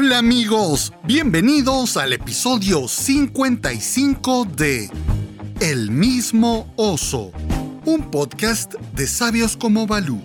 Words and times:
Hola 0.00 0.18
amigos, 0.18 0.92
bienvenidos 1.02 1.96
al 1.96 2.12
episodio 2.12 2.86
55 2.86 4.44
de 4.44 4.88
El 5.58 5.90
mismo 5.90 6.72
oso, 6.76 7.32
un 7.84 8.08
podcast 8.08 8.74
de 8.94 9.08
sabios 9.08 9.56
como 9.56 9.88
Balú. 9.88 10.22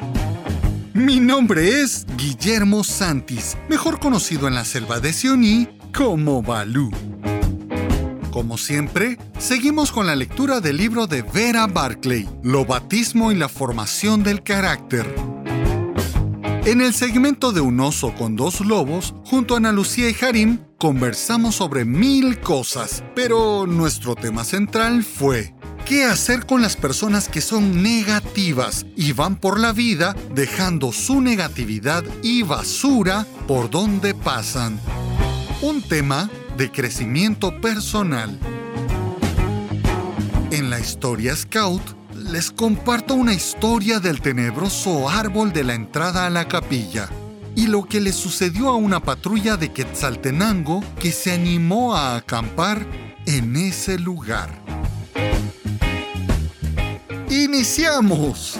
Mi 0.94 1.20
nombre 1.20 1.82
es 1.82 2.06
Guillermo 2.18 2.84
Santis, 2.84 3.58
mejor 3.68 4.00
conocido 4.00 4.48
en 4.48 4.54
la 4.54 4.64
selva 4.64 5.00
de 5.00 5.12
Sioní 5.12 5.68
como 5.92 6.44
Balú. 6.44 6.92
Como 8.30 8.60
siempre, 8.60 9.18
seguimos 9.40 9.92
con 9.92 10.06
la 10.06 10.16
lectura 10.16 10.60
del 10.60 10.78
libro 10.78 11.08
de 11.08 11.24
Vera 11.24 11.66
Barclay, 11.66 12.30
Lo 12.44 12.64
batismo 12.64 13.32
y 13.32 13.36
la 13.36 13.50
formación 13.50 14.22
del 14.22 14.44
carácter. 14.44 15.33
En 16.66 16.80
el 16.80 16.94
segmento 16.94 17.52
de 17.52 17.60
Un 17.60 17.82
oso 17.82 18.16
con 18.16 18.38
dos 18.38 18.62
lobos, 18.62 19.14
junto 19.26 19.54
a 19.54 19.58
Ana 19.58 19.74
Lucía 19.74 20.10
y 20.10 20.16
Harim, 20.24 20.60
conversamos 20.78 21.56
sobre 21.56 21.84
mil 21.84 22.40
cosas, 22.40 23.04
pero 23.14 23.68
nuestro 23.68 24.16
tema 24.16 24.46
central 24.46 25.04
fue 25.04 25.54
¿Qué 25.86 26.06
hacer 26.06 26.46
con 26.46 26.62
las 26.62 26.78
personas 26.78 27.28
que 27.28 27.42
son 27.42 27.84
negativas 27.84 28.86
y 28.96 29.12
van 29.12 29.36
por 29.36 29.60
la 29.60 29.74
vida 29.74 30.16
dejando 30.34 30.94
su 30.94 31.20
negatividad 31.20 32.06
y 32.22 32.44
basura 32.44 33.28
por 33.46 33.70
donde 33.70 34.16
pasan? 34.16 34.80
Un 35.62 35.82
tema 35.82 36.30
de 36.58 36.72
crecimiento 36.72 37.60
personal. 37.60 38.40
En 40.52 40.70
la 40.70 40.80
historia 40.80 41.36
Scout, 41.36 41.82
les 42.24 42.52
comparto 42.52 43.16
una 43.16 43.34
historia 43.34 44.00
del 44.00 44.22
tenebroso 44.22 45.10
árbol 45.10 45.52
de 45.52 45.64
la 45.64 45.74
entrada 45.74 46.26
a 46.26 46.30
la 46.30 46.48
capilla 46.48 47.10
y 47.56 47.68
lo 47.68 47.84
que 47.84 48.00
le 48.00 48.14
sucedió 48.14 48.70
a 48.70 48.76
una 48.76 49.02
patrulla 49.02 49.58
de 49.58 49.72
Quetzaltenango 49.72 50.84
que 51.00 51.12
se 51.12 51.34
animó 51.34 51.96
a 51.96 52.16
acampar 52.16 52.86
en 53.26 53.56
ese 53.56 54.00
lugar. 54.00 54.50
¡Iniciamos! 57.30 58.58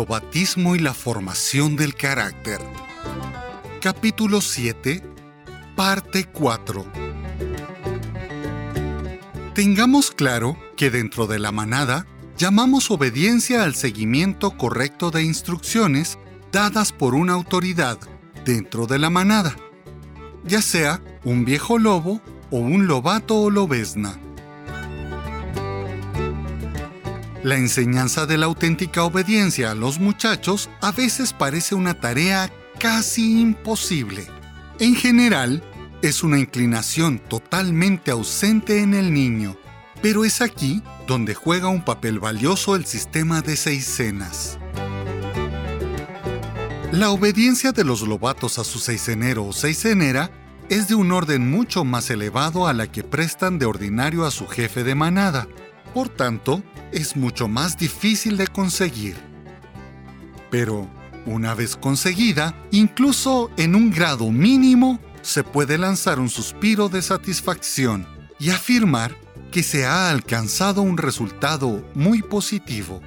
Lo 0.00 0.06
batismo 0.06 0.74
y 0.74 0.78
la 0.78 0.94
formación 0.94 1.76
del 1.76 1.94
carácter. 1.94 2.58
Capítulo 3.82 4.40
7, 4.40 5.02
parte 5.76 6.24
4. 6.24 6.86
Tengamos 9.54 10.10
claro 10.10 10.56
que 10.78 10.88
dentro 10.88 11.26
de 11.26 11.38
la 11.38 11.52
manada 11.52 12.06
llamamos 12.38 12.90
obediencia 12.90 13.62
al 13.62 13.74
seguimiento 13.74 14.56
correcto 14.56 15.10
de 15.10 15.22
instrucciones 15.22 16.18
dadas 16.50 16.92
por 16.92 17.14
una 17.14 17.34
autoridad 17.34 17.98
dentro 18.46 18.86
de 18.86 18.98
la 18.98 19.10
manada, 19.10 19.54
ya 20.46 20.62
sea 20.62 21.02
un 21.24 21.44
viejo 21.44 21.78
lobo 21.78 22.22
o 22.50 22.56
un 22.56 22.86
lobato 22.86 23.38
o 23.38 23.50
lobesna. 23.50 24.18
La 27.42 27.56
enseñanza 27.56 28.26
de 28.26 28.36
la 28.36 28.46
auténtica 28.46 29.02
obediencia 29.04 29.70
a 29.70 29.74
los 29.74 29.98
muchachos 29.98 30.68
a 30.82 30.92
veces 30.92 31.32
parece 31.32 31.74
una 31.74 31.94
tarea 31.94 32.52
casi 32.78 33.40
imposible. 33.40 34.26
En 34.78 34.94
general, 34.94 35.62
es 36.02 36.22
una 36.22 36.38
inclinación 36.38 37.18
totalmente 37.18 38.10
ausente 38.10 38.80
en 38.80 38.92
el 38.92 39.12
niño, 39.12 39.56
pero 40.02 40.26
es 40.26 40.42
aquí 40.42 40.82
donde 41.06 41.34
juega 41.34 41.68
un 41.68 41.82
papel 41.82 42.18
valioso 42.20 42.76
el 42.76 42.84
sistema 42.84 43.40
de 43.40 43.56
seisenas. 43.56 44.58
La 46.92 47.10
obediencia 47.10 47.72
de 47.72 47.84
los 47.84 48.02
lobatos 48.02 48.58
a 48.58 48.64
su 48.64 48.78
seisenero 48.78 49.46
o 49.46 49.52
seisenera 49.52 50.30
es 50.68 50.88
de 50.88 50.94
un 50.94 51.10
orden 51.10 51.50
mucho 51.50 51.84
más 51.84 52.10
elevado 52.10 52.66
a 52.66 52.72
la 52.72 52.86
que 52.86 53.02
prestan 53.02 53.58
de 53.58 53.66
ordinario 53.66 54.26
a 54.26 54.30
su 54.30 54.46
jefe 54.46 54.84
de 54.84 54.94
manada. 54.94 55.48
Por 55.94 56.08
tanto, 56.08 56.62
es 56.92 57.16
mucho 57.16 57.48
más 57.48 57.76
difícil 57.76 58.36
de 58.36 58.46
conseguir. 58.46 59.16
Pero, 60.50 60.88
una 61.26 61.54
vez 61.54 61.76
conseguida, 61.76 62.54
incluso 62.70 63.50
en 63.56 63.74
un 63.74 63.90
grado 63.90 64.30
mínimo, 64.30 65.00
se 65.22 65.44
puede 65.44 65.78
lanzar 65.78 66.18
un 66.18 66.30
suspiro 66.30 66.88
de 66.88 67.02
satisfacción 67.02 68.06
y 68.38 68.50
afirmar 68.50 69.16
que 69.50 69.62
se 69.62 69.84
ha 69.84 70.10
alcanzado 70.10 70.82
un 70.82 70.96
resultado 70.96 71.84
muy 71.94 72.22
positivo. 72.22 73.00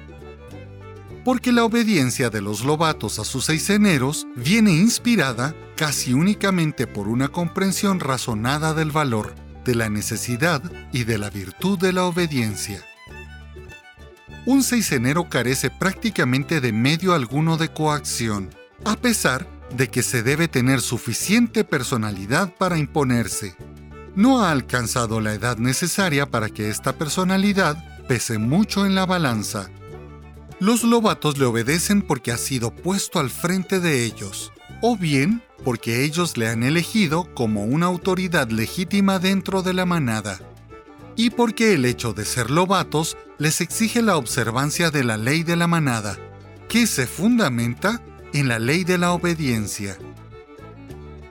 Porque 1.24 1.52
la 1.52 1.64
obediencia 1.64 2.28
de 2.28 2.42
los 2.42 2.64
lobatos 2.64 3.18
a 3.18 3.24
sus 3.24 3.46
seiseneros 3.46 4.26
viene 4.36 4.72
inspirada 4.72 5.54
casi 5.74 6.12
únicamente 6.12 6.86
por 6.86 7.08
una 7.08 7.28
comprensión 7.28 7.98
razonada 7.98 8.74
del 8.74 8.90
valor, 8.90 9.34
de 9.64 9.74
la 9.74 9.88
necesidad 9.88 10.62
y 10.92 11.04
de 11.04 11.18
la 11.18 11.30
virtud 11.30 11.78
de 11.78 11.92
la 11.92 12.04
obediencia 12.04 12.84
un 14.46 14.62
seisenero 14.62 15.28
carece 15.28 15.70
prácticamente 15.70 16.60
de 16.60 16.72
medio 16.72 17.14
alguno 17.14 17.56
de 17.56 17.70
coacción, 17.70 18.50
a 18.84 18.96
pesar 18.96 19.46
de 19.74 19.88
que 19.88 20.02
se 20.02 20.22
debe 20.22 20.48
tener 20.48 20.80
suficiente 20.80 21.64
personalidad 21.64 22.54
para 22.54 22.76
imponerse. 22.76 23.56
No 24.14 24.42
ha 24.42 24.50
alcanzado 24.50 25.20
la 25.20 25.32
edad 25.32 25.56
necesaria 25.56 26.26
para 26.26 26.50
que 26.50 26.68
esta 26.68 26.96
personalidad 26.96 27.82
pese 28.06 28.38
mucho 28.38 28.84
en 28.84 28.94
la 28.94 29.06
balanza. 29.06 29.70
Los 30.60 30.84
lobatos 30.84 31.38
le 31.38 31.46
obedecen 31.46 32.02
porque 32.02 32.30
ha 32.30 32.36
sido 32.36 32.70
puesto 32.70 33.20
al 33.20 33.30
frente 33.30 33.80
de 33.80 34.04
ellos, 34.04 34.52
o 34.80 34.96
bien 34.96 35.42
porque 35.64 36.04
ellos 36.04 36.36
le 36.36 36.48
han 36.48 36.62
elegido 36.62 37.32
como 37.34 37.64
una 37.64 37.86
autoridad 37.86 38.50
legítima 38.50 39.18
dentro 39.18 39.62
de 39.62 39.72
la 39.74 39.86
manada 39.86 40.38
y 41.16 41.30
porque 41.30 41.74
el 41.74 41.84
hecho 41.84 42.12
de 42.12 42.24
ser 42.24 42.50
lobatos 42.50 43.16
les 43.38 43.60
exige 43.60 44.02
la 44.02 44.16
observancia 44.16 44.90
de 44.90 45.04
la 45.04 45.16
ley 45.16 45.42
de 45.42 45.56
la 45.56 45.66
manada, 45.66 46.16
que 46.68 46.86
se 46.86 47.06
fundamenta 47.06 48.02
en 48.32 48.48
la 48.48 48.58
ley 48.58 48.84
de 48.84 48.98
la 48.98 49.12
obediencia. 49.12 49.96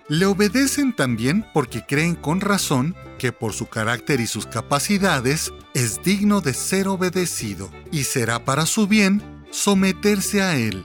Le 0.10 0.26
obedecen 0.26 0.96
también 0.96 1.46
porque 1.54 1.86
creen 1.86 2.16
con 2.16 2.42
razón 2.42 2.96
que 3.18 3.32
por 3.32 3.54
su 3.54 3.68
carácter 3.68 4.20
y 4.20 4.28
sus 4.28 4.46
capacidades 4.46 5.52
es 5.74 6.02
digno 6.04 6.42
de 6.42 6.54
ser 6.54 6.88
obedecido 6.88 7.72
y 7.92 8.04
será 8.04 8.44
para 8.44 8.66
su 8.66 8.88
bien 8.88 9.22
someterse 9.50 10.42
a 10.42 10.58
él. 10.58 10.84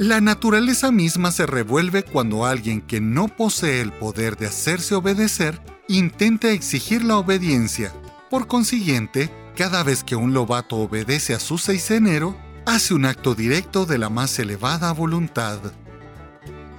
La 0.00 0.22
naturaleza 0.22 0.90
misma 0.90 1.30
se 1.30 1.44
revuelve 1.44 2.02
cuando 2.02 2.46
alguien 2.46 2.80
que 2.80 3.02
no 3.02 3.28
posee 3.28 3.82
el 3.82 3.92
poder 3.92 4.38
de 4.38 4.46
hacerse 4.46 4.94
obedecer 4.94 5.60
intenta 5.88 6.48
exigir 6.52 7.04
la 7.04 7.18
obediencia. 7.18 7.92
Por 8.30 8.46
consiguiente, 8.46 9.30
cada 9.54 9.82
vez 9.82 10.02
que 10.02 10.16
un 10.16 10.32
lobato 10.32 10.76
obedece 10.76 11.34
a 11.34 11.38
su 11.38 11.58
seisenero, 11.58 12.34
hace 12.64 12.94
un 12.94 13.04
acto 13.04 13.34
directo 13.34 13.84
de 13.84 13.98
la 13.98 14.08
más 14.08 14.38
elevada 14.38 14.90
voluntad. 14.92 15.58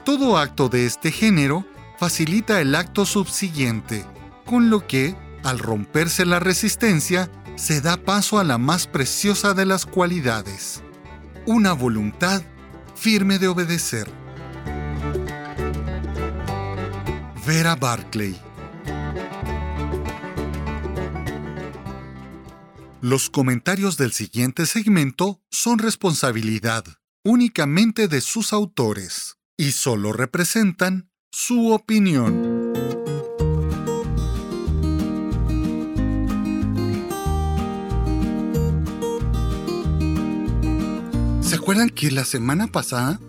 Todo 0.04 0.40
acto 0.40 0.68
de 0.68 0.88
este 0.88 1.12
género 1.12 1.64
facilita 2.00 2.60
el 2.60 2.74
acto 2.74 3.06
subsiguiente, 3.06 4.04
con 4.48 4.72
lo 4.72 4.88
que, 4.88 5.16
al 5.44 5.60
romperse 5.60 6.26
la 6.26 6.40
resistencia, 6.40 7.30
se 7.56 7.82
da 7.82 7.98
paso 7.98 8.40
a 8.40 8.44
la 8.44 8.58
más 8.58 8.88
preciosa 8.88 9.54
de 9.54 9.68
las 9.68 9.86
cualidades, 9.86 10.82
una 11.46 11.74
voluntad 11.74 12.42
firme 13.02 13.40
de 13.40 13.48
obedecer. 13.48 14.08
Vera 17.48 17.76
Barclay 17.76 18.40
Los 23.02 23.32
comentarios 23.32 23.98
del 23.98 24.12
siguiente 24.12 24.68
segmento 24.68 25.42
son 25.50 25.80
responsabilidad 25.80 26.86
únicamente 27.24 28.08
de 28.08 28.22
sus 28.22 28.54
autores 28.54 29.40
y 29.58 29.72
solo 29.72 30.14
representan 30.14 31.10
su 31.32 31.72
opinión. 31.72 32.51
¿Se 41.52 41.58
acuerdan 41.58 41.90
que 41.90 42.10
la 42.12 42.24
semana 42.24 42.68
pasada 42.68 43.20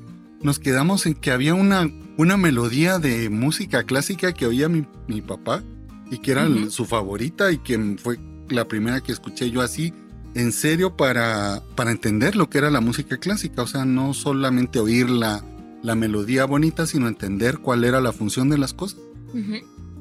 nos 0.42 0.60
quedamos 0.60 1.06
en 1.06 1.14
que 1.14 1.32
había 1.32 1.54
una, 1.54 1.90
una 2.16 2.36
melodía 2.36 3.00
de 3.00 3.28
música 3.30 3.82
clásica 3.82 4.32
que 4.32 4.46
oía 4.46 4.68
mi, 4.68 4.86
papá 5.22 5.64
y 6.08 6.18
que 6.18 6.30
era 6.30 6.46
su 6.70 6.84
favorita 6.84 7.50
y 7.50 7.58
que 7.58 7.96
fue 8.00 8.20
la 8.48 8.68
primera 8.68 9.00
que 9.00 9.10
escuché 9.10 9.50
yo 9.50 9.60
así 9.60 9.92
en 10.36 10.52
serio 10.52 10.96
para, 10.96 11.64
para 11.74 11.90
entender 11.90 12.36
lo 12.36 12.48
que 12.48 12.58
era 12.58 12.70
la 12.70 12.80
música 12.80 13.16
clásica, 13.16 13.62
o 13.62 13.66
sea, 13.66 13.84
no 13.84 14.14
solamente 14.14 14.78
oír 14.78 15.10
la, 15.10 15.44
la 15.82 15.96
melodía 15.96 16.44
bonita, 16.44 16.86
sino 16.86 17.08
entender 17.08 17.58
cuál 17.58 17.82
era 17.82 18.00
la 18.00 18.12
función 18.12 18.48
de 18.50 18.56
las 18.56 18.72
cosas. 18.72 19.00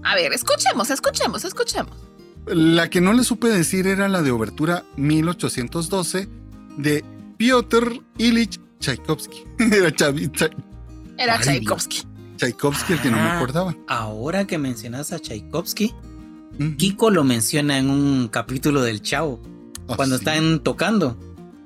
A 0.03 0.13
ver, 0.13 0.31
escuchemos, 0.31 0.91
escuchemos, 0.91 1.43
escuchemos. 1.43 1.97
La 2.45 2.87
que 2.87 3.01
no 3.01 3.13
le 3.13 3.23
supe 3.23 3.47
decir 3.47 3.87
era 3.87 4.07
la 4.09 4.21
de 4.21 4.29
Obertura 4.29 4.85
1812 4.95 6.29
de 6.77 7.03
Piotr 7.45 7.99
Ilich 8.19 8.59
Tchaikovsky. 8.79 9.43
era 9.57 9.91
Era 11.17 11.39
Tchaikovsky. 11.39 12.03
Tchaikovsky, 12.37 12.93
el 12.93 13.01
que 13.01 13.09
no 13.09 13.17
me 13.17 13.23
Ah, 13.23 13.37
acordaba. 13.37 13.75
Ahora 13.87 14.45
que 14.45 14.59
mencionas 14.59 15.11
a 15.11 15.17
Tchaikovsky, 15.17 15.91
Kiko 16.77 17.09
lo 17.09 17.23
menciona 17.23 17.79
en 17.79 17.89
un 17.89 18.27
capítulo 18.27 18.83
del 18.83 19.01
Chavo, 19.01 19.41
Ah, 19.87 19.95
cuando 19.95 20.19
sí. 20.19 20.21
están 20.23 20.59
tocando. 20.59 21.17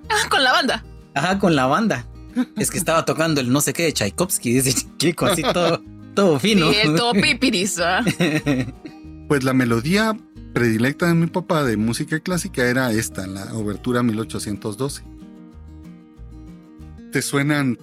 Ah, 0.07 0.29
con 0.29 0.45
la 0.45 0.53
banda. 0.53 0.85
Ajá, 1.13 1.39
con 1.39 1.57
la 1.57 1.65
banda. 1.65 2.07
Es 2.55 2.71
que 2.71 2.77
estaba 2.77 3.03
tocando 3.03 3.41
el 3.41 3.51
no 3.51 3.59
sé 3.59 3.73
qué 3.73 3.83
de 3.83 3.91
Tchaikovsky, 3.91 4.53
dice 4.53 4.87
Kiko, 4.95 5.25
así 5.25 5.41
todo, 5.53 5.81
todo 6.13 6.39
fino. 6.39 6.71
Sí, 6.71 6.77
todo 6.95 7.11
pipiris. 7.21 7.79
¿ah? 7.81 8.01
Pues 9.27 9.43
la 9.43 9.51
melodía 9.51 10.17
predilecta 10.53 11.07
de 11.07 11.15
mi 11.15 11.27
papá 11.27 11.65
de 11.65 11.75
música 11.75 12.21
clásica 12.21 12.63
era 12.63 12.93
esta, 12.93 13.27
la 13.27 13.53
Obertura 13.55 14.03
1812. 14.03 15.03
Te 17.15 17.21
suenan 17.21 17.77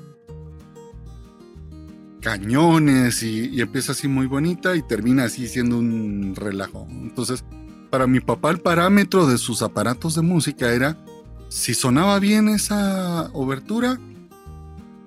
cañones 2.20 3.22
y, 3.22 3.48
y 3.48 3.62
empieza 3.62 3.92
así 3.92 4.06
muy 4.06 4.26
bonita 4.26 4.76
y 4.76 4.82
termina 4.82 5.24
así 5.24 5.48
siendo 5.48 5.78
un 5.78 6.34
relajo. 6.36 6.86
Entonces, 6.90 7.42
para 7.88 8.06
mi 8.06 8.20
papá 8.20 8.50
el 8.50 8.60
parámetro 8.60 9.26
de 9.26 9.38
sus 9.38 9.62
aparatos 9.62 10.16
de 10.16 10.20
música 10.20 10.70
era 10.70 10.98
si 11.48 11.72
sonaba 11.72 12.18
bien 12.18 12.50
esa 12.50 13.30
obertura, 13.32 13.98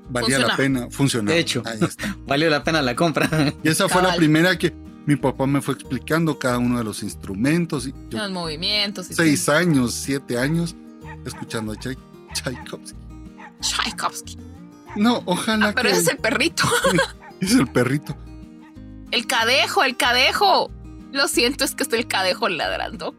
valía 0.10 0.40
la 0.40 0.58
pena, 0.58 0.88
funcionaba. 0.90 1.36
De 1.36 1.42
hecho. 1.42 1.62
Ahí 1.64 1.78
está. 1.88 2.18
Valió 2.26 2.50
la 2.50 2.64
pena 2.64 2.82
la 2.82 2.96
compra. 2.96 3.30
Y 3.64 3.70
esa 3.70 3.88
fue 3.88 4.02
la 4.02 4.16
primera 4.16 4.58
que 4.58 4.74
mi 5.06 5.18
papá 5.18 5.46
me 5.46 5.62
fue 5.62 5.76
explicando 5.76 6.40
cada 6.40 6.58
uno 6.58 6.80
de 6.80 6.84
los 6.84 7.04
instrumentos. 7.04 7.86
Y 7.86 7.94
yo, 8.10 8.18
Los 8.18 8.32
movimientos. 8.32 9.12
y 9.12 9.14
seis 9.14 9.48
años, 9.50 9.94
siete 9.94 10.40
años, 10.40 10.76
escuchando 11.28 11.74
a 11.74 11.76
Tchai- 11.76 11.96
Tchaikovsky. 12.34 13.05
Tchaikovsky. 13.66 14.38
No, 14.96 15.22
ojalá 15.26 15.68
Ah, 15.70 15.74
pero 15.76 15.90
que 15.90 15.96
es 15.96 16.08
el 16.08 16.18
perrito. 16.18 16.64
es 17.42 17.54
el 17.54 17.68
perrito. 17.68 18.16
El 19.12 19.28
cadejo, 19.28 19.84
el 19.84 19.98
cadejo. 19.98 20.72
Lo 21.12 21.28
siento, 21.28 21.64
es 21.64 21.76
que 21.76 21.84
estoy 21.84 22.00
el 22.00 22.08
cadejo 22.08 22.48
ladrando. 22.50 23.16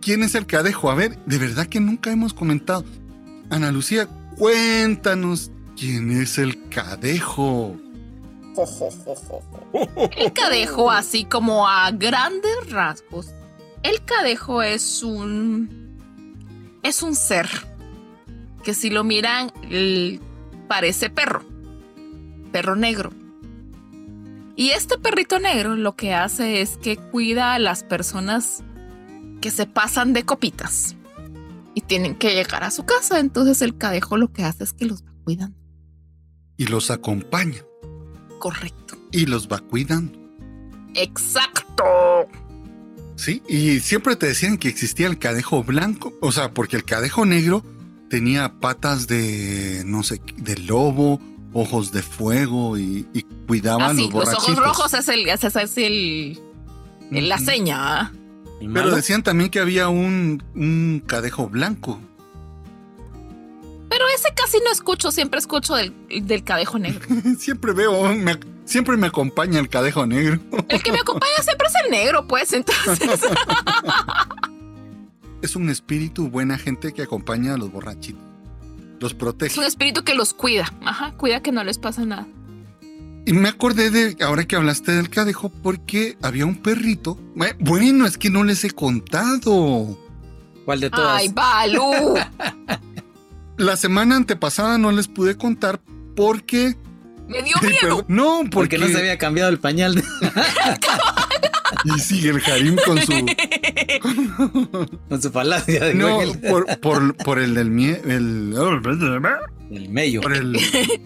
¿Quién 0.00 0.22
es 0.22 0.34
el 0.34 0.46
cadejo? 0.46 0.90
A 0.90 0.94
ver, 0.94 1.18
de 1.24 1.38
verdad 1.38 1.66
que 1.66 1.80
nunca 1.80 2.10
hemos 2.10 2.34
comentado. 2.34 2.84
Ana 3.50 3.70
Lucía, 3.72 4.06
cuéntanos 4.36 5.50
quién 5.78 6.10
es 6.10 6.38
el 6.38 6.68
cadejo. 6.68 7.76
El 10.16 10.32
cadejo, 10.32 10.90
así 10.90 11.24
como 11.24 11.66
a 11.68 11.90
grandes 11.90 12.70
rasgos, 12.70 13.28
el 13.82 14.04
cadejo 14.04 14.62
es 14.62 15.02
un. 15.02 15.98
es 16.82 17.02
un 17.02 17.14
ser 17.14 17.48
que 18.64 18.74
si 18.74 18.90
lo 18.90 19.04
miran 19.04 19.52
parece 20.66 21.10
perro. 21.10 21.44
Perro 22.50 22.74
negro. 22.74 23.12
Y 24.56 24.70
este 24.70 24.98
perrito 24.98 25.38
negro 25.38 25.76
lo 25.76 25.96
que 25.96 26.14
hace 26.14 26.60
es 26.60 26.78
que 26.78 26.96
cuida 26.96 27.54
a 27.54 27.58
las 27.58 27.84
personas 27.84 28.62
que 29.40 29.50
se 29.50 29.66
pasan 29.66 30.12
de 30.12 30.24
copitas 30.24 30.96
y 31.74 31.80
tienen 31.82 32.14
que 32.14 32.34
llegar 32.34 32.64
a 32.64 32.70
su 32.70 32.84
casa. 32.84 33.20
Entonces 33.20 33.62
el 33.62 33.76
cadejo 33.76 34.16
lo 34.16 34.32
que 34.32 34.44
hace 34.44 34.64
es 34.64 34.72
que 34.72 34.86
los 34.86 35.04
va 35.04 35.12
cuidando. 35.24 35.58
Y 36.56 36.66
los 36.66 36.90
acompaña. 36.90 37.62
Correcto. 38.38 38.96
Y 39.10 39.26
los 39.26 39.48
va 39.48 39.58
cuidando. 39.58 40.18
Exacto. 40.94 41.84
Sí, 43.16 43.42
y 43.48 43.80
siempre 43.80 44.16
te 44.16 44.26
decían 44.26 44.58
que 44.58 44.68
existía 44.68 45.06
el 45.06 45.18
cadejo 45.18 45.62
blanco, 45.62 46.14
o 46.20 46.32
sea, 46.32 46.52
porque 46.52 46.76
el 46.76 46.84
cadejo 46.84 47.26
negro 47.26 47.64
tenía 48.14 48.52
patas 48.60 49.08
de, 49.08 49.82
no 49.86 50.04
sé, 50.04 50.20
de 50.36 50.56
lobo, 50.56 51.20
ojos 51.52 51.90
de 51.90 52.00
fuego 52.00 52.78
y, 52.78 53.08
y 53.12 53.22
cuidaba 53.48 53.86
a 53.86 53.90
Así, 53.90 54.02
los 54.04 54.12
los 54.12 54.24
borrachitos. 54.24 54.48
ojos 54.50 54.64
rojos 54.64 54.94
es 54.94 55.08
el, 55.08 55.28
es 55.28 55.76
el, 55.78 56.38
el- 57.10 57.28
la 57.28 57.38
seña. 57.38 57.76
¿ah? 58.02 58.12
¿Y 58.60 58.68
Pero 58.68 58.94
decían 58.94 59.24
también 59.24 59.50
que 59.50 59.58
había 59.58 59.88
un, 59.88 60.44
un 60.54 61.02
cadejo 61.04 61.48
blanco. 61.48 62.00
Pero 63.90 64.04
ese 64.14 64.28
casi 64.36 64.58
no 64.64 64.70
escucho, 64.70 65.10
siempre 65.10 65.40
escucho 65.40 65.74
del, 65.74 65.92
del 66.22 66.44
cadejo 66.44 66.78
negro. 66.78 67.00
siempre 67.38 67.72
veo, 67.72 68.14
me- 68.14 68.38
siempre 68.64 68.96
me 68.96 69.08
acompaña 69.08 69.58
el 69.58 69.68
cadejo 69.68 70.06
negro. 70.06 70.38
El 70.68 70.80
que 70.84 70.92
me 70.92 71.00
acompaña 71.00 71.32
siempre 71.42 71.66
es 71.66 71.74
el 71.84 71.90
negro, 71.90 72.28
pues, 72.28 72.52
entonces. 72.52 73.20
Es 75.44 75.56
un 75.56 75.68
espíritu 75.68 76.30
buena 76.30 76.56
gente 76.56 76.94
que 76.94 77.02
acompaña 77.02 77.52
a 77.52 77.58
los 77.58 77.70
borrachitos. 77.70 78.22
Los 78.98 79.12
Es 79.12 79.18
protege. 79.18 79.60
un 79.60 79.66
espíritu 79.66 80.02
que 80.02 80.14
los 80.14 80.32
cuida. 80.32 80.72
Ajá, 80.82 81.12
cuida 81.18 81.42
que 81.42 81.52
no 81.52 81.62
les 81.64 81.76
pasa 81.76 82.06
nada. 82.06 82.26
Y 83.26 83.34
me 83.34 83.50
acordé 83.50 83.90
de, 83.90 84.16
ahora 84.24 84.46
que 84.46 84.56
hablaste 84.56 84.92
del 84.92 85.10
cadejo, 85.10 85.50
porque 85.50 86.16
había 86.22 86.46
un 86.46 86.56
perrito. 86.56 87.18
Bueno, 87.60 88.06
es 88.06 88.16
que 88.16 88.30
no 88.30 88.42
les 88.42 88.64
he 88.64 88.70
contado. 88.70 89.98
¿Cuál 90.64 90.80
de 90.80 90.88
todas? 90.88 91.20
Ay, 91.20 91.28
Balú. 91.28 92.14
La 93.58 93.76
semana 93.76 94.16
antepasada 94.16 94.78
no 94.78 94.92
les 94.92 95.08
pude 95.08 95.36
contar 95.36 95.78
porque... 96.16 96.74
Me 97.28 97.42
dio 97.42 97.54
miedo. 97.62 98.04
no, 98.08 98.38
porque... 98.50 98.76
Porque 98.76 98.78
no 98.78 98.86
se 98.88 98.98
había 98.98 99.18
cambiado 99.18 99.50
el 99.50 99.58
pañal. 99.58 100.02
Y 101.84 101.98
sigue 101.98 102.30
el 102.30 102.40
Harim 102.44 102.76
con 102.86 102.98
su... 102.98 103.12
con 105.08 105.20
su 105.22 105.30
falacia 105.30 105.84
de 105.86 105.94
No, 105.94 106.18
por, 106.48 106.78
por, 106.80 107.16
por 107.16 107.38
el 107.38 107.54
del 107.54 107.70
miedo... 107.70 107.98
El, 108.04 108.54
El 109.70 109.88
medio. 109.90 110.20
por 110.22 110.34
el 110.34 110.56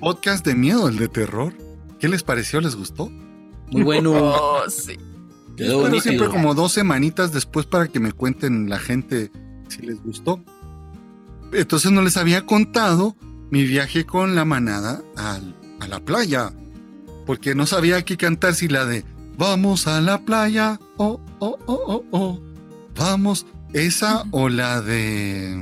podcast 0.01 0.45
de 0.45 0.55
miedo, 0.55 0.89
el 0.89 0.99
de 0.99 1.09
terror. 1.09 1.55
¿Qué 1.99 2.09
les 2.09 2.23
pareció? 2.23 2.61
¿Les 2.61 2.77
gustó? 2.77 3.11
Muy 3.71 3.83
bueno. 3.83 4.13
Oh, 4.13 4.63
sí. 4.69 4.97
Quedó 5.57 5.69
Pero 5.69 5.79
bonito. 5.81 6.01
siempre 6.03 6.29
como 6.29 6.55
dos 6.55 6.73
semanitas 6.73 7.33
después 7.33 7.67
para 7.67 7.89
que 7.89 7.99
me 7.99 8.13
cuenten 8.13 8.69
la 8.69 8.79
gente 8.79 9.33
si 9.69 9.83
les 9.83 10.01
gustó. 10.03 10.43
Entonces 11.53 11.91
no 11.91 12.03
les 12.03 12.17
había 12.17 12.45
contado 12.47 13.17
mi 13.51 13.65
viaje 13.65 14.05
con 14.05 14.35
la 14.35 14.45
manada 14.45 15.03
al- 15.17 15.57
a 15.81 15.89
la 15.89 16.01
playa. 16.01 16.53
Porque 17.27 17.55
no 17.55 17.67
sabía 17.67 18.03
qué 18.05 18.17
cantar 18.17 18.55
si 18.55 18.69
la 18.69 18.85
de 18.87 19.05
Vamos 19.37 19.87
a 19.87 20.01
la 20.01 20.19
playa. 20.19 20.81
Oh, 20.97 21.21
oh, 21.39 21.57
oh, 21.67 21.83
oh, 21.87 22.05
oh. 22.11 22.41
Vamos. 22.97 23.47
Esa 23.73 24.25
o 24.33 24.49
la 24.49 24.81
de. 24.81 25.57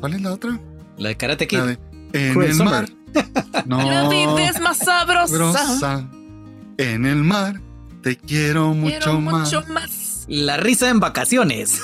¿Cuál 0.00 0.14
es 0.14 0.22
la 0.22 0.32
otra? 0.32 0.60
La 0.98 1.08
de 1.08 1.16
Karate 1.16 1.48
Kid. 1.48 1.58
La 1.58 1.66
de 1.66 1.78
En 2.12 2.32
Cruel 2.34 2.50
el 2.50 2.56
Summer. 2.56 2.72
mar. 2.72 2.88
No. 3.66 3.78
La 3.90 4.08
vida 4.08 4.48
es 4.50 4.60
más 4.60 4.76
sabrosa. 4.78 6.06
En 6.78 7.06
el 7.06 7.24
mar. 7.24 7.60
Te 8.02 8.16
quiero 8.16 8.74
mucho 8.74 8.96
Quiero 8.98 9.20
más. 9.20 9.52
mucho 9.52 9.64
más. 9.72 10.24
La 10.28 10.56
risa 10.58 10.88
en 10.90 11.00
vacaciones. 11.00 11.80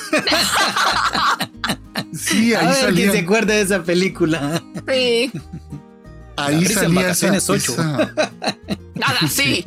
Sí, 2.12 2.54
A 2.54 2.60
ahí 2.60 2.84
ver 2.84 2.94
quién 2.94 3.12
se 3.12 3.18
acuerda 3.20 3.54
de 3.54 3.62
esa 3.62 3.82
película. 3.82 4.62
Sí. 4.88 5.32
Ahí 6.46 6.54
La 6.54 6.60
risa 6.60 6.72
en 6.72 6.86
salía 6.86 7.00
esa, 7.10 7.26
vacaciones, 7.30 7.50
ocho. 7.50 7.72
esa- 7.72 8.14
Nada, 8.94 9.18
sí. 9.28 9.64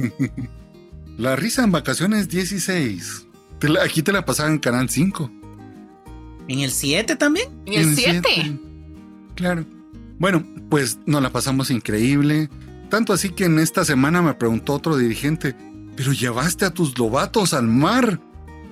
La 1.18 1.36
risa 1.36 1.64
en 1.64 1.72
vacaciones 1.72 2.30
16. 2.30 3.28
Te 3.60 3.70
la- 3.70 3.84
aquí 3.84 4.02
te 4.04 4.12
la 4.12 4.26
pasaba 4.26 4.50
en 4.50 4.60
Canal 4.60 4.90
5. 4.90 5.32
¿En 6.48 6.60
el 6.60 6.72
7 6.72 7.16
también? 7.16 7.48
En 7.66 7.74
el 7.90 7.96
7. 7.96 8.22
siete. 8.34 8.60
Claro. 9.36 9.66
Bueno, 10.20 10.46
pues 10.70 11.00
nos 11.06 11.22
la 11.22 11.32
pasamos 11.32 11.72
increíble. 11.72 12.50
Tanto 12.90 13.14
así 13.14 13.30
que 13.30 13.46
en 13.46 13.60
esta 13.60 13.84
semana 13.84 14.22
me 14.22 14.34
preguntó 14.36 14.74
otro 14.74 14.96
dirigente, 14.98 15.56
pero 15.96 16.14
llevaste 16.14 16.66
a 16.66 16.70
tus 16.72 16.98
lobatos 16.98 17.54
al 17.54 17.68
mar. 17.68 18.20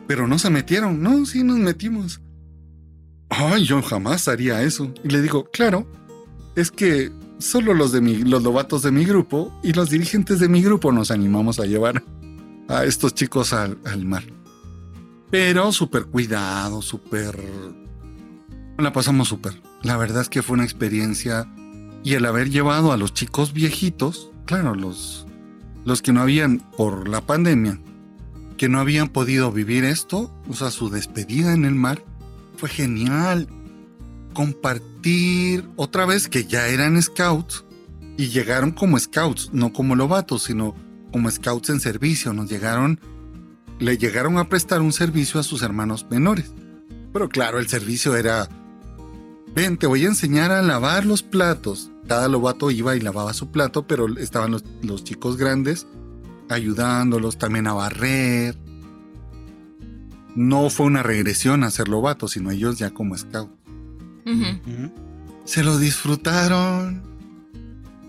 Pero 0.07 0.27
no 0.27 0.38
se 0.38 0.50
metieron. 0.50 1.01
No, 1.01 1.25
sí 1.25 1.43
nos 1.43 1.57
metimos. 1.57 2.22
Ay, 3.29 3.65
yo 3.65 3.81
jamás 3.81 4.27
haría 4.27 4.62
eso. 4.62 4.93
Y 5.03 5.07
le 5.10 5.22
digo, 5.22 5.45
claro, 5.51 5.89
es 6.55 6.69
que 6.69 7.12
solo 7.43 7.73
los 7.73 7.91
de 7.91 8.00
mi, 8.00 8.15
los 8.15 8.41
lobatos 8.41 8.83
de 8.83 8.91
mi 8.91 9.03
grupo 9.03 9.53
y 9.62 9.73
los 9.73 9.89
dirigentes 9.89 10.39
de 10.39 10.47
mi 10.47 10.62
grupo 10.62 10.91
nos 10.93 11.12
animamos 11.12 11.59
a 11.59 11.65
llevar 11.65 12.01
a 12.69 12.85
estos 12.85 13.13
chicos 13.13 13.51
al, 13.51 13.77
al 13.85 14.05
mar. 14.05 14.23
Pero 15.29 15.71
súper 15.71 16.05
cuidado, 16.05 16.81
súper... 16.81 17.38
La 18.77 18.93
pasamos 18.93 19.27
súper. 19.27 19.62
La 19.81 19.97
verdad 19.97 20.21
es 20.21 20.29
que 20.29 20.41
fue 20.41 20.53
una 20.55 20.63
experiencia 20.63 21.51
y 22.03 22.13
el 22.13 22.25
haber 22.25 22.50
llevado 22.50 22.93
a 22.93 22.97
los 22.97 23.13
chicos 23.13 23.51
viejitos, 23.51 24.31
claro, 24.45 24.73
los, 24.73 25.27
los 25.83 26.01
que 26.01 26.13
no 26.13 26.21
habían, 26.21 26.59
por 26.77 27.09
la 27.09 27.21
pandemia, 27.21 27.79
que 28.57 28.69
no 28.69 28.79
habían 28.79 29.09
podido 29.09 29.51
vivir 29.51 29.83
esto, 29.83 30.33
o 30.47 30.53
sea, 30.53 30.71
su 30.71 30.89
despedida 30.89 31.53
en 31.53 31.65
el 31.65 31.75
mar, 31.75 32.03
fue 32.55 32.69
genial. 32.69 33.47
Compartir 34.34 35.68
otra 35.75 36.06
vez 36.06 36.28
que 36.28 36.46
ya 36.46 36.68
eran 36.68 37.02
scouts 37.02 37.63
y 38.18 38.30
llegaron 38.30 38.72
como 38.72 39.00
scouts, 39.00 39.50
no 39.54 39.74
como 39.74 39.96
lobatos, 39.96 40.44
sino 40.44 40.75
como 41.12 41.30
scouts 41.30 41.70
en 41.70 41.80
servicio. 41.80 42.34
Nos 42.34 42.50
llegaron, 42.50 43.00
le 43.80 43.98
llegaron 43.98 44.38
a 44.38 44.50
prestar 44.50 44.82
un 44.82 44.94
servicio 44.94 45.40
a 45.40 45.44
sus 45.44 45.62
hermanos 45.62 46.06
menores. 46.10 46.52
Pero 47.12 47.30
claro, 47.30 47.60
el 47.60 47.68
servicio 47.68 48.16
era, 48.16 48.50
ven, 49.56 49.78
te 49.78 49.88
voy 49.88 50.06
a 50.06 50.10
enseñar 50.10 50.52
a 50.52 50.62
lavar 50.62 51.06
los 51.06 51.24
platos. 51.24 51.92
Cada 52.08 52.28
lobato 52.28 52.72
iba 52.72 52.96
y 52.96 53.00
lavaba 53.00 53.34
su 53.34 53.52
plato, 53.52 53.88
pero 53.88 54.08
estaban 54.18 54.52
los, 54.52 54.63
los 54.82 55.04
chicos 55.04 55.38
grandes 55.38 55.88
ayudándolos 56.50 57.38
también 57.38 57.68
a 57.68 57.74
barrer. 57.74 58.56
No 60.36 60.70
fue 60.70 60.88
una 60.88 61.04
regresión 61.04 61.63
a 61.63 61.72
ser 61.72 61.88
lobato, 61.88 62.28
sino 62.28 62.52
ellos 62.52 62.78
ya 62.80 62.92
como 62.92 63.16
Se 65.46 65.63
lo 65.63 65.77
disfrutaron. 65.77 67.01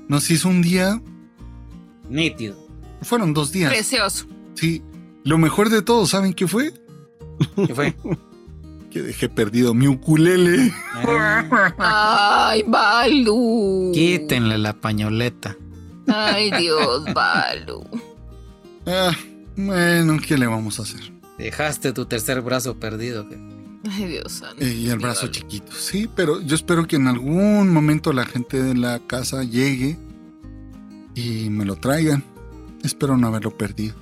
Nos 0.09 0.30
hizo 0.30 0.49
un 0.49 0.61
día, 0.62 1.00
Nítido. 2.11 2.56
fueron 3.02 3.33
dos 3.33 3.52
días. 3.52 3.73
Precioso. 3.73 4.26
Sí, 4.54 4.83
lo 5.25 5.38
mejor 5.38 5.71
de 5.71 5.80
todo, 5.83 6.06
¿saben 6.06 6.35
qué 6.35 6.47
fue? 6.47 6.73
¿Qué 7.66 7.75
fue? 7.75 7.97
Que 8.90 9.02
dejé 9.02 9.28
perdido 9.28 9.75
mi 9.75 9.88
ukulele. 9.88 10.73
Ah, 10.94 12.49
Ay, 12.50 12.62
Balu. 12.64 13.90
Quítenle 13.92 14.56
la 14.56 14.73
pañoleta. 14.73 15.56
Ay, 16.06 16.52
Dios, 16.52 17.04
Balu. 17.12 17.83
Ah, 18.87 19.11
bueno, 19.56 20.16
¿qué 20.25 20.38
le 20.38 20.47
vamos 20.47 20.78
a 20.78 20.85
hacer? 20.85 21.12
Dejaste 21.38 21.92
tu 21.92 22.06
tercer 22.06 22.40
brazo 22.40 22.78
perdido. 22.78 23.28
¿qué? 23.28 23.37
Ay, 23.90 24.06
Dios 24.06 24.32
santo. 24.32 24.64
Y 24.64 24.88
el 24.88 24.98
brazo 24.98 25.26
chiquito, 25.28 25.72
sí, 25.72 26.08
pero 26.14 26.40
yo 26.40 26.54
espero 26.54 26.86
que 26.86 26.96
en 26.96 27.06
algún 27.06 27.70
momento 27.72 28.12
la 28.12 28.24
gente 28.24 28.62
de 28.62 28.74
la 28.74 28.98
casa 29.00 29.44
llegue 29.44 29.98
y 31.14 31.50
me 31.50 31.64
lo 31.64 31.76
traigan. 31.76 32.24
Espero 32.82 33.16
no 33.16 33.26
haberlo 33.28 33.56
perdido. 33.56 33.94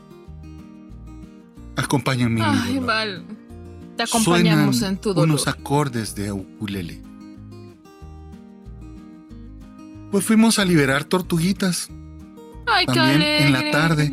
Acompáñenme. 1.77 2.41
mi 2.41 2.47
Ay. 2.47 2.79
Balu. 2.79 3.23
Te 3.97 4.05
acompañamos 4.05 4.77
Suenan 4.77 4.95
en 4.95 5.01
tu 5.01 5.09
dolor. 5.11 5.25
Unos 5.29 5.49
acordes 5.49 6.15
de 6.15 6.33
ukulele. 6.33 7.03
Pues 10.11 10.25
fuimos 10.25 10.59
a 10.59 10.65
liberar 10.65 11.05
tortuguitas. 11.05 11.89
Ay, 12.67 12.87
qué 12.87 12.93
también 12.95 13.23
en 13.23 13.53
la 13.53 13.71
tarde. 13.71 14.13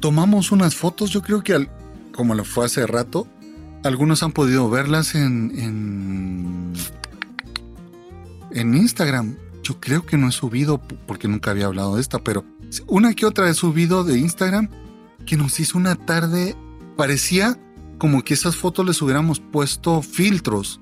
Tomamos 0.00 0.50
unas 0.52 0.74
fotos, 0.74 1.10
yo 1.10 1.22
creo 1.22 1.42
que 1.42 1.54
al- 1.54 1.70
como 2.12 2.34
lo 2.34 2.44
fue 2.44 2.64
hace 2.66 2.86
rato, 2.86 3.26
algunos 3.86 4.22
han 4.22 4.32
podido 4.32 4.68
verlas 4.68 5.14
en, 5.14 5.52
en, 5.58 6.72
en 8.50 8.74
Instagram. 8.74 9.36
Yo 9.62 9.80
creo 9.80 10.04
que 10.04 10.16
no 10.16 10.28
he 10.28 10.32
subido 10.32 10.80
porque 11.06 11.28
nunca 11.28 11.50
había 11.50 11.66
hablado 11.66 11.96
de 11.96 12.00
esta, 12.00 12.18
pero 12.18 12.44
una 12.86 13.14
que 13.14 13.26
otra 13.26 13.48
he 13.48 13.54
subido 13.54 14.04
de 14.04 14.18
Instagram 14.18 14.68
que 15.24 15.36
nos 15.36 15.58
hizo 15.60 15.78
una 15.78 15.94
tarde, 15.94 16.56
parecía 16.96 17.58
como 17.98 18.22
que 18.22 18.34
esas 18.34 18.56
fotos 18.56 18.86
les 18.86 19.00
hubiéramos 19.02 19.40
puesto 19.40 20.02
filtros, 20.02 20.80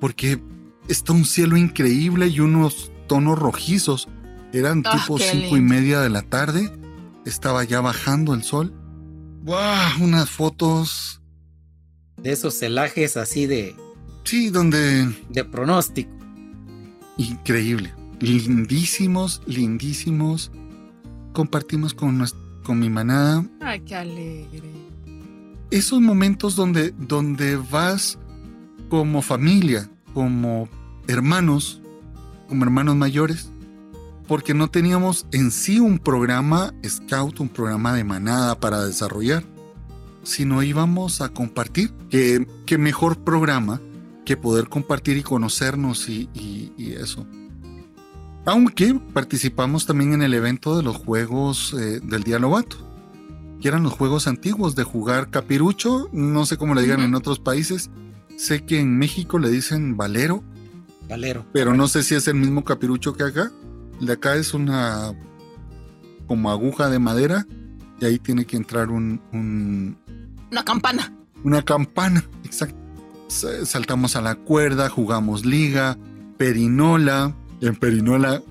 porque 0.00 0.42
está 0.88 1.12
un 1.12 1.24
cielo 1.24 1.56
increíble 1.56 2.28
y 2.28 2.40
unos 2.40 2.92
tonos 3.08 3.38
rojizos. 3.38 4.08
Eran 4.52 4.82
Ah, 4.84 4.92
tipo 4.98 5.18
cinco 5.18 5.56
y 5.56 5.62
media 5.62 6.00
de 6.00 6.10
la 6.10 6.22
tarde, 6.22 6.70
estaba 7.24 7.64
ya 7.64 7.80
bajando 7.80 8.34
el 8.34 8.42
sol. 8.42 8.74
¡Wow! 9.44 9.56
Unas 10.02 10.28
fotos, 10.28 11.21
De 12.22 12.32
esos 12.32 12.54
celajes 12.54 13.16
así 13.16 13.46
de, 13.46 13.74
sí, 14.24 14.50
donde 14.50 15.12
de 15.28 15.44
pronóstico. 15.44 16.10
increíble, 17.16 17.92
lindísimos, 18.20 19.42
lindísimos. 19.46 20.50
Compartimos 21.32 21.94
con, 21.94 22.22
con 22.62 22.78
mi 22.78 22.90
manada 22.90 23.44
Ay, 23.60 23.80
qué 23.80 23.96
alegre. 23.96 24.70
esos 25.70 26.00
momentos 26.00 26.54
donde, 26.56 26.90
donde 26.92 27.56
vas 27.56 28.18
como 28.90 29.22
familia, 29.22 29.88
como 30.12 30.68
hermanos, 31.08 31.80
como 32.48 32.64
hermanos 32.64 32.96
mayores, 32.96 33.50
porque 34.28 34.52
no 34.54 34.68
teníamos 34.70 35.26
en 35.32 35.50
sí 35.50 35.80
un 35.80 35.98
programa 35.98 36.74
scout, 36.86 37.40
un 37.40 37.48
programa 37.48 37.94
de 37.94 38.04
manada 38.04 38.60
para 38.60 38.84
desarrollar, 38.84 39.42
sino 40.22 40.62
íbamos 40.62 41.20
a 41.20 41.28
compartir. 41.30 41.92
¿Qué, 42.10 42.46
qué 42.66 42.78
mejor 42.78 43.18
programa 43.24 43.80
que 44.24 44.36
poder 44.36 44.68
compartir 44.68 45.16
y 45.16 45.22
conocernos 45.22 46.08
y, 46.08 46.28
y- 46.34 46.72
y 46.76 46.92
eso? 46.92 47.26
Aunque 48.44 48.94
participamos 49.12 49.86
también 49.86 50.12
en 50.14 50.22
el 50.22 50.34
evento 50.34 50.76
de 50.76 50.82
los 50.82 50.96
juegos 50.96 51.74
eh, 51.78 52.00
del 52.02 52.22
Día 52.24 52.38
Lobato 52.38 52.76
que 53.60 53.68
eran 53.68 53.84
los 53.84 53.92
juegos 53.92 54.26
antiguos 54.26 54.74
de 54.74 54.82
jugar 54.82 55.30
capirucho, 55.30 56.08
no 56.12 56.44
sé 56.46 56.56
cómo 56.56 56.74
le 56.74 56.82
digan 56.82 57.00
en 57.00 57.14
otros 57.14 57.38
países. 57.38 57.90
Sé 58.36 58.64
que 58.64 58.80
en 58.80 58.98
México 58.98 59.38
le 59.38 59.50
dicen 59.50 59.96
valero, 59.96 60.42
Valero. 61.08 61.46
pero 61.52 61.72
no 61.72 61.86
sé 61.86 62.02
si 62.02 62.16
es 62.16 62.26
el 62.26 62.34
mismo 62.34 62.64
capirucho 62.64 63.12
que 63.12 63.22
acá. 63.22 63.52
El 64.00 64.06
de 64.08 64.14
acá 64.14 64.34
es 64.34 64.52
una 64.52 65.12
como 66.26 66.50
aguja 66.50 66.90
de 66.90 66.98
madera 66.98 67.46
y 68.00 68.04
ahí 68.04 68.18
tiene 68.18 68.46
que 68.46 68.56
entrar 68.56 68.90
un, 68.90 69.20
un- 69.32 69.96
Una 70.52 70.64
campana. 70.64 71.12
una 71.44 71.62
campana. 71.62 72.24
Exacto. 72.44 72.76
Sa- 73.28 73.64
Saltamos 73.66 74.14
a 74.16 74.20
la 74.20 74.34
cuerda, 74.36 74.88
jugamos 74.90 75.44
liga, 75.44 75.96
perinola. 76.36 77.34
En 77.60 77.74
perinola 77.74 78.42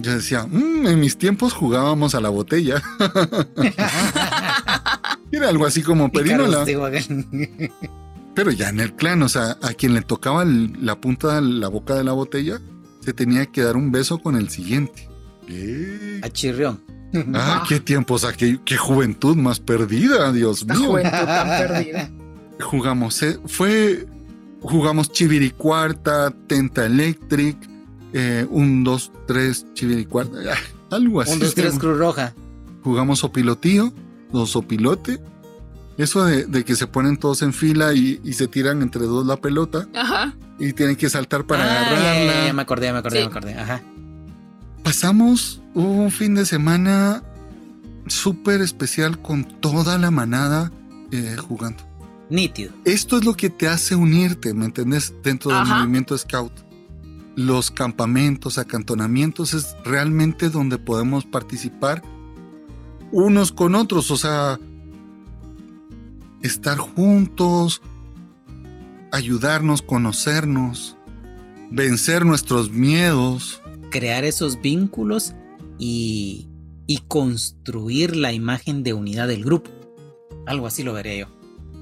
yo 0.00 0.12
decía, 0.14 0.46
"Mm, 0.50 0.86
en 0.86 1.00
mis 1.00 1.18
tiempos 1.18 1.52
jugábamos 1.52 2.14
a 2.14 2.20
la 2.20 2.30
botella. 2.30 2.82
Era 5.30 5.48
algo 5.48 5.66
así 5.66 5.82
como 5.82 6.10
perinola. 6.10 6.64
Pero 8.34 8.50
ya 8.50 8.70
en 8.70 8.80
el 8.80 8.94
clan, 8.94 9.22
o 9.22 9.28
sea, 9.28 9.58
a 9.62 9.74
quien 9.74 9.92
le 9.94 10.00
tocaba 10.02 10.44
la 10.46 11.00
punta 11.00 11.34
de 11.36 11.42
la 11.42 11.68
boca 11.68 11.94
de 11.94 12.02
la 12.04 12.12
botella, 12.12 12.60
se 13.00 13.12
tenía 13.12 13.46
que 13.46 13.62
dar 13.62 13.76
un 13.76 13.92
beso 13.92 14.18
con 14.18 14.36
el 14.36 14.48
siguiente. 14.48 15.08
¿Qué? 15.46 16.20
A 16.22 16.28
Chirrión. 16.28 16.80
Ah, 17.34 17.62
qué 17.68 17.78
tiempo, 17.78 18.14
o 18.14 18.18
sea, 18.18 18.32
qué, 18.32 18.58
qué 18.64 18.76
juventud 18.78 19.36
más 19.36 19.60
perdida, 19.60 20.32
Dios 20.32 20.64
La 20.66 20.74
mío. 20.74 20.88
juventud 20.88 21.10
tan 21.10 21.48
perdida. 21.68 22.10
Jugamos, 22.60 23.22
eh, 23.22 23.38
fue, 23.46 24.06
jugamos 24.60 25.12
Chiviricuarta, 25.12 26.30
Tenta 26.46 26.86
Electric, 26.86 27.56
eh, 28.14 28.46
un, 28.48 28.82
dos, 28.84 29.12
tres, 29.26 29.66
Chiviricuarta, 29.74 30.38
ah, 30.54 30.94
algo 30.96 31.20
así. 31.20 31.32
Un, 31.32 31.40
dos, 31.40 31.54
tres, 31.54 31.78
Cruz 31.78 31.98
Roja. 31.98 32.34
Jugamos 32.82 33.24
Opilotío, 33.24 33.92
los 34.32 34.56
Opilote. 34.56 35.20
Eso 35.98 36.24
de, 36.24 36.46
de 36.46 36.64
que 36.64 36.74
se 36.74 36.86
ponen 36.86 37.18
todos 37.18 37.42
en 37.42 37.52
fila 37.52 37.92
y, 37.92 38.18
y 38.24 38.32
se 38.32 38.48
tiran 38.48 38.80
entre 38.80 39.02
dos 39.04 39.26
la 39.26 39.36
pelota 39.36 39.86
Ajá. 39.94 40.34
y 40.58 40.72
tienen 40.72 40.96
que 40.96 41.10
saltar 41.10 41.44
para 41.44 41.64
Ah, 41.64 41.66
ya, 41.66 41.80
agarrarla. 41.86 42.32
ya, 42.34 42.46
ya, 42.46 42.52
me 42.54 42.62
acordé, 42.62 42.86
ya 42.86 42.92
me 42.94 42.98
acordé, 43.00 43.18
Sí. 43.18 43.24
me 43.24 43.30
acordé. 43.30 43.54
Ajá. 43.54 43.82
Pasamos 44.82 45.60
un 45.74 46.10
fin 46.10 46.34
de 46.34 46.44
semana 46.44 47.22
súper 48.06 48.60
especial 48.60 49.20
con 49.20 49.44
toda 49.44 49.98
la 49.98 50.10
manada 50.10 50.72
eh, 51.10 51.36
jugando. 51.36 51.82
Nítido. 52.30 52.72
Esto 52.84 53.18
es 53.18 53.24
lo 53.24 53.34
que 53.34 53.50
te 53.50 53.68
hace 53.68 53.94
unirte, 53.94 54.54
¿me 54.54 54.64
entendés? 54.64 55.14
Dentro 55.22 55.50
del 55.50 55.60
Ajá. 55.60 55.78
movimiento 55.78 56.16
scout. 56.16 56.52
Los 57.36 57.70
campamentos, 57.70 58.58
acantonamientos 58.58 59.54
es 59.54 59.76
realmente 59.84 60.50
donde 60.50 60.78
podemos 60.78 61.24
participar 61.24 62.02
unos 63.10 63.52
con 63.52 63.74
otros, 63.74 64.10
o 64.10 64.16
sea, 64.16 64.58
estar 66.42 66.78
juntos, 66.78 67.82
ayudarnos, 69.12 69.82
conocernos, 69.82 70.96
vencer 71.70 72.24
nuestros 72.26 72.70
miedos. 72.70 73.61
Crear 73.92 74.24
esos 74.24 74.60
vínculos 74.60 75.34
y, 75.78 76.48
y 76.88 76.98
construir 77.06 78.16
la 78.16 78.32
imagen 78.32 78.82
de 78.82 78.94
unidad 78.94 79.28
del 79.28 79.44
grupo. 79.44 79.70
Algo 80.46 80.66
así 80.66 80.82
lo 80.82 80.92
vería 80.92 81.26
yo. 81.26 81.26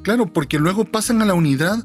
Claro, 0.03 0.31
porque 0.31 0.59
luego 0.59 0.85
pasan 0.85 1.23
a 1.23 1.25
la 1.25 1.35
unidad 1.35 1.85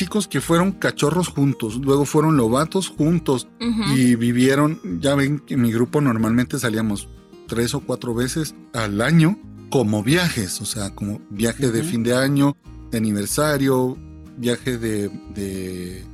chicos 0.00 0.28
que 0.28 0.40
fueron 0.40 0.72
cachorros 0.72 1.28
juntos, 1.28 1.76
luego 1.76 2.06
fueron 2.06 2.36
lobatos 2.36 2.88
juntos 2.88 3.48
y 3.94 4.14
vivieron, 4.14 4.80
ya 5.00 5.14
ven 5.14 5.40
que 5.40 5.54
en 5.54 5.60
mi 5.60 5.72
grupo 5.72 6.00
normalmente 6.00 6.58
salíamos 6.58 7.06
tres 7.48 7.74
o 7.74 7.80
cuatro 7.80 8.14
veces 8.14 8.54
al 8.72 9.02
año 9.02 9.38
como 9.68 10.02
viajes, 10.02 10.60
o 10.62 10.64
sea, 10.64 10.94
como 10.94 11.20
viaje 11.28 11.70
de 11.70 11.82
fin 11.82 12.02
de 12.02 12.14
año, 12.14 12.56
de 12.90 12.98
aniversario, 12.98 13.98
viaje 14.36 14.78
de, 14.78 15.10
de, 15.34 16.04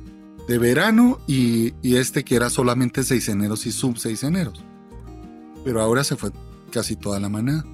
de 0.47 0.57
verano 0.57 1.19
y, 1.27 1.73
y 1.81 1.97
este 1.97 2.23
que 2.23 2.35
era 2.35 2.49
solamente 2.49 3.03
seiseneros 3.03 3.65
y 3.65 3.71
sub 3.71 3.97
seiseneros. 3.97 4.63
Pero 5.63 5.81
ahora 5.81 6.03
se 6.03 6.15
fue 6.15 6.31
casi 6.71 6.95
toda 6.95 7.19
la 7.19 7.29
manada. 7.29 7.65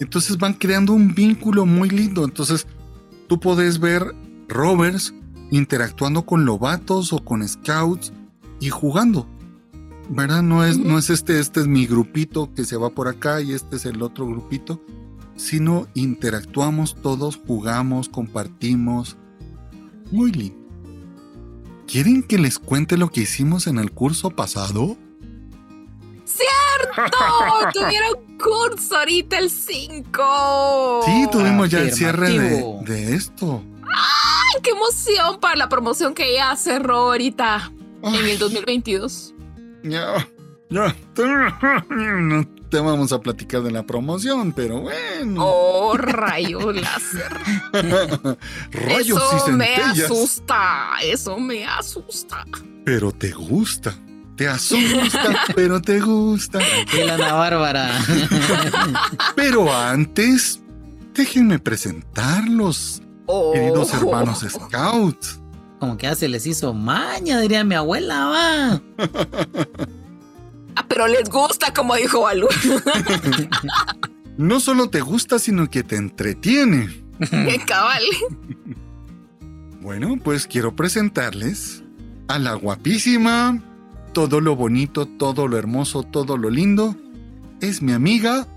Entonces 0.00 0.38
van 0.38 0.54
creando 0.54 0.92
un 0.92 1.14
vínculo 1.14 1.66
muy 1.66 1.88
lindo. 1.88 2.24
Entonces 2.24 2.66
tú 3.26 3.40
puedes 3.40 3.80
ver 3.80 4.14
rovers 4.48 5.14
interactuando 5.50 6.24
con 6.24 6.44
lobatos 6.44 7.12
o 7.12 7.18
con 7.18 7.46
scouts 7.46 8.12
y 8.60 8.70
jugando. 8.70 9.26
¿Verdad? 10.10 10.42
No 10.42 10.64
es, 10.64 10.78
no 10.78 10.98
es 10.98 11.10
este, 11.10 11.40
este 11.40 11.60
es 11.60 11.66
mi 11.66 11.86
grupito 11.86 12.52
que 12.54 12.64
se 12.64 12.76
va 12.76 12.90
por 12.90 13.08
acá 13.08 13.40
y 13.40 13.52
este 13.52 13.76
es 13.76 13.86
el 13.86 14.02
otro 14.02 14.26
grupito, 14.26 14.82
sino 15.34 15.86
interactuamos 15.94 16.94
todos, 17.00 17.40
jugamos, 17.46 18.08
compartimos. 18.08 19.16
Muy 20.10 20.30
lindo. 20.32 20.63
¿Quieren 21.86 22.22
que 22.22 22.38
les 22.38 22.58
cuente 22.58 22.96
lo 22.96 23.10
que 23.10 23.22
hicimos 23.22 23.66
en 23.66 23.78
el 23.78 23.92
curso 23.92 24.30
pasado? 24.30 24.96
¡Cierto! 26.24 27.10
Tuvieron 27.72 28.38
curso 28.38 28.96
ahorita 28.96 29.38
el 29.38 29.50
5. 29.50 31.02
Sí, 31.04 31.26
tuvimos 31.30 31.70
ya 31.70 31.80
el 31.80 31.92
cierre 31.92 32.30
de, 32.30 32.64
de 32.86 33.14
esto. 33.14 33.62
¡Ay, 33.82 34.62
qué 34.62 34.70
emoción 34.70 35.38
para 35.40 35.56
la 35.56 35.68
promoción 35.68 36.14
que 36.14 36.34
ya 36.34 36.56
cerró 36.56 37.10
ahorita 37.10 37.70
en 38.02 38.26
el 38.26 38.38
2022! 38.38 39.34
Ya, 39.82 40.28
ya. 40.70 40.96
No 41.90 42.53
te 42.70 42.80
vamos 42.80 43.12
a 43.12 43.20
platicar 43.20 43.62
de 43.62 43.70
la 43.70 43.84
promoción, 43.84 44.52
pero 44.52 44.80
bueno. 44.80 45.42
¡Oh, 45.44 45.96
rayo 45.98 46.72
láser! 46.72 47.32
Rayos 48.72 49.22
eso 49.36 49.48
y 49.48 49.52
me 49.52 49.74
asusta, 49.76 50.90
eso 51.02 51.38
me 51.38 51.64
asusta. 51.66 52.44
Pero 52.84 53.12
te 53.12 53.30
gusta. 53.32 53.94
Te 54.36 54.48
asusta, 54.48 55.44
pero 55.54 55.80
te 55.80 56.00
gusta. 56.00 56.58
Tranquila, 56.58 57.14
Ana 57.14 57.32
Bárbara. 57.34 58.00
Pero 59.36 59.72
antes, 59.72 60.60
déjenme 61.14 61.58
presentarlos, 61.60 63.00
Oh. 63.26 63.52
queridos 63.52 63.94
hermanos 63.94 64.44
scouts. 64.46 65.40
Como 65.78 65.96
que 65.96 66.06
ya 66.06 66.14
se 66.14 66.28
les 66.28 66.46
hizo 66.46 66.74
maña, 66.74 67.40
diría 67.40 67.62
mi 67.64 67.74
abuela, 67.74 68.26
va. 68.26 68.82
Ah, 70.76 70.84
pero 70.88 71.06
les 71.06 71.28
gusta, 71.28 71.72
como 71.72 71.94
dijo 71.96 72.22
Balú. 72.22 72.48
No 74.36 74.58
solo 74.58 74.90
te 74.90 75.00
gusta, 75.00 75.38
sino 75.38 75.70
que 75.70 75.84
te 75.84 75.94
entretiene. 75.94 76.88
¡Qué 77.30 77.62
cabal! 77.64 78.02
Bueno, 79.80 80.18
pues 80.22 80.48
quiero 80.48 80.74
presentarles 80.74 81.84
a 82.26 82.38
la 82.38 82.54
guapísima, 82.54 83.62
todo 84.12 84.40
lo 84.40 84.56
bonito, 84.56 85.06
todo 85.06 85.46
lo 85.46 85.56
hermoso, 85.56 86.02
todo 86.02 86.36
lo 86.36 86.50
lindo. 86.50 86.96
Es 87.60 87.80
mi 87.80 87.92
amiga 87.92 88.48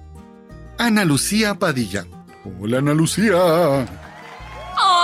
Ana 0.80 1.06
Lucía 1.06 1.56
Padilla. 1.60 2.08
Hola 2.60 2.80
Ana 2.80 2.94
Lucía. 2.94 3.36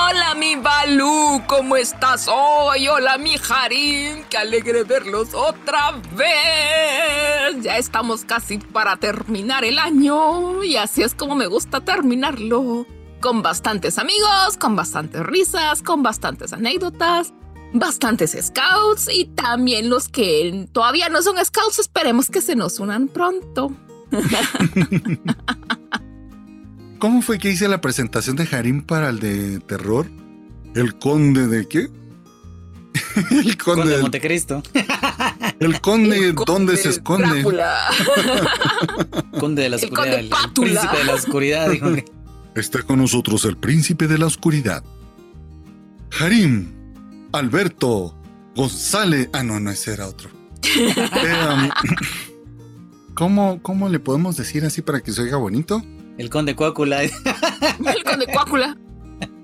Hola, 0.05 0.36
mi 0.36 0.55
Balú, 0.55 1.41
¿cómo 1.48 1.77
estás 1.77 2.27
hoy? 2.27 2.89
Hola, 2.89 3.17
mi 3.17 3.36
Harim, 3.50 4.24
qué 4.29 4.38
alegre 4.38 4.83
verlos 4.83 5.33
otra 5.33 5.91
vez. 6.13 7.63
Ya 7.63 7.77
estamos 7.77 8.25
casi 8.25 8.57
para 8.57 8.98
terminar 8.98 9.63
el 9.63 9.79
año 9.79 10.62
y 10.62 10.75
así 10.75 11.03
es 11.03 11.15
como 11.15 11.36
me 11.36 11.48
gusta 11.48 11.79
terminarlo. 11.81 12.86
Con 13.22 13.41
bastantes 13.41 13.98
amigos, 13.98 14.57
con 14.60 14.75
bastantes 14.75 15.25
risas, 15.25 15.81
con 15.81 16.03
bastantes 16.03 16.51
anécdotas, 16.51 17.33
bastantes 17.72 18.38
scouts 18.41 19.07
y 19.10 19.25
también 19.25 19.89
los 19.89 20.10
que 20.10 20.67
todavía 20.74 21.07
no 21.07 21.22
son 21.22 21.38
scouts, 21.43 21.79
esperemos 21.79 22.29
que 22.29 22.41
se 22.41 22.57
nos 22.57 22.79
unan 22.79 23.07
pronto. 23.07 23.72
¿Cómo 27.03 27.22
fue 27.22 27.38
que 27.38 27.51
hice 27.51 27.67
la 27.67 27.81
presentación 27.81 28.38
de 28.38 28.48
Harim 28.50 28.81
para 28.81 29.10
el 29.10 29.19
de 29.19 29.60
terror? 29.60 30.10
¿El 30.73 30.97
conde 30.97 31.47
de 31.47 31.67
qué? 31.67 31.89
el 33.30 33.58
conde, 33.58 33.82
Conde 33.82 33.95
de 33.97 34.01
Montecristo. 34.01 34.63
el 35.60 35.82
conde, 35.82 36.30
El 36.30 36.34
¿dónde 36.34 36.77
se 36.77 37.04
conde 37.04 37.25
esconde? 37.25 37.41
Drácula. 37.41 37.77
Conde 39.38 39.63
de 39.63 39.69
la 39.71 39.75
El 39.75 39.84
oscuridad. 39.84 40.01
conde 40.06 40.15
El, 40.15 40.23
el 40.23 40.30
Pátula. 40.30 40.69
príncipe 40.80 40.97
de 40.97 41.04
la 41.04 41.13
oscuridad. 41.13 41.69
dijo. 41.71 41.88
Está 42.56 42.84
con 42.84 42.99
nosotros 42.99 43.43
el 43.43 43.58
príncipe 43.58 44.08
de 44.08 44.17
la 44.17 44.27
oscuridad. 44.27 44.82
Harim, 46.21 46.71
Alberto, 47.34 48.17
González. 48.56 49.27
Ah, 49.34 49.43
no, 49.43 49.60
no, 49.60 49.71
ese 49.71 49.91
era 49.91 50.08
otro. 50.08 50.30
Eh, 50.63 50.93
um, 51.54 51.69
¿cómo, 53.13 53.62
¿Cómo 53.62 53.89
le 53.89 53.99
podemos 53.99 54.38
decir 54.38 54.63
así 54.63 54.82
para 54.82 55.01
que 55.01 55.12
se 55.12 55.21
oiga 55.23 55.36
bonito? 55.36 55.84
El 56.17 56.30
conde 56.30 56.56
Cuácula. 56.56 57.02
El 57.02 57.12
conde 58.04 58.28
Cuácula. 58.32 58.78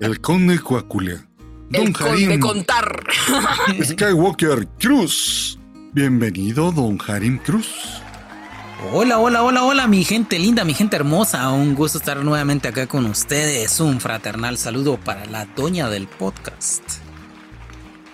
El 0.00 0.20
conde 0.20 0.58
Coaculea. 0.60 1.26
Don 1.68 1.86
El 1.88 1.92
conde 1.92 2.10
Harim 2.12 2.40
Contar. 2.40 3.04
Skywalker 3.82 4.68
Cruz. 4.78 5.58
Bienvenido, 5.92 6.70
don 6.70 6.98
Harim 7.04 7.38
Cruz. 7.38 7.66
Hola, 8.92 9.18
hola, 9.18 9.42
hola, 9.42 9.64
hola, 9.64 9.86
mi 9.88 10.04
gente 10.04 10.38
linda, 10.38 10.64
mi 10.64 10.72
gente 10.74 10.94
hermosa. 10.94 11.50
Un 11.50 11.74
gusto 11.74 11.98
estar 11.98 12.22
nuevamente 12.22 12.68
acá 12.68 12.86
con 12.86 13.04
ustedes. 13.06 13.80
Un 13.80 14.00
fraternal 14.00 14.56
saludo 14.56 14.96
para 14.96 15.26
la 15.26 15.46
doña 15.46 15.88
del 15.88 16.06
podcast, 16.06 16.84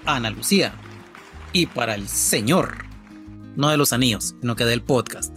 Ana 0.07 0.31
Lucía. 0.31 0.75
Y 1.53 1.67
para 1.67 1.95
el 1.95 2.09
señor, 2.09 2.87
no 3.55 3.69
de 3.69 3.77
los 3.77 3.93
anillos, 3.93 4.35
sino 4.41 4.57
que 4.57 4.65
del 4.65 4.83
podcast, 4.83 5.35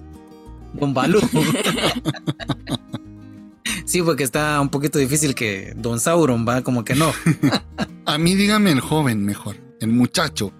Don 0.73 0.93
Balú. 0.93 1.19
Sí, 3.89 4.03
porque 4.03 4.23
está 4.23 4.61
un 4.61 4.69
poquito 4.69 4.99
difícil 4.99 5.33
que 5.33 5.73
Don 5.75 5.99
Sauron 5.99 6.47
va 6.47 6.61
como 6.61 6.85
que 6.85 6.93
no. 6.93 7.11
A 8.05 8.19
mí 8.19 8.35
dígame 8.35 8.71
el 8.71 8.81
joven 8.81 9.25
mejor, 9.25 9.55
el 9.79 9.87
muchacho. 9.87 10.53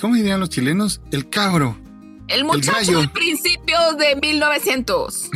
¿Cómo 0.00 0.14
dirían 0.14 0.38
los 0.38 0.50
chilenos? 0.50 1.00
El 1.10 1.28
cabro. 1.28 1.76
El 2.28 2.44
muchacho 2.44 2.92
gallo. 2.92 3.00
de 3.00 3.08
principios 3.08 3.98
de 3.98 4.14
1900. 4.22 5.30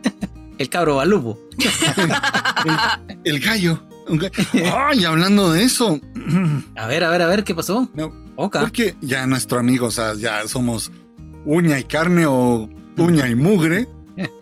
El 0.58 0.68
cabro 0.68 0.94
Balubo. 0.96 1.40
El 3.24 3.40
gallo. 3.40 3.82
Ay, 4.72 5.04
hablando 5.04 5.50
de 5.50 5.64
eso. 5.64 6.00
A 6.76 6.86
ver, 6.86 7.02
a 7.02 7.10
ver, 7.10 7.22
a 7.22 7.26
ver, 7.26 7.42
¿qué 7.42 7.52
pasó? 7.52 7.90
No, 7.94 8.12
Oca. 8.36 8.60
porque 8.60 8.94
ya 9.00 9.26
nuestro 9.26 9.58
amigo, 9.58 9.88
o 9.88 9.90
sea, 9.90 10.14
ya 10.14 10.46
somos 10.46 10.92
uña 11.44 11.80
y 11.80 11.84
carne 11.84 12.26
o 12.26 12.70
uña 12.96 13.28
y 13.28 13.34
mugre. 13.34 13.88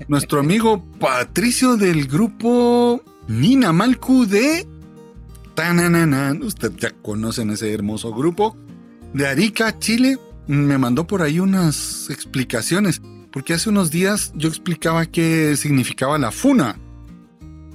Nuestro 0.08 0.40
amigo 0.40 0.84
Patricio 0.98 1.76
del 1.76 2.06
grupo 2.06 3.02
Nina 3.28 3.72
Malcu 3.72 4.26
de 4.26 4.66
Tanananan. 5.54 6.42
Usted 6.42 6.72
ya 6.76 6.90
conocen 6.90 7.50
ese 7.50 7.72
hermoso 7.72 8.12
grupo. 8.12 8.56
De 9.12 9.26
Arica, 9.26 9.78
Chile. 9.78 10.18
Me 10.46 10.78
mandó 10.78 11.06
por 11.06 11.22
ahí 11.22 11.40
unas 11.40 12.10
explicaciones. 12.10 13.00
Porque 13.30 13.54
hace 13.54 13.68
unos 13.70 13.90
días 13.90 14.32
yo 14.36 14.48
explicaba 14.48 15.06
qué 15.06 15.56
significaba 15.56 16.18
la 16.18 16.30
funa. 16.30 16.78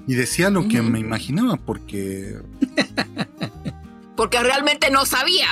Y 0.07 0.15
decía 0.15 0.49
lo 0.49 0.67
que 0.67 0.81
me 0.81 0.99
imaginaba, 0.99 1.57
porque 1.57 2.37
Porque 4.19 4.43
realmente 4.43 4.91
no 4.91 5.05
sabía. 5.05 5.47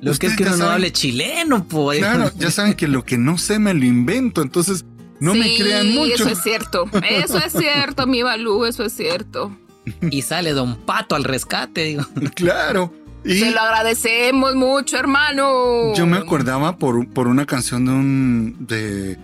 Los 0.00 0.18
que 0.18 0.28
es 0.28 0.36
que 0.36 0.44
uno 0.44 0.52
no 0.52 0.56
saben. 0.58 0.72
hable 0.72 0.92
chileno, 0.92 1.62
pues. 1.64 1.98
Claro, 1.98 2.30
ya 2.38 2.50
saben 2.50 2.72
que 2.72 2.88
lo 2.88 3.04
que 3.04 3.18
no 3.18 3.36
sé 3.36 3.58
me 3.58 3.74
lo 3.74 3.84
invento, 3.84 4.40
entonces 4.40 4.86
no 5.20 5.34
me 5.34 5.54
crean 5.56 5.92
mucho. 5.94 6.14
Eso 6.14 6.28
es 6.30 6.42
cierto. 6.42 6.84
Eso 7.08 7.38
es 7.38 7.52
cierto, 7.52 8.06
mi 8.06 8.22
Balú, 8.22 8.64
eso 8.64 8.84
es 8.84 8.92
cierto. 8.94 9.56
Y 10.10 10.22
sale 10.22 10.52
Don 10.52 10.76
Pato 10.76 11.14
al 11.14 11.24
rescate, 11.24 11.84
digo. 11.84 12.02
Claro. 12.34 12.92
Y 13.24 13.38
Se 13.38 13.50
lo 13.50 13.60
agradecemos 13.60 14.54
mucho, 14.54 14.96
hermano. 14.96 15.94
yo 15.94 16.06
me 16.06 16.16
acordaba 16.16 16.76
por, 16.78 17.06
por 17.10 17.28
una 17.28 17.44
canción 17.44 17.84
de 17.84 17.92
un. 17.92 18.56
de. 18.66 19.18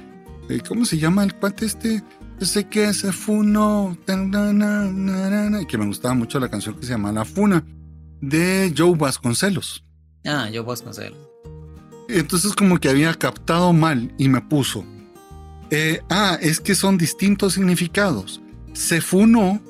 de- 0.48 0.60
¿Cómo 0.68 0.84
se 0.84 0.98
llama 0.98 1.24
el 1.24 1.34
cuate 1.34 1.64
este? 1.64 2.02
Yo 2.38 2.44
sé 2.46 2.68
que 2.68 2.92
se 2.92 3.10
funó. 3.12 3.96
que 5.66 5.78
me 5.78 5.86
gustaba 5.86 6.12
mucho 6.14 6.38
la 6.38 6.50
canción 6.50 6.74
que 6.78 6.84
se 6.84 6.92
llama 6.92 7.10
La 7.10 7.24
Funa. 7.24 7.64
De 8.20 8.72
Joe 8.76 8.94
Vasconcelos. 8.96 9.82
Ah, 10.26 10.48
puedo 10.64 10.78
conocerlo. 10.80 11.16
Entonces 12.08 12.52
como 12.54 12.78
que 12.78 12.88
había 12.90 13.14
captado 13.14 13.72
mal 13.72 14.12
y 14.18 14.28
me 14.28 14.40
puso. 14.42 14.84
Eh, 15.70 16.00
ah, 16.10 16.38
es 16.40 16.60
que 16.60 16.74
son 16.74 16.98
distintos 16.98 17.54
significados. 17.54 18.40
Se 18.72 19.00
funó 19.00 19.60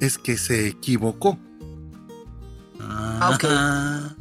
es 0.00 0.18
que 0.18 0.36
se 0.36 0.66
equivocó. 0.68 1.30
ok. 2.78 3.44
Ah, 3.48 4.14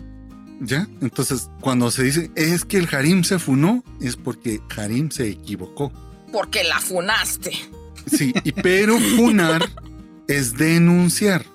¿Ya? 0.60 0.88
Entonces, 1.02 1.50
cuando 1.60 1.89
se 1.89 2.04
dice 2.04 2.32
es 2.36 2.65
que 2.65 2.78
el 2.78 2.88
Harim 2.94 3.24
se 3.24 3.39
funó, 3.39 3.84
es 4.00 4.15
porque 4.15 4.62
Harim 4.78 5.10
se 5.10 5.28
equivocó. 5.28 5.91
Porque 6.32 6.63
la 6.63 6.80
funaste. 6.80 7.52
Sí, 8.06 8.34
y 8.44 8.52
pero 8.52 8.98
funar 9.00 9.67
es 10.28 10.54
denunciar. 10.58 11.46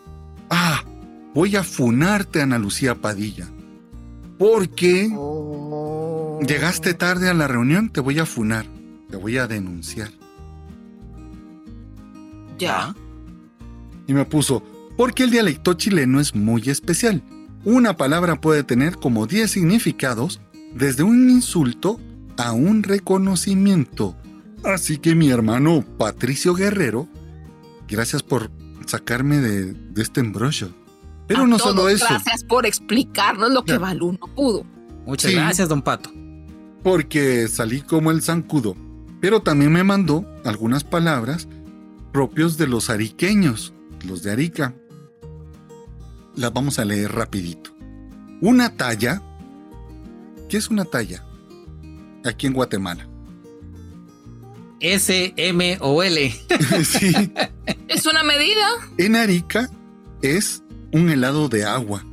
Ah, 0.51 0.83
voy 1.35 1.57
a 1.57 1.62
funarte, 1.65 2.43
Ana 2.43 2.59
Lucía 2.59 2.95
Padilla. 2.97 3.49
Porque 4.39 5.09
Oh. 5.15 6.41
llegaste 6.47 6.95
tarde 6.95 7.29
a 7.31 7.35
la 7.35 7.49
reunión, 7.49 7.91
te 7.91 8.01
voy 8.01 8.19
a 8.19 8.27
funar. 8.27 8.67
Te 9.11 9.16
voy 9.16 9.38
a 9.38 9.47
denunciar. 9.47 10.11
Ya. 12.59 12.95
Y 14.07 14.12
me 14.14 14.25
puso, 14.25 14.62
porque 14.97 15.25
el 15.25 15.31
dialecto 15.31 15.75
chileno 15.75 16.21
es 16.21 16.35
muy 16.35 16.62
especial. 16.69 17.23
una 17.64 17.97
palabra 17.97 18.40
puede 18.40 18.62
tener 18.62 18.97
como 18.97 19.27
10 19.27 19.51
significados, 19.51 20.40
desde 20.75 21.03
un 21.03 21.29
insulto 21.29 21.99
a 22.37 22.53
un 22.53 22.85
reconocimiento. 22.85 24.16
Así 24.62 24.99
que 24.99 25.14
mi 25.16 25.31
hermano 25.31 25.85
Patricio 25.99 26.55
Guerrero, 26.55 27.09
gracias 27.88 28.23
por 28.23 28.51
sacarme 28.87 29.38
de, 29.38 29.75
este 30.01 30.21
embrollo. 30.21 30.71
Pero 31.27 31.42
A 31.42 31.47
no 31.49 31.57
todos, 31.57 31.71
solo 31.71 31.88
eso, 31.88 32.07
Gracias 32.09 32.45
por 32.45 32.66
explicarnos 32.66 33.51
lo 33.51 33.64
que. 33.64 33.79
Balú 33.79 34.12
no 34.12 34.33
pudo. 34.35 34.64
Muchas 35.05 35.33
Sí. 35.33 35.37
gracias, 35.37 35.69
don 35.69 35.83
Pato. 35.83 36.11
porque 36.85 37.49
salí 37.49 37.81
como 37.81 38.12
el 38.12 38.23
zancudo. 38.23 38.77
Pero 39.27 39.43
también 39.43 39.73
me 39.73 39.83
mandó 39.83 40.25
algunas 40.45 40.85
palabras 40.85 41.49
propios 42.12 42.57
de 42.59 42.69
los 42.69 42.91
ariqueños, 42.91 43.75
los 44.07 44.23
de 44.23 44.31
Arica. 44.31 44.73
Las 46.37 46.53
vamos 46.53 46.79
a 46.79 46.85
leer 46.85 47.11
rapidito. 47.11 47.71
Una 48.41 48.77
talla. 48.77 49.21
¿Qué 50.49 50.59
es 50.59 50.71
una 50.71 50.85
talla? 50.85 51.25
Aquí 52.25 52.47
en 52.47 52.53
Guatemala. 52.53 53.09
S, 54.79 55.35
M 55.37 55.77
o 55.81 56.05
L. 56.05 56.31
sí, 56.85 57.12
Es 57.89 58.07
una 58.07 58.23
medida. 58.23 58.65
en 58.97 59.17
Arica 59.17 59.69
es 60.23 60.62
un 60.93 61.11
helado 61.11 61.49
de 61.49 61.65
agua. 61.65 62.05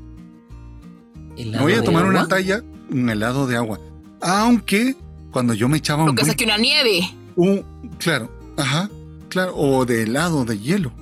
Me 1.37 1.59
voy 1.59 1.73
a 1.73 1.75
¿Helado 1.75 1.83
tomar 1.83 2.05
una 2.05 2.27
talla, 2.27 2.63
un 2.89 3.07
helado 3.07 3.45
de 3.45 3.55
agua. 3.55 3.79
Aunque 4.19 4.95
cuando 5.33 5.53
yo 5.53 5.67
me 5.67 5.77
echaba 5.79 6.05
Lo 6.05 6.11
un 6.11 6.15
que 6.15 6.21
es 6.21 6.27
buen 6.29 6.33
aquí 6.35 6.43
una 6.45 6.57
nieve. 6.57 7.09
Un, 7.35 7.65
claro, 7.97 8.31
ajá, 8.57 8.89
claro, 9.27 9.53
o 9.57 9.85
de 9.85 10.03
helado 10.03 10.45
de 10.45 10.57
hielo. 10.59 10.93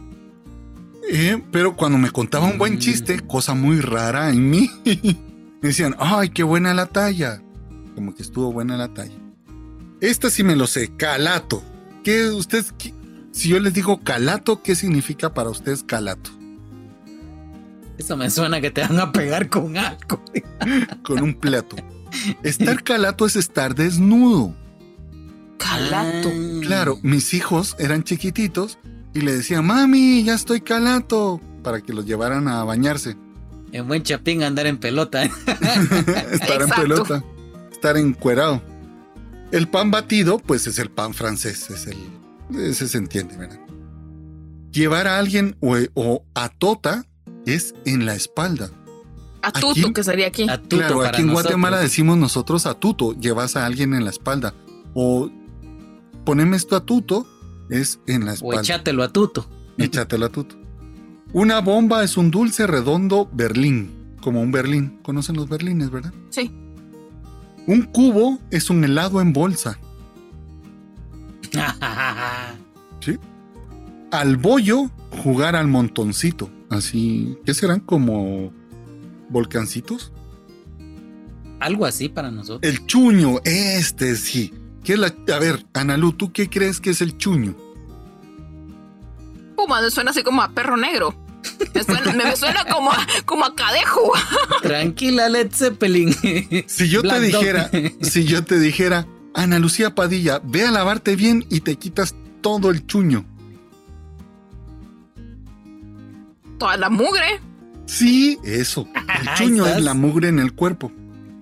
Eh, 1.12 1.42
pero 1.52 1.76
cuando 1.76 1.98
me 2.00 2.10
contaba 2.10 2.48
un 2.48 2.58
buen 2.58 2.76
Mm. 2.76 2.80
chiste, 2.80 3.20
cosa 3.20 3.54
muy 3.54 3.82
rara 3.82 4.30
en 4.30 4.50
mí, 4.50 4.72
me 5.62 5.68
decían, 5.70 5.96
ay, 6.00 6.30
qué 6.30 6.44
buena 6.44 6.74
la 6.74 6.86
talla. 6.88 7.42
Como 7.94 8.16
que 8.16 8.24
estuvo 8.24 8.52
buena 8.54 8.78
la 8.78 8.88
talla. 8.94 9.14
Esta 10.00 10.30
sí 10.30 10.44
me 10.44 10.56
lo 10.56 10.66
sé, 10.66 10.96
calato. 10.96 11.62
¿Qué 12.04 12.28
usted, 12.30 12.66
qué- 12.78 12.94
si 13.32 13.50
yo 13.50 13.60
les 13.60 13.74
digo 13.74 14.02
calato, 14.02 14.64
qué 14.64 14.74
significa 14.76 15.34
para 15.34 15.50
ustedes 15.50 15.84
calato? 15.84 16.32
Eso 17.98 18.18
me 18.18 18.30
suena 18.32 18.62
que 18.62 18.72
te 18.72 18.82
van 18.82 19.00
a 19.00 19.12
pegar 19.12 19.50
con 19.50 19.78
algo. 19.78 20.24
Con 21.04 21.22
un 21.22 21.34
plato. 21.36 21.76
Estar 22.44 22.84
calato 22.84 23.26
es 23.26 23.36
estar 23.36 23.76
desnudo. 23.76 24.56
Calato. 25.58 26.30
Ah. 26.30 26.60
Claro, 26.62 27.00
mis 27.04 27.34
hijos 27.34 27.76
eran 27.80 28.04
chiquititos 28.04 28.78
y 29.14 29.22
le 29.22 29.34
decían, 29.34 29.66
mami, 29.66 30.24
ya 30.24 30.34
estoy 30.34 30.62
calato, 30.62 31.42
para 31.64 31.82
que 31.82 31.94
los 31.94 32.06
llevaran 32.06 32.48
a 32.48 32.64
bañarse. 32.64 33.18
En 33.72 33.88
buen 33.88 34.04
chapín 34.04 34.44
andar 34.44 34.68
en 34.68 34.78
pelota. 34.78 35.24
estar 36.32 36.62
en 36.62 36.70
pelota, 36.70 37.24
estar 37.72 37.98
encuerado. 37.98 38.62
El 39.52 39.68
pan 39.68 39.92
batido, 39.92 40.40
pues 40.40 40.68
es 40.68 40.80
el 40.80 40.90
pan 40.90 41.14
francés, 41.14 41.70
es 41.70 41.88
el, 41.88 41.98
ese 42.58 42.88
se 42.88 42.98
entiende, 42.98 43.38
¿verdad? 43.38 43.60
Llevar 44.72 45.08
a 45.08 45.20
alguien 45.20 45.58
o, 45.60 45.76
o 45.94 46.26
a 46.34 46.50
tota 46.50 47.06
es 47.46 47.76
en 47.86 48.06
la 48.06 48.16
espalda. 48.16 48.72
A 49.44 49.52
tuto, 49.52 49.72
Aquí- 49.72 49.94
que 49.94 50.04
sería 50.04 50.28
aquí. 50.28 50.48
Atuto 50.50 50.78
claro, 50.78 50.98
para 50.98 51.10
aquí 51.10 51.22
en 51.22 51.28
nosotros. 51.28 51.44
Guatemala 51.46 51.80
decimos 51.80 52.18
nosotros 52.18 52.66
a 52.66 52.74
tuto, 52.76 53.14
llevas 53.14 53.56
a 53.56 53.66
alguien 53.66 53.94
en 53.94 54.04
la 54.04 54.10
espalda. 54.12 54.54
O 54.94 55.30
poneme 56.26 56.58
esto 56.58 56.76
a 56.76 56.86
tuto, 56.86 57.26
es 57.70 58.00
en 58.08 58.26
la 58.26 58.32
O 58.32 58.36
espalda. 58.36 58.62
echátelo 58.62 59.04
a 59.04 59.12
tuto. 59.12 59.48
Échatelo 59.78 60.26
a 60.28 60.30
tuto. 60.30 60.56
Una 61.34 61.60
bomba 61.62 62.04
es 62.04 62.18
un 62.18 62.30
dulce 62.30 62.68
redondo 62.68 63.30
berlín, 63.34 64.16
como 64.22 64.42
un 64.42 64.52
berlín. 64.52 65.00
¿Conocen 65.02 65.38
los 65.38 65.48
berlines, 65.50 65.90
verdad? 65.90 66.14
Sí. 66.30 66.52
Un 67.68 67.84
cubo 67.84 68.38
es 68.52 68.70
un 68.70 68.84
helado 68.84 69.22
en 69.22 69.34
bolsa. 69.34 69.80
Al 74.12 74.38
bollo, 74.38 74.90
jugar 75.24 75.56
al 75.56 75.68
montoncito. 75.68 76.50
Así, 76.70 77.38
¿qué 77.46 77.54
serán? 77.54 77.80
Como 77.80 78.52
volcancitos. 79.32 80.12
Algo 81.60 81.86
así 81.86 82.10
para 82.10 82.32
nosotros. 82.32 82.72
El 82.72 82.86
chuño, 82.86 83.40
este 83.46 84.16
sí. 84.16 84.54
¿Qué 84.84 84.94
es 84.94 85.00
la... 85.00 85.14
A 85.34 85.40
ver, 85.40 85.66
Analú, 85.74 86.14
¿tú 86.14 86.32
qué 86.32 86.50
crees 86.50 86.80
que 86.82 86.90
es 86.90 87.02
el 87.02 87.18
chuño? 87.18 87.56
Puma, 89.56 89.82
me 89.82 89.92
suena 89.92 90.12
así 90.12 90.24
como 90.24 90.42
a 90.42 90.50
perro 90.50 90.76
negro. 90.76 91.16
Me 91.76 91.84
suena, 91.84 92.14
me, 92.14 92.24
me 92.26 92.36
suena 92.36 92.66
como, 92.66 92.92
a, 92.92 92.98
como 93.26 93.46
a 93.46 93.56
cadejo. 93.56 94.12
Tranquila, 94.64 95.30
Led 95.30 95.52
Zeppelin. 95.52 96.14
Si 96.68 96.90
yo 96.90 97.02
Black 97.04 97.20
te 97.20 97.30
Dog. 97.30 97.42
dijera, 97.42 97.72
si 98.02 98.26
yo 98.26 98.44
te 98.44 98.60
dijera, 98.60 99.08
Ana 99.36 99.60
Lucía 99.60 99.94
Padilla, 99.94 100.42
ve 100.44 100.66
a 100.66 100.72
lavarte 100.72 101.16
bien 101.16 101.46
y 101.50 101.62
te 101.62 101.76
quitas 101.76 102.16
todo 102.42 102.72
el 102.72 102.88
chuño. 102.88 103.26
Toda 106.58 106.78
la 106.78 106.90
mugre. 106.90 107.40
Sí, 107.92 108.40
eso. 108.46 108.88
El 109.20 109.34
chuño 109.34 109.68
es 109.68 109.82
la 109.82 109.94
mugre 109.94 110.30
en 110.30 110.40
el 110.40 110.54
cuerpo. 110.54 110.94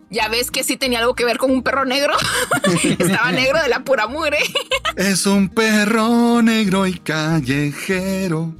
Ya 0.09 0.27
ves 0.29 0.49
que 0.49 0.63
sí 0.63 0.77
tenía 0.77 0.97
algo 0.97 1.13
que 1.13 1.23
ver 1.23 1.37
con 1.37 1.51
un 1.51 1.61
perro 1.61 1.85
negro. 1.85 2.15
Estaba 2.83 3.31
negro 3.31 3.61
de 3.61 3.69
la 3.69 3.83
pura 3.83 4.07
mugre. 4.07 4.39
Es 4.95 5.27
un 5.27 5.49
perro 5.49 6.41
negro 6.41 6.87
y 6.87 6.93
callejero, 6.93 8.53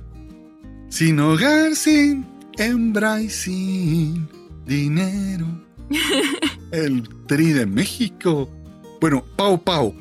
sin 0.90 1.20
hogar, 1.20 1.76
sin 1.76 2.28
hembra 2.58 3.22
y 3.22 3.30
sin 3.30 4.30
dinero. 4.66 5.48
El 6.72 7.10
tri 7.26 7.52
de 7.52 7.66
México. 7.66 8.48
Bueno, 9.02 9.26
Pau 9.36 9.62
Pau. 9.62 9.96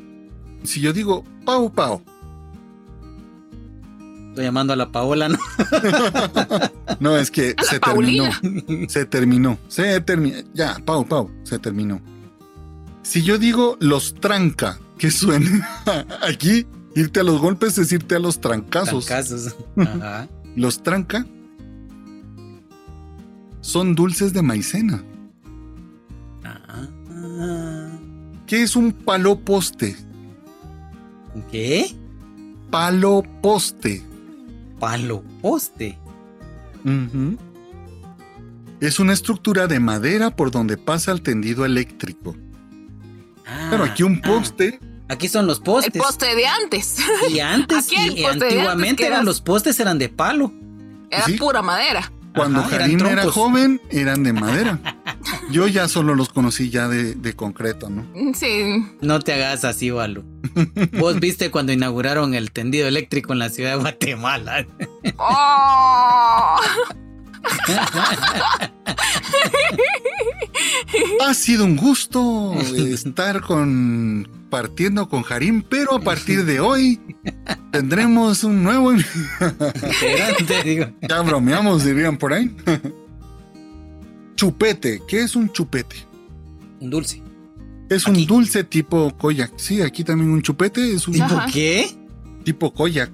Si 0.62 0.80
yo 0.82 0.92
digo 0.92 1.24
Pau 1.46 1.72
Pau, 1.72 2.02
Estoy 4.38 4.46
llamando 4.46 4.72
a 4.72 4.76
la 4.76 4.92
Paola, 4.92 5.28
¿no? 5.28 5.38
no 7.00 7.16
es 7.16 7.28
que 7.32 7.56
A 7.56 7.64
se 7.64 7.80
terminó. 7.80 8.30
Se 8.88 9.04
terminó. 9.04 9.58
Se 9.66 10.00
terminó. 10.00 10.36
Ya, 10.54 10.76
Pau 10.84 11.04
Pau, 11.04 11.28
se 11.42 11.58
terminó. 11.58 12.00
Si 13.02 13.24
yo 13.24 13.36
digo 13.36 13.76
los 13.80 14.14
tranca, 14.14 14.78
que 14.96 15.10
suena 15.10 15.68
aquí, 16.22 16.68
irte 16.94 17.18
a 17.18 17.24
los 17.24 17.40
golpes 17.40 17.78
es 17.78 17.90
irte 17.90 18.14
a 18.14 18.20
los 18.20 18.40
trancazos. 18.40 19.06
Trancazos. 19.06 19.56
Ajá. 19.76 20.28
Los 20.54 20.84
tranca 20.84 21.26
son 23.60 23.96
dulces 23.96 24.32
de 24.32 24.42
maicena. 24.42 25.02
Ah. 26.44 27.98
¿Qué 28.46 28.62
es 28.62 28.76
un 28.76 28.92
palo 28.92 29.40
poste? 29.40 29.96
¿Qué? 31.50 31.92
Palo 32.70 33.24
poste. 33.42 34.07
Palo 34.78 35.22
poste. 35.42 35.98
Es 38.80 39.00
una 39.00 39.12
estructura 39.12 39.66
de 39.66 39.80
madera 39.80 40.30
por 40.34 40.50
donde 40.50 40.76
pasa 40.76 41.12
el 41.12 41.22
tendido 41.22 41.64
eléctrico. 41.64 42.36
Ah, 43.46 43.68
Pero 43.70 43.84
aquí 43.84 44.02
un 44.02 44.20
ah. 44.24 44.28
poste, 44.28 44.78
Aquí 45.10 45.26
son 45.26 45.46
los 45.46 45.58
El 45.58 45.64
postes. 45.64 46.02
poste 46.02 46.34
de 46.34 46.46
antes. 46.46 46.96
Y 47.30 47.40
antes, 47.40 47.90
el 47.92 48.18
y 48.18 48.24
antiguamente 48.26 49.06
eran 49.06 49.24
los 49.24 49.40
postes 49.40 49.80
eran 49.80 49.98
de 49.98 50.10
palo. 50.10 50.52
Era 51.10 51.24
Sí. 51.24 51.38
pura 51.38 51.62
madera. 51.62 52.12
cuando 52.34 52.60
Ajá, 52.60 52.84
era 52.84 53.24
joven, 53.30 53.80
eran 53.90 54.22
de 54.22 54.32
madera. 54.34 54.78
Yo 55.50 55.66
ya 55.66 55.88
solo 55.88 56.14
los 56.14 56.28
conocí 56.28 56.70
ya 56.70 56.88
de, 56.88 57.14
de 57.14 57.34
concreto, 57.34 57.90
¿no? 57.90 58.06
Sí. 58.34 58.84
No 59.00 59.20
te 59.20 59.32
hagas 59.32 59.64
así, 59.64 59.90
Balu. 59.90 60.24
Vos 60.98 61.20
viste 61.20 61.50
cuando 61.50 61.72
inauguraron 61.72 62.34
el 62.34 62.50
tendido 62.52 62.86
eléctrico 62.86 63.32
en 63.32 63.38
la 63.38 63.48
ciudad 63.48 63.72
de 63.72 63.80
Guatemala. 63.80 64.66
¡Oh! 65.16 66.56
Ha 71.20 71.34
sido 71.34 71.64
un 71.64 71.76
gusto 71.76 72.54
estar 72.60 73.40
con 73.40 74.28
partiendo 74.50 75.08
con 75.08 75.22
Jarim, 75.22 75.62
pero 75.62 75.94
a 75.94 76.00
partir 76.00 76.44
de 76.44 76.60
hoy 76.60 77.00
tendremos 77.70 78.44
un 78.44 78.62
nuevo. 78.62 78.92
Ya 81.08 81.20
bromeamos, 81.22 81.84
dirían 81.84 82.16
por 82.16 82.32
ahí. 82.32 82.54
Chupete, 84.38 85.02
¿qué 85.08 85.22
es 85.22 85.34
un 85.34 85.50
chupete? 85.52 85.96
Un 86.78 86.90
dulce. 86.90 87.20
Es 87.90 88.06
un 88.06 88.24
dulce 88.24 88.62
tipo 88.62 89.10
koyak. 89.18 89.50
Sí, 89.56 89.82
aquí 89.82 90.04
también 90.04 90.30
un 90.30 90.42
chupete 90.42 90.92
es 90.94 91.08
un 91.08 91.20
Ajá. 91.20 91.46
¿Qué? 91.52 91.90
tipo 92.44 92.72
koyak. 92.72 93.10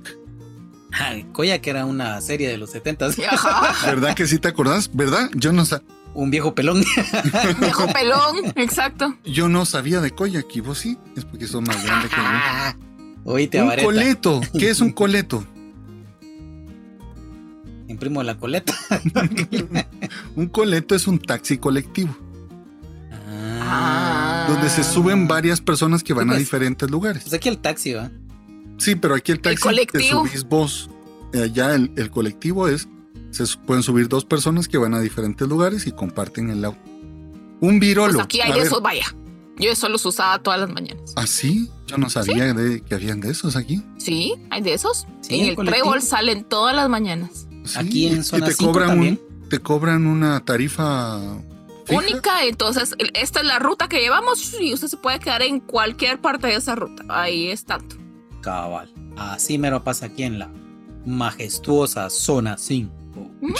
Ay, 0.92 1.24
Koya, 1.32 1.62
que 1.62 1.70
era 1.70 1.86
una 1.86 2.20
serie 2.20 2.46
de 2.50 2.58
los 2.58 2.70
70 2.72 3.06
Ajá. 3.30 3.86
¿Verdad 3.86 4.14
que 4.14 4.26
sí 4.26 4.38
te 4.38 4.48
acordás? 4.48 4.90
¿Verdad? 4.92 5.30
Yo 5.34 5.50
no, 5.54 5.64
sa- 5.64 5.80
Un 6.12 6.30
viejo 6.30 6.54
pelón. 6.54 6.84
Viejo 7.58 7.86
pelón. 7.94 8.52
Exacto. 8.56 9.16
yo 9.24 9.48
no 9.48 9.64
sabía 9.64 10.02
de 10.02 10.10
koyak 10.10 10.54
y 10.54 10.60
vos 10.60 10.76
sí. 10.78 10.98
Es 11.16 11.24
porque 11.24 11.46
sos 11.46 11.62
más 11.62 11.82
grande 11.86 12.10
que 12.10 12.16
yo. 12.16 13.24
Oíste, 13.32 13.62
Un 13.62 13.74
coleto. 13.82 14.42
¿Qué 14.58 14.68
es 14.68 14.82
un 14.82 14.92
coleto? 14.92 15.46
En 17.88 17.98
primo 17.98 18.20
de 18.20 18.26
la 18.26 18.36
coleta. 18.38 18.74
un 20.36 20.46
coleto 20.48 20.94
es 20.94 21.06
un 21.06 21.18
taxi 21.18 21.58
colectivo. 21.58 22.16
Ah. 23.66 24.46
Donde 24.48 24.68
se 24.70 24.84
suben 24.84 25.26
varias 25.28 25.60
personas 25.60 26.02
que 26.02 26.12
van 26.14 26.28
a 26.28 26.32
Pues- 26.32 26.40
diferentes 26.40 26.90
lugares. 26.90 27.22
Pues 27.24 27.34
aquí 27.34 27.48
el 27.48 27.58
taxi, 27.58 27.92
¿va? 27.94 28.10
Sí, 28.78 28.94
pero 28.96 29.14
aquí 29.14 29.32
el 29.32 29.40
taxi 29.40 29.56
te 29.56 29.62
colectivo. 29.62 30.26
subís 30.26 30.44
vos. 30.44 30.90
Eh, 31.32 31.42
Allá 31.44 31.74
el, 31.74 31.90
el 31.96 32.10
colectivo 32.10 32.68
es, 32.68 32.88
se 33.30 33.44
pueden 33.66 33.82
subir 33.82 34.08
dos 34.08 34.24
personas 34.24 34.68
que 34.68 34.78
van 34.78 34.94
a 34.94 35.00
diferentes 35.00 35.46
lugares 35.48 35.86
y 35.86 35.92
comparten 35.92 36.50
el 36.50 36.64
auto. 36.64 36.78
Un 37.60 37.80
virolo. 37.80 38.12
Pues 38.14 38.24
aquí 38.24 38.40
hay 38.40 38.58
esos, 38.60 38.82
vaya. 38.82 39.06
Yo 39.56 39.70
eso 39.70 39.88
los 39.88 40.04
usaba 40.04 40.38
todas 40.40 40.58
las 40.60 40.70
mañanas. 40.70 41.12
¿Ah, 41.16 41.26
sí? 41.26 41.70
Yo 41.86 41.96
no 41.96 42.10
sabía 42.10 42.52
de, 42.54 42.80
que 42.82 42.94
habían 42.94 43.20
de 43.20 43.30
esos 43.30 43.56
aquí. 43.56 43.82
Sí, 43.98 44.34
hay 44.50 44.62
de 44.62 44.74
esos. 44.74 45.06
Sí, 45.20 45.40
en 45.40 45.44
el 45.58 45.60
el 45.60 45.66
trébol 45.66 46.02
salen 46.02 46.44
todas 46.44 46.74
las 46.74 46.88
mañanas. 46.88 47.46
Sí, 47.64 47.78
Aquí 47.78 48.06
en 48.08 48.20
y 48.20 48.22
zona 48.24 48.46
te 48.46 48.52
5 48.52 48.72
cobran 48.72 48.88
un- 48.90 48.94
también. 48.96 49.20
te 49.50 49.58
cobran 49.58 50.06
una 50.06 50.40
tarifa 50.44 51.18
fija. 51.86 51.98
Única, 52.00 52.44
entonces 52.44 52.94
esta 53.14 53.40
es 53.40 53.46
la 53.46 53.58
ruta 53.58 53.88
que 53.88 54.00
llevamos 54.00 54.54
y 54.60 54.72
usted 54.74 54.88
se 54.88 54.96
puede 54.96 55.18
quedar 55.18 55.42
en 55.42 55.60
cualquier 55.60 56.20
parte 56.20 56.46
de 56.48 56.56
esa 56.56 56.74
ruta. 56.74 57.04
Ahí 57.08 57.48
es 57.48 57.64
tanto. 57.64 57.96
Cabal. 58.42 58.92
Así 59.16 59.58
mero 59.58 59.82
pasa 59.84 60.06
aquí 60.06 60.22
en 60.24 60.38
la 60.38 60.50
majestuosa 61.06 62.10
zona 62.10 62.56
5. 62.58 62.92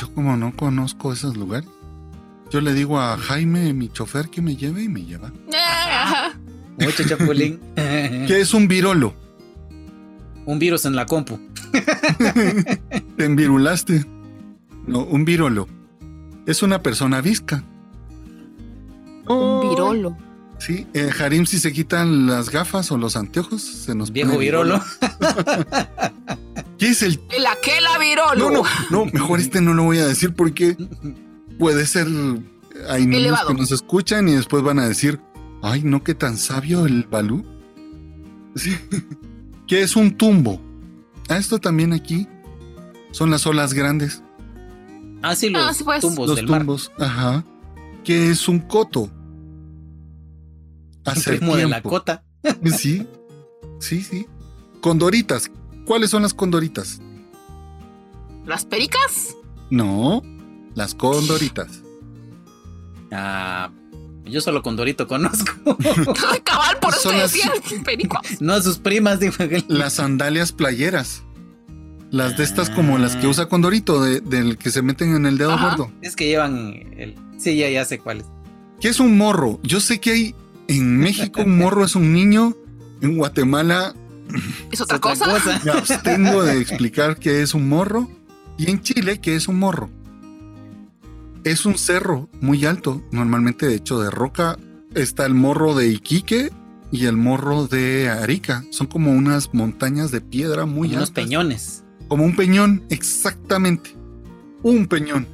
Yo 0.01 0.13
como 0.15 0.37
no 0.37 0.55
conozco 0.57 1.13
esos 1.13 1.37
lugares. 1.37 1.69
Yo 2.51 2.61
le 2.61 2.73
digo 2.75 2.99
a 3.01 3.17
Jaime, 3.17 3.73
mi 3.73 3.89
chofer, 3.89 4.29
que 4.29 4.41
me 4.43 4.57
lleve 4.57 4.83
y 4.85 4.89
me 4.89 5.05
lleva. 5.05 5.33
Mucho 6.79 7.05
chapulín. 7.09 7.61
¿Qué 7.77 8.41
es 8.41 8.53
un 8.55 8.69
virolo? 8.69 9.15
Un 10.47 10.59
virus 10.59 10.85
en 10.85 10.95
la 10.97 11.07
compu. 11.07 11.39
Te 13.17 13.25
envirulaste. 13.25 14.05
No, 14.87 15.01
un 15.05 15.25
virolo. 15.25 15.69
Es 16.47 16.63
una 16.63 16.83
persona 16.83 17.21
visca. 17.21 17.65
Un 19.27 19.69
virolo. 19.69 20.17
Sí, 20.59 20.87
eh, 20.95 21.11
Harim, 21.19 21.47
si 21.47 21.59
se 21.59 21.73
quitan 21.73 22.27
las 22.27 22.51
gafas 22.51 22.91
o 22.93 22.97
los 22.97 23.17
anteojos, 23.17 23.63
se 23.63 23.95
nos 23.95 24.13
Viejo 24.13 24.31
pone 24.33 24.45
virolo. 24.45 24.83
¿Qué 26.79 26.89
es 26.89 27.03
el 27.03 27.21
El 27.31 27.47
aquela 27.47 27.99
virolo. 27.99 28.51
No, 28.51 28.63
no, 28.63 28.63
no, 28.91 29.05
mejor 29.07 29.41
este 29.41 29.61
no 29.61 29.75
lo 29.75 29.85
voy 29.85 29.99
a 29.99 30.07
decir 30.07 30.35
porque 30.35 30.77
puede 31.59 31.87
ser. 31.87 32.07
Hay 32.89 33.07
niños 33.07 33.21
Elevado. 33.21 33.49
que 33.49 33.55
nos 33.55 33.73
escuchan 33.73 34.29
y 34.29 34.33
después 34.33 34.63
van 34.63 34.79
a 34.79 34.89
decir: 34.89 35.21
Ay, 35.63 35.83
no, 35.83 36.03
qué 36.03 36.15
tan 36.15 36.37
sabio 36.37 36.87
el 36.87 37.05
Balú. 37.05 37.45
Sí. 38.55 38.77
¿Qué 39.67 39.83
es 39.83 39.97
un 39.97 40.17
tumbo? 40.17 40.61
A 41.29 41.37
esto 41.39 41.59
también 41.59 41.93
aquí 41.93 42.27
son 43.13 43.31
las 43.31 43.47
olas 43.47 43.73
grandes, 43.75 44.23
Ah, 45.23 45.35
sí, 45.35 45.49
los 45.49 45.63
Ah, 45.65 45.73
sí, 45.73 45.85
pues. 45.85 46.03
tumbos 46.03 46.27
los 46.29 46.37
del 46.37 46.47
mar. 46.49 46.61
tumbos. 46.61 46.93
Ajá. 46.99 47.43
¿Qué 48.05 48.31
es 48.31 48.47
un 48.47 48.59
coto? 48.61 49.11
Hace 51.07 51.39
primo 51.39 51.57
de 51.57 51.67
la 51.67 51.83
cota. 51.83 52.23
Sí, 52.77 53.07
sí, 53.81 54.03
sí. 54.03 54.27
Condoritas. 54.83 55.51
¿Cuáles 55.87 56.11
son 56.11 56.23
las 56.23 56.35
condoritas? 56.35 57.01
Las 58.45 58.67
pericas. 58.67 59.35
No, 59.71 60.23
las 60.75 60.95
condoritas. 60.95 61.81
Ah, 63.11 63.71
yo 64.25 64.41
solo 64.41 64.63
con 64.63 64.77
Dorito 64.77 65.07
conozco. 65.07 65.77
Cabal, 66.45 66.79
por 66.81 66.93
eso 66.95 67.03
Son 67.11 67.13
te 67.13 67.19
las- 67.19 67.35
no 68.41 68.55
a 68.55 68.63
sus 68.63 68.79
primas, 68.79 69.21
dijo 69.21 69.43
aquel. 69.43 69.65
Las 69.69 69.95
sandalias 69.95 70.53
playeras. 70.53 71.23
Las 72.11 72.37
de 72.37 72.45
estas 72.45 72.71
como 72.71 72.97
las 72.99 73.17
que 73.17 73.27
usa 73.27 73.47
Condorito, 73.47 74.01
de, 74.03 74.21
del 74.21 74.57
que 74.57 74.71
se 74.71 74.83
meten 74.83 75.17
en 75.17 75.27
el 75.27 75.37
dedo 75.37 75.53
Ajá. 75.53 75.71
gordo. 75.71 75.91
Es 76.01 76.15
que 76.15 76.27
llevan 76.29 76.69
el. 76.97 77.17
Sí, 77.39 77.57
ya, 77.57 77.69
ya 77.69 77.85
sé 77.85 77.99
cuáles. 77.99 78.25
¿Qué 78.81 78.89
es 78.89 79.01
un 79.01 79.17
morro? 79.19 79.59
Yo 79.63 79.81
sé 79.81 80.01
que 80.01 80.11
hay 80.13 80.35
en 80.69 80.97
México 80.99 81.43
un 81.43 81.59
morro 81.59 81.85
es 81.85 81.95
un 81.97 82.13
niño. 82.13 82.55
En 83.01 83.17
Guatemala 83.17 83.95
Es 84.71 84.75
Es 84.75 84.81
otra 84.81 85.01
cosa. 85.01 85.27
me 85.65 85.73
abstengo 85.73 86.43
de 86.45 86.61
explicar 86.61 87.17
qué 87.19 87.43
es 87.43 87.53
un 87.55 87.69
morro. 87.69 88.09
Y 88.57 88.71
en 88.71 88.81
Chile, 88.81 89.19
¿qué 89.21 89.35
es 89.35 89.49
un 89.49 89.59
morro? 89.59 89.91
Es 91.45 91.67
un 91.67 91.77
cerro 91.77 92.29
muy 92.41 92.65
alto, 92.65 93.03
normalmente 93.13 93.67
de 93.67 93.75
hecho 93.77 94.01
de 94.01 94.11
roca. 94.11 94.59
Está 94.95 95.27
el 95.27 95.35
morro 95.35 95.75
de 95.75 95.89
Iquique 95.89 96.51
y 96.91 97.07
el 97.07 97.17
morro 97.17 97.67
de 97.67 98.09
Arica. 98.09 98.65
Son 98.71 98.87
como 98.87 99.13
unas 99.13 99.53
montañas 99.53 100.11
de 100.11 100.21
piedra 100.21 100.67
muy 100.67 100.89
Unos 100.89 101.09
altas. 101.11 101.25
peñones. 101.25 101.85
Como 102.09 102.25
un 102.25 102.37
peñón, 102.37 102.85
exactamente. 102.91 103.95
Un 104.63 104.87
peñón. 104.87 105.27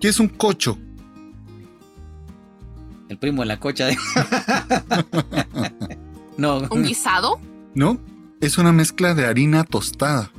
¿Qué 0.00 0.08
es 0.08 0.20
un 0.20 0.28
cocho? 0.28 0.78
El 3.08 3.18
primo 3.18 3.42
de 3.42 3.46
la 3.48 3.58
cocha. 3.58 3.86
de- 3.86 3.96
no. 6.36 6.58
Un 6.70 6.82
guisado. 6.84 7.40
¿No? 7.74 7.98
Es 8.40 8.58
una 8.58 8.72
mezcla 8.72 9.14
de 9.14 9.26
harina 9.26 9.64
tostada. 9.64 10.30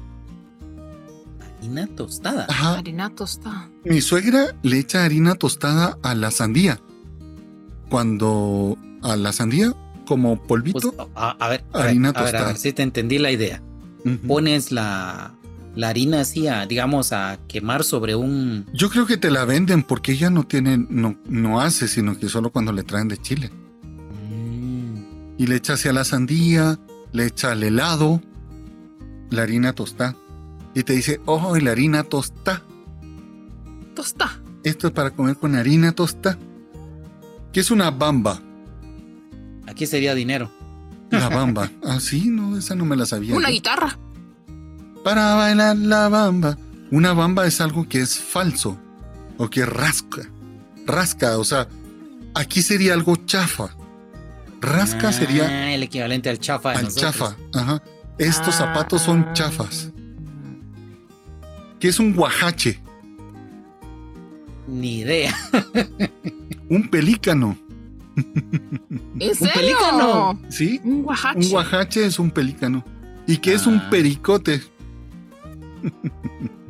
Harina 1.59 1.87
tostada. 1.87 2.45
Ajá. 2.49 2.77
Harina 2.77 3.09
tostada. 3.09 3.69
Mi 3.83 4.01
suegra 4.01 4.55
le 4.63 4.77
echa 4.79 5.03
harina 5.03 5.35
tostada 5.35 5.97
a 6.03 6.13
la 6.15 6.31
sandía. 6.31 6.79
Cuando 7.89 8.77
a 9.01 9.15
la 9.15 9.33
sandía, 9.33 9.73
como 10.05 10.37
Pues, 10.37 10.47
polvito. 10.47 11.09
a, 11.15 11.31
a 11.31 11.49
ver, 11.49 11.63
a 11.73 11.79
ver, 11.79 11.87
Harina 11.87 12.09
a 12.09 12.11
ver, 12.13 12.19
a 12.21 12.23
tostada. 12.23 12.47
ver 12.47 12.57
si 12.57 12.73
te 12.73 12.83
entendí 12.83 13.17
la 13.17 13.31
idea. 13.31 13.61
Pones 14.27 14.71
la, 14.71 15.33
la 15.75 15.89
harina 15.89 16.21
así, 16.21 16.47
a, 16.47 16.65
digamos, 16.65 17.11
a 17.13 17.37
quemar 17.47 17.83
sobre 17.83 18.15
un. 18.15 18.65
Yo 18.73 18.89
creo 18.89 19.05
que 19.05 19.17
te 19.17 19.29
la 19.29 19.45
venden 19.45 19.83
porque 19.83 20.13
ella 20.13 20.29
no 20.29 20.43
tiene, 20.45 20.77
no, 20.89 21.17
no 21.27 21.61
hace, 21.61 21.87
sino 21.87 22.17
que 22.17 22.29
solo 22.29 22.51
cuando 22.51 22.71
le 22.71 22.83
traen 22.83 23.07
de 23.09 23.17
Chile. 23.17 23.51
Mm, 24.29 24.95
Y 25.37 25.47
le 25.47 25.55
echa 25.55 25.73
hacia 25.73 25.93
la 25.93 26.03
sandía, 26.03 26.79
le 27.11 27.25
echa 27.27 27.51
al 27.51 27.61
helado, 27.63 28.21
la 29.29 29.43
harina 29.43 29.73
tostada. 29.73 30.15
Y 30.73 30.83
te 30.83 30.93
dice, 30.93 31.19
oh, 31.25 31.55
y 31.57 31.61
la 31.61 31.71
harina 31.71 32.03
tostada. 32.03 32.63
Tosta. 33.95 34.41
Esto 34.63 34.87
es 34.87 34.93
para 34.93 35.09
comer 35.11 35.35
con 35.37 35.55
harina 35.55 35.91
tostada. 35.91 36.37
¿Qué 37.51 37.59
es 37.59 37.71
una 37.71 37.91
bamba? 37.91 38.41
Aquí 39.67 39.85
sería 39.87 40.13
dinero. 40.15 40.51
La 41.09 41.29
bamba. 41.29 41.69
Ah, 41.83 41.99
sí, 41.99 42.29
no, 42.29 42.57
esa 42.57 42.75
no 42.75 42.85
me 42.85 42.95
la 42.95 43.05
sabía. 43.05 43.35
Una 43.35 43.49
yo. 43.49 43.53
guitarra. 43.53 43.97
Para 45.03 45.35
bailar 45.35 45.75
la 45.77 46.07
bamba. 46.09 46.57
Una 46.91 47.13
bamba 47.13 47.47
es 47.47 47.59
algo 47.61 47.87
que 47.89 47.99
es 48.01 48.17
falso 48.19 48.77
o 49.37 49.49
que 49.49 49.65
rasca. 49.65 50.29
Rasca, 50.85 51.37
o 51.37 51.43
sea, 51.43 51.67
aquí 52.35 52.61
sería 52.61 52.93
algo 52.93 53.15
chafa. 53.15 53.69
Rasca 54.61 55.11
sería 55.11 55.47
Ah, 55.47 55.73
el 55.73 55.83
equivalente 55.83 56.29
al 56.29 56.39
chafa. 56.39 56.71
de 56.71 56.77
al 56.77 56.83
nosotros. 56.85 57.11
chafa. 57.13 57.35
Ajá. 57.59 57.83
Estos 58.17 58.55
Ah, 58.55 58.57
zapatos 58.59 59.01
son 59.01 59.25
ah. 59.27 59.33
chafas. 59.33 59.89
¿Qué 61.79 61.87
es 61.87 61.99
un 61.99 62.13
guajache? 62.13 62.79
Ni 64.71 64.99
idea. 64.99 65.35
Un 66.69 66.89
pelícano. 66.89 67.57
¿En 69.19 69.35
serio? 69.35 69.53
pelícano. 69.53 70.41
¿Sí? 70.49 70.79
Un 70.83 71.03
guajache. 71.03 71.39
Un 71.39 71.49
guajache 71.49 72.05
es 72.05 72.19
un 72.19 72.31
pelícano. 72.31 72.83
¿Y 73.27 73.37
qué 73.37 73.53
es 73.53 73.67
un 73.67 73.75
Ah. 73.75 73.89
pericote? 73.89 74.61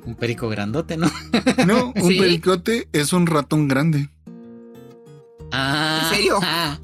Un 0.06 0.16
perico 0.16 0.50
grandote, 0.50 0.98
¿no? 0.98 1.08
No, 1.68 1.94
un 1.96 2.10
Sí. 2.12 2.18
pericote 2.20 2.88
es 2.92 3.14
un 3.14 3.28
ratón 3.28 3.68
grande. 3.68 4.10
Ah, 5.52 6.02
¿En 6.10 6.16
serio? 6.18 6.40
ah, 6.42 6.80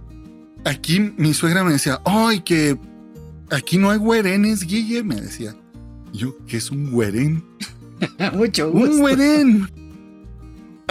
Aquí 0.64 1.00
mi 1.16 1.34
suegra 1.34 1.64
me 1.64 1.72
decía, 1.72 2.00
ay, 2.04 2.40
que 2.40 2.78
aquí 3.50 3.78
no 3.78 3.90
hay 3.90 3.98
güerenes, 3.98 4.64
Guille, 4.64 5.02
me 5.02 5.16
decía. 5.20 5.56
Yo, 6.12 6.36
¿qué 6.46 6.58
es 6.58 6.70
un 6.70 6.90
güeren? 6.92 7.44
mucho 8.34 8.70
Un 8.70 8.80
gusto. 8.80 8.98
güeren. 8.98 9.68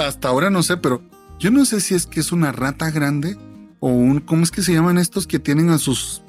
Hasta 0.08 0.30
ahora 0.30 0.50
no 0.50 0.64
sé, 0.64 0.78
pero 0.78 1.02
yo 1.40 1.52
no 1.52 1.66
sé 1.66 1.82
si 1.82 1.96
es 1.96 2.06
que 2.06 2.20
es 2.20 2.32
una 2.32 2.52
rata 2.52 2.92
grande 2.92 3.38
o 3.80 3.90
un, 3.90 4.20
¿cómo 4.20 4.44
es 4.44 4.52
que 4.52 4.62
se 4.62 4.74
llaman 4.74 4.98
estos 4.98 5.28
que 5.28 5.40
tienen 5.40 5.70
a 5.70 5.78
sus 5.78 6.22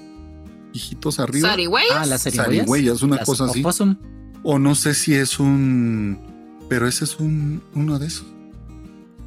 hijitos 0.73 1.21
arriba? 1.21 1.51
¿Zarigüeyas? 1.51 1.93
Ah, 1.95 2.07
las 2.07 2.23
zarigüeyas. 2.23 3.03
Una 3.03 3.17
Las 3.17 3.27
cosa 3.27 3.45
así. 3.45 3.61
opossum. 3.61 3.97
O 4.43 4.59
no 4.59 4.75
sé 4.75 4.95
si 4.95 5.15
es 5.15 5.39
un, 5.39 6.19
pero 6.69 6.89
ese 6.89 7.05
es 7.05 7.19
un, 7.21 7.63
uno 7.75 7.99
de 7.99 8.07
esos. 8.07 8.27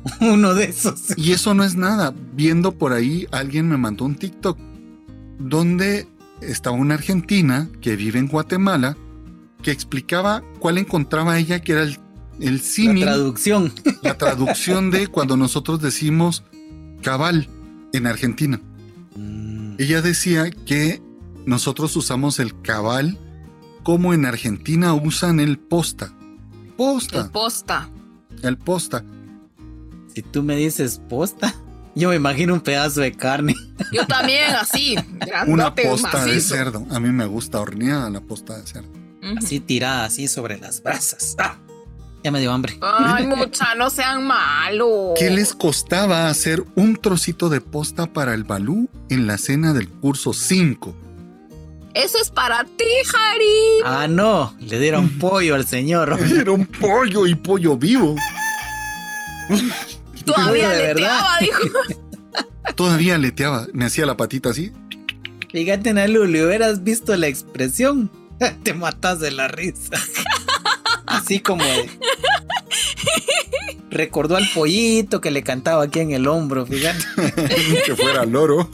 Uno 0.22 0.54
de 0.54 0.66
esos. 0.66 1.18
Y 1.18 1.32
eso 1.32 1.56
no 1.56 1.64
es 1.64 1.76
nada. 1.76 2.14
Viendo 2.36 2.74
por 2.74 2.94
ahí, 2.94 3.28
alguien 3.32 3.68
me 3.68 3.78
mandó 3.78 4.06
un 4.06 4.14
TikTok 4.14 4.56
donde 5.40 6.08
estaba 6.42 6.76
una 6.76 6.94
argentina 6.94 7.70
que 7.82 7.96
vive 7.96 8.20
en 8.20 8.28
Guatemala 8.28 8.96
que 9.64 9.72
explicaba 9.72 10.44
cuál 10.60 10.78
encontraba 10.78 11.40
ella 11.40 11.60
que 11.62 11.72
era 11.72 11.82
el, 11.82 11.98
el 12.39 12.58
La 12.58 12.62
símil, 12.63 13.06
la, 13.06 13.13
traducción. 13.13 13.74
traducción 14.17 14.91
de 14.91 15.08
cuando 15.08 15.38
nosotros 15.38 15.82
decimos 15.82 16.43
cabal 17.02 17.48
en 17.93 18.08
Argentina. 18.08 18.60
Mm, 19.15 19.76
Ella 19.80 20.02
decía 20.02 20.50
que 20.52 21.02
nosotros 21.45 21.95
usamos 21.95 22.39
el 22.39 22.60
cabal 22.62 23.19
como 23.84 24.13
en 24.13 24.26
Argentina 24.26 24.93
usan 24.93 25.39
el 25.39 25.58
posta. 25.60 26.13
posta. 26.76 27.21
El 27.21 27.30
posta. 27.30 27.89
El 28.41 28.58
posta. 28.58 29.04
Si 30.13 30.21
tú 30.21 30.43
me 30.43 30.56
dices 30.56 31.00
posta, 31.10 31.54
yo 31.93 32.10
me 32.10 32.15
imagino 32.15 32.54
un 32.54 32.62
pedazo 32.62 33.02
de 33.02 33.12
carne. 33.13 33.54
Yo 33.91 34.06
también, 34.08 34.56
así. 34.56 34.95
Una 35.48 35.74
posta 35.76 36.26
de 36.26 36.39
cerdo. 36.41 36.86
A 36.89 37.00
mí 37.00 37.10
me 37.10 37.26
gusta 37.26 37.60
horneada 37.60 38.10
la 38.10 38.21
posta 38.21 38.58
de 38.58 38.65
cerdo. 38.65 38.89
Así 39.38 39.60
tirada, 39.60 40.06
así 40.06 40.28
sobre 40.28 40.58
las 40.60 40.82
brasas. 40.84 41.36
Ah, 41.39 41.58
ya 42.26 42.32
me 42.32 42.40
dio 42.40 42.52
hambre. 42.52 42.76
Ay, 42.82 43.28
mucha, 43.28 43.76
no 43.76 43.92
sean 43.92 44.26
malos. 44.26 45.12
¿Qué 45.16 45.30
les 45.30 45.54
costaba 45.54 46.28
hacer 46.28 46.64
un 46.74 46.96
trocito 46.96 47.50
de 47.50 47.62
posta 47.62 48.08
para 48.08 48.34
el 48.34 48.44
balú 48.44 48.90
en 49.12 49.28
la 49.28 49.38
cena 49.38 49.74
del 49.74 49.88
curso 49.88 50.34
5? 50.34 50.96
Eso 51.94 52.18
es 52.20 52.32
para 52.32 52.64
ti, 52.64 52.84
Jari. 53.06 53.84
Ah, 53.86 54.08
no, 54.08 54.56
le 54.60 54.80
dieron 54.80 55.08
pollo 55.20 55.54
al 55.54 55.68
señor. 55.68 56.18
Era 56.20 56.52
un 56.52 56.66
pollo 56.66 57.28
y 57.28 57.36
pollo 57.36 57.78
vivo. 57.78 58.16
Todavía 60.26 60.70
de 60.70 60.78
le 60.78 60.84
verdad. 60.96 61.22
dijo. 61.40 61.60
Todavía 62.76 63.20
leteaba. 63.20 63.68
Me 63.74 63.86
hacía 63.86 64.08
la 64.08 64.18
patita 64.18 64.50
así. 64.50 64.72
Fíjate, 65.52 65.94
Nalu, 65.94 66.26
le 66.26 66.44
hubieras 66.44 66.84
visto 66.84 67.16
la 67.16 67.28
expresión. 67.28 68.10
Te 68.64 68.74
matas 68.74 69.20
de 69.20 69.30
la 69.30 69.48
risa. 69.48 69.96
Así 71.26 71.40
como 71.40 71.64
de- 71.64 71.90
Recordó 73.90 74.36
al 74.36 74.48
pollito 74.54 75.22
que 75.22 75.32
le 75.32 75.42
cantaba 75.42 75.84
aquí 75.84 76.00
en 76.00 76.12
el 76.12 76.28
hombro, 76.28 76.66
fíjate. 76.66 77.04
que 77.86 77.96
fuera 77.96 78.26
loro. 78.26 78.70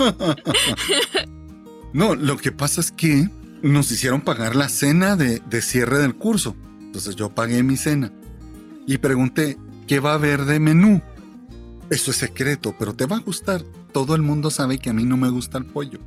no, 1.94 2.16
lo 2.16 2.38
que 2.38 2.52
pasa 2.52 2.82
es 2.82 2.92
que 2.92 3.30
nos 3.62 3.92
hicieron 3.92 4.22
pagar 4.22 4.56
la 4.56 4.68
cena 4.68 5.16
de, 5.16 5.40
de 5.40 5.62
cierre 5.62 6.00
del 6.00 6.16
curso. 6.16 6.56
Entonces 6.82 7.16
yo 7.16 7.30
pagué 7.30 7.62
mi 7.64 7.78
cena 7.78 8.12
y 8.88 8.98
pregunté, 8.98 9.58
¿qué 9.88 10.00
va 10.00 10.12
a 10.12 10.16
haber 10.16 10.46
de 10.46 10.60
menú? 10.60 11.02
Eso 11.90 12.12
es 12.12 12.18
secreto, 12.18 12.76
pero 12.78 12.94
te 12.96 13.06
va 13.06 13.18
a 13.18 13.20
gustar. 13.20 13.64
Todo 13.94 14.16
el 14.16 14.22
mundo 14.24 14.50
sabe 14.50 14.78
que 14.80 14.90
a 14.90 14.94
mí 14.94 15.04
no 15.04 15.18
me 15.18 15.30
gusta 15.30 15.58
el 15.58 15.66
pollo. 15.66 16.00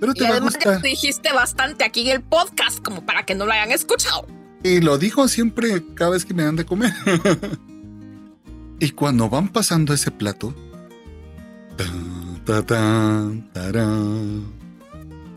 Pero 0.00 0.14
te 0.14 0.24
Y 0.24 0.28
va 0.28 0.36
a 0.36 0.40
gustar. 0.40 0.80
dijiste 0.80 1.32
bastante 1.32 1.84
aquí 1.84 2.00
en 2.02 2.16
el 2.16 2.22
podcast 2.22 2.80
como 2.82 3.04
para 3.04 3.24
que 3.26 3.34
no 3.34 3.44
lo 3.46 3.52
hayan 3.52 3.70
escuchado. 3.72 4.26
Y 4.62 4.80
lo 4.80 4.98
dijo 4.98 5.26
siempre 5.28 5.84
cada 5.94 6.12
vez 6.12 6.24
que 6.24 6.34
me 6.34 6.42
dan 6.42 6.56
de 6.56 6.66
comer. 6.66 6.92
y 8.80 8.90
cuando 8.90 9.28
van 9.28 9.48
pasando 9.48 9.94
ese 9.94 10.10
plato, 10.10 10.54
ta, 11.76 11.86
ta, 12.44 12.66
ta, 12.66 13.30
tarán, 13.52 14.44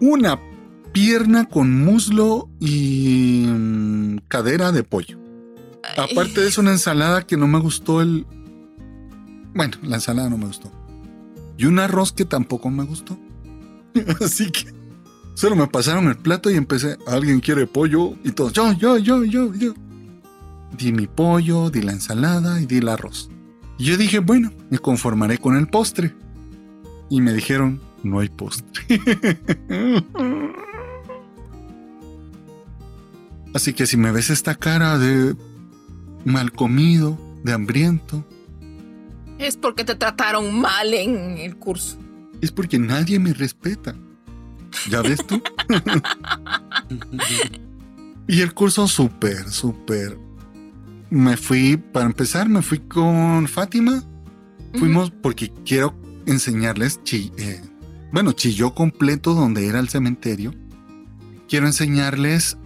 una 0.01 0.39
pierna 0.91 1.45
con 1.45 1.83
muslo 1.83 2.49
y 2.59 3.45
mm, 3.47 4.17
cadera 4.27 4.71
de 4.71 4.83
pollo. 4.83 5.17
Aparte 5.97 6.41
de 6.41 6.47
eso, 6.47 6.61
una 6.61 6.71
ensalada 6.71 7.25
que 7.25 7.37
no 7.37 7.47
me 7.47 7.59
gustó 7.59 8.01
el... 8.01 8.25
Bueno, 9.53 9.77
la 9.83 9.95
ensalada 9.95 10.29
no 10.29 10.37
me 10.37 10.45
gustó. 10.45 10.71
Y 11.57 11.65
un 11.65 11.79
arroz 11.79 12.11
que 12.11 12.25
tampoco 12.25 12.69
me 12.69 12.83
gustó. 12.83 13.17
Así 14.21 14.51
que 14.51 14.82
solo 15.35 15.55
me 15.55 15.67
pasaron 15.67 16.07
el 16.07 16.17
plato 16.17 16.49
y 16.51 16.55
empecé, 16.55 16.97
¿alguien 17.07 17.39
quiere 17.39 17.67
pollo? 17.67 18.13
Y 18.23 18.31
todos, 18.31 18.53
yo, 18.53 18.71
yo, 18.73 18.97
yo, 18.97 19.23
yo, 19.23 19.53
yo. 19.53 19.73
Di 20.77 20.91
mi 20.91 21.07
pollo, 21.07 21.69
di 21.69 21.81
la 21.81 21.91
ensalada 21.91 22.59
y 22.61 22.65
di 22.65 22.77
el 22.77 22.89
arroz. 22.89 23.29
Y 23.77 23.85
yo 23.85 23.97
dije, 23.97 24.19
bueno, 24.19 24.51
me 24.69 24.79
conformaré 24.79 25.37
con 25.37 25.55
el 25.57 25.67
postre. 25.67 26.13
Y 27.09 27.21
me 27.21 27.33
dijeron, 27.33 27.79
no 28.03 28.19
hay 28.19 28.29
postre. 28.29 28.83
Así 33.53 33.73
que 33.73 33.85
si 33.85 33.97
me 33.97 34.11
ves 34.11 34.29
esta 34.29 34.55
cara 34.55 34.97
de 34.97 35.35
mal 36.25 36.51
comido, 36.51 37.19
de 37.43 37.53
hambriento, 37.53 38.25
Es 39.37 39.57
porque 39.57 39.83
te 39.83 39.95
trataron 39.95 40.59
mal 40.59 40.93
en 40.93 41.37
el 41.37 41.57
curso. 41.57 41.97
es 42.41 42.51
porque 42.51 42.79
nadie 42.79 43.19
me 43.19 43.33
respeta. 43.33 43.95
¿Ya 44.89 45.01
ves 45.01 45.25
tú? 45.25 45.41
y 48.27 48.41
el 48.41 48.53
curso 48.53 48.87
súper, 48.87 49.49
súper. 49.49 50.17
Me 51.09 51.37
fui, 51.37 51.77
para 51.77 52.05
empezar, 52.05 52.49
me 52.49 52.61
fui 52.61 52.79
con 52.79 53.47
Fátima. 53.47 54.03
Fuimos 54.75 55.11
porque 55.11 55.51
quiero 55.65 55.93
enseñarles, 56.25 57.03
chi- 57.03 57.31
eh, 57.37 57.61
bueno, 58.11 58.31
Chilló 58.31 58.73
completo 58.73 59.35
donde 59.35 59.67
era 59.67 59.79
el 59.79 59.89
cementerio. 59.89 60.53
Quiero 61.47 61.67
enseñarles 61.67 62.57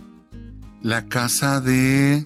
la 0.81 1.05
casa 1.07 1.59
de 1.59 2.25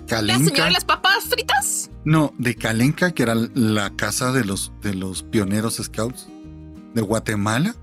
¿La 0.00 0.06
Kalenka. 0.06 0.44
señora 0.48 0.64
de 0.66 0.70
las 0.72 0.84
papas 0.84 1.24
fritas? 1.24 1.90
No, 2.04 2.34
de 2.38 2.54
Calenca, 2.54 3.12
que 3.12 3.22
era 3.22 3.34
la 3.54 3.90
casa 3.96 4.32
de 4.32 4.44
los, 4.44 4.72
de 4.82 4.94
los 4.94 5.22
pioneros 5.22 5.76
scouts 5.82 6.28
de 6.94 7.00
Guatemala. 7.00 7.74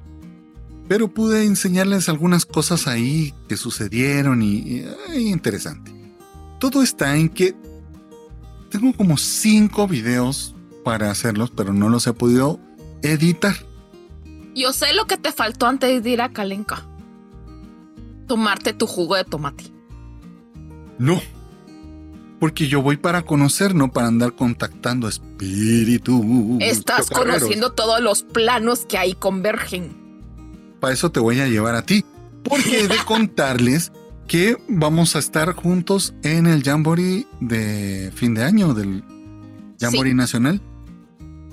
Pero 0.87 1.07
pude 1.07 1.45
enseñarles 1.45 2.09
algunas 2.09 2.45
cosas 2.45 2.87
ahí 2.87 3.33
que 3.47 3.57
sucedieron 3.57 4.41
y, 4.41 4.83
interesante. 5.15 5.93
Todo 6.59 6.83
está 6.83 7.15
en 7.15 7.29
que 7.29 7.55
tengo 8.69 8.93
como 8.93 9.17
cinco 9.17 9.87
videos 9.87 10.55
para 10.83 11.09
hacerlos, 11.09 11.51
pero 11.51 11.73
no 11.73 11.89
los 11.89 12.07
he 12.07 12.13
podido 12.13 12.59
editar. 13.01 13.55
Yo 14.55 14.73
sé 14.73 14.93
lo 14.93 15.07
que 15.07 15.17
te 15.17 15.31
faltó 15.31 15.67
antes 15.67 16.03
de 16.03 16.09
ir 16.09 16.21
a 16.21 16.31
Calenca. 16.33 16.85
Tomarte 18.27 18.73
tu 18.73 18.87
jugo 18.87 19.15
de 19.15 19.23
tomate. 19.23 19.71
No. 20.99 21.21
Porque 22.39 22.67
yo 22.67 22.81
voy 22.81 22.97
para 22.97 23.21
conocer, 23.23 23.73
no 23.73 23.91
para 23.91 24.07
andar 24.07 24.35
contactando 24.35 25.07
espíritus. 25.07 26.25
Estás 26.59 27.07
chocarreros. 27.07 27.39
conociendo 27.39 27.71
todos 27.71 28.01
los 28.01 28.23
planos 28.23 28.85
que 28.85 28.97
ahí 28.97 29.13
convergen. 29.13 30.02
Para 30.83 30.95
eso 30.95 31.13
te 31.13 31.21
voy 31.21 31.39
a 31.39 31.47
llevar 31.47 31.75
a 31.75 31.85
ti. 31.85 32.03
Porque 32.43 32.81
he 32.81 32.87
de 32.89 32.97
contarles 33.05 33.93
que 34.27 34.57
vamos 34.67 35.15
a 35.15 35.19
estar 35.19 35.53
juntos 35.53 36.13
en 36.23 36.45
el 36.45 36.61
Jamboree 36.61 37.25
de 37.39 38.11
fin 38.13 38.33
de 38.33 38.43
año, 38.43 38.73
del 38.73 39.01
Jamboree 39.79 40.13
Nacional. 40.13 40.61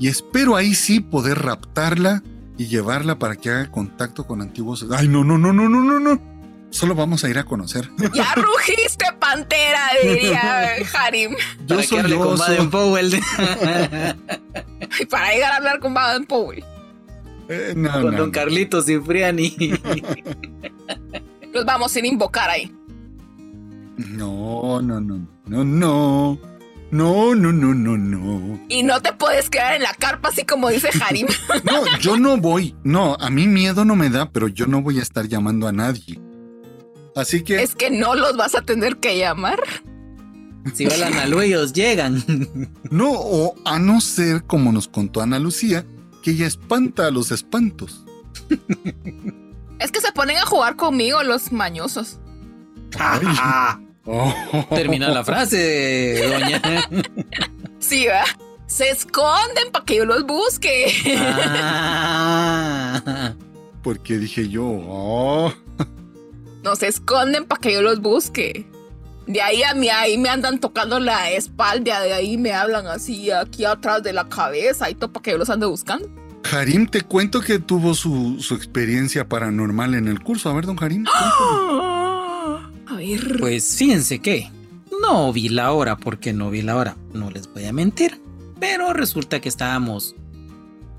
Y 0.00 0.08
espero 0.08 0.56
ahí 0.56 0.74
sí 0.74 0.98
poder 0.98 1.38
raptarla 1.42 2.24
y 2.58 2.66
llevarla 2.66 3.20
para 3.20 3.36
que 3.36 3.50
haga 3.50 3.70
contacto 3.70 4.26
con 4.26 4.42
antiguos. 4.42 4.84
Ay, 4.90 5.06
no, 5.06 5.22
no, 5.22 5.38
no, 5.38 5.52
no, 5.52 5.68
no, 5.68 5.80
no, 5.80 6.00
no. 6.00 6.20
Solo 6.70 6.96
vamos 6.96 7.22
a 7.22 7.30
ir 7.30 7.38
a 7.38 7.44
conocer. 7.44 7.88
Ya 8.12 8.34
rugiste, 8.34 9.04
pantera, 9.20 9.90
diría 10.02 10.72
Harim. 10.92 11.36
Yo 11.60 11.76
Para 11.76 11.82
que 11.82 11.86
soy 11.86 11.98
hable 12.00 12.16
con. 12.16 12.36
Baden 12.36 12.68
Powell. 12.68 13.20
Y 14.98 15.06
para 15.06 15.32
llegar 15.32 15.52
a 15.52 15.56
hablar 15.58 15.78
con 15.78 15.94
Baden 15.94 16.26
Powell. 16.26 16.64
Eh, 17.50 17.74
no, 17.76 17.90
con 18.00 18.02
no, 18.02 18.10
Don 18.12 18.26
no. 18.28 18.32
Carlitos 18.32 18.86
Cipriani. 18.86 19.54
Los 21.52 21.64
vamos 21.64 21.94
a 21.94 22.06
invocar 22.06 22.48
ahí. 22.48 22.72
No, 23.96 24.80
no, 24.80 25.00
no, 25.00 25.26
no, 25.46 25.64
no. 25.64 26.38
No, 26.92 27.36
no, 27.36 27.52
no, 27.52 27.72
no, 27.72 27.96
no. 27.96 28.60
Y 28.68 28.82
no 28.82 29.00
te 29.00 29.12
puedes 29.12 29.48
quedar 29.48 29.74
en 29.74 29.82
la 29.82 29.94
carpa 29.94 30.30
así 30.30 30.44
como 30.44 30.68
dice 30.70 30.88
Harim. 31.00 31.28
No, 31.64 31.84
yo 31.98 32.16
no 32.16 32.36
voy. 32.36 32.74
No, 32.82 33.14
a 33.20 33.30
mí 33.30 33.46
miedo 33.46 33.84
no 33.84 33.94
me 33.94 34.10
da, 34.10 34.30
pero 34.32 34.48
yo 34.48 34.66
no 34.66 34.82
voy 34.82 34.98
a 34.98 35.02
estar 35.02 35.28
llamando 35.28 35.68
a 35.68 35.72
nadie. 35.72 36.20
Así 37.14 37.42
que 37.42 37.62
es 37.62 37.74
que 37.76 37.90
no 37.90 38.14
los 38.16 38.36
vas 38.36 38.54
a 38.56 38.62
tener 38.62 38.96
que 38.96 39.18
llamar. 39.18 39.60
si 40.74 40.86
van 40.86 41.14
a 41.14 41.26
Lu, 41.26 41.40
ellos 41.40 41.72
llegan. 41.72 42.24
no, 42.90 43.12
o 43.12 43.54
a 43.64 43.78
no 43.78 44.00
ser 44.00 44.42
como 44.44 44.72
nos 44.72 44.88
contó 44.88 45.20
Ana 45.20 45.38
Lucía, 45.38 45.84
que 46.22 46.32
ella 46.32 46.46
espanta 46.46 47.06
a 47.06 47.10
los 47.10 47.30
espantos. 47.30 48.04
Es 49.80 49.90
que 49.90 50.02
se 50.02 50.12
ponen 50.12 50.36
a 50.36 50.44
jugar 50.44 50.76
conmigo 50.76 51.22
los 51.22 51.52
mañosos. 51.52 52.18
Oh. 54.06 54.32
Termina 54.70 55.10
la 55.10 55.22
frase, 55.22 56.26
doña. 56.26 56.88
Sí, 57.78 58.06
¿verdad? 58.06 58.24
Se 58.66 58.88
esconden 58.88 59.70
para 59.70 59.84
que 59.84 59.96
yo 59.96 60.06
los 60.06 60.24
busque. 60.24 60.86
Ah. 61.18 63.34
Porque 63.82 64.16
dije 64.16 64.48
yo, 64.48 64.64
oh. 64.64 65.52
No 66.64 66.76
se 66.76 66.88
esconden 66.88 67.44
para 67.44 67.60
que 67.60 67.74
yo 67.74 67.82
los 67.82 68.00
busque. 68.00 68.66
De 69.30 69.40
ahí 69.40 69.62
a 69.62 69.74
mí, 69.74 69.88
ahí 69.88 70.18
me 70.18 70.28
andan 70.28 70.58
tocando 70.58 70.98
la 70.98 71.30
espalda, 71.30 72.00
de 72.00 72.12
ahí 72.12 72.36
me 72.36 72.52
hablan 72.52 72.88
así 72.88 73.30
aquí 73.30 73.64
atrás 73.64 74.02
de 74.02 74.12
la 74.12 74.28
cabeza 74.28 74.90
y 74.90 74.96
todo 74.96 75.12
para 75.12 75.22
que 75.22 75.30
yo 75.30 75.38
los 75.38 75.48
ande 75.48 75.66
buscando. 75.66 76.10
Harim, 76.50 76.88
te 76.88 77.02
cuento 77.02 77.40
que 77.40 77.60
tuvo 77.60 77.94
su, 77.94 78.38
su 78.40 78.56
experiencia 78.56 79.28
paranormal 79.28 79.94
en 79.94 80.08
el 80.08 80.18
curso. 80.18 80.50
A 80.50 80.54
ver, 80.54 80.66
don 80.66 80.82
Harim. 80.82 81.04
cuéntame. 81.04 82.82
A 82.88 82.96
ver. 82.96 83.36
Pues 83.38 83.76
fíjense 83.76 84.18
que 84.18 84.50
no 85.00 85.32
vi 85.32 85.48
la 85.48 85.70
hora 85.70 85.96
porque 85.96 86.32
no 86.32 86.50
vi 86.50 86.62
la 86.62 86.74
hora, 86.74 86.96
no 87.12 87.30
les 87.30 87.46
voy 87.52 87.66
a 87.66 87.72
mentir. 87.72 88.20
Pero 88.58 88.92
resulta 88.94 89.40
que 89.40 89.48
estábamos 89.48 90.16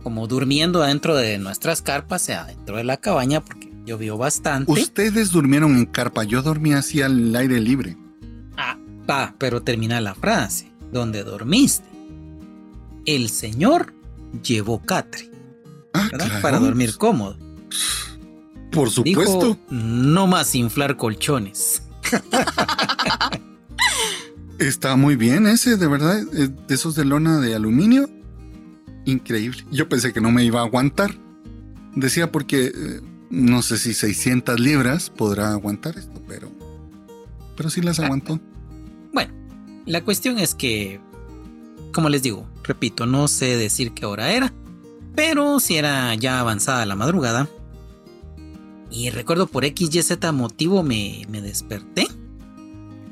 como 0.03 0.27
durmiendo 0.27 0.79
dentro 0.83 1.17
de 1.17 1.37
nuestras 1.37 1.81
carpas, 1.81 2.21
o 2.21 2.25
sea, 2.27 2.45
dentro 2.45 2.77
de 2.77 2.85
la 2.85 2.95
cabaña, 2.95 3.41
porque 3.41 3.69
llovió 3.85 4.17
bastante. 4.17 4.71
Ustedes 4.71 5.31
durmieron 5.31 5.75
en 5.75 5.85
carpa, 5.85 6.23
yo 6.23 6.41
dormía 6.41 6.77
así 6.77 7.01
al 7.01 7.35
aire 7.35 7.59
libre. 7.59 7.97
Ah, 9.13 9.35
pero 9.37 9.61
termina 9.61 9.99
la 9.99 10.15
frase. 10.15 10.71
¿Dónde 10.91 11.23
dormiste? 11.23 11.85
El 13.05 13.29
señor 13.29 13.93
llevó 14.41 14.81
catre. 14.81 15.29
Ah. 15.93 16.07
Para 16.41 16.59
dormir 16.59 16.95
cómodo. 16.97 17.37
Por 18.71 18.89
supuesto. 18.89 19.39
Dijo, 19.47 19.57
no 19.69 20.27
más 20.27 20.55
inflar 20.55 20.95
colchones. 20.95 21.83
Está 24.59 24.95
muy 24.95 25.15
bien 25.15 25.47
ese, 25.47 25.75
de 25.75 25.87
verdad. 25.87 26.21
eh, 26.33 26.49
De 26.67 26.75
esos 26.75 26.95
de 26.95 27.03
lona 27.05 27.39
de 27.39 27.55
aluminio. 27.55 28.09
Increíble. 29.05 29.65
Yo 29.71 29.89
pensé 29.89 30.13
que 30.13 30.21
no 30.21 30.31
me 30.31 30.43
iba 30.45 30.61
a 30.61 30.65
aguantar. 30.65 31.11
Decía 31.95 32.31
porque 32.31 32.67
eh, 32.67 33.01
no 33.29 33.61
sé 33.63 33.77
si 33.77 33.93
600 33.93 34.59
libras 34.59 35.09
podrá 35.09 35.51
aguantar 35.51 35.97
esto, 35.97 36.21
pero. 36.27 36.49
Pero 37.57 37.69
sí 37.69 37.81
las 37.81 37.99
aguantó. 37.99 38.39
La 39.85 40.03
cuestión 40.03 40.39
es 40.39 40.55
que, 40.55 40.99
como 41.93 42.09
les 42.09 42.21
digo, 42.23 42.47
repito, 42.63 43.05
no 43.05 43.27
sé 43.27 43.57
decir 43.57 43.93
qué 43.93 44.05
hora 44.05 44.31
era, 44.31 44.53
pero 45.15 45.59
si 45.59 45.77
era 45.77 46.13
ya 46.15 46.39
avanzada 46.39 46.85
la 46.85 46.95
madrugada. 46.95 47.49
Y 48.89 49.09
recuerdo 49.09 49.47
por 49.47 49.63
X, 49.65 49.89
Y, 49.93 50.03
Z 50.03 50.31
motivo 50.31 50.83
me, 50.83 51.25
me 51.29 51.41
desperté. 51.41 52.07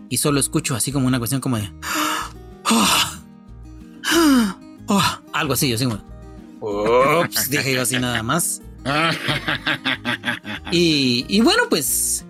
Y 0.10 0.18
solo 0.18 0.40
escucho 0.40 0.76
así 0.76 0.92
como 0.92 1.08
una 1.08 1.20
cuestión 1.20 1.40
como 1.42 1.58
de... 1.58 1.72
"Ah, 2.66 3.20
algo 5.34 5.54
así, 5.54 5.70
yo 5.70 5.76
así 5.76 5.86
como... 5.86 6.00
Ups, 6.62 7.50
dije 7.50 7.74
yo 7.74 7.82
así 7.82 7.98
nada 8.00 8.24
más. 8.24 8.62
Y, 10.72 11.26
y 11.28 11.42
bueno, 11.42 11.64
pues, 11.68 12.24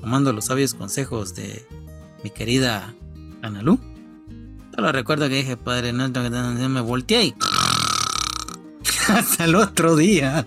tomando 0.00 0.32
los 0.32 0.46
sabios 0.46 0.74
consejos 0.74 1.36
de 1.36 1.64
mi 2.24 2.30
querida 2.30 2.92
Analú, 3.44 3.78
solo 4.74 4.92
recuerdo 4.92 5.28
que 5.28 5.36
dije, 5.36 5.56
Padre 5.56 5.92
Nuestro, 5.92 6.22
que 6.22 6.28
haciendo?", 6.28 6.68
me 6.68 6.80
volteé 6.80 7.26
y... 7.26 7.34
Hasta 9.08 9.44
el 9.44 9.54
otro 9.54 9.96
día. 9.96 10.46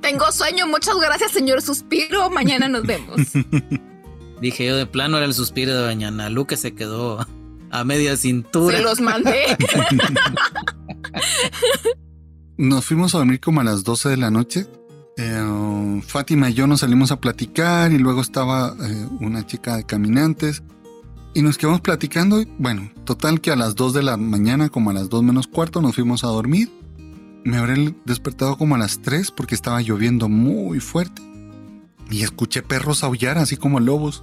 Tengo 0.00 0.32
sueño, 0.32 0.66
muchas 0.66 0.96
gracias, 0.96 1.32
señor 1.32 1.60
Suspiro. 1.60 2.30
Mañana 2.30 2.68
nos 2.68 2.84
vemos. 2.84 3.16
Dije 4.40 4.66
yo, 4.66 4.76
de 4.76 4.86
plano 4.86 5.16
era 5.16 5.26
el 5.26 5.34
suspiro 5.34 5.74
de 5.74 5.82
Doña 5.82 6.08
Analú 6.08 6.46
que 6.46 6.56
se 6.56 6.74
quedó 6.74 7.26
a 7.70 7.84
media 7.84 8.16
cintura. 8.16 8.76
Se 8.76 8.82
los 8.82 9.00
mandé. 9.00 9.56
Nos 12.56 12.84
fuimos 12.84 13.14
a 13.14 13.18
dormir 13.18 13.40
como 13.40 13.60
a 13.60 13.64
las 13.64 13.82
12 13.82 14.10
de 14.10 14.16
la 14.16 14.30
noche. 14.30 14.66
Eh, 15.16 16.00
Fátima 16.06 16.50
y 16.50 16.54
yo 16.54 16.66
nos 16.66 16.80
salimos 16.80 17.10
a 17.10 17.20
platicar 17.20 17.90
y 17.92 17.98
luego 17.98 18.20
estaba 18.20 18.76
eh, 18.80 19.06
una 19.20 19.46
chica 19.46 19.76
de 19.76 19.84
caminantes 19.84 20.62
y 21.34 21.42
nos 21.42 21.58
quedamos 21.58 21.80
platicando. 21.80 22.40
y, 22.40 22.48
Bueno, 22.58 22.90
total 23.04 23.40
que 23.40 23.50
a 23.50 23.56
las 23.56 23.74
2 23.74 23.92
de 23.94 24.02
la 24.02 24.16
mañana, 24.16 24.68
como 24.68 24.90
a 24.90 24.94
las 24.94 25.08
2 25.08 25.22
menos 25.22 25.46
cuarto, 25.46 25.80
nos 25.82 25.94
fuimos 25.94 26.24
a 26.24 26.28
dormir. 26.28 26.70
Me 27.44 27.58
habré 27.58 27.94
despertado 28.04 28.56
como 28.56 28.74
a 28.74 28.78
las 28.78 29.00
3 29.02 29.30
porque 29.30 29.54
estaba 29.54 29.82
lloviendo 29.82 30.28
muy 30.28 30.80
fuerte. 30.80 31.20
Y 32.10 32.22
escuché 32.22 32.62
perros 32.62 33.02
aullar 33.04 33.38
así 33.38 33.56
como 33.56 33.80
lobos. 33.80 34.22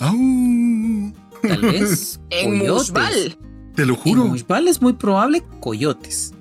¡Au! 0.00 1.12
Tal 1.42 1.60
vez. 1.62 2.20
En 2.30 2.58
coyotes. 2.60 2.90
Mushbal. 2.92 3.38
Te 3.74 3.86
lo 3.86 3.94
En 3.94 4.00
juro. 4.00 4.24
Mushbal 4.26 4.68
es 4.68 4.80
muy 4.82 4.94
probable 4.94 5.42
coyotes. 5.60 6.32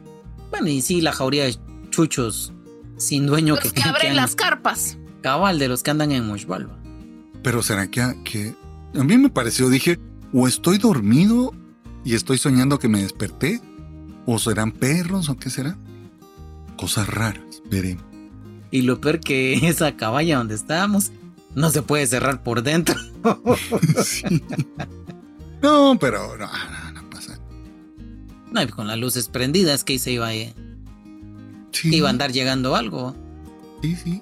Bueno, 0.50 0.68
y 0.68 0.82
sí, 0.82 1.02
la 1.02 1.12
jauría 1.12 1.46
de 1.46 1.56
chuchos 1.90 2.54
sin 2.98 3.26
dueño 3.26 3.56
Los 3.56 3.64
que, 3.64 3.72
que 3.72 3.82
abren 3.90 4.16
las 4.16 4.36
carpas. 4.36 4.98
cabal 5.22 5.60
de 5.60 5.68
los 5.68 5.84
que 5.84 5.92
andan 5.92 6.12
en 6.12 6.26
Mushbal. 6.28 6.70
Pero 7.44 7.64
será 7.64 7.88
que, 7.90 8.04
que 8.24 8.54
a 8.94 9.04
mí 9.04 9.18
me 9.18 9.30
pareció, 9.30 9.70
dije, 9.70 10.00
o 10.34 10.48
estoy 10.48 10.78
dormido 10.78 11.54
y 12.04 12.16
estoy 12.16 12.38
soñando 12.38 12.80
que 12.80 12.88
me 12.88 13.02
desperté, 13.02 13.62
o 14.26 14.40
serán 14.40 14.72
perros 14.72 15.30
o 15.30 15.38
qué 15.38 15.50
será. 15.50 15.78
Cosas 16.78 17.08
raras, 17.08 17.62
veremos. 17.70 18.04
Y 18.72 18.84
lo 18.84 19.02
peor 19.02 19.20
que 19.20 19.54
esa 19.68 19.96
caballa 19.96 20.38
donde 20.38 20.56
estábamos 20.56 21.12
no 21.56 21.70
se 21.70 21.82
puede 21.82 22.08
cerrar 22.08 22.44
por 22.44 22.64
dentro. 22.64 22.96
Sí. 24.04 24.42
No, 25.62 25.96
pero 26.00 26.38
no, 26.38 26.48
no, 26.48 26.92
no 26.92 27.10
pasa. 27.12 27.40
No, 28.52 28.64
y 28.64 28.68
con 28.68 28.88
las 28.88 28.98
luces 28.98 29.28
prendidas 29.28 29.84
que 29.84 30.00
se 30.00 30.14
iba 30.14 30.30
a, 30.30 30.34
Sí, 31.72 31.96
iba 31.96 32.08
a 32.08 32.10
andar 32.10 32.32
llegando 32.32 32.76
algo. 32.76 33.16
Sí, 33.84 33.96
sí. 33.96 34.22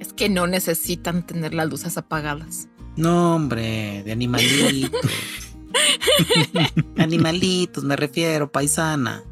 Es 0.00 0.12
que 0.12 0.28
no 0.28 0.48
necesitan 0.48 1.24
tener 1.24 1.54
las 1.54 1.68
luces 1.68 1.96
apagadas. 1.96 2.68
No, 2.96 3.34
hombre, 3.36 4.02
de 4.04 4.12
animalitos. 4.12 5.00
animalitos, 6.98 7.84
me 7.84 7.96
refiero, 7.96 8.50
paisana. 8.50 9.22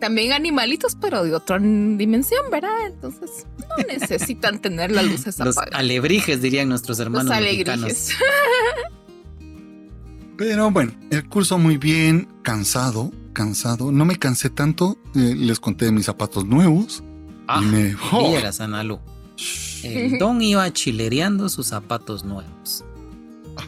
También 0.00 0.32
animalitos, 0.32 0.96
pero 1.00 1.24
de 1.24 1.34
otra 1.34 1.58
dimensión, 1.58 2.42
¿verdad? 2.52 2.86
Entonces 2.86 3.46
no 3.58 3.76
necesitan 3.88 4.58
tener 4.62 4.92
las 4.92 5.04
luces 5.06 5.38
Los 5.40 5.56
apagadas. 5.56 5.78
alebrijes, 5.80 6.40
dirían 6.40 6.68
nuestros 6.68 7.00
hermanos 7.00 7.28
Los 7.28 7.40
mexicanos. 7.40 7.84
alegrijes. 7.84 8.16
Pero 10.36 10.70
bueno, 10.70 10.92
el 11.10 11.28
curso 11.28 11.58
muy 11.58 11.78
bien, 11.78 12.28
cansado, 12.42 13.10
cansado. 13.32 13.90
No 13.90 14.04
me 14.04 14.14
cansé 14.16 14.50
tanto. 14.50 14.96
eh, 15.16 15.34
les 15.36 15.58
conté 15.58 15.86
de 15.86 15.92
mis 15.92 16.06
zapatos 16.06 16.46
nuevos. 16.46 17.02
Ah, 17.48 17.60
y 17.60 17.66
me. 17.66 17.96
¡Oh! 18.12 18.28
vieras, 18.30 18.60
Analu. 18.60 19.00
El 19.82 20.18
don 20.18 20.42
iba 20.42 20.70
chilereando 20.72 21.48
sus 21.48 21.68
zapatos 21.68 22.24
nuevos. 22.24 22.84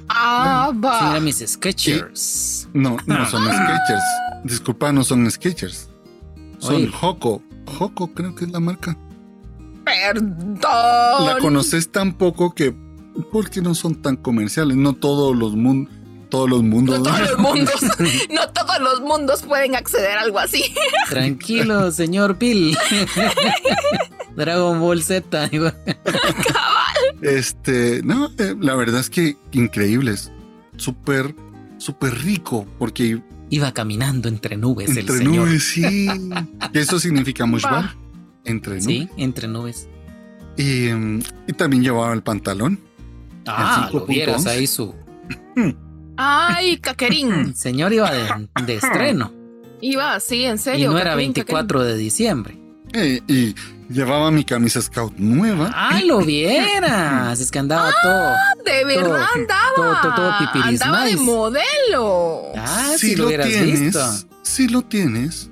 Ah, 0.09 0.73
va. 0.73 1.11
eran 1.11 1.25
mis 1.25 1.39
Skechers. 1.39 2.69
No, 2.73 2.97
no 3.07 3.27
son 3.27 3.45
Skechers. 3.45 4.05
Disculpa, 4.45 4.93
no 4.93 5.05
son 5.05 5.31
Skechers. 5.31 5.89
Son 6.59 6.77
Oye. 6.77 6.91
Hoco 7.01 8.13
creo 8.15 8.35
que 8.35 8.45
es 8.45 8.51
la 8.51 8.61
marca. 8.61 8.97
Perdón. 9.85 10.59
La 10.61 11.39
conoces 11.41 11.91
tan 11.91 12.13
poco 12.13 12.55
que 12.55 12.75
porque 13.33 13.61
no 13.61 13.75
son 13.75 13.95
tan 14.03 14.17
comerciales. 14.17 14.77
No 14.77 14.95
todos 14.95 15.37
los 15.37 15.55
mundos, 15.55 15.93
todos 16.31 16.49
los 16.49 16.63
mundos. 16.63 16.99
No 16.99 17.05
todos 17.05 17.31
los 17.31 17.39
mundos, 17.39 17.83
no 18.31 18.49
todos 18.51 18.81
los 18.81 19.01
mundos 19.01 19.43
pueden 19.43 19.77
acceder 19.77 20.19
a 20.19 20.23
algo 20.23 20.39
así. 20.39 20.63
Tranquilo, 21.11 21.91
señor 21.93 22.39
Bill. 22.39 22.77
Dragon 24.37 24.81
Ball 24.81 25.03
Z. 25.03 25.49
digo. 25.49 25.71
Este, 27.21 28.03
no, 28.03 28.31
eh, 28.39 28.55
la 28.59 28.75
verdad 28.75 29.01
es 29.01 29.11
que 29.11 29.37
increíbles, 29.53 30.31
súper, 30.77 31.35
súper 31.79 32.19
rico 32.23 32.67
porque 32.79 33.21
Iba 33.53 33.73
caminando 33.73 34.29
entre 34.29 34.57
nubes 34.57 34.97
entre 34.97 35.15
el 35.15 35.19
señor. 35.25 35.49
nubes, 35.49 35.65
sí. 35.65 36.07
Eso 36.73 37.01
significa 37.01 37.47
mushbar, 37.47 37.97
entre 38.45 38.75
nubes. 38.75 38.85
Sí, 38.85 39.09
entre 39.17 39.49
nubes. 39.49 39.89
Y, 40.57 40.89
mm, 40.93 41.23
y 41.49 41.53
también 41.55 41.83
llevaba 41.83 42.15
el 42.15 42.23
pantalón. 42.23 42.79
Ah, 43.47 43.91
lo 43.93 44.07
vieras 44.07 44.47
ahí 44.47 44.69
su 44.69 44.95
Ay, 46.23 46.77
Caquerín. 46.79 47.55
señor 47.57 47.93
iba 47.93 48.11
de, 48.13 48.49
de 48.67 48.75
estreno 48.77 49.33
Iba 49.81 50.15
así, 50.15 50.45
en 50.45 50.57
y 50.57 50.59
serio. 50.59 50.91
no 50.93 50.99
era 50.99 51.13
Caquerín, 51.13 51.33
24 51.33 51.85
de 51.85 51.97
diciembre. 51.97 52.59
Eh, 52.93 53.21
y 53.29 53.55
llevaba 53.89 54.31
mi 54.31 54.45
camisa 54.45 54.83
scout 54.83 55.15
nueva. 55.17 55.71
Ah, 55.75 56.01
lo 56.05 56.19
vieras, 56.19 57.41
es 57.41 57.51
que 57.51 57.59
andaba 57.61 57.91
todo. 58.03 58.33
Caquerín. 58.59 58.65
De 58.65 58.85
verdad 58.85 59.09
Todo- 59.09 59.27
andaba. 59.43 59.75
todo- 59.77 60.01
todo- 60.03 60.15
todo 60.17 60.33
pipiris 60.53 60.83
andaba 60.83 61.05
de 61.07 61.17
modelo. 61.17 62.53
Ah, 62.59 62.91
si 62.99 63.11
si 63.11 63.17
lo 63.17 63.23
lo 63.23 63.29
hubieras 63.29 63.47
tienes, 63.49 63.81
visto. 63.81 64.11
si 64.43 64.69
lo 64.69 64.83
tienes. 64.83 65.51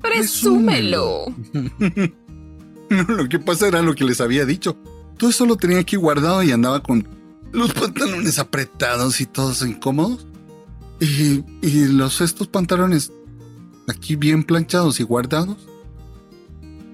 Presúmelo. 0.00 1.26
No, 2.90 3.02
lo 3.02 3.28
que 3.30 3.38
pasa 3.38 3.66
era 3.66 3.80
lo 3.80 3.94
que 3.94 4.04
les 4.04 4.20
había 4.20 4.44
dicho. 4.44 4.76
Todo 5.16 5.30
eso 5.30 5.46
lo 5.46 5.56
tenía 5.56 5.78
aquí 5.80 5.96
guardado 5.96 6.42
y 6.42 6.52
andaba 6.52 6.82
con 6.82 7.02
los 7.54 7.72
pantalones 7.72 8.38
apretados 8.38 9.20
y 9.20 9.26
todos 9.26 9.62
incómodos. 9.62 10.26
Y, 11.00 11.42
y 11.62 11.86
los 11.88 12.20
estos 12.20 12.48
pantalones 12.48 13.12
aquí 13.88 14.16
bien 14.16 14.44
planchados 14.44 15.00
y 15.00 15.02
guardados. 15.02 15.56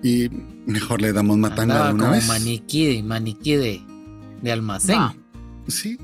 Y 0.02 0.28
mejor 0.66 1.02
le 1.02 1.12
damos 1.12 1.36
matanga 1.36 1.74
Andaba 1.74 1.88
de 1.88 1.94
una 1.94 2.02
como 2.04 2.14
vez. 2.16 2.28
maniquí, 2.28 2.86
de- 2.86 3.02
maniquí 3.02 3.56
de, 3.56 3.82
de 4.42 4.52
almacén. 4.52 4.98
Sí, 5.66 5.98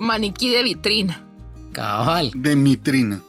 Maniquí 0.00 0.50
de 0.50 0.62
vitrina. 0.62 1.24
Cabal. 1.72 2.30
de 2.34 2.54
mitrina. 2.56 3.20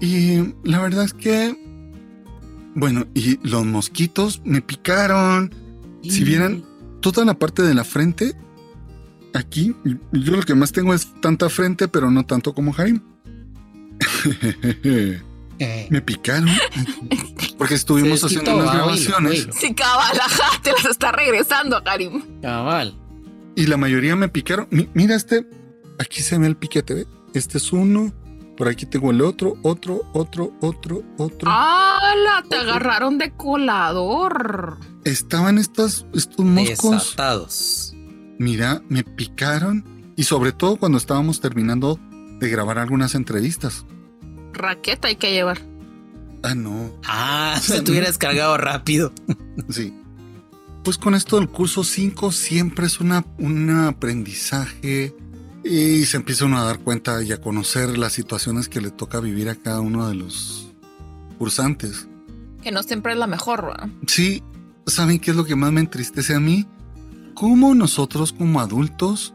Y 0.00 0.54
la 0.64 0.80
verdad 0.80 1.04
es 1.04 1.12
que, 1.14 1.54
bueno, 2.74 3.06
y 3.14 3.38
los 3.46 3.64
mosquitos 3.66 4.40
me 4.44 4.62
picaron. 4.62 5.54
Si 6.02 6.24
vieran 6.24 6.64
toda 7.00 7.24
la 7.26 7.34
parte 7.38 7.62
de 7.62 7.74
la 7.74 7.84
frente, 7.84 8.34
aquí, 9.34 9.74
yo 10.12 10.36
lo 10.36 10.42
que 10.42 10.54
más 10.54 10.72
tengo 10.72 10.94
es 10.94 11.08
tanta 11.20 11.48
frente, 11.48 11.88
pero 11.88 12.10
no 12.10 12.24
tanto 12.24 12.54
como 12.54 12.74
Harim. 12.76 13.00
Eh, 15.62 15.88
me 15.90 16.00
picaron. 16.00 16.48
Porque 17.58 17.74
estuvimos 17.74 18.24
haciendo 18.24 18.56
unas 18.56 18.72
grabaciones. 18.72 19.46
Sí, 19.52 19.74
cabal, 19.74 20.18
ajá, 20.18 20.58
te 20.62 20.72
las 20.72 20.86
está 20.86 21.12
regresando, 21.12 21.84
Karim. 21.84 22.22
Cabal. 22.40 22.94
y 23.56 23.66
la 23.66 23.76
mayoría 23.76 24.16
me 24.16 24.30
picaron. 24.30 24.68
Mi- 24.70 24.88
mira 24.94 25.14
este, 25.16 25.46
aquí 25.98 26.22
se 26.22 26.38
ve 26.38 26.46
el 26.46 26.56
piquete, 26.56 26.94
¿ve? 26.94 27.06
este 27.34 27.58
es 27.58 27.74
uno, 27.74 28.10
por 28.56 28.68
aquí 28.68 28.86
tengo 28.86 29.10
el 29.10 29.20
otro, 29.20 29.58
otro, 29.62 30.00
otro, 30.14 30.50
otro, 30.62 31.02
otro. 31.18 31.50
¡Hala! 31.50 32.42
Te 32.48 32.56
agarraron 32.56 33.18
de 33.18 33.32
colador. 33.32 34.78
Estaban 35.04 35.58
estas, 35.58 36.06
estos 36.14 36.42
moscos. 36.42 36.90
Desatados. 36.92 37.94
Mira, 38.40 38.80
me 38.88 39.04
picaron. 39.04 39.84
Y 40.16 40.22
sobre 40.22 40.52
todo 40.52 40.76
cuando 40.76 40.96
estábamos 40.96 41.42
terminando 41.42 42.00
de 42.38 42.48
grabar 42.48 42.78
algunas 42.78 43.14
entrevistas. 43.14 43.84
Raqueta 44.54 45.08
hay 45.08 45.16
que 45.16 45.30
llevar. 45.30 45.60
Ah, 46.42 46.54
no. 46.54 46.90
Ah, 47.06 47.58
se 47.60 47.82
te 47.82 47.90
hubiera 47.90 48.06
descargado 48.06 48.56
rápido. 48.56 49.12
Sí. 49.68 49.92
Pues 50.82 50.96
con 50.96 51.14
esto 51.14 51.36
del 51.36 51.50
curso 51.50 51.84
5 51.84 52.32
siempre 52.32 52.86
es 52.86 52.98
una, 53.00 53.26
un 53.36 53.68
aprendizaje 53.68 55.14
y 55.62 56.06
se 56.06 56.16
empieza 56.16 56.46
uno 56.46 56.58
a 56.58 56.64
dar 56.64 56.78
cuenta 56.78 57.22
y 57.22 57.32
a 57.32 57.42
conocer 57.42 57.98
las 57.98 58.14
situaciones 58.14 58.70
que 58.70 58.80
le 58.80 58.90
toca 58.90 59.20
vivir 59.20 59.50
a 59.50 59.54
cada 59.54 59.82
uno 59.82 60.08
de 60.08 60.14
los 60.14 60.72
cursantes. 61.36 62.08
Que 62.62 62.72
no 62.72 62.82
siempre 62.82 63.12
es 63.12 63.18
la 63.18 63.26
mejor, 63.26 63.66
¿verdad? 63.66 63.90
Sí, 64.06 64.42
¿saben 64.86 65.18
qué 65.18 65.32
es 65.32 65.36
lo 65.36 65.44
que 65.44 65.56
más 65.56 65.72
me 65.72 65.80
entristece 65.80 66.34
a 66.34 66.40
mí? 66.40 66.66
Cómo 67.34 67.74
nosotros 67.74 68.32
como 68.32 68.60
adultos 68.60 69.34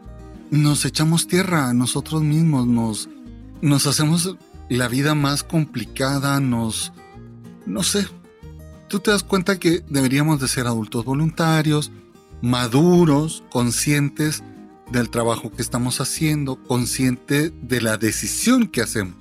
nos 0.50 0.84
echamos 0.84 1.26
tierra 1.26 1.68
a 1.68 1.74
nosotros 1.74 2.22
mismos, 2.22 2.66
nos, 2.66 3.08
nos 3.60 3.86
hacemos 3.86 4.36
la 4.68 4.88
vida 4.88 5.14
más 5.14 5.42
complicada, 5.42 6.40
nos... 6.40 6.92
no 7.66 7.82
sé. 7.82 8.06
Tú 8.88 9.00
te 9.00 9.10
das 9.10 9.24
cuenta 9.24 9.58
que 9.58 9.84
deberíamos 9.88 10.40
de 10.40 10.48
ser 10.48 10.66
adultos 10.66 11.04
voluntarios, 11.04 11.90
maduros, 12.40 13.42
conscientes 13.50 14.44
del 14.90 15.10
trabajo 15.10 15.50
que 15.50 15.62
estamos 15.62 16.00
haciendo, 16.00 16.62
consciente 16.62 17.50
de 17.50 17.80
la 17.80 17.96
decisión 17.96 18.68
que 18.68 18.82
hacemos. 18.82 19.16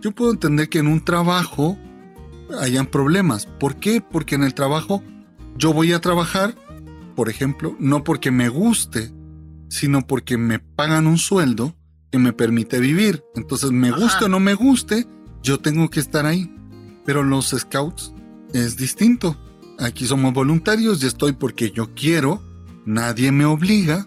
Yo 0.00 0.12
puedo 0.12 0.32
entender 0.32 0.68
que 0.68 0.80
en 0.80 0.88
un 0.88 1.04
trabajo 1.04 1.78
hayan 2.60 2.86
problemas. 2.86 3.46
¿Por 3.46 3.76
qué? 3.76 4.00
Porque 4.00 4.34
en 4.34 4.42
el 4.42 4.54
trabajo 4.54 5.02
yo 5.56 5.72
voy 5.72 5.92
a 5.92 6.00
trabajar, 6.00 6.54
por 7.16 7.28
ejemplo, 7.28 7.74
no 7.80 8.04
porque 8.04 8.30
me 8.30 8.48
guste, 8.48 9.10
sino 9.68 10.06
porque 10.06 10.38
me 10.38 10.60
pagan 10.60 11.08
un 11.08 11.18
sueldo 11.18 11.74
que 12.12 12.18
me 12.18 12.32
permite 12.32 12.78
vivir. 12.78 13.24
Entonces, 13.34 13.72
me 13.72 13.90
guste 13.90 14.26
o 14.26 14.28
no 14.28 14.38
me 14.38 14.54
guste, 14.54 15.08
yo 15.42 15.58
tengo 15.58 15.90
que 15.90 15.98
estar 15.98 16.26
ahí. 16.26 16.54
Pero 17.04 17.24
los 17.24 17.48
scouts 17.48 18.12
es 18.52 18.76
distinto. 18.76 19.36
Aquí 19.78 20.06
somos 20.06 20.32
voluntarios 20.32 21.02
y 21.02 21.06
estoy 21.06 21.32
porque 21.32 21.70
yo 21.70 21.94
quiero, 21.94 22.42
nadie 22.84 23.32
me 23.32 23.44
obliga. 23.44 24.06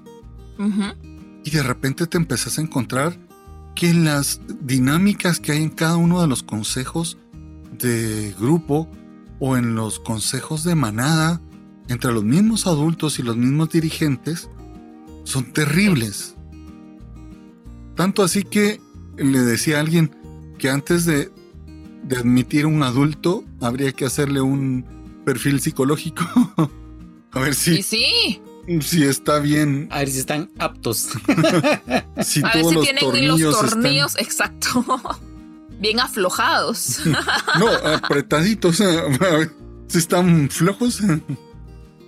Y 1.44 1.50
de 1.52 1.64
repente 1.64 2.06
te 2.06 2.18
empezás 2.18 2.58
a 2.58 2.62
encontrar 2.62 3.18
que 3.76 3.94
las 3.94 4.42
dinámicas 4.62 5.40
que 5.40 5.54
hay 5.54 5.64
en 5.64 5.70
cada 5.70 5.96
uno 5.96 6.22
de 6.22 6.28
los 6.28 6.44
consejos 6.44 7.18
de 7.78 8.36
grupo 8.38 8.90
o 9.40 9.56
en 9.56 9.76
los 9.76 10.00
consejos 10.00 10.66
de 10.66 10.76
manada, 10.76 11.42
entre 11.90 12.14
los 12.14 12.24
mismos 12.24 12.68
adultos 12.68 13.20
y 13.20 13.24
los 13.24 13.36
mismos 13.36 13.70
dirigentes, 13.70 14.50
son 15.24 15.52
terribles. 15.52 16.36
Tanto 17.96 18.24
así 18.24 18.44
que 18.44 18.80
le 19.18 19.40
decía 19.40 19.78
a 19.78 19.80
alguien 19.82 20.16
que 20.58 20.70
antes 20.70 21.06
de, 21.06 21.32
de 22.04 22.18
admitir 22.18 22.66
un 22.66 22.84
adulto 22.84 23.44
habría 23.60 23.92
que 23.92 24.06
hacerle 24.06 24.40
un 24.42 24.86
perfil 25.26 25.60
psicológico. 25.60 26.24
a 27.32 27.40
ver 27.40 27.56
si, 27.56 27.84
sí. 27.84 28.42
si 28.82 29.04
está 29.04 29.40
bien. 29.40 29.88
A 29.92 30.00
ver 30.00 30.10
si 30.10 30.20
están 30.20 30.50
aptos. 30.60 31.10
si 32.24 32.42
a 32.44 32.54
ver 32.54 32.62
todos 32.62 32.70
si 32.70 32.76
los 32.76 32.84
tienen 32.84 33.00
tornillos, 33.04 33.40
los 33.42 33.56
están- 33.56 33.70
tornillos, 33.70 34.16
exacto. 34.18 34.86
Bien 35.80 36.00
aflojados. 36.02 37.02
No, 37.58 37.68
apretaditos. 37.70 38.82
A 38.82 38.86
ver 39.38 39.52
si 39.88 39.98
están 39.98 40.50
flojos. 40.50 41.02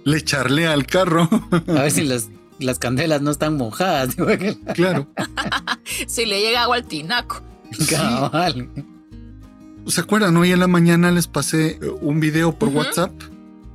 Le 0.04 0.22
charlé 0.24 0.68
al 0.68 0.86
carro. 0.86 1.30
A 1.68 1.72
ver 1.74 1.92
si 1.92 2.04
las, 2.06 2.30
las 2.60 2.80
candelas 2.80 3.22
no 3.22 3.32
están 3.32 3.58
mojadas. 3.58 4.16
claro. 4.76 5.08
si 6.08 6.26
le 6.26 6.40
llega 6.42 6.64
agua 6.64 6.78
al 6.78 6.86
tinaco. 6.86 7.42
Cabal. 7.90 8.70
¿Se 9.88 10.02
acuerdan? 10.02 10.36
Hoy 10.38 10.52
en 10.52 10.60
la 10.60 10.68
mañana 10.68 11.12
les 11.12 11.28
pasé 11.28 11.80
eh, 11.82 11.92
un 12.02 12.20
video 12.20 12.58
por. 12.58 12.70
WhatsApp 12.70 13.12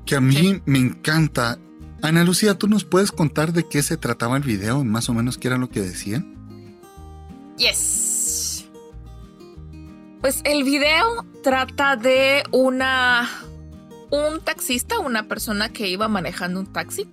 que 0.05 0.15
a 0.17 0.21
mí 0.21 0.35
Sí. 0.37 0.63
me 0.67 0.79
encanta. 0.79 1.59
Ana 2.03 2.23
Lucía, 2.25 2.55
¿tú 2.55 2.69
nos 2.69 2.85
puedes 2.85 3.11
contar 3.11 3.53
de 3.53 3.67
qué 3.67 3.83
se 3.83 3.97
trataba 3.97 4.37
el 4.37 4.43
video? 4.43 4.85
Más 4.85 5.09
o 5.09 5.15
menos 5.15 5.39
qué 5.39 5.49
era 5.49 5.59
lo 5.59 5.69
que 5.71 5.81
decían. 5.81 6.35
Yes. 7.57 8.67
Pues 10.21 10.41
el 10.45 10.63
video 10.65 11.25
trata 11.43 11.97
de 11.97 12.43
una 12.53 13.29
un 14.11 14.41
taxista, 14.41 14.99
una 14.99 15.25
persona 15.25 15.69
que 15.71 15.89
iba 15.89 16.09
manejando 16.09 16.61
un 16.61 16.67
taxi 16.67 17.09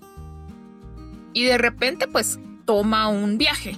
y 1.33 1.45
de 1.45 1.57
repente 1.57 2.07
pues 2.07 2.39
toma 2.65 3.09
un 3.09 3.37
viaje. 3.37 3.77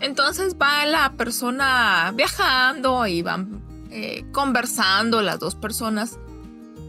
Entonces 0.00 0.56
va 0.60 0.86
la 0.86 1.12
persona 1.12 2.12
viajando 2.14 3.06
y 3.06 3.22
van 3.22 3.62
eh, 3.90 4.24
conversando 4.32 5.20
las 5.20 5.38
dos 5.38 5.54
personas 5.54 6.18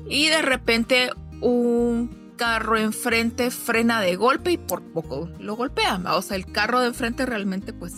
y 0.08 0.28
de 0.28 0.42
repente 0.42 1.10
un 1.42 2.34
carro 2.38 2.78
enfrente 2.78 3.52
frena 3.52 4.02
de 4.02 4.16
golpe 4.16 4.52
y 4.52 4.58
por 4.58 4.82
poco 4.82 5.30
lo 5.40 5.56
golpea. 5.56 6.00
O 6.16 6.22
sea, 6.22 6.38
el 6.38 6.46
carro 6.46 6.80
de 6.80 6.88
enfrente 6.88 7.26
realmente 7.26 7.74
pues 7.74 7.94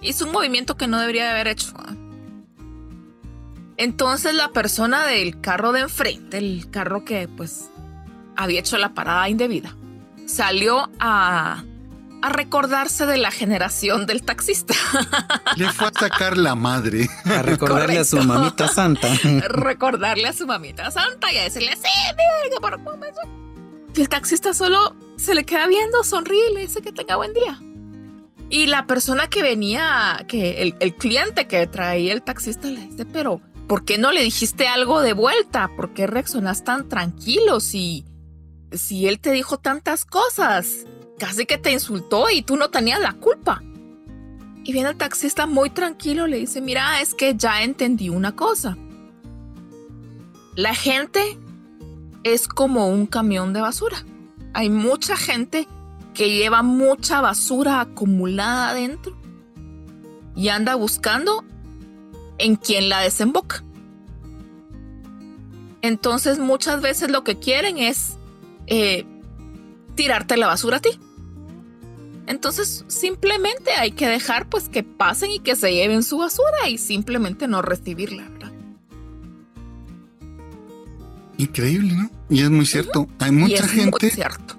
hizo 0.00 0.26
un 0.26 0.32
movimiento 0.32 0.76
que 0.76 0.86
no 0.86 1.00
debería 1.00 1.24
de 1.24 1.30
haber 1.30 1.48
hecho. 1.48 1.72
Entonces 3.76 4.34
la 4.34 4.48
persona 4.48 5.06
del 5.06 5.40
carro 5.40 5.72
de 5.72 5.80
enfrente, 5.80 6.38
el 6.38 6.70
carro 6.70 7.04
que 7.04 7.28
pues 7.28 7.70
había 8.36 8.60
hecho 8.60 8.78
la 8.78 8.94
parada 8.94 9.28
indebida, 9.28 9.76
salió 10.26 10.90
a, 10.98 11.64
a 12.22 12.28
recordarse 12.28 13.06
de 13.06 13.18
la 13.18 13.30
generación 13.30 14.06
del 14.06 14.22
taxista, 14.22 14.74
Le 15.56 15.68
fue 15.70 15.88
a 15.88 15.92
sacar 15.92 16.36
la 16.36 16.54
madre. 16.54 17.08
A 17.24 17.42
recordarle 17.42 17.98
a 17.98 18.04
su 18.04 18.22
mamita 18.22 18.68
santa. 18.68 19.08
recordarle 19.48 20.28
a 20.28 20.32
su 20.32 20.46
mamita 20.46 20.90
santa 20.90 21.32
y 21.32 21.38
a 21.38 21.44
decirle, 21.44 21.74
sí, 21.76 21.90
mira, 22.16 22.60
por 22.60 22.76
un 22.76 22.84
momento". 22.84 23.20
Y 23.94 24.00
el 24.00 24.08
taxista 24.08 24.54
solo 24.54 24.96
se 25.16 25.34
le 25.34 25.44
queda 25.44 25.66
viendo, 25.66 26.02
sonríe 26.04 26.50
y 26.50 26.54
le 26.54 26.60
dice 26.62 26.80
que 26.80 26.92
tenga 26.92 27.16
buen 27.16 27.34
día. 27.34 27.60
Y 28.48 28.66
la 28.66 28.86
persona 28.86 29.28
que 29.28 29.42
venía, 29.42 30.24
que 30.28 30.62
el, 30.62 30.76
el 30.80 30.94
cliente 30.94 31.46
que 31.46 31.66
traía 31.66 32.12
el 32.12 32.22
taxista 32.22 32.68
le 32.68 32.86
dice, 32.86 33.04
pero 33.04 33.40
¿por 33.72 33.86
qué 33.86 33.96
no 33.96 34.12
le 34.12 34.22
dijiste 34.22 34.68
algo 34.68 35.00
de 35.00 35.14
vuelta? 35.14 35.70
¿Por 35.74 35.94
qué 35.94 36.06
reaccionas 36.06 36.62
tan 36.62 36.90
tranquilo 36.90 37.58
si, 37.58 38.04
si 38.70 39.08
él 39.08 39.18
te 39.18 39.32
dijo 39.32 39.56
tantas 39.56 40.04
cosas? 40.04 40.84
Casi 41.18 41.46
que 41.46 41.56
te 41.56 41.72
insultó 41.72 42.28
y 42.28 42.42
tú 42.42 42.58
no 42.58 42.68
tenías 42.68 43.00
la 43.00 43.14
culpa. 43.14 43.62
Y 44.62 44.74
viene 44.74 44.90
el 44.90 44.98
taxista 44.98 45.46
muy 45.46 45.70
tranquilo, 45.70 46.26
le 46.26 46.36
dice, 46.36 46.60
mira, 46.60 47.00
es 47.00 47.14
que 47.14 47.34
ya 47.34 47.62
entendí 47.62 48.10
una 48.10 48.36
cosa. 48.36 48.76
La 50.54 50.74
gente 50.74 51.38
es 52.24 52.48
como 52.48 52.88
un 52.88 53.06
camión 53.06 53.54
de 53.54 53.62
basura. 53.62 54.04
Hay 54.52 54.68
mucha 54.68 55.16
gente 55.16 55.66
que 56.12 56.28
lleva 56.28 56.62
mucha 56.62 57.22
basura 57.22 57.80
acumulada 57.80 58.68
adentro 58.68 59.16
y 60.36 60.50
anda 60.50 60.74
buscando 60.74 61.42
en 62.42 62.56
quien 62.56 62.88
la 62.88 63.00
desemboca. 63.00 63.62
Entonces 65.80 66.38
muchas 66.38 66.80
veces 66.82 67.10
lo 67.10 67.24
que 67.24 67.38
quieren 67.38 67.78
es 67.78 68.16
eh, 68.66 69.04
tirarte 69.94 70.36
la 70.36 70.46
basura 70.46 70.76
a 70.78 70.80
ti. 70.80 70.98
Entonces 72.26 72.84
simplemente 72.88 73.72
hay 73.72 73.92
que 73.92 74.06
dejar 74.06 74.48
pues 74.48 74.68
que 74.68 74.82
pasen 74.82 75.30
y 75.30 75.40
que 75.40 75.56
se 75.56 75.72
lleven 75.72 76.02
su 76.02 76.18
basura 76.18 76.68
y 76.68 76.78
simplemente 76.78 77.48
no 77.48 77.62
recibirla, 77.62 78.28
¿verdad? 78.28 78.52
Increíble, 81.38 81.94
¿no? 81.94 82.10
Y 82.30 82.42
es 82.42 82.50
muy 82.50 82.66
cierto. 82.66 83.08
Hay 83.18 83.32
mucha 83.32 83.66
gente. 83.66 84.10
cierto. 84.10 84.56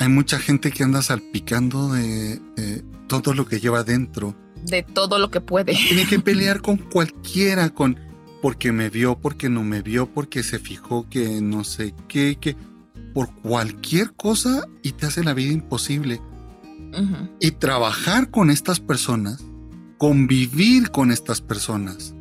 Hay 0.00 0.08
mucha 0.08 0.38
gente 0.38 0.72
que 0.72 0.82
anda 0.82 1.02
salpicando 1.02 1.92
de, 1.92 2.40
de 2.56 2.84
todo 3.06 3.34
lo 3.34 3.46
que 3.46 3.60
lleva 3.60 3.84
dentro. 3.84 4.34
De 4.66 4.82
todo 4.82 5.18
lo 5.18 5.30
que 5.30 5.40
puede. 5.40 5.74
Tiene 5.88 6.06
que 6.06 6.18
pelear 6.20 6.60
con 6.60 6.76
cualquiera, 6.76 7.70
con 7.70 7.98
porque 8.42 8.72
me 8.72 8.88
vio, 8.88 9.18
porque 9.18 9.48
no 9.48 9.62
me 9.62 9.82
vio, 9.82 10.06
porque 10.06 10.42
se 10.42 10.58
fijó 10.58 11.08
que 11.08 11.40
no 11.40 11.62
sé 11.64 11.94
qué, 12.08 12.36
que 12.40 12.56
por 13.12 13.32
cualquier 13.42 14.14
cosa 14.14 14.66
y 14.82 14.92
te 14.92 15.06
hace 15.06 15.22
la 15.22 15.34
vida 15.34 15.52
imposible. 15.52 16.20
Y 17.38 17.52
trabajar 17.52 18.30
con 18.30 18.50
estas 18.50 18.80
personas, 18.80 19.44
convivir 19.96 20.90
con 20.90 21.12
estas 21.12 21.40
personas, 21.40 22.14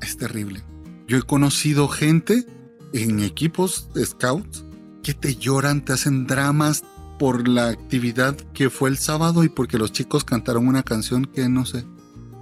es 0.00 0.16
terrible. 0.16 0.62
Yo 1.06 1.18
he 1.18 1.22
conocido 1.22 1.88
gente 1.88 2.46
en 2.94 3.20
equipos 3.20 3.92
de 3.92 4.06
scouts 4.06 4.64
que 5.02 5.12
te 5.12 5.36
lloran, 5.36 5.84
te 5.84 5.92
hacen 5.92 6.26
dramas 6.26 6.82
por 7.18 7.48
la 7.48 7.68
actividad 7.68 8.36
que 8.52 8.70
fue 8.70 8.90
el 8.90 8.98
sábado 8.98 9.44
y 9.44 9.48
porque 9.48 9.78
los 9.78 9.92
chicos 9.92 10.24
cantaron 10.24 10.68
una 10.68 10.82
canción 10.82 11.24
que 11.24 11.48
no 11.48 11.64
sé. 11.66 11.84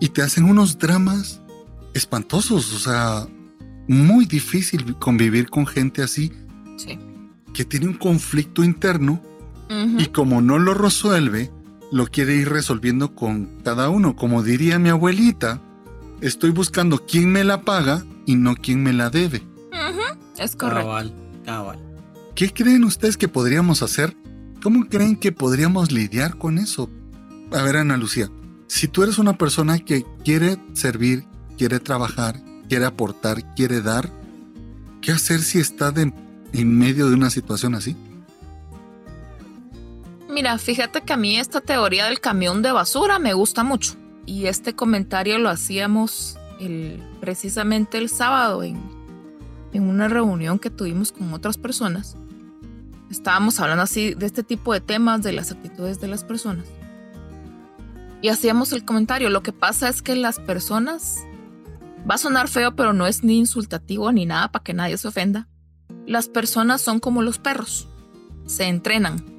y 0.00 0.08
te 0.08 0.22
hacen 0.22 0.44
unos 0.44 0.78
dramas 0.78 1.40
espantosos, 1.94 2.74
o 2.74 2.78
sea, 2.78 3.26
muy 3.88 4.26
difícil 4.26 4.96
convivir 4.98 5.48
con 5.48 5.66
gente 5.66 6.02
así 6.02 6.32
Sí. 6.76 6.98
que 7.52 7.64
tiene 7.64 7.86
un 7.86 7.94
conflicto 7.94 8.64
interno 8.64 9.22
y 9.98 10.06
como 10.06 10.40
no 10.42 10.58
lo 10.58 10.74
resuelve, 10.74 11.50
lo 11.90 12.06
quiere 12.06 12.34
ir 12.36 12.48
resolviendo 12.48 13.14
con 13.14 13.60
cada 13.64 13.88
uno. 13.88 14.14
Como 14.16 14.42
diría 14.42 14.78
mi 14.78 14.88
abuelita, 14.88 15.60
estoy 16.20 16.50
buscando 16.50 17.04
quién 17.06 17.30
me 17.32 17.44
la 17.44 17.62
paga 17.62 18.04
y 18.26 18.34
no 18.36 18.56
quién 18.56 18.82
me 18.82 18.92
la 18.92 19.10
debe. 19.10 19.42
Es 20.38 20.54
correcto. 20.56 20.86
Cabal, 20.86 21.14
cabal. 21.44 21.78
¿Qué 22.34 22.52
creen 22.52 22.84
ustedes 22.84 23.16
que 23.16 23.28
podríamos 23.28 23.82
hacer? 23.82 24.16
¿Cómo 24.64 24.88
creen 24.88 25.16
que 25.16 25.30
podríamos 25.30 25.92
lidiar 25.92 26.38
con 26.38 26.56
eso? 26.56 26.88
A 27.52 27.60
ver, 27.60 27.76
Ana 27.76 27.98
Lucía, 27.98 28.30
si 28.66 28.88
tú 28.88 29.02
eres 29.02 29.18
una 29.18 29.36
persona 29.36 29.78
que 29.78 30.06
quiere 30.24 30.56
servir, 30.72 31.26
quiere 31.58 31.80
trabajar, 31.80 32.40
quiere 32.66 32.86
aportar, 32.86 33.54
quiere 33.54 33.82
dar, 33.82 34.08
¿qué 35.02 35.12
hacer 35.12 35.42
si 35.42 35.58
está 35.58 35.92
en 35.94 36.78
medio 36.78 37.10
de 37.10 37.14
una 37.14 37.28
situación 37.28 37.74
así? 37.74 37.94
Mira, 40.30 40.56
fíjate 40.56 41.02
que 41.02 41.12
a 41.12 41.18
mí 41.18 41.36
esta 41.36 41.60
teoría 41.60 42.06
del 42.06 42.20
camión 42.20 42.62
de 42.62 42.72
basura 42.72 43.18
me 43.18 43.34
gusta 43.34 43.64
mucho. 43.64 43.96
Y 44.24 44.46
este 44.46 44.74
comentario 44.74 45.38
lo 45.38 45.50
hacíamos 45.50 46.38
precisamente 47.20 47.98
el 47.98 48.08
sábado 48.08 48.62
en 48.62 48.80
una 49.74 50.08
reunión 50.08 50.58
que 50.58 50.70
tuvimos 50.70 51.12
con 51.12 51.34
otras 51.34 51.58
personas. 51.58 52.16
Estábamos 53.16 53.60
hablando 53.60 53.82
así 53.82 54.14
de 54.14 54.26
este 54.26 54.42
tipo 54.42 54.72
de 54.72 54.80
temas, 54.80 55.22
de 55.22 55.32
las 55.32 55.50
actitudes 55.50 56.00
de 56.00 56.08
las 56.08 56.24
personas. 56.24 56.66
Y 58.22 58.28
hacíamos 58.28 58.72
el 58.72 58.84
comentario, 58.84 59.30
lo 59.30 59.42
que 59.42 59.52
pasa 59.52 59.88
es 59.88 60.02
que 60.02 60.16
las 60.16 60.38
personas, 60.38 61.24
va 62.08 62.14
a 62.14 62.18
sonar 62.18 62.48
feo, 62.48 62.74
pero 62.74 62.92
no 62.92 63.06
es 63.06 63.22
ni 63.22 63.38
insultativo 63.38 64.10
ni 64.12 64.26
nada 64.26 64.50
para 64.50 64.62
que 64.62 64.74
nadie 64.74 64.96
se 64.96 65.08
ofenda. 65.08 65.48
Las 66.06 66.28
personas 66.28 66.80
son 66.80 67.00
como 67.00 67.22
los 67.22 67.38
perros, 67.38 67.88
se 68.46 68.64
entrenan 68.64 69.34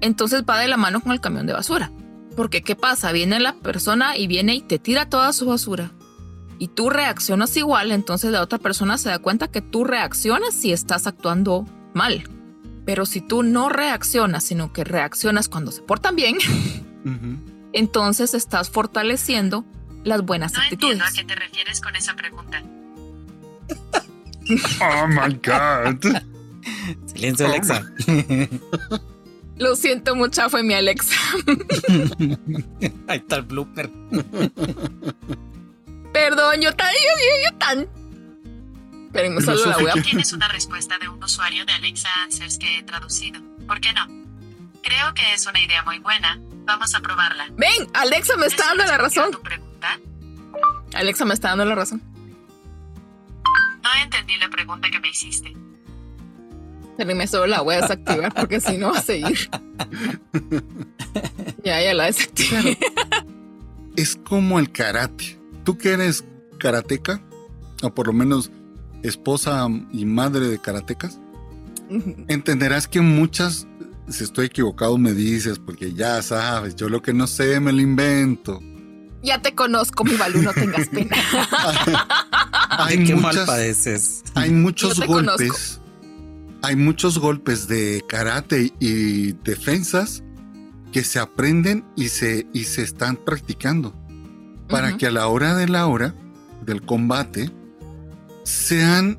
entonces 0.00 0.44
va 0.48 0.58
de 0.58 0.68
la 0.68 0.76
mano 0.76 1.00
con 1.00 1.12
el 1.12 1.20
camión 1.20 1.46
de 1.46 1.52
basura. 1.52 1.90
Porque 2.36 2.62
¿qué 2.62 2.76
pasa? 2.76 3.12
Viene 3.12 3.40
la 3.40 3.54
persona 3.54 4.16
y 4.16 4.26
viene 4.26 4.54
y 4.54 4.60
te 4.60 4.78
tira 4.78 5.08
toda 5.08 5.32
su 5.32 5.46
basura. 5.46 5.90
Y 6.58 6.68
tú 6.68 6.90
reaccionas 6.90 7.56
igual, 7.56 7.92
entonces 7.92 8.32
la 8.32 8.42
otra 8.42 8.58
persona 8.58 8.98
se 8.98 9.08
da 9.08 9.18
cuenta 9.18 9.48
que 9.48 9.62
tú 9.62 9.84
reaccionas 9.84 10.54
si 10.54 10.72
estás 10.72 11.06
actuando 11.06 11.66
mal. 11.94 12.24
Pero 12.88 13.04
si 13.04 13.20
tú 13.20 13.42
no 13.42 13.68
reaccionas, 13.68 14.44
sino 14.44 14.72
que 14.72 14.82
reaccionas 14.82 15.50
cuando 15.50 15.72
se 15.72 15.82
portan 15.82 16.16
bien, 16.16 16.38
entonces 17.74 18.32
estás 18.32 18.70
fortaleciendo 18.70 19.66
las 20.04 20.22
buenas 20.22 20.54
No 20.54 20.60
actitudes. 20.62 20.92
entiendo 20.98 21.04
a 21.04 21.12
qué 21.12 21.24
te 21.24 21.34
refieres 21.34 21.82
con 21.82 21.94
esa 21.96 22.14
pregunta. 22.16 22.62
Oh 24.80 25.06
my 25.06 25.34
God. 25.44 25.98
Silencio, 27.04 27.44
Alexa. 27.44 27.82
Lo 29.58 29.76
siento 29.76 30.14
mucha, 30.16 30.48
fue 30.48 30.62
mi 30.62 30.72
Alexa. 30.72 31.14
Ahí 33.08 33.18
está 33.18 33.36
el 33.36 33.42
blooper. 33.42 33.90
Perdón, 36.14 36.62
yo 36.62 36.74
tan, 36.74 36.90
yo, 36.94 37.10
yo, 37.18 37.50
yo 37.50 37.58
tan. 37.58 37.88
Espérenme, 39.08 39.40
solo 39.40 39.64
la 39.64 39.78
voy 39.78 39.90
a 39.90 40.02
Tienes 40.02 40.34
una 40.34 40.48
respuesta 40.48 40.98
de 40.98 41.08
un 41.08 41.22
usuario 41.24 41.64
de 41.64 41.72
Alexa 41.72 42.10
Answers 42.24 42.58
que 42.58 42.78
he 42.78 42.82
traducido. 42.82 43.40
¿Por 43.66 43.80
qué 43.80 43.90
no? 43.94 44.06
Creo 44.82 45.14
que 45.14 45.32
es 45.32 45.46
una 45.46 45.60
idea 45.60 45.82
muy 45.82 45.98
buena. 45.98 46.38
Vamos 46.66 46.94
a 46.94 47.00
probarla. 47.00 47.48
Ven, 47.56 47.88
Alexa 47.94 48.36
me 48.36 48.46
está 48.46 48.64
¿Eso 48.64 48.76
dando 48.76 48.84
la 48.84 48.98
razón. 48.98 49.30
tu 49.30 49.40
pregunta? 49.40 49.98
Alexa 50.94 51.24
me 51.24 51.32
está 51.32 51.48
dando 51.48 51.64
la 51.64 51.74
razón. 51.74 52.02
No 53.82 54.02
entendí 54.02 54.36
la 54.36 54.50
pregunta 54.50 54.90
que 54.90 55.00
me 55.00 55.08
hiciste. 55.08 55.56
Espérenme, 56.90 57.26
solo 57.26 57.46
la 57.46 57.62
voy 57.62 57.76
a 57.76 57.80
desactivar 57.80 58.34
porque 58.34 58.60
si 58.60 58.76
no 58.76 58.92
va 58.92 58.98
a 58.98 59.02
seguir. 59.02 59.48
ya, 61.64 61.80
ya 61.80 61.94
la 61.94 62.04
desactivé. 62.04 62.78
Es 63.96 64.16
como 64.16 64.58
el 64.58 64.70
karate. 64.70 65.40
Tú 65.64 65.78
que 65.78 65.92
eres 65.92 66.24
karateca, 66.58 67.22
o 67.82 67.94
por 67.94 68.08
lo 68.08 68.12
menos 68.12 68.50
esposa 69.02 69.66
y 69.92 70.04
madre 70.04 70.48
de 70.48 70.58
karatecas, 70.58 71.18
entenderás 72.28 72.88
que 72.88 73.00
muchas, 73.00 73.66
si 74.08 74.24
estoy 74.24 74.46
equivocado 74.46 74.98
me 74.98 75.12
dices, 75.12 75.58
porque 75.58 75.92
ya 75.94 76.20
sabes, 76.22 76.76
yo 76.76 76.88
lo 76.88 77.02
que 77.02 77.12
no 77.12 77.26
sé 77.26 77.60
me 77.60 77.72
lo 77.72 77.80
invento. 77.80 78.60
Ya 79.22 79.42
te 79.42 79.54
conozco, 79.54 80.04
mi 80.04 80.14
Balú, 80.14 80.42
no 80.42 80.52
tengas 80.52 80.88
pena. 80.92 81.16
Hay 82.70 82.98
¿De 82.98 83.04
qué 83.04 83.16
mal 83.16 83.36
padeces? 83.46 84.22
hay 84.34 84.50
muchos 84.50 84.96
Yo 84.96 85.02
te 85.02 85.06
golpes. 85.08 85.80
Hay 86.62 86.76
muchos 86.76 87.18
golpes 87.18 87.68
de 87.68 88.02
karate 88.08 88.72
y 88.80 89.32
defensas 89.44 90.22
que 90.92 91.04
se 91.04 91.18
aprenden 91.18 91.84
y 91.96 92.08
se, 92.08 92.46
y 92.52 92.64
se 92.64 92.82
están 92.82 93.16
practicando 93.16 93.94
para 94.68 94.96
que 94.96 95.06
a 95.06 95.10
la 95.10 95.28
hora 95.28 95.54
de 95.54 95.68
la 95.68 95.86
hora 95.86 96.14
del 96.64 96.82
combate 96.82 97.50
sean 98.48 99.18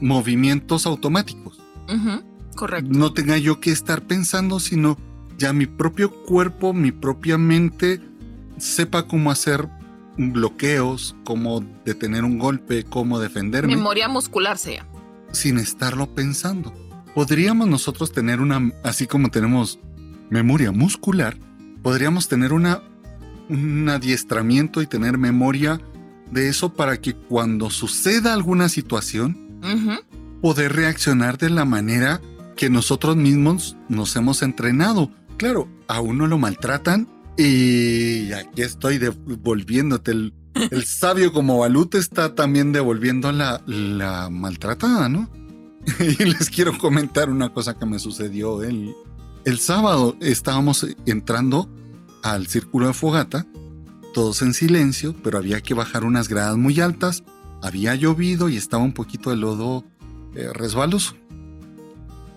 movimientos 0.00 0.86
automáticos. 0.86 1.60
Correcto. 2.54 2.90
No 2.90 3.12
tenga 3.12 3.36
yo 3.36 3.60
que 3.60 3.70
estar 3.70 4.02
pensando, 4.02 4.60
sino 4.60 4.96
ya 5.36 5.52
mi 5.52 5.66
propio 5.66 6.10
cuerpo, 6.24 6.72
mi 6.72 6.90
propia 6.90 7.36
mente 7.36 8.00
sepa 8.56 9.06
cómo 9.06 9.30
hacer 9.30 9.68
bloqueos, 10.16 11.14
cómo 11.24 11.62
detener 11.84 12.24
un 12.24 12.38
golpe, 12.38 12.84
cómo 12.84 13.18
defenderme 13.18 13.76
Memoria 13.76 14.08
muscular 14.08 14.56
se 14.56 14.76
llama. 14.76 14.88
sin 15.32 15.58
estarlo 15.58 16.14
pensando. 16.14 16.72
Podríamos 17.14 17.68
nosotros 17.68 18.10
tener 18.12 18.40
una, 18.40 18.72
así 18.82 19.06
como 19.06 19.30
tenemos 19.30 19.78
memoria 20.30 20.72
muscular, 20.72 21.36
podríamos 21.82 22.28
tener 22.28 22.54
una, 22.54 22.80
un 23.50 23.86
adiestramiento 23.90 24.80
y 24.80 24.86
tener 24.86 25.18
memoria 25.18 25.78
de 26.30 26.48
eso 26.48 26.72
para 26.72 27.00
que 27.00 27.14
cuando 27.14 27.70
suceda 27.70 28.32
alguna 28.32 28.68
situación, 28.68 29.58
Ujú, 29.62 30.40
poder 30.40 30.74
reaccionar 30.74 31.38
de 31.38 31.50
la 31.50 31.64
manera 31.64 32.20
que 32.56 32.70
nosotros 32.70 33.16
mismos 33.16 33.76
nos 33.88 34.14
hemos 34.16 34.42
entrenado. 34.42 35.10
Claro, 35.36 35.68
a 35.88 36.00
uno 36.00 36.26
lo 36.26 36.38
maltratan 36.38 37.08
y 37.36 38.32
aquí 38.32 38.62
estoy 38.62 38.98
devolviéndote. 38.98 40.12
El, 40.12 40.34
el 40.70 40.84
sabio 40.84 41.32
como 41.32 41.58
Balú 41.58 41.86
te 41.86 41.98
está 41.98 42.34
también 42.34 42.72
devolviendo 42.72 43.30
la, 43.32 43.62
la 43.66 44.30
maltratada, 44.30 45.08
¿no? 45.08 45.28
y 46.00 46.24
les 46.24 46.50
quiero 46.50 46.76
comentar 46.78 47.30
una 47.30 47.50
cosa 47.52 47.78
que 47.78 47.86
me 47.86 47.98
sucedió 47.98 48.62
el, 48.62 48.94
el 49.44 49.58
sábado. 49.58 50.16
Estábamos 50.20 50.86
entrando 51.06 51.68
al 52.22 52.46
círculo 52.46 52.88
de 52.88 52.94
fogata, 52.94 53.46
todos 54.16 54.40
en 54.40 54.54
silencio, 54.54 55.14
pero 55.22 55.36
había 55.36 55.60
que 55.60 55.74
bajar 55.74 56.02
unas 56.02 56.28
gradas 56.28 56.56
muy 56.56 56.80
altas. 56.80 57.22
Había 57.62 57.94
llovido 57.96 58.48
y 58.48 58.56
estaba 58.56 58.82
un 58.82 58.94
poquito 58.94 59.28
de 59.28 59.36
lodo 59.36 59.84
eh, 60.34 60.48
resbaloso. 60.54 61.16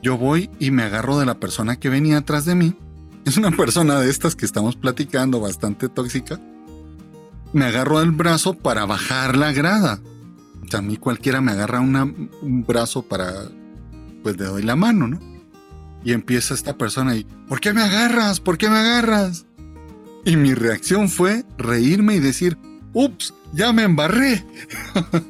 Yo 0.03 0.17
voy 0.17 0.49
y 0.59 0.71
me 0.71 0.83
agarro 0.83 1.17
de 1.17 1.25
la 1.25 1.39
persona 1.39 1.77
que 1.77 1.87
venía 1.87 2.17
atrás 2.17 2.43
de 2.43 2.53
mí. 2.53 2.75
Es 3.23 3.37
una 3.37 3.51
persona 3.51 3.97
de 3.97 4.09
estas 4.09 4.35
que 4.35 4.45
estamos 4.45 4.75
platicando, 4.75 5.39
bastante 5.39 5.87
tóxica. 5.87 6.37
Me 7.53 7.63
agarro 7.63 8.01
del 8.01 8.11
brazo 8.11 8.55
para 8.55 8.85
bajar 8.85 9.37
la 9.37 9.53
grada. 9.53 10.01
O 10.73 10.75
a 10.75 10.81
mí 10.81 10.97
cualquiera 10.97 11.39
me 11.39 11.53
agarra 11.53 11.79
un 11.79 12.65
brazo 12.67 13.03
para, 13.03 13.31
pues 14.21 14.37
le 14.37 14.43
doy 14.43 14.63
la 14.63 14.75
mano, 14.75 15.07
¿no? 15.07 15.19
Y 16.03 16.11
empieza 16.11 16.53
esta 16.53 16.77
persona 16.77 17.15
y, 17.15 17.23
¿por 17.47 17.61
qué 17.61 17.71
me 17.71 17.83
agarras? 17.83 18.41
¿Por 18.41 18.57
qué 18.57 18.69
me 18.69 18.79
agarras? 18.79 19.45
Y 20.25 20.35
mi 20.35 20.53
reacción 20.53 21.09
fue 21.09 21.43
reírme 21.57 22.15
y 22.15 22.19
decir, 22.19 22.57
ups, 22.93 23.33
ya 23.53 23.71
me 23.73 23.83
embarré. 23.83 24.45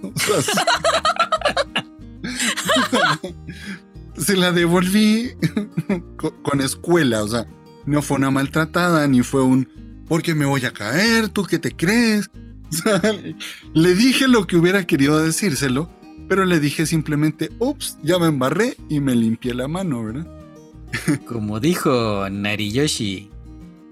Se 4.17 4.35
la 4.35 4.51
devolví 4.51 5.31
co- 6.17 6.35
con 6.43 6.61
escuela, 6.61 7.23
o 7.23 7.27
sea, 7.27 7.47
no 7.85 8.01
fue 8.01 8.17
una 8.17 8.31
maltratada, 8.31 9.07
ni 9.07 9.21
fue 9.21 9.41
un, 9.43 9.67
porque 10.07 10.35
me 10.35 10.45
voy 10.45 10.65
a 10.65 10.73
caer? 10.73 11.29
¿Tú 11.29 11.43
qué 11.43 11.57
te 11.59 11.75
crees? 11.75 12.29
Le 13.73 13.95
dije 13.95 14.27
lo 14.27 14.45
que 14.45 14.57
hubiera 14.57 14.85
querido 14.85 15.23
decírselo, 15.23 15.89
pero 16.27 16.45
le 16.45 16.59
dije 16.59 16.85
simplemente, 16.85 17.49
ups, 17.59 17.97
ya 18.03 18.19
me 18.19 18.27
embarré 18.27 18.75
y 18.89 18.99
me 18.99 19.15
limpié 19.15 19.53
la 19.53 19.67
mano, 19.67 20.03
¿verdad? 20.03 20.27
Como 21.25 21.59
dijo 21.59 22.27
Nariyoshi, 22.29 23.29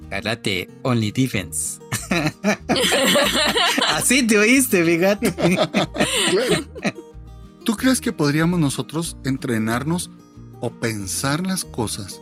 karate 0.09 0.69
only 0.83 1.11
defense. 1.11 1.79
Así 3.87 4.25
te 4.25 4.37
oíste, 4.37 4.83
fíjate. 4.83 5.33
Claro. 5.33 6.65
¿Tú 7.63 7.75
crees 7.75 7.99
que 7.99 8.13
podríamos 8.13 8.59
nosotros 8.59 9.17
entrenarnos 9.25 10.09
o 10.61 10.71
pensar 10.71 11.45
las 11.45 11.65
cosas 11.65 12.21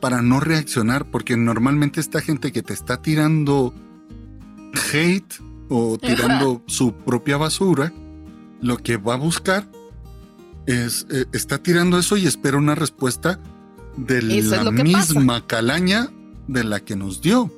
para 0.00 0.22
no 0.22 0.40
reaccionar? 0.40 1.10
Porque 1.10 1.36
normalmente 1.36 2.00
esta 2.00 2.22
gente 2.22 2.50
que 2.50 2.62
te 2.62 2.72
está 2.72 3.02
tirando 3.02 3.74
hate 4.92 5.34
o 5.68 5.98
tirando 5.98 6.62
su 6.66 6.94
propia 6.94 7.36
basura, 7.36 7.92
lo 8.62 8.78
que 8.78 8.96
va 8.96 9.14
a 9.14 9.18
buscar 9.18 9.68
es, 10.66 11.06
eh, 11.10 11.26
está 11.32 11.58
tirando 11.58 11.98
eso 11.98 12.16
y 12.16 12.26
espera 12.26 12.56
una 12.56 12.74
respuesta 12.74 13.38
de 13.96 14.22
la 14.22 14.70
misma 14.70 15.46
calaña 15.46 16.10
de 16.48 16.64
la 16.64 16.80
que 16.80 16.96
nos 16.96 17.20
dio. 17.20 17.50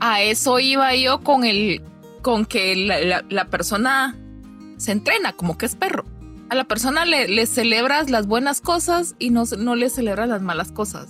A 0.00 0.22
eso 0.22 0.58
iba 0.58 0.94
yo 0.96 1.20
con 1.22 1.44
el, 1.44 1.82
con 2.22 2.44
que 2.44 2.74
la, 2.76 3.44
persona 3.46 4.16
se 4.76 4.92
entrena 4.92 5.32
como 5.32 5.56
que 5.58 5.66
es 5.66 5.76
perro. 5.76 6.04
A 6.50 6.54
la 6.54 6.64
persona 6.64 7.04
le, 7.04 7.46
celebras 7.46 8.10
las 8.10 8.26
buenas 8.26 8.60
cosas 8.60 9.14
y 9.18 9.30
no, 9.30 9.44
no 9.58 9.74
le 9.74 9.90
celebras 9.90 10.28
las 10.28 10.42
malas 10.42 10.72
cosas. 10.72 11.08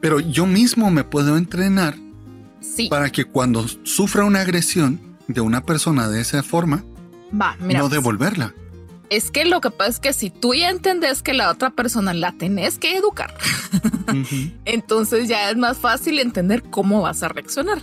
Pero 0.00 0.20
yo 0.20 0.46
mismo 0.46 0.90
me 0.90 1.04
puedo 1.04 1.36
entrenar 1.36 1.96
para 2.90 3.10
que 3.10 3.24
cuando 3.24 3.66
sufra 3.84 4.24
una 4.24 4.40
agresión 4.40 5.16
de 5.28 5.40
una 5.40 5.62
persona 5.62 6.08
de 6.08 6.20
esa 6.20 6.42
forma, 6.42 6.84
Va, 7.32 7.56
no 7.56 7.88
devolverla. 7.88 8.54
Es 9.08 9.30
que 9.30 9.44
lo 9.44 9.60
que 9.60 9.70
pasa 9.70 9.90
es 9.90 10.00
que 10.00 10.12
si 10.12 10.30
tú 10.30 10.54
ya 10.54 10.70
entendés 10.70 11.22
que 11.22 11.32
la 11.32 11.50
otra 11.50 11.70
persona 11.70 12.12
la 12.12 12.32
tenés 12.32 12.78
que 12.78 12.96
educar, 12.96 13.34
entonces 14.64 15.28
ya 15.28 15.50
es 15.50 15.56
más 15.56 15.78
fácil 15.78 16.18
entender 16.18 16.62
cómo 16.64 17.02
vas 17.02 17.22
a 17.22 17.28
reaccionar. 17.28 17.78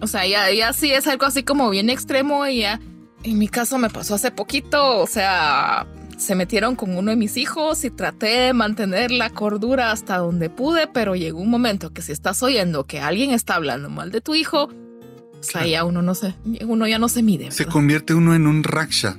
O 0.00 0.06
sea, 0.06 0.26
ya, 0.26 0.50
ya 0.52 0.72
sí 0.72 0.92
es 0.92 1.06
algo 1.08 1.26
así 1.26 1.42
como 1.42 1.68
bien 1.70 1.90
extremo 1.90 2.46
y 2.46 2.60
ya 2.60 2.80
en 3.24 3.38
mi 3.38 3.48
caso 3.48 3.78
me 3.78 3.90
pasó 3.90 4.14
hace 4.14 4.30
poquito, 4.30 4.98
o 4.98 5.06
sea, 5.06 5.86
se 6.16 6.34
metieron 6.34 6.76
con 6.76 6.96
uno 6.96 7.10
de 7.10 7.16
mis 7.16 7.36
hijos 7.36 7.84
y 7.84 7.90
traté 7.90 8.26
de 8.26 8.52
mantener 8.52 9.10
la 9.10 9.30
cordura 9.30 9.90
hasta 9.90 10.18
donde 10.18 10.50
pude, 10.50 10.86
pero 10.86 11.16
llegó 11.16 11.40
un 11.40 11.50
momento 11.50 11.92
que 11.92 12.02
si 12.02 12.12
estás 12.12 12.42
oyendo 12.42 12.84
que 12.84 13.00
alguien 13.00 13.32
está 13.32 13.56
hablando 13.56 13.90
mal 13.90 14.10
de 14.10 14.20
tu 14.20 14.34
hijo, 14.34 14.64
o 14.64 15.42
sea, 15.42 15.66
ya 15.66 15.84
uno 15.84 16.02
no 16.02 16.14
se, 16.14 16.34
uno 16.66 16.86
ya 16.86 16.98
no 16.98 17.08
se 17.08 17.22
mide. 17.22 17.50
Se 17.50 17.66
convierte 17.66 18.14
uno 18.14 18.34
en 18.34 18.46
un 18.46 18.64
raksha. 18.64 19.16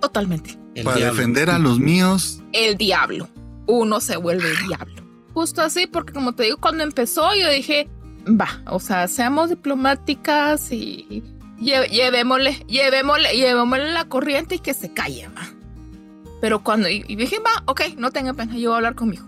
Totalmente. 0.00 0.63
Para 0.82 0.98
defender 0.98 1.50
a 1.50 1.58
los 1.58 1.78
míos. 1.78 2.42
El 2.52 2.76
diablo. 2.76 3.28
Uno 3.66 4.00
se 4.00 4.16
vuelve 4.16 4.50
el 4.50 4.66
diablo. 4.66 5.02
Justo 5.32 5.62
así, 5.62 5.86
porque 5.86 6.12
como 6.12 6.34
te 6.34 6.44
digo, 6.44 6.58
cuando 6.58 6.84
empezó 6.84 7.34
yo 7.34 7.48
dije, 7.50 7.88
va, 8.28 8.62
o 8.66 8.78
sea, 8.78 9.08
seamos 9.08 9.50
diplomáticas 9.50 10.70
y 10.70 11.22
llevémosle, 11.60 12.64
llevémosle, 12.68 13.36
llevémosle 13.36 13.92
la 13.92 14.04
corriente 14.04 14.56
y 14.56 14.58
que 14.58 14.74
se 14.74 14.92
calle, 14.92 15.28
va. 15.28 15.42
Pero 16.40 16.62
cuando 16.62 16.88
y, 16.88 17.02
dije, 17.16 17.38
va, 17.38 17.62
ok, 17.66 17.96
no 17.96 18.10
tenga 18.10 18.34
pena, 18.34 18.54
yo 18.56 18.70
voy 18.70 18.74
a 18.74 18.76
hablar 18.76 18.94
con 18.94 19.08
mi 19.08 19.16
hijo. 19.16 19.26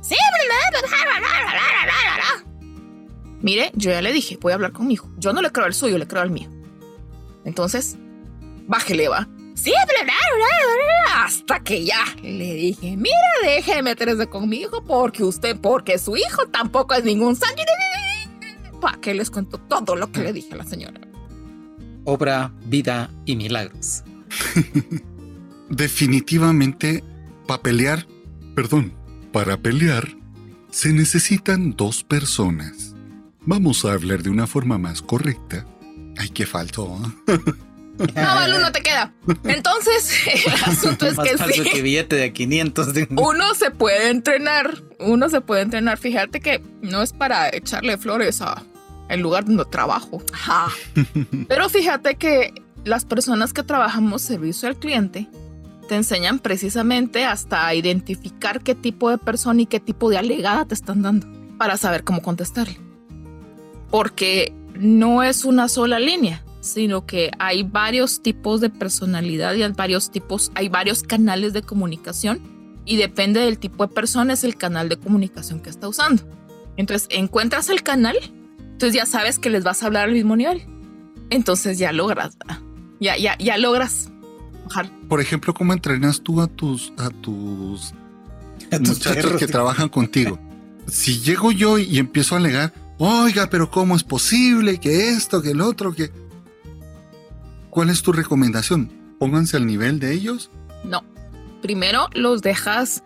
Sí, 0.00 0.16
Mire, 3.40 3.70
yo 3.74 3.90
ya 3.90 4.02
le 4.02 4.12
dije, 4.12 4.36
voy 4.40 4.52
a 4.52 4.56
hablar 4.56 4.72
con 4.72 4.86
mi 4.86 4.94
hijo. 4.94 5.08
Yo 5.16 5.32
no 5.32 5.42
le 5.42 5.52
creo 5.52 5.66
al 5.66 5.74
suyo, 5.74 5.96
le 5.96 6.08
creo 6.08 6.22
al 6.22 6.30
mío. 6.30 6.48
Entonces, 7.44 7.96
bájele, 8.66 9.08
va. 9.08 9.28
Sí, 9.62 9.72
hasta 11.14 11.60
que 11.60 11.84
ya 11.84 12.04
le 12.22 12.54
dije, 12.54 12.96
mira, 12.96 13.16
deje 13.42 13.76
de 13.76 13.82
meterse 13.82 14.28
con 14.28 14.48
mi 14.48 14.58
hijo 14.58 14.84
porque 14.84 15.24
usted, 15.24 15.58
porque 15.60 15.98
su 15.98 16.16
hijo 16.16 16.46
tampoco 16.50 16.94
es 16.94 17.04
ningún 17.04 17.34
sangre. 17.34 17.64
¿Para 18.80 18.98
qué 19.00 19.14
les 19.14 19.30
cuento 19.30 19.58
todo 19.58 19.96
lo 19.96 20.12
que 20.12 20.20
le 20.20 20.32
dije 20.32 20.54
a 20.54 20.58
la 20.58 20.64
señora? 20.64 21.00
Obra, 22.04 22.52
vida 22.66 23.10
y 23.26 23.36
milagros. 23.36 24.04
Definitivamente, 25.68 27.02
para 27.46 27.62
pelear, 27.62 28.06
perdón, 28.54 28.94
para 29.32 29.56
pelear, 29.56 30.08
se 30.70 30.92
necesitan 30.92 31.74
dos 31.76 32.04
personas. 32.04 32.94
Vamos 33.40 33.84
a 33.84 33.92
hablar 33.92 34.22
de 34.22 34.30
una 34.30 34.46
forma 34.46 34.78
más 34.78 35.02
correcta. 35.02 35.66
Ay, 36.16 36.30
qué 36.30 36.46
faltó. 36.46 36.96
No, 37.98 38.34
Balú, 38.34 38.58
no 38.58 38.72
te 38.72 38.80
queda. 38.80 39.12
Entonces, 39.44 40.12
el 40.26 40.52
asunto 40.64 41.06
es 41.06 41.18
que 41.18 41.52
sí. 41.52 41.62
que 41.70 41.82
billete 41.82 42.16
de 42.16 42.32
500. 42.32 42.88
Uno 43.10 43.54
se 43.54 43.70
puede 43.70 44.10
entrenar. 44.10 44.82
Uno 45.00 45.28
se 45.28 45.40
puede 45.40 45.62
entrenar. 45.62 45.98
Fíjate 45.98 46.40
que 46.40 46.62
no 46.82 47.02
es 47.02 47.12
para 47.12 47.48
echarle 47.48 47.98
flores 47.98 48.40
a 48.40 48.62
el 49.08 49.20
lugar 49.20 49.44
donde 49.44 49.64
trabajo. 49.64 50.22
Pero 51.48 51.68
fíjate 51.68 52.16
que 52.16 52.54
las 52.84 53.04
personas 53.04 53.52
que 53.52 53.62
trabajamos 53.62 54.22
servicio 54.22 54.68
al 54.68 54.76
cliente 54.76 55.28
te 55.88 55.96
enseñan 55.96 56.38
precisamente 56.38 57.24
hasta 57.24 57.74
identificar 57.74 58.60
qué 58.60 58.74
tipo 58.74 59.10
de 59.10 59.18
persona 59.18 59.62
y 59.62 59.66
qué 59.66 59.80
tipo 59.80 60.10
de 60.10 60.18
alegada 60.18 60.66
te 60.66 60.74
están 60.74 61.02
dando 61.02 61.26
para 61.56 61.76
saber 61.76 62.04
cómo 62.04 62.22
contestarle. 62.22 62.78
Porque 63.90 64.52
no 64.74 65.22
es 65.22 65.44
una 65.44 65.68
sola 65.68 65.98
línea 65.98 66.44
sino 66.68 67.06
que 67.06 67.30
hay 67.38 67.62
varios 67.62 68.22
tipos 68.22 68.60
de 68.60 68.70
personalidad 68.70 69.54
y 69.54 69.62
hay 69.62 69.72
varios 69.72 70.10
tipos, 70.10 70.52
hay 70.54 70.68
varios 70.68 71.02
canales 71.02 71.52
de 71.52 71.62
comunicación 71.62 72.40
y 72.84 72.96
depende 72.96 73.40
del 73.40 73.58
tipo 73.58 73.86
de 73.86 73.92
persona 73.92 74.32
es 74.32 74.44
el 74.44 74.56
canal 74.56 74.88
de 74.88 74.96
comunicación 74.96 75.60
que 75.60 75.70
está 75.70 75.88
usando. 75.88 76.22
Entonces, 76.76 77.08
encuentras 77.10 77.68
el 77.68 77.82
canal, 77.82 78.16
entonces 78.58 78.94
ya 78.94 79.06
sabes 79.06 79.38
que 79.38 79.50
les 79.50 79.64
vas 79.64 79.82
a 79.82 79.86
hablar 79.86 80.04
al 80.04 80.12
mismo 80.12 80.36
nivel. 80.36 80.62
Entonces 81.30 81.78
ya 81.78 81.92
logras, 81.92 82.36
ya, 83.00 83.16
ya, 83.16 83.36
ya 83.38 83.58
logras 83.58 84.10
bajar. 84.64 84.90
Por 85.08 85.20
ejemplo, 85.20 85.52
¿cómo 85.52 85.72
entrenas 85.72 86.20
tú 86.22 86.40
a 86.40 86.46
tus, 86.46 86.92
a 86.96 87.10
tus, 87.10 87.92
muchachos 88.70 89.32
que 89.38 89.46
trabajan 89.46 89.88
contigo? 89.88 90.38
si 90.90 91.20
llego 91.20 91.52
yo 91.52 91.78
y 91.78 91.98
empiezo 91.98 92.34
a 92.34 92.38
alegar, 92.38 92.72
oiga, 92.98 93.48
pero 93.50 93.70
¿cómo 93.70 93.96
es 93.96 94.04
posible 94.04 94.78
que 94.78 95.10
esto, 95.10 95.42
que 95.42 95.50
el 95.50 95.60
otro, 95.60 95.94
que 95.94 96.10
¿Cuál 97.78 97.90
es 97.90 98.02
tu 98.02 98.10
recomendación? 98.10 98.90
¿Pónganse 99.20 99.56
al 99.56 99.64
nivel 99.64 100.00
de 100.00 100.12
ellos? 100.12 100.50
No. 100.82 101.04
Primero 101.62 102.08
los 102.12 102.42
dejas. 102.42 103.04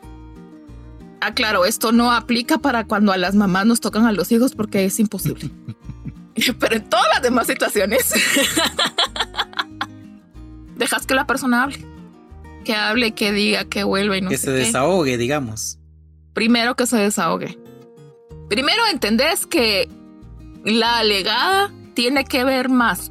Ah, 1.21 1.35
claro, 1.35 1.67
esto 1.67 1.93
no 1.93 2.11
aplica 2.11 2.57
para 2.57 2.87
cuando 2.87 3.13
a 3.13 3.19
las 3.19 3.35
mamás 3.35 3.67
nos 3.67 3.81
tocan 3.81 4.07
a 4.07 4.13
los 4.13 4.33
hijos 4.33 4.55
porque 4.55 4.87
es 4.87 4.99
imposible. 4.99 5.51
Pero 6.59 6.75
en 6.75 6.89
todas 6.89 7.05
las 7.13 7.21
demás 7.21 7.49
situaciones, 7.49 8.15
dejas 10.79 11.05
que 11.05 11.17
la 11.17 11.27
persona 11.27 11.65
hable. 11.65 11.85
Que 12.65 12.75
hable, 12.75 13.13
que 13.13 13.31
diga, 13.31 13.67
que 13.67 13.85
vuelva 13.85 14.17
y 14.17 14.23
no 14.23 14.31
que 14.31 14.39
se 14.39 14.53
desahogue, 14.53 15.19
digamos. 15.19 15.79
Primero 16.33 16.77
que 16.77 16.87
se 16.87 16.97
desahogue. 16.97 17.59
Primero 18.49 18.87
entendés 18.91 19.45
que 19.45 19.91
la 20.65 20.97
alegada 20.97 21.71
tiene 21.93 22.25
que 22.25 22.43
ver 22.45 22.71
más 22.71 23.11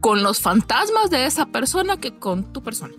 con 0.00 0.22
los 0.22 0.40
fantasmas 0.40 1.10
de 1.10 1.26
esa 1.26 1.46
persona 1.46 1.98
que 1.98 2.18
con 2.18 2.52
tu 2.52 2.62
persona. 2.62 2.94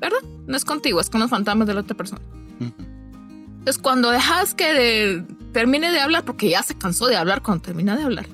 ¿Verdad? 0.00 0.18
No 0.46 0.56
es 0.56 0.64
contigo, 0.64 1.00
es 1.00 1.10
con 1.10 1.20
los 1.20 1.30
fantasmas 1.30 1.66
de 1.66 1.74
la 1.74 1.80
otra 1.80 1.96
persona. 1.96 2.22
Entonces, 2.60 3.78
cuando 3.78 4.10
dejas 4.10 4.54
que 4.54 5.24
termine 5.52 5.90
de 5.90 6.00
hablar, 6.00 6.24
porque 6.24 6.48
ya 6.48 6.62
se 6.62 6.76
cansó 6.76 7.06
de 7.06 7.16
hablar 7.16 7.42
cuando 7.42 7.62
termina 7.62 7.96
de 7.96 8.04
hablar, 8.04 8.26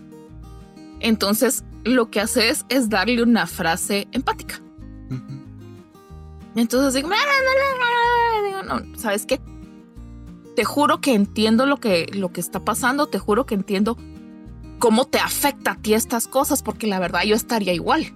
entonces 1.00 1.64
lo 1.84 2.10
que 2.10 2.20
haces 2.20 2.66
es 2.68 2.88
darle 2.88 3.22
una 3.22 3.46
frase 3.46 4.08
empática. 4.12 4.60
Entonces 6.56 6.94
digo, 6.94 7.08
digo, 8.44 8.62
no, 8.64 8.98
¿sabes 8.98 9.24
qué? 9.24 9.40
Te 10.56 10.64
juro 10.64 11.00
que 11.00 11.14
entiendo 11.14 11.64
lo 11.64 11.78
que, 11.78 12.10
lo 12.12 12.32
que 12.32 12.40
está 12.40 12.64
pasando, 12.64 13.06
te 13.06 13.18
juro 13.18 13.46
que 13.46 13.54
entiendo 13.54 13.96
cómo 14.80 15.04
te 15.04 15.18
afecta 15.18 15.72
a 15.72 15.76
ti 15.76 15.94
estas 15.94 16.26
cosas, 16.26 16.62
porque 16.62 16.88
la 16.88 16.98
verdad 16.98 17.22
yo 17.22 17.36
estaría 17.36 17.72
igual. 17.72 18.12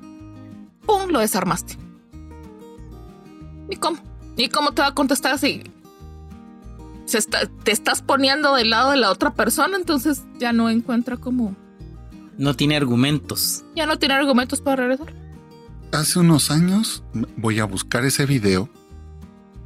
¡Pum! 0.85 1.11
Lo 1.11 1.21
desarmaste. 1.21 1.79
¿Y 3.71 3.77
cómo? 3.77 3.99
¿Y 4.37 4.49
cómo 4.49 4.73
te 4.73 4.83
va 4.83 4.89
a 4.89 4.95
contestar 4.95 5.35
así? 5.35 5.63
Se 7.05 7.21
te 7.21 7.71
estás 7.71 8.03
poniendo 8.03 8.55
del 8.55 8.71
lado 8.71 8.91
de 8.91 8.97
la 8.97 9.11
otra 9.11 9.35
persona, 9.35 9.77
entonces 9.77 10.23
ya 10.39 10.53
no 10.53 10.71
encuentra 10.71 11.19
cómo. 11.19 11.55
No 12.39 12.55
tiene 12.55 12.77
argumentos. 12.77 13.63
Ya 13.77 13.87
no 13.87 13.99
tiene 13.99 14.15
argumentos 14.15 14.61
para 14.61 14.77
regresar. 14.77 15.15
Hace 15.93 16.19
unos 16.19 16.51
años 16.51 17.05
voy 17.37 17.61
a 17.61 17.67
buscar 17.67 18.05
ese 18.05 18.27
video 18.27 18.69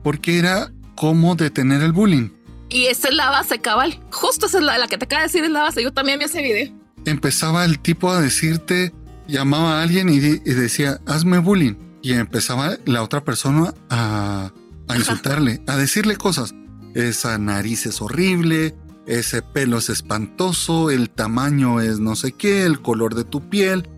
porque 0.02 0.38
era 0.38 0.72
cómo 0.96 1.36
detener 1.36 1.80
el 1.82 1.92
bullying. 1.92 2.30
Y 2.68 2.86
esa 2.86 3.08
es 3.08 3.14
la 3.14 3.30
base, 3.30 3.60
cabal. 3.60 3.98
Justo 4.10 4.46
esa 4.46 4.58
es 4.58 4.64
la, 4.64 4.76
la 4.76 4.88
que 4.88 4.98
te 4.98 5.04
acaba 5.04 5.22
de 5.22 5.28
decir, 5.28 5.44
es 5.44 5.50
la 5.50 5.62
base. 5.62 5.82
Yo 5.82 5.92
también 5.92 6.18
vi 6.18 6.26
ese 6.26 6.42
video 6.42 6.78
empezaba 7.08 7.64
el 7.64 7.78
tipo 7.78 8.10
a 8.10 8.20
decirte, 8.20 8.92
llamaba 9.26 9.78
a 9.78 9.82
alguien 9.82 10.08
y, 10.08 10.18
decía, 10.18 11.00
hazme 11.06 11.38
bullying. 11.38 11.74
Y 12.02 12.12
empezaba 12.12 12.76
la 12.86 13.02
otra 13.02 13.24
persona 13.24 13.74
a, 13.90 14.52
insultarle, 14.96 15.62
a 15.66 15.76
decirle 15.76 16.16
cosas. 16.16 16.54
Esa 16.94 17.38
nariz 17.38 17.86
es 17.86 18.00
horrible, 18.00 18.74
ese 19.06 19.42
pelo 19.42 19.78
es 19.78 19.90
espantoso, 19.90 20.90
el 20.90 21.10
tamaño 21.10 21.80
es 21.80 22.00
no 22.00 22.16
sé 22.16 22.32
qué, 22.32 22.64
el 22.64 22.80
color 22.80 23.14
de 23.14 23.24
tu 23.24 23.48
piel, 23.48 23.88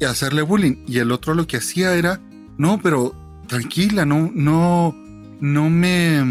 y 0.00 0.04
hacerle 0.04 0.42
bullying. 0.42 0.84
Y 0.86 0.98
el 0.98 1.12
otro 1.12 1.34
lo 1.34 1.46
que 1.46 1.56
hacía 1.58 1.94
era, 1.94 2.20
no, 2.56 2.80
pero 2.80 3.14
tranquila, 3.48 4.04
no, 4.04 4.30
no, 4.32 4.94
no 5.40 5.70
me, 5.70 6.22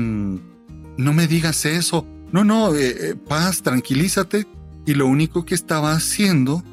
no 0.98 1.14
me 1.14 1.28
digas 1.28 1.66
eso. 1.66 2.06
No, 2.32 2.44
no, 2.44 2.76
eh, 2.76 3.12
eh, 3.12 3.16
paz, 3.16 3.62
tranquilízate 3.62 4.46
y 4.88 4.96
lo 4.96 5.06
único 5.06 5.46
que 5.46 5.54
estaba 5.54 5.92
haciendo 5.92 6.64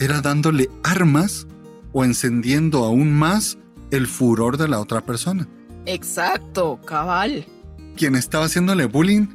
era 0.00 0.20
dándole 0.20 0.68
armas 0.82 1.46
o 1.92 2.04
encendiendo 2.04 2.84
aún 2.84 3.14
más 3.14 3.56
el 3.92 4.08
furor 4.08 4.58
de 4.58 4.66
la 4.66 4.80
otra 4.80 5.00
persona. 5.00 5.46
Exacto, 5.86 6.80
cabal. 6.84 7.46
Quien 7.96 8.16
estaba 8.16 8.46
haciéndole 8.46 8.86
bullying, 8.86 9.28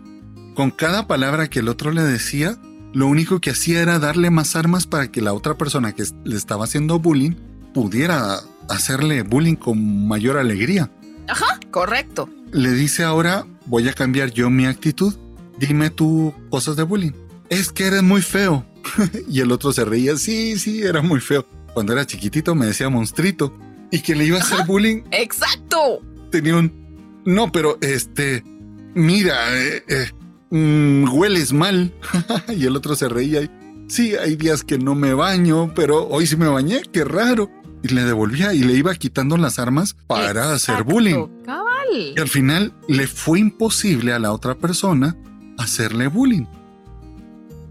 con 0.55 0.71
cada 0.71 1.07
palabra 1.07 1.49
que 1.49 1.59
el 1.59 1.69
otro 1.69 1.91
le 1.91 2.01
decía, 2.01 2.57
lo 2.93 3.07
único 3.07 3.39
que 3.39 3.51
hacía 3.51 3.81
era 3.81 3.97
darle 3.97 4.29
más 4.29 4.57
armas 4.57 4.87
para 4.87 5.09
que 5.09 5.21
la 5.21 5.33
otra 5.33 5.55
persona 5.57 5.93
que 5.93 6.03
le 6.25 6.35
estaba 6.35 6.65
haciendo 6.65 6.99
bullying 6.99 7.35
pudiera 7.73 8.39
hacerle 8.67 9.21
bullying 9.21 9.55
con 9.55 10.07
mayor 10.07 10.37
alegría. 10.37 10.91
Ajá, 11.29 11.59
correcto. 11.71 12.29
Le 12.51 12.71
dice 12.71 13.03
ahora, 13.03 13.45
voy 13.67 13.87
a 13.87 13.93
cambiar 13.93 14.31
yo 14.31 14.49
mi 14.49 14.65
actitud, 14.65 15.15
dime 15.59 15.91
tú 15.91 16.33
cosas 16.49 16.75
de 16.75 16.83
bullying. 16.83 17.26
Es 17.49 17.71
que 17.71 17.85
eres 17.85 18.03
muy 18.03 18.21
feo. 18.21 18.65
y 19.29 19.41
el 19.41 19.51
otro 19.51 19.71
se 19.73 19.85
reía, 19.85 20.17
sí, 20.17 20.57
sí, 20.57 20.81
era 20.81 21.01
muy 21.01 21.19
feo. 21.19 21.45
Cuando 21.73 21.93
era 21.93 22.05
chiquitito 22.05 22.55
me 22.55 22.65
decía 22.65 22.89
monstrito. 22.89 23.53
Y 23.91 23.99
que 23.99 24.15
le 24.15 24.25
iba 24.25 24.37
a 24.37 24.41
hacer 24.41 24.65
bullying. 24.65 25.03
Exacto. 25.11 26.01
Tenía 26.31 26.57
un... 26.57 27.21
No, 27.25 27.51
pero 27.51 27.77
este... 27.81 28.43
Mira, 28.95 29.35
eh, 29.55 29.83
eh, 29.87 30.11
mm, 30.49 31.13
hueles 31.13 31.53
mal. 31.53 31.93
y 32.49 32.65
el 32.65 32.75
otro 32.75 32.95
se 32.95 33.07
reía. 33.07 33.49
Sí, 33.87 34.15
hay 34.15 34.35
días 34.35 34.63
que 34.63 34.77
no 34.77 34.95
me 34.95 35.13
baño, 35.13 35.73
pero 35.73 36.07
hoy 36.07 36.27
sí 36.27 36.35
me 36.35 36.47
bañé, 36.47 36.81
qué 36.91 37.05
raro. 37.05 37.49
Y 37.83 37.89
le 37.89 38.03
devolvía 38.03 38.53
y 38.53 38.59
le 38.59 38.73
iba 38.73 38.93
quitando 38.95 39.37
las 39.37 39.59
armas 39.59 39.95
para 40.07 40.51
hacer 40.53 40.83
bullying. 40.83 41.27
Cabal. 41.45 42.13
Y 42.15 42.19
al 42.19 42.27
final 42.27 42.73
le 42.89 43.07
fue 43.07 43.39
imposible 43.39 44.11
a 44.11 44.19
la 44.19 44.33
otra 44.33 44.55
persona 44.55 45.15
hacerle 45.57 46.07
bullying. 46.07 46.45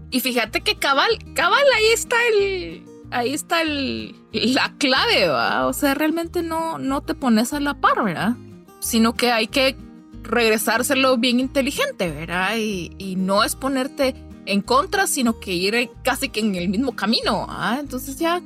Y 0.09 0.21
fíjate 0.21 0.61
que 0.61 0.75
cabal, 0.75 1.09
cabal, 1.33 1.63
ahí 1.75 1.87
está 1.93 2.15
el, 2.33 2.85
ahí 3.11 3.33
está 3.33 3.61
el, 3.61 4.15
la 4.31 4.73
clave, 4.77 5.27
¿va? 5.27 5.67
O 5.67 5.73
sea, 5.73 5.93
realmente 5.93 6.41
no, 6.41 6.77
no 6.77 7.01
te 7.01 7.13
pones 7.13 7.53
a 7.53 7.59
la 7.59 7.73
par, 7.73 8.03
¿verdad? 8.03 8.35
Sino 8.79 9.13
que 9.13 9.31
hay 9.31 9.47
que 9.47 9.75
regresárselo 10.23 11.17
bien 11.17 11.39
inteligente, 11.39 12.09
¿verdad? 12.09 12.55
Y, 12.57 12.91
y 12.97 13.15
no 13.17 13.43
es 13.43 13.55
ponerte 13.55 14.15
en 14.45 14.61
contra, 14.61 15.07
sino 15.07 15.39
que 15.39 15.53
ir 15.53 15.89
casi 16.03 16.29
que 16.29 16.39
en 16.39 16.55
el 16.55 16.69
mismo 16.69 16.95
camino, 16.95 17.45
¿ah? 17.49 17.77
Entonces 17.79 18.17
ya, 18.17 18.41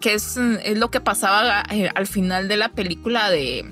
que 0.00 0.14
es, 0.14 0.36
es 0.36 0.76
lo 0.76 0.90
que 0.90 1.00
pasaba 1.00 1.62
eh, 1.70 1.88
al 1.94 2.08
final 2.08 2.48
de 2.48 2.56
la 2.56 2.70
película 2.70 3.30
de, 3.30 3.64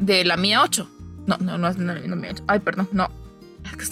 de 0.00 0.24
la 0.24 0.36
Mía 0.36 0.62
8. 0.62 0.90
No, 1.26 1.36
no, 1.38 1.56
no 1.56 1.68
es 1.68 1.78
la 1.78 1.94
Mía 1.94 2.30
8. 2.32 2.44
Ay, 2.48 2.58
perdón, 2.58 2.88
no. 2.90 3.08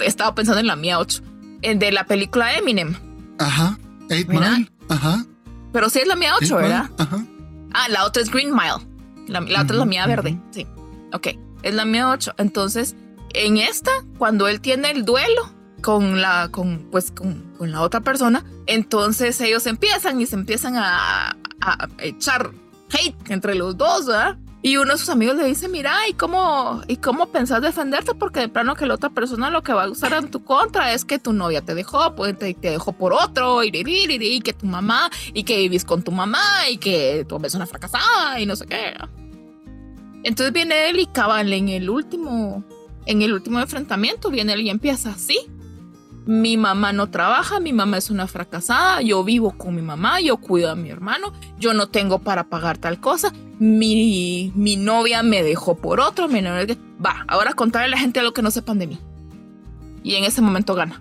Estaba 0.05 0.35
pensando 0.35 0.61
en 0.61 0.67
la 0.67 0.77
Mía 0.77 0.99
8 0.99 1.23
de 1.63 1.93
la 1.93 2.05
película 2.05 2.57
Eminem. 2.57 2.95
Ajá. 3.39 3.79
Eight 4.11 4.29
Mile. 4.29 4.71
Ajá. 4.89 5.25
Pero 5.73 5.89
sí 5.89 6.01
es 6.01 6.07
la 6.07 6.17
mía 6.17 6.35
8, 6.41 6.57
¿verdad? 6.57 6.91
Ajá. 6.99 7.25
Ah, 7.73 7.89
la 7.89 8.05
otra 8.05 8.23
es 8.23 8.31
Green 8.31 8.53
Mile. 8.53 8.87
La, 9.29 9.41
otra 9.41 9.63
es 9.63 9.79
la 9.79 9.85
mía 9.85 10.07
verde. 10.07 10.39
Sí. 10.51 10.67
Ok. 11.13 11.29
Es 11.63 11.75
la 11.75 11.85
mía 11.85 12.11
8. 12.11 12.35
Entonces, 12.39 12.97
en 13.35 13.57
esta, 13.57 13.91
cuando 14.19 14.49
él 14.49 14.61
tiene 14.61 14.91
el 14.91 15.05
duelo 15.05 15.51
con 15.81 16.21
la, 16.21 16.49
con, 16.51 16.89
pues, 16.91 17.11
con, 17.11 17.55
con 17.57 17.71
la 17.71 17.81
otra 17.81 18.01
persona, 18.01 18.45
entonces 18.67 19.41
ellos 19.41 19.67
empiezan 19.67 20.21
y 20.21 20.27
se 20.27 20.35
empiezan 20.35 20.77
a, 20.77 21.37
a 21.61 21.89
echar 21.99 22.51
hate 22.91 23.31
entre 23.31 23.55
los 23.55 23.77
dos, 23.77 24.07
¿verdad? 24.07 24.37
Y 24.65 24.77
uno 24.77 24.93
de 24.93 24.99
sus 24.99 25.09
amigos 25.09 25.37
le 25.37 25.45
dice, 25.45 25.69
mira, 25.69 25.93
¿y 26.09 26.13
cómo, 26.13 26.83
¿y 26.87 26.97
cómo 26.97 27.27
pensás 27.27 27.61
defenderte? 27.61 28.15
Porque 28.15 28.39
de 28.39 28.49
plano 28.49 28.77
que 28.77 28.87
la 28.87 28.95
otra 28.95 29.11
persona 29.11 29.51
lo 29.51 29.63
que 29.63 29.73
va 29.73 29.85
a 29.85 29.91
usar 29.91 30.13
en 30.13 30.31
tu 30.31 30.45
contra 30.45 30.95
es 30.95 31.05
que 31.05 31.19
tu 31.19 31.33
novia 31.33 31.63
te 31.63 31.75
dejó, 31.75 32.15
pues 32.15 32.39
te, 32.39 32.55
dejó 32.55 32.93
por 32.93 33.13
otro, 33.13 33.65
y, 33.65 33.73
y, 33.75 34.41
que 34.41 34.53
tu 34.53 34.67
mamá, 34.67 35.11
y 35.35 35.43
que 35.43 35.57
vivís 35.57 35.85
con 35.85 36.05
tu 36.05 36.13
mamá, 36.13 36.39
y 36.71 36.77
que 36.77 37.27
tu 37.29 37.35
mamá 37.35 37.49
es 37.49 37.55
una 37.57 37.67
fracasada, 37.67 38.39
y 38.39 38.47
no 38.47 38.55
sé 38.55 38.67
qué. 38.67 38.95
Entonces 40.23 40.53
viene 40.53 40.91
él 40.91 41.01
y 41.01 41.07
cabal 41.07 41.53
en 41.53 41.69
el 41.69 41.91
último, 41.91 42.63
en 43.07 43.23
el 43.23 43.33
último 43.33 43.59
enfrentamiento, 43.59 44.31
viene 44.31 44.53
él 44.53 44.61
y 44.61 44.71
empieza 44.71 45.11
así 45.11 45.41
mi 46.27 46.57
mamá 46.57 46.93
no 46.93 47.11
trabaja, 47.11 47.61
mi 47.61 47.73
mamá 47.73 47.99
es 47.99 48.11
una 48.11 48.27
fracasada, 48.27 49.01
yo 49.03 49.25
vivo 49.25 49.53
con 49.53 49.75
mi 49.75 49.83
mamá, 49.83 50.21
yo 50.21 50.37
cuido 50.37 50.71
a 50.71 50.75
mi 50.75 50.91
hermano, 50.91 51.33
yo 51.59 51.75
no 51.75 51.89
tengo 51.89 52.21
para 52.21 52.45
pagar 52.45 52.79
tal 52.79 53.01
cosa, 53.01 53.33
mi, 53.59 54.53
mi 54.55 54.77
novia 54.77 55.23
me 55.23 55.43
dejó 55.43 55.77
por 55.77 56.01
otro, 56.01 56.29
mi 56.29 56.41
novia, 56.41 56.77
va, 57.05 57.25
ahora 57.29 57.55
contarle 57.55 57.87
a 57.87 57.91
la 57.91 57.99
gente 57.99 58.23
lo 58.23 58.33
que 58.33 58.43
no 58.43 58.51
sepan 58.51 58.79
de 58.79 58.87
mí. 58.87 58.99
Y 60.05 60.17
en 60.17 60.25
ese 60.25 60.43
momento 60.43 60.75
gana. 60.75 61.01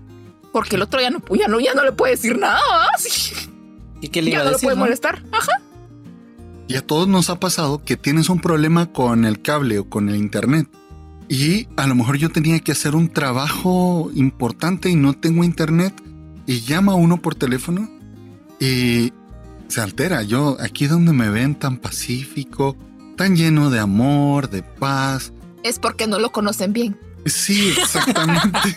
Porque 0.51 0.75
el 0.75 0.81
otro 0.81 0.99
ya 0.99 1.09
no, 1.09 1.23
ya 1.33 1.47
no, 1.47 1.59
ya 1.59 1.73
no 1.73 1.83
le 1.83 1.91
puede 1.91 2.13
decir 2.13 2.37
nada. 2.37 2.59
¿Y 4.01 4.09
qué 4.09 4.21
le 4.21 4.31
ya 4.31 4.37
iba 4.37 4.43
no 4.43 4.49
a 4.49 4.51
decir, 4.53 4.63
lo 4.63 4.67
puede 4.67 4.75
no? 4.75 4.85
molestar. 4.85 5.23
Ajá. 5.31 5.61
Y 6.67 6.75
a 6.75 6.85
todos 6.85 7.07
nos 7.07 7.29
ha 7.29 7.39
pasado 7.39 7.83
que 7.83 7.97
tienes 7.97 8.29
un 8.29 8.39
problema 8.39 8.91
con 8.91 9.25
el 9.25 9.41
cable 9.41 9.79
o 9.79 9.89
con 9.89 10.09
el 10.09 10.15
internet. 10.15 10.67
Y 11.31 11.69
a 11.77 11.87
lo 11.87 11.95
mejor 11.95 12.17
yo 12.17 12.29
tenía 12.29 12.59
que 12.59 12.73
hacer 12.73 12.93
un 12.93 13.07
trabajo 13.07 14.11
importante 14.15 14.89
y 14.89 14.97
no 14.97 15.13
tengo 15.13 15.45
internet. 15.45 15.93
Y 16.45 16.59
llama 16.59 16.93
uno 16.93 17.21
por 17.21 17.35
teléfono 17.35 17.89
y 18.59 19.13
se 19.69 19.79
altera. 19.79 20.23
Yo 20.23 20.57
aquí 20.59 20.87
donde 20.87 21.13
me 21.13 21.29
ven 21.29 21.55
tan 21.55 21.77
pacífico, 21.77 22.75
tan 23.15 23.37
lleno 23.37 23.69
de 23.69 23.79
amor, 23.79 24.49
de 24.49 24.61
paz. 24.61 25.31
Es 25.63 25.79
porque 25.79 26.05
no 26.05 26.19
lo 26.19 26.33
conocen 26.33 26.73
bien. 26.73 26.99
Sí, 27.25 27.75
exactamente. 27.81 28.75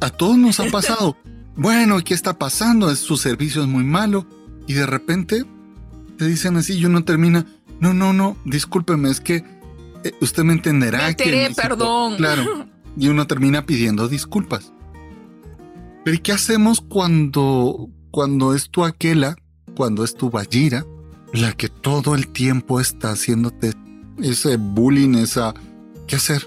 a 0.00 0.10
todos 0.10 0.36
nos 0.36 0.60
ha 0.60 0.66
pasado. 0.70 1.16
Bueno, 1.56 1.98
¿qué 2.04 2.12
está 2.12 2.38
pasando? 2.38 2.90
Es, 2.90 2.98
su 2.98 3.16
servicio 3.16 3.62
es 3.62 3.68
muy 3.68 3.84
malo. 3.84 4.26
Y 4.66 4.74
de 4.74 4.84
repente 4.84 5.46
te 6.18 6.26
dicen 6.26 6.58
así 6.58 6.74
y 6.74 6.84
uno 6.84 7.04
termina. 7.04 7.46
No, 7.80 7.94
no, 7.94 8.12
no, 8.12 8.36
discúlpeme, 8.44 9.10
es 9.10 9.22
que 9.22 9.61
usted 10.20 10.42
me 10.44 10.52
entenderá 10.54 10.98
Me 10.98 11.16
que. 11.16 11.24
enteré, 11.24 11.48
necesito-". 11.48 11.62
perdón. 11.62 12.16
Claro. 12.16 12.66
Y 12.96 13.08
uno 13.08 13.26
termina 13.26 13.64
pidiendo 13.64 14.08
disculpas. 14.08 14.72
Pero 16.04 16.16
¿y 16.16 16.18
qué 16.18 16.32
hacemos 16.32 16.80
cuando, 16.80 17.88
cuando 18.10 18.54
es 18.54 18.70
tu 18.70 18.84
aquela, 18.84 19.36
cuando 19.76 20.04
es 20.04 20.14
tu 20.14 20.30
Bajira, 20.30 20.84
la 21.32 21.52
que 21.52 21.68
todo 21.68 22.14
el 22.14 22.28
tiempo 22.28 22.80
está 22.80 23.12
haciéndote 23.12 23.72
ese 24.20 24.56
bullying, 24.56 25.14
esa. 25.14 25.54
¿Qué 26.06 26.16
hacer? 26.16 26.46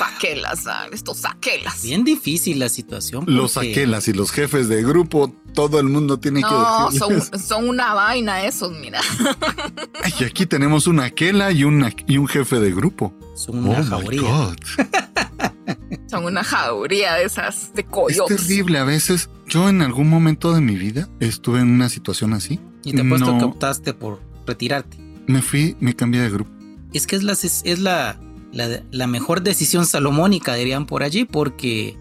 Estos 0.00 0.16
aquelas, 0.16 0.66
ah, 0.66 0.86
estos 0.92 1.24
aquelas. 1.24 1.82
Bien 1.82 2.04
difícil 2.04 2.58
la 2.58 2.68
situación. 2.68 3.24
Los 3.26 3.56
aquelas 3.56 4.08
y 4.08 4.12
los 4.12 4.30
jefes 4.32 4.68
de 4.68 4.82
grupo, 4.82 5.34
todo 5.54 5.78
el 5.78 5.86
mundo 5.88 6.18
tiene 6.18 6.40
No, 6.40 6.88
que 6.90 6.98
son, 6.98 7.20
son 7.38 7.68
una 7.68 7.92
vaina 7.94 8.44
esos, 8.44 8.72
mira. 8.78 9.00
Y 10.20 10.24
aquí 10.24 10.46
tenemos 10.46 10.86
una 10.86 11.04
aquela 11.04 11.52
y, 11.52 11.64
una, 11.64 11.92
y 12.06 12.16
un 12.18 12.26
jefe 12.28 12.58
de 12.60 12.72
grupo. 12.72 13.14
Son 13.34 13.58
una 13.66 13.80
oh 13.80 13.84
jauría. 13.84 14.20
my 14.22 14.26
God. 14.28 14.56
Son 16.08 16.24
una 16.24 16.42
jauría 16.42 17.14
de 17.14 17.24
esas 17.24 17.72
de 17.74 17.82
Es 17.82 17.86
coyotes. 17.88 18.36
terrible. 18.48 18.78
A 18.78 18.84
veces, 18.84 19.30
yo 19.46 19.68
en 19.68 19.80
algún 19.82 20.08
momento 20.08 20.52
de 20.52 20.60
mi 20.60 20.74
vida 20.76 21.08
estuve 21.20 21.60
en 21.60 21.70
una 21.70 21.88
situación 21.88 22.32
así. 22.32 22.58
Y 22.84 22.92
te 22.94 23.02
apuesto 23.02 23.30
No. 23.32 23.38
que 23.38 23.44
optaste 23.44 23.94
por 23.94 24.20
retirarte. 24.46 24.96
Me 25.26 25.40
fui, 25.42 25.76
me 25.78 25.94
cambié 25.94 26.20
de 26.22 26.30
grupo. 26.30 26.50
Es 26.92 27.06
que 27.06 27.14
es 27.16 27.22
la, 27.22 27.32
es 27.34 27.78
la, 27.78 28.18
la, 28.52 28.82
la 28.90 29.06
mejor 29.06 29.42
decisión 29.42 29.86
salomónica, 29.86 30.54
dirían 30.54 30.86
por 30.86 31.02
allí, 31.02 31.24
porque 31.24 31.96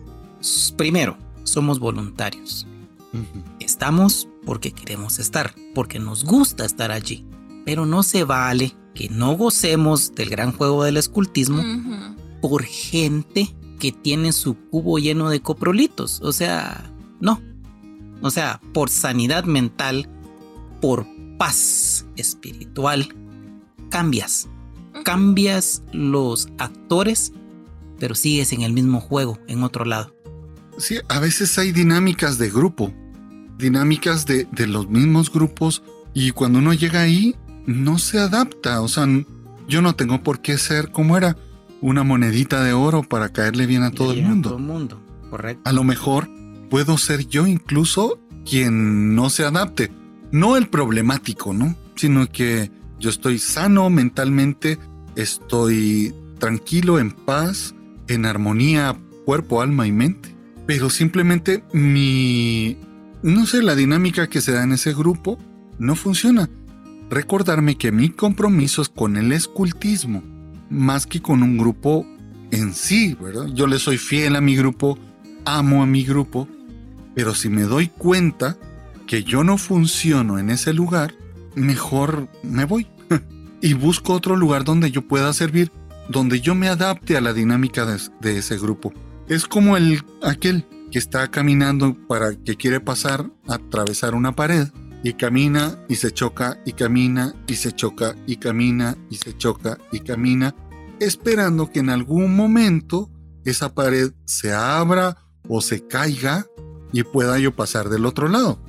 primero, 0.75 1.17
somos 1.43 1.79
voluntarios. 1.79 2.67
Estamos 3.59 4.27
porque 4.45 4.71
queremos 4.71 5.19
estar, 5.19 5.53
porque 5.73 5.99
nos 5.99 6.23
gusta 6.23 6.65
estar 6.65 6.91
allí. 6.91 7.25
Pero 7.65 7.85
no 7.85 8.03
se 8.03 8.23
vale 8.23 8.75
que 8.93 9.09
no 9.09 9.33
gocemos 9.33 10.15
del 10.15 10.29
gran 10.29 10.51
juego 10.51 10.83
del 10.83 10.97
escultismo 10.97 11.63
por 12.41 12.63
gente 12.63 13.53
que 13.79 13.91
tiene 13.91 14.31
su 14.31 14.55
cubo 14.55 14.99
lleno 14.99 15.29
de 15.29 15.41
coprolitos. 15.41 16.21
O 16.21 16.31
sea, 16.31 16.91
no. 17.19 17.41
O 18.21 18.31
sea, 18.31 18.61
por 18.73 18.89
sanidad 18.89 19.45
mental, 19.45 20.09
por 20.81 21.05
paz 21.37 22.05
espiritual, 22.15 23.15
cambias. 23.89 24.49
Cambias 25.03 25.83
los 25.91 26.49
actores, 26.57 27.33
pero 27.99 28.15
sigues 28.15 28.53
en 28.53 28.61
el 28.61 28.73
mismo 28.73 28.99
juego, 29.01 29.39
en 29.47 29.63
otro 29.63 29.85
lado. 29.85 30.15
Sí, 30.77 30.97
a 31.09 31.19
veces 31.19 31.57
hay 31.57 31.71
dinámicas 31.71 32.37
de 32.37 32.49
grupo, 32.49 32.93
dinámicas 33.57 34.25
de, 34.25 34.47
de 34.51 34.67
los 34.67 34.89
mismos 34.89 35.31
grupos 35.31 35.83
y 36.13 36.31
cuando 36.31 36.59
uno 36.59 36.73
llega 36.73 37.01
ahí 37.01 37.35
no 37.65 37.99
se 37.99 38.19
adapta. 38.19 38.81
O 38.81 38.87
sea, 38.87 39.05
yo 39.67 39.81
no 39.81 39.95
tengo 39.95 40.23
por 40.23 40.41
qué 40.41 40.57
ser 40.57 40.91
como 40.91 41.17
era 41.17 41.35
una 41.81 42.03
monedita 42.03 42.63
de 42.63 42.73
oro 42.73 43.03
para 43.03 43.29
caerle 43.29 43.65
bien 43.65 43.83
a 43.83 43.91
todo 43.91 44.11
el 44.13 44.19
Y 44.19 44.23
a 44.23 44.27
mundo. 44.29 44.49
todo 44.49 44.59
el 44.59 44.65
mundo, 44.65 45.01
correcto. 45.29 45.61
A 45.69 45.73
lo 45.73 45.83
mejor 45.83 46.29
puedo 46.69 46.97
ser 46.97 47.27
yo 47.27 47.47
incluso 47.47 48.19
quien 48.45 49.15
no 49.15 49.29
se 49.29 49.43
adapte. 49.43 49.91
No 50.31 50.55
el 50.57 50.67
problemático, 50.67 51.53
¿no? 51.53 51.75
Sino 51.95 52.27
que 52.27 52.71
yo 52.99 53.09
estoy 53.09 53.39
sano 53.39 53.89
mentalmente, 53.89 54.77
estoy 55.21 56.13
tranquilo, 56.39 56.99
en 56.99 57.11
paz, 57.11 57.75
en 58.07 58.25
armonía, 58.25 58.97
cuerpo, 59.25 59.61
alma 59.61 59.85
y 59.87 59.91
mente. 59.91 60.35
pero 60.65 60.91
simplemente 60.91 61.63
mi, 61.73 62.77
no 63.23 63.47
sé, 63.47 63.63
la 63.63 63.73
dinámica 63.73 64.27
que 64.27 64.39
se 64.39 64.51
da 64.51 64.63
en 64.63 64.73
ese 64.73 64.93
grupo 64.93 65.39
no 65.79 65.95
funciona. 65.95 66.47
Recordarme 67.09 67.75
que 67.75 67.91
mi 67.91 68.09
compromiso 68.09 68.83
es 68.83 68.89
con 68.89 69.17
el 69.17 69.31
escultismo, 69.31 70.21
más 70.69 71.07
que 71.07 71.23
con 71.23 71.41
un 71.41 71.57
grupo 71.57 72.05
en 72.51 72.75
sí, 72.75 73.17
¿verdad? 73.19 73.47
Yo 73.47 73.65
le 73.65 73.79
soy 73.79 73.97
fiel 73.97 74.35
a 74.35 74.41
mi 74.41 74.55
grupo, 74.55 74.99
amo 75.43 75.81
a 75.81 75.87
mi 75.87 76.03
grupo, 76.03 76.47
pero 77.15 77.33
si 77.33 77.49
me 77.49 77.63
doy 77.63 77.87
cuenta 77.87 78.55
que 79.07 79.23
yo 79.23 79.43
no 79.43 79.57
funciono 79.57 80.37
en 80.37 80.51
ese 80.51 80.71
lugar, 80.71 81.15
mejor 81.55 82.27
me 82.43 82.65
voy 82.65 82.85
y 83.61 83.73
busco 83.73 84.13
otro 84.13 84.35
lugar 84.35 84.63
donde 84.63 84.91
yo 84.91 85.07
pueda 85.07 85.33
servir, 85.33 85.71
donde 86.09 86.41
yo 86.41 86.55
me 86.55 86.67
adapte 86.67 87.17
a 87.17 87.21
la 87.21 87.33
dinámica 87.33 87.85
de, 87.85 87.99
de 88.21 88.37
ese 88.37 88.57
grupo. 88.57 88.93
Es 89.27 89.45
como 89.45 89.77
el 89.77 90.03
aquel 90.23 90.65
que 90.91 90.99
está 90.99 91.29
caminando 91.29 91.95
para 92.07 92.35
que 92.35 92.55
quiere 92.55 92.79
pasar, 92.79 93.29
atravesar 93.47 94.15
una 94.15 94.35
pared 94.35 94.69
y 95.03 95.13
camina 95.13 95.77
y 95.87 95.95
se 95.95 96.11
choca 96.11 96.59
y 96.65 96.73
camina 96.73 97.33
y 97.47 97.55
se 97.55 97.71
choca 97.71 98.15
y 98.25 98.37
camina 98.37 98.97
y 99.09 99.15
se 99.15 99.37
choca 99.37 99.77
y 99.91 99.99
camina, 99.99 100.55
esperando 100.99 101.71
que 101.71 101.79
en 101.79 101.89
algún 101.89 102.35
momento 102.35 103.09
esa 103.45 103.73
pared 103.73 104.11
se 104.25 104.53
abra 104.53 105.17
o 105.47 105.61
se 105.61 105.87
caiga 105.87 106.45
y 106.91 107.03
pueda 107.03 107.39
yo 107.39 107.55
pasar 107.55 107.89
del 107.89 108.05
otro 108.05 108.27
lado. 108.27 108.59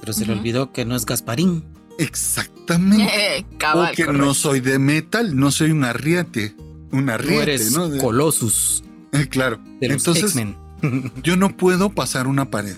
Pero 0.00 0.12
se 0.12 0.24
le 0.24 0.32
olvidó 0.32 0.72
que 0.72 0.84
no 0.84 0.96
es 0.96 1.04
Gasparín. 1.04 1.64
Exactamente. 2.00 3.04
Eh, 3.12 3.44
cabal, 3.58 3.92
o 3.92 3.96
que 3.96 4.06
no 4.12 4.32
soy 4.34 4.60
de 4.60 4.78
metal, 4.78 5.36
no 5.36 5.50
soy 5.50 5.70
un 5.72 5.84
arriete. 5.84 6.54
Un 6.92 7.06
Tú 7.06 7.12
arriete, 7.12 7.42
eres 7.42 7.72
¿no? 7.72 7.88
De- 7.88 7.98
Colossus 7.98 8.82
Eh, 9.12 9.26
claro. 9.28 9.58
de 9.80 9.88
los 9.88 10.06
Entonces, 10.06 10.34
yo 11.22 11.36
no 11.36 11.56
puedo 11.56 11.90
pasar 11.90 12.26
una 12.26 12.50
pared. 12.50 12.76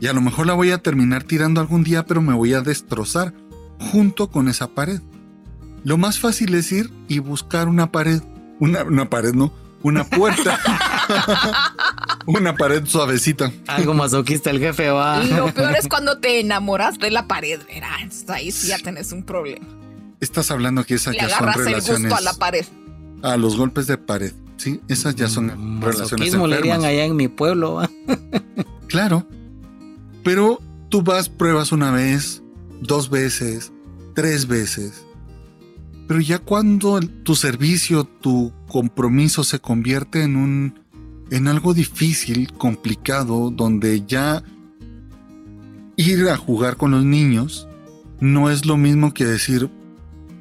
Y 0.00 0.06
a 0.06 0.12
lo 0.12 0.20
mejor 0.20 0.46
la 0.46 0.54
voy 0.54 0.70
a 0.70 0.78
terminar 0.78 1.22
tirando 1.24 1.60
algún 1.60 1.84
día, 1.84 2.06
pero 2.06 2.22
me 2.22 2.32
voy 2.34 2.54
a 2.54 2.60
destrozar 2.62 3.34
junto 3.78 4.30
con 4.30 4.48
esa 4.48 4.68
pared. 4.68 5.00
Lo 5.84 5.96
más 5.98 6.18
fácil 6.18 6.54
es 6.54 6.72
ir 6.72 6.90
y 7.08 7.18
buscar 7.20 7.68
una 7.68 7.90
pared. 7.92 8.20
Una, 8.58 8.82
una 8.84 9.08
pared, 9.10 9.32
no. 9.34 9.52
Una 9.82 10.04
puerta. 10.04 10.58
una 12.26 12.54
pared 12.54 12.84
suavecita. 12.86 13.52
Algo 13.66 13.94
masoquista 13.94 14.50
el 14.50 14.58
jefe 14.60 14.90
va. 14.90 15.22
Lo 15.24 15.52
peor 15.52 15.74
es 15.76 15.88
cuando 15.88 16.18
te 16.18 16.40
enamoras 16.40 16.98
de 16.98 17.10
la 17.10 17.26
pared, 17.26 17.60
verás. 17.66 18.24
Ahí 18.28 18.50
sí 18.52 18.68
ya 18.68 18.78
tenés 18.78 19.12
un 19.12 19.22
problema. 19.22 19.66
Estás 20.20 20.50
hablando 20.50 20.84
que 20.84 20.94
esas 20.94 21.14
Le 21.14 21.20
ya 21.22 21.28
son 21.30 21.38
agarras 21.38 21.56
el 21.58 21.64
relaciones. 21.64 22.02
gusto 22.02 22.16
a 22.16 22.20
la 22.20 22.32
pared. 22.34 22.64
a 23.22 23.36
los 23.36 23.56
golpes 23.56 23.86
de 23.86 23.96
pared. 23.98 24.32
Sí, 24.56 24.80
esas 24.88 25.14
ya 25.16 25.28
son 25.28 25.46
Mm, 25.46 25.80
relaciones 25.82 26.12
Masoquismo 26.12 26.46
le 26.46 26.56
dirían 26.56 26.76
enfermas. 26.76 26.92
allá 26.92 27.04
en 27.06 27.16
mi 27.16 27.28
pueblo. 27.28 27.74
¿va? 27.74 27.90
Claro. 28.88 29.26
Pero 30.24 30.60
tú 30.90 31.02
vas, 31.02 31.28
pruebas 31.28 31.72
una 31.72 31.90
vez, 31.90 32.42
dos 32.82 33.08
veces, 33.08 33.72
tres 34.14 34.46
veces. 34.48 35.04
Pero 36.08 36.20
ya 36.20 36.38
cuando 36.40 37.00
tu 37.00 37.36
servicio, 37.36 38.04
tu 38.04 38.52
compromiso 38.68 39.44
se 39.44 39.60
convierte 39.60 40.22
en 40.24 40.36
un 40.36 40.79
en 41.30 41.48
algo 41.48 41.74
difícil, 41.74 42.52
complicado, 42.52 43.50
donde 43.50 44.04
ya 44.06 44.42
ir 45.96 46.28
a 46.28 46.36
jugar 46.36 46.76
con 46.76 46.90
los 46.92 47.04
niños 47.04 47.68
no 48.20 48.50
es 48.50 48.66
lo 48.66 48.76
mismo 48.76 49.14
que 49.14 49.24
decir, 49.24 49.70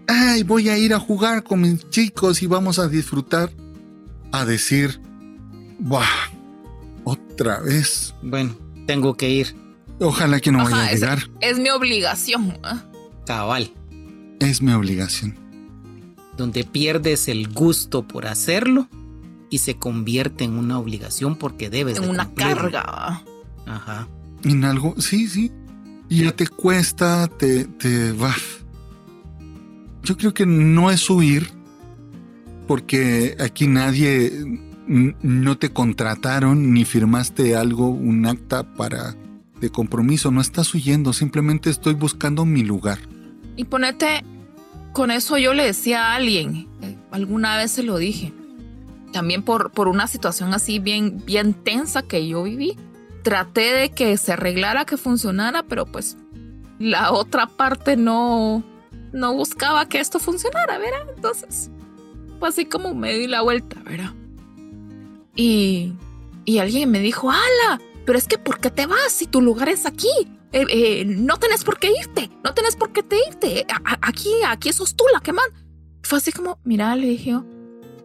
ay, 0.07 0.43
voy 0.43 0.69
a 0.69 0.77
ir 0.77 0.93
a 0.93 0.99
jugar 0.99 1.43
con 1.43 1.61
mis 1.61 1.87
chicos 1.89 2.41
y 2.41 2.47
vamos 2.47 2.79
a 2.79 2.87
disfrutar, 2.87 3.51
a 4.31 4.45
decir, 4.45 4.99
¡buah! 5.79 6.05
Otra 7.03 7.59
vez. 7.61 8.13
Bueno, 8.21 8.55
tengo 8.85 9.15
que 9.15 9.29
ir. 9.29 9.55
Ojalá 10.01 10.39
que 10.39 10.51
no 10.51 10.59
vaya 10.63 10.75
Ajá, 10.75 10.85
a 10.87 10.91
esa- 10.91 11.15
llegar. 11.15 11.29
Es 11.41 11.57
mi 11.59 11.69
obligación. 11.69 12.57
Cabal. 13.25 13.71
Es 14.39 14.61
mi 14.61 14.71
obligación. 14.73 15.35
Donde 16.37 16.63
pierdes 16.63 17.27
el 17.27 17.47
gusto 17.53 18.07
por 18.07 18.25
hacerlo 18.27 18.87
y 19.49 19.59
se 19.59 19.75
convierte 19.77 20.43
en 20.43 20.53
una 20.53 20.77
obligación 20.79 21.35
porque 21.35 21.69
debes 21.69 21.97
En 21.97 22.03
de 22.03 22.09
una 22.09 22.25
cumplirlo. 22.25 22.55
carga. 22.71 23.23
Ajá. 23.65 24.07
En 24.43 24.63
algo, 24.63 24.95
sí, 24.99 25.27
sí. 25.27 25.51
Y 26.07 26.23
ya 26.23 26.31
te 26.31 26.47
cuesta, 26.47 27.27
te, 27.27 27.65
te 27.65 28.11
va. 28.13 28.33
Yo 30.03 30.17
creo 30.17 30.33
que 30.33 30.45
no 30.45 30.89
es 30.91 31.09
huir, 31.09 31.51
porque 32.67 33.35
aquí 33.39 33.67
nadie, 33.67 34.31
no 34.87 35.57
te 35.57 35.71
contrataron 35.71 36.73
ni 36.73 36.85
firmaste 36.85 37.55
algo, 37.55 37.89
un 37.89 38.25
acta 38.25 38.63
para 38.75 39.15
de 39.59 39.69
compromiso. 39.69 40.31
No 40.31 40.41
estás 40.41 40.73
huyendo, 40.73 41.13
simplemente 41.13 41.69
estoy 41.69 41.93
buscando 41.93 42.45
mi 42.45 42.63
lugar. 42.63 42.99
Y 43.55 43.65
ponete, 43.65 44.23
con 44.93 45.11
eso 45.11 45.37
yo 45.37 45.53
le 45.53 45.65
decía 45.65 46.07
a 46.11 46.15
alguien, 46.15 46.67
eh, 46.81 46.97
alguna 47.11 47.57
vez 47.57 47.71
se 47.71 47.83
lo 47.83 47.97
dije, 47.97 48.33
también 49.09 49.43
por, 49.43 49.71
por 49.71 49.87
una 49.87 50.07
situación 50.07 50.53
así 50.53 50.79
bien, 50.79 51.23
bien 51.25 51.53
tensa 51.53 52.01
que 52.01 52.27
yo 52.27 52.43
viví, 52.43 52.77
traté 53.23 53.73
de 53.73 53.89
que 53.89 54.15
se 54.17 54.33
arreglara, 54.33 54.85
que 54.85 54.97
funcionara, 54.97 55.63
pero 55.63 55.85
pues 55.85 56.17
la 56.79 57.11
otra 57.11 57.47
parte 57.47 57.97
no, 57.97 58.63
no 59.11 59.33
buscaba 59.33 59.87
que 59.87 59.99
esto 59.99 60.19
funcionara, 60.19 60.77
¿verdad? 60.77 61.07
Entonces, 61.15 61.69
pues 62.39 62.53
así 62.53 62.65
como 62.65 62.93
me 62.93 63.13
di 63.13 63.27
la 63.27 63.41
vuelta, 63.41 63.81
¿verdad? 63.83 64.13
Y, 65.35 65.93
y 66.45 66.57
alguien 66.59 66.89
me 66.91 66.99
dijo, 66.99 67.29
ala, 67.31 67.79
pero 68.05 68.17
es 68.17 68.27
que 68.27 68.37
¿por 68.37 68.59
qué 68.59 68.71
te 68.71 68.85
vas 68.85 69.11
si 69.11 69.27
tu 69.27 69.41
lugar 69.41 69.69
es 69.69 69.85
aquí? 69.85 70.09
Eh, 70.51 70.65
eh, 70.69 71.05
no 71.05 71.37
tenés 71.37 71.63
por 71.63 71.77
qué 71.79 71.91
irte, 71.99 72.29
no 72.43 72.53
tenés 72.53 72.75
por 72.75 72.91
qué 72.91 73.03
te 73.03 73.17
irte. 73.27 73.65
A- 73.69 73.97
aquí, 74.01 74.31
aquí 74.47 74.73
sos 74.73 74.95
tú 74.95 75.03
la 75.13 75.19
que 75.19 75.31
man. 75.33 75.45
Fue 76.01 76.17
así 76.17 76.31
como, 76.31 76.57
mira, 76.63 76.95
le 76.95 77.07
dije 77.07 77.35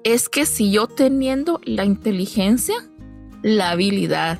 es 0.04 0.28
que 0.28 0.46
si 0.46 0.70
yo 0.70 0.86
teniendo 0.86 1.60
la 1.64 1.84
inteligencia, 1.84 2.74
la 3.42 3.70
habilidad 3.70 4.38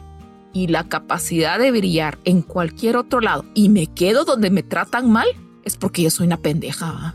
y 0.53 0.69
la 0.69 0.89
capacidad 0.89 1.59
de 1.59 1.73
brillar 1.73 2.19
en 2.25 2.43
cualquier 2.43 2.97
otro 2.97 3.21
lado 3.21 3.45
y 3.55 3.69
me 3.71 3.87
quedo 3.89 4.25
donde 4.25 4.51
me 4.51 4.63
tratan 4.63 5.11
mal, 5.11 5.27
es 5.65 5.77
porque 5.77 6.03
yo 6.03 6.11
soy 6.11 6.27
una 6.27 6.37
pendeja. 6.37 6.93
¿va? 6.93 7.15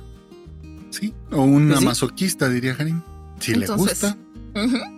¿Sí? 0.89 1.14
O 1.32 1.43
una 1.43 1.68
Pues 1.70 1.80
sí. 1.80 1.86
masoquista, 1.86 2.50
diría 2.50 2.76
Karim. 2.76 3.02
Si 3.39 3.54
Entonces, 3.54 4.04
le 4.04 4.10
gusta, 4.10 4.18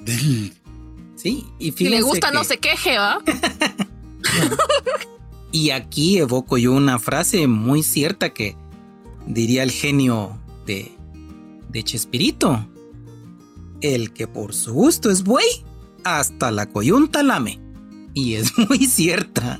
del- 0.04 0.54
Sí, 1.16 1.45
y 1.60 1.72
Si 1.74 1.88
le 1.88 2.02
gusta, 2.02 2.30
que- 2.30 2.34
no 2.34 2.43
se 2.43 2.58
queje, 2.58 2.97
¿va? 2.97 3.20
Y 5.52 5.72
aquí 5.72 6.18
evoco 6.18 6.58
yo 6.58 6.72
una 6.72 6.97
frase 6.97 7.45
muy 7.45 7.84
cierta 7.84 8.30
que 8.34 8.56
diría 9.28 9.62
el 9.64 9.70
genio 9.72 10.39
de, 10.66 10.91
de 11.70 11.84
Chespirito. 11.84 12.66
El 13.82 14.14
que 14.14 14.28
por 14.28 14.54
su 14.54 14.74
gusto 14.74 15.10
es 15.10 15.24
buey, 15.24 15.66
hasta 16.04 16.52
la 16.52 16.68
coyunta 16.68 17.24
lame. 17.24 17.60
Y 18.14 18.36
es 18.36 18.58
muy 18.70 18.86
cierta. 18.86 19.60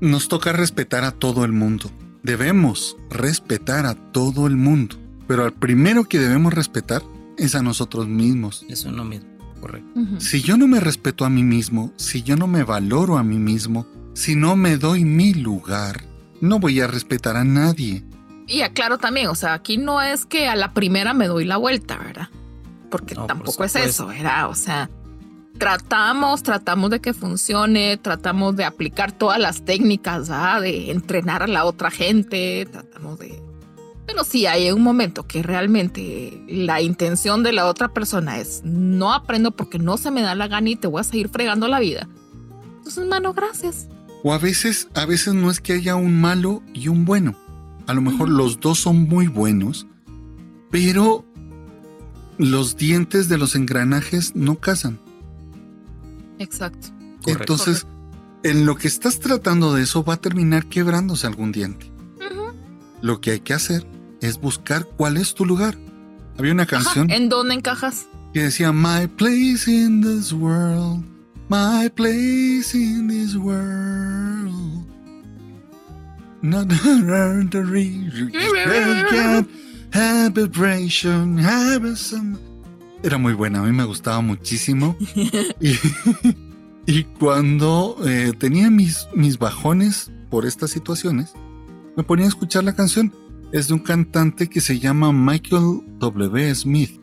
Nos 0.00 0.28
toca 0.28 0.52
respetar 0.52 1.04
a 1.04 1.12
todo 1.12 1.44
el 1.44 1.52
mundo. 1.52 1.90
Debemos 2.22 2.96
respetar 3.10 3.86
a 3.86 3.94
todo 3.94 4.46
el 4.46 4.56
mundo. 4.56 4.96
Pero 5.26 5.44
al 5.44 5.52
primero 5.52 6.04
que 6.04 6.18
debemos 6.18 6.52
respetar 6.52 7.02
es 7.38 7.54
a 7.54 7.62
nosotros 7.62 8.08
mismos. 8.08 8.66
Eso 8.68 8.90
no 8.92 9.04
mismo, 9.04 9.28
correcto. 9.60 10.00
Si 10.18 10.42
yo 10.42 10.56
no 10.56 10.66
me 10.66 10.80
respeto 10.80 11.24
a 11.24 11.30
mí 11.30 11.42
mismo, 11.42 11.92
si 11.96 12.22
yo 12.22 12.36
no 12.36 12.46
me 12.46 12.62
valoro 12.62 13.16
a 13.16 13.22
mí 13.22 13.38
mismo, 13.38 13.86
si 14.14 14.36
no 14.36 14.56
me 14.56 14.76
doy 14.76 15.04
mi 15.04 15.34
lugar, 15.34 16.04
no 16.40 16.58
voy 16.58 16.80
a 16.80 16.86
respetar 16.86 17.36
a 17.36 17.44
nadie. 17.44 18.04
Y 18.46 18.60
aclaro 18.60 18.98
también, 18.98 19.28
o 19.28 19.34
sea, 19.34 19.54
aquí 19.54 19.78
no 19.78 20.02
es 20.02 20.26
que 20.26 20.48
a 20.48 20.56
la 20.56 20.74
primera 20.74 21.14
me 21.14 21.26
doy 21.26 21.46
la 21.46 21.56
vuelta, 21.56 21.96
¿verdad? 21.96 22.28
Porque 22.94 23.16
No, 23.16 23.22
por 23.22 23.26
tampoco 23.26 23.64
es 23.64 23.74
eso, 23.74 24.06
¿verdad? 24.06 24.48
O 24.48 24.54
sea, 24.54 24.88
tratamos, 25.58 26.44
tratamos 26.44 26.90
de 26.90 27.00
que 27.00 27.12
funcione, 27.12 27.96
tratamos 27.96 28.54
de 28.54 28.64
aplicar 28.64 29.10
todas 29.10 29.40
las 29.40 29.64
técnicas, 29.64 30.28
¿verdad? 30.28 30.60
De 30.60 30.92
entrenar 30.92 31.42
a 31.42 31.48
la 31.48 31.64
otra 31.64 31.90
gente, 31.90 32.68
tratamos 32.70 33.18
de... 33.18 33.42
Pero 34.06 34.22
si 34.22 34.46
hay 34.46 34.70
un 34.70 34.80
momento 34.80 35.26
que 35.26 35.42
realmente 35.42 36.40
la 36.46 36.80
intención 36.82 37.42
de 37.42 37.52
la 37.52 37.66
otra 37.66 37.88
persona 37.88 38.38
es 38.38 38.62
no 38.62 39.12
aprendo 39.12 39.50
porque 39.50 39.80
no 39.80 39.96
se 39.96 40.12
me 40.12 40.22
da 40.22 40.36
la 40.36 40.46
gana 40.46 40.70
y 40.70 40.76
te 40.76 40.86
voy 40.86 41.00
a 41.00 41.02
seguir 41.02 41.28
fregando 41.30 41.66
la 41.66 41.80
vida. 41.80 42.08
Entonces, 42.76 43.04
mano, 43.08 43.34
gracias. 43.34 43.88
O 44.22 44.32
a 44.32 44.38
veces, 44.38 44.86
a 44.94 45.04
veces 45.04 45.34
no 45.34 45.50
es 45.50 45.58
que 45.58 45.72
haya 45.72 45.96
un 45.96 46.20
malo 46.20 46.62
y 46.72 46.86
un 46.86 47.04
bueno. 47.04 47.34
A 47.88 47.92
lo 47.92 48.02
mejor 48.02 48.28
los 48.28 48.60
dos 48.60 48.78
son 48.78 49.08
muy 49.08 49.26
buenos, 49.26 49.88
pero 50.70 51.24
los 52.38 52.76
dientes 52.76 53.28
de 53.28 53.38
los 53.38 53.54
engranajes 53.54 54.34
no 54.34 54.56
casan. 54.56 54.98
Exacto. 56.38 56.88
Correcto. 57.22 57.54
Entonces, 57.54 57.86
en 58.42 58.66
lo 58.66 58.76
que 58.76 58.88
estás 58.88 59.20
tratando 59.20 59.74
de 59.74 59.82
eso 59.82 60.04
va 60.04 60.14
a 60.14 60.20
terminar 60.20 60.66
quebrándose 60.66 61.26
algún 61.26 61.52
diente. 61.52 61.90
Lo 63.00 63.20
que 63.20 63.32
hay 63.32 63.40
que 63.40 63.54
hacer 63.54 63.86
es 64.20 64.40
buscar 64.40 64.86
cuál 64.96 65.16
es 65.16 65.34
tu 65.34 65.44
lugar. 65.44 65.76
Había 66.38 66.52
una 66.52 66.62
Ajá, 66.64 66.82
canción 66.82 67.10
¿En 67.10 67.28
dónde 67.28 67.54
encajas? 67.54 68.06
que 68.32 68.42
decía 68.42 68.72
My 68.72 69.06
place 69.06 69.70
in 69.70 70.02
this 70.02 70.32
world 70.32 71.04
My 71.48 71.90
place 71.90 72.74
in 72.74 73.06
this 73.06 73.36
world. 73.36 74.86
Not 76.42 76.68
the 76.68 76.74
vibration, 80.32 81.38
Era 83.02 83.18
muy 83.18 83.32
buena, 83.34 83.60
a 83.60 83.62
mí 83.62 83.72
me 83.72 83.84
gustaba 83.84 84.20
muchísimo. 84.20 84.96
y, 85.60 85.74
y 86.86 87.04
cuando 87.04 87.96
eh, 88.04 88.32
tenía 88.38 88.70
mis, 88.70 89.06
mis 89.14 89.38
bajones 89.38 90.10
por 90.30 90.46
estas 90.46 90.70
situaciones, 90.70 91.34
me 91.96 92.02
ponía 92.02 92.24
a 92.24 92.28
escuchar 92.28 92.64
la 92.64 92.74
canción. 92.74 93.12
Es 93.52 93.68
de 93.68 93.74
un 93.74 93.80
cantante 93.80 94.48
que 94.48 94.60
se 94.60 94.80
llama 94.80 95.12
Michael 95.12 95.82
W. 95.98 96.54
Smith. 96.54 97.00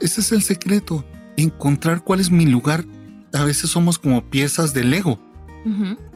Ese 0.00 0.20
es 0.20 0.32
el 0.32 0.42
secreto, 0.42 1.04
encontrar 1.36 2.04
cuál 2.04 2.20
es 2.20 2.30
mi 2.30 2.46
lugar. 2.46 2.84
A 3.32 3.44
veces 3.44 3.70
somos 3.70 3.98
como 3.98 4.30
piezas 4.30 4.72
de 4.72 4.84
Lego 4.84 5.18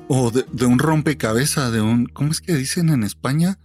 o 0.07 0.31
de, 0.31 0.45
de 0.53 0.67
un 0.67 0.79
rompecabezas, 0.79 1.73
de 1.73 1.81
un... 1.81 2.07
¿Cómo 2.07 2.31
es 2.31 2.41
que 2.41 2.55
dicen 2.55 2.91
en 2.91 3.03
España? 3.03 3.59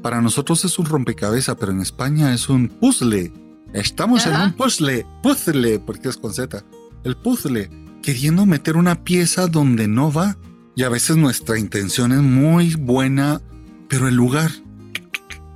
Para 0.00 0.20
nosotros 0.20 0.64
es 0.64 0.78
un 0.78 0.86
rompecabezas, 0.86 1.56
pero 1.58 1.72
en 1.72 1.80
España 1.80 2.32
es 2.32 2.48
un 2.48 2.68
puzzle. 2.68 3.32
Estamos 3.72 4.26
en 4.26 4.34
un 4.34 4.52
puzzle, 4.52 5.06
puzzle, 5.22 5.78
porque 5.80 6.08
es 6.08 6.16
con 6.16 6.32
Z. 6.32 6.64
El 7.04 7.16
puzzle, 7.16 7.70
queriendo 8.02 8.46
meter 8.46 8.76
una 8.76 9.04
pieza 9.04 9.46
donde 9.46 9.88
no 9.88 10.12
va. 10.12 10.36
Y 10.74 10.84
a 10.84 10.88
veces 10.88 11.16
nuestra 11.16 11.58
intención 11.58 12.12
es 12.12 12.22
muy 12.22 12.74
buena, 12.74 13.40
pero 13.88 14.08
el 14.08 14.14
lugar 14.14 14.50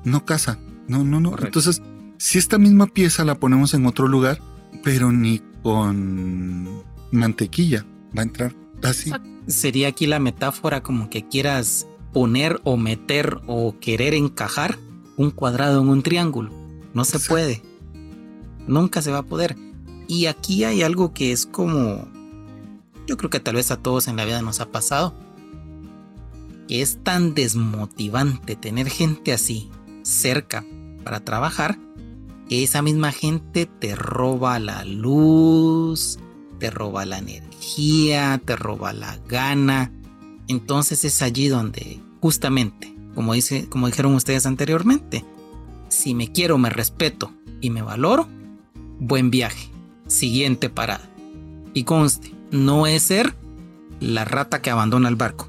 no 0.05 0.25
casa. 0.25 0.59
No, 0.89 1.05
no, 1.05 1.21
no. 1.21 1.31
Correcto. 1.31 1.59
Entonces, 1.59 1.83
si 2.19 2.39
esta 2.39 2.59
misma 2.59 2.87
pieza 2.87 3.25
la 3.25 3.39
ponemos 3.39 3.75
en 3.75 3.87
otro 3.87 4.09
lugar, 4.09 4.41
pero 4.85 5.13
ni 5.13 5.43
con 5.63 6.83
mantequilla 7.11 7.85
va 8.17 8.23
a 8.23 8.25
entrar 8.25 8.55
así. 8.83 9.13
Sería 9.47 9.89
aquí 9.89 10.07
la 10.07 10.19
metáfora 10.19 10.83
como 10.83 11.11
que 11.11 11.27
quieras 11.27 11.87
poner 12.17 12.63
o 12.65 12.79
meter 12.79 13.43
o 13.47 13.75
querer 13.79 14.15
encajar 14.15 14.79
un 15.19 15.31
cuadrado 15.31 15.83
en 15.83 15.89
un 15.91 16.03
triángulo. 16.03 16.51
No 16.95 17.05
se 17.05 17.21
puede. 17.21 17.61
Nunca 18.67 19.03
se 19.03 19.11
va 19.11 19.19
a 19.19 19.23
poder. 19.23 19.55
Y 20.09 20.25
aquí 20.25 20.65
hay 20.65 20.81
algo 20.81 21.13
que 21.13 21.31
es 21.31 21.45
como... 21.45 22.09
Yo 23.07 23.19
creo 23.19 23.29
que 23.29 23.39
tal 23.39 23.57
vez 23.57 23.71
a 23.71 23.77
todos 23.77 24.09
en 24.09 24.17
la 24.17 24.25
vida 24.25 24.41
nos 24.41 24.61
ha 24.61 24.73
pasado. 24.73 25.13
Que 26.69 26.81
es 26.81 27.05
tan 27.05 27.35
desmotivante 27.35 28.57
tener 28.57 28.89
gente 28.89 29.35
así 29.35 29.71
cerca 30.01 30.65
para 31.05 31.21
trabajar 31.21 31.79
que 32.49 32.65
esa 32.65 32.81
misma 32.81 33.13
gente 33.13 33.67
te 33.67 33.95
roba 33.95 34.59
la 34.59 34.87
luz, 34.87 36.19
te 36.61 36.71
roba 36.71 37.05
la 37.05 37.19
energía, 37.19 38.41
te 38.43 38.57
roba 38.57 38.95
la 38.95 39.19
gana. 39.29 39.93
Entonces 40.49 41.05
es 41.05 41.21
allí 41.21 41.49
donde 41.49 42.06
justamente, 42.27 42.93
como, 43.15 43.35
dice, 43.35 43.69
como 43.69 43.87
dijeron 43.87 44.17
ustedes 44.17 44.47
anteriormente, 44.47 45.25
si 45.89 46.13
me 46.13 46.33
quiero, 46.33 46.59
me 46.59 46.71
respeto 46.71 47.33
y 47.61 47.71
me 47.71 47.83
valoro, 47.83 48.27
buen 48.99 49.31
viaje. 49.31 49.71
Siguiente 50.09 50.69
parada. 50.69 51.09
Y 51.73 51.85
conste, 51.85 52.35
no 52.51 52.89
es 52.89 53.03
ser 53.03 53.33
la 54.01 54.25
rata 54.25 54.61
que 54.61 54.71
abandona 54.71 55.09
el 55.09 55.15
barco. 55.15 55.47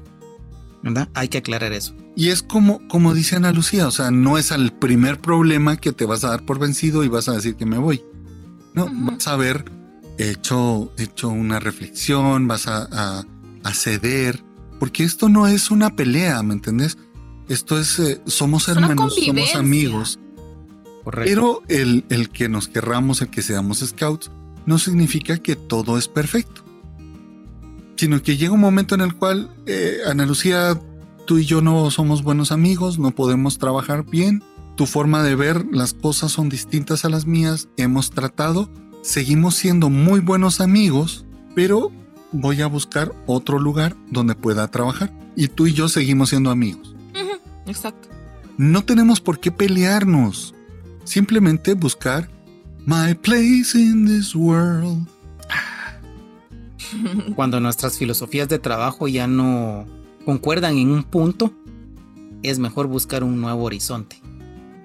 ¿Verdad? 0.84 1.08
Hay 1.14 1.26
que 1.26 1.38
aclarar 1.38 1.72
eso. 1.72 1.96
Y 2.14 2.28
es 2.28 2.44
como, 2.44 2.86
como 2.86 3.12
dice 3.12 3.34
Ana 3.34 3.50
Lucía, 3.50 3.88
o 3.88 3.90
sea, 3.90 4.12
no 4.12 4.38
es 4.38 4.52
al 4.52 4.72
primer 4.72 5.18
problema 5.20 5.78
que 5.78 5.92
te 5.92 6.06
vas 6.06 6.22
a 6.22 6.28
dar 6.28 6.44
por 6.44 6.60
vencido 6.60 7.02
y 7.02 7.08
vas 7.08 7.28
a 7.28 7.32
decir 7.32 7.56
que 7.56 7.66
me 7.66 7.78
voy. 7.78 8.04
No, 8.74 8.88
vas 8.92 9.26
a 9.26 9.32
haber 9.32 9.64
hecho, 10.16 10.92
hecho 10.96 11.28
una 11.28 11.58
reflexión, 11.58 12.46
vas 12.46 12.68
a, 12.68 12.88
a- 12.92 13.24
a 13.64 13.74
ceder, 13.74 14.44
porque 14.78 15.04
esto 15.04 15.28
no 15.28 15.46
es 15.46 15.70
una 15.70 15.94
pelea, 15.94 16.42
¿me 16.42 16.54
entendés? 16.54 16.98
Esto 17.48 17.78
es, 17.78 17.98
eh, 17.98 18.20
somos 18.26 18.68
hermanos, 18.68 19.14
somos 19.14 19.54
amigos, 19.54 20.18
Correcto. 21.04 21.30
pero 21.30 21.62
el, 21.68 22.04
el 22.10 22.28
que 22.28 22.48
nos 22.48 22.68
querramos, 22.68 23.22
el 23.22 23.28
que 23.28 23.42
seamos 23.42 23.78
scouts, 23.78 24.30
no 24.66 24.78
significa 24.78 25.38
que 25.38 25.56
todo 25.56 25.96
es 25.96 26.08
perfecto. 26.08 26.62
Sino 27.96 28.22
que 28.22 28.36
llega 28.36 28.52
un 28.52 28.60
momento 28.60 28.94
en 28.94 29.00
el 29.00 29.14
cual, 29.14 29.50
eh, 29.66 29.98
Ana 30.06 30.26
Lucía, 30.26 30.78
tú 31.26 31.38
y 31.38 31.46
yo 31.46 31.62
no 31.62 31.90
somos 31.90 32.22
buenos 32.22 32.52
amigos, 32.52 32.98
no 32.98 33.10
podemos 33.10 33.58
trabajar 33.58 34.04
bien, 34.04 34.42
tu 34.76 34.86
forma 34.86 35.22
de 35.22 35.34
ver 35.34 35.66
las 35.72 35.94
cosas 35.94 36.30
son 36.30 36.48
distintas 36.48 37.04
a 37.04 37.08
las 37.08 37.26
mías, 37.26 37.68
hemos 37.76 38.10
tratado, 38.10 38.70
seguimos 39.02 39.56
siendo 39.56 39.90
muy 39.90 40.20
buenos 40.20 40.60
amigos, 40.60 41.24
pero 41.54 41.90
voy 42.32 42.60
a 42.62 42.66
buscar 42.66 43.14
otro 43.26 43.58
lugar 43.58 43.96
donde 44.10 44.34
pueda 44.34 44.68
trabajar. 44.68 45.12
Y 45.36 45.48
tú 45.48 45.66
y 45.66 45.72
yo 45.72 45.88
seguimos 45.88 46.30
siendo 46.30 46.50
amigos. 46.50 46.94
Exacto. 47.66 48.08
No 48.56 48.82
tenemos 48.84 49.20
por 49.20 49.38
qué 49.38 49.52
pelearnos. 49.52 50.54
Simplemente 51.04 51.74
buscar 51.74 52.28
my 52.86 53.14
place 53.14 53.78
in 53.78 54.06
this 54.06 54.34
world. 54.34 55.06
Cuando 57.36 57.60
nuestras 57.60 57.98
filosofías 57.98 58.48
de 58.48 58.58
trabajo 58.58 59.08
ya 59.08 59.26
no 59.26 59.86
concuerdan 60.24 60.76
en 60.78 60.90
un 60.90 61.04
punto, 61.04 61.52
es 62.42 62.58
mejor 62.58 62.86
buscar 62.86 63.22
un 63.24 63.40
nuevo 63.40 63.64
horizonte. 63.64 64.20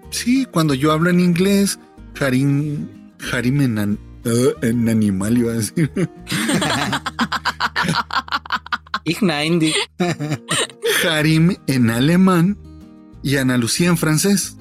Sí, 0.10 0.46
cuando 0.52 0.74
yo 0.74 0.92
hablo 0.92 1.10
en 1.10 1.20
inglés, 1.20 1.80
Harim, 2.20 2.88
Harim 3.32 3.62
en, 3.62 3.80
an- 3.80 4.00
eh, 4.26 4.54
en 4.62 4.88
animal 4.90 5.38
iba 5.38 5.52
a 5.52 5.56
decir. 5.56 5.92
Ignaindi. 9.06 9.74
Harim 11.08 11.56
en 11.68 11.90
alemán 11.90 12.58
y 13.22 13.38
Ana 13.38 13.58
Lucía 13.58 13.90
en 13.90 13.98
francés. 13.98 14.58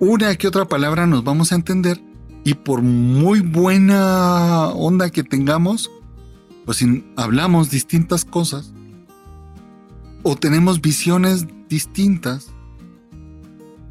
Una 0.00 0.34
que 0.36 0.48
otra 0.48 0.66
palabra 0.66 1.06
nos 1.06 1.24
vamos 1.24 1.52
a 1.52 1.56
entender 1.56 2.00
y 2.44 2.54
por 2.54 2.82
muy 2.82 3.40
buena 3.40 4.68
onda 4.68 5.10
que 5.10 5.24
tengamos, 5.24 5.90
pues 6.64 6.78
si 6.78 7.04
hablamos 7.16 7.70
distintas 7.70 8.24
cosas 8.24 8.72
o 10.22 10.36
tenemos 10.36 10.80
visiones 10.80 11.46
distintas, 11.68 12.48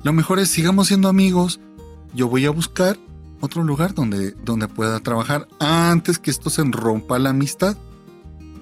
lo 0.03 0.13
mejor 0.13 0.39
es 0.39 0.49
sigamos 0.49 0.87
siendo 0.87 1.09
amigos. 1.09 1.59
Yo 2.13 2.29
voy 2.29 2.45
a 2.45 2.51
buscar 2.51 2.97
otro 3.39 3.63
lugar 3.63 3.93
donde, 3.93 4.31
donde 4.31 4.67
pueda 4.67 4.99
trabajar 4.99 5.47
antes 5.59 6.19
que 6.19 6.31
esto 6.31 6.49
se 6.49 6.63
rompa 6.63 7.19
la 7.19 7.29
amistad 7.29 7.77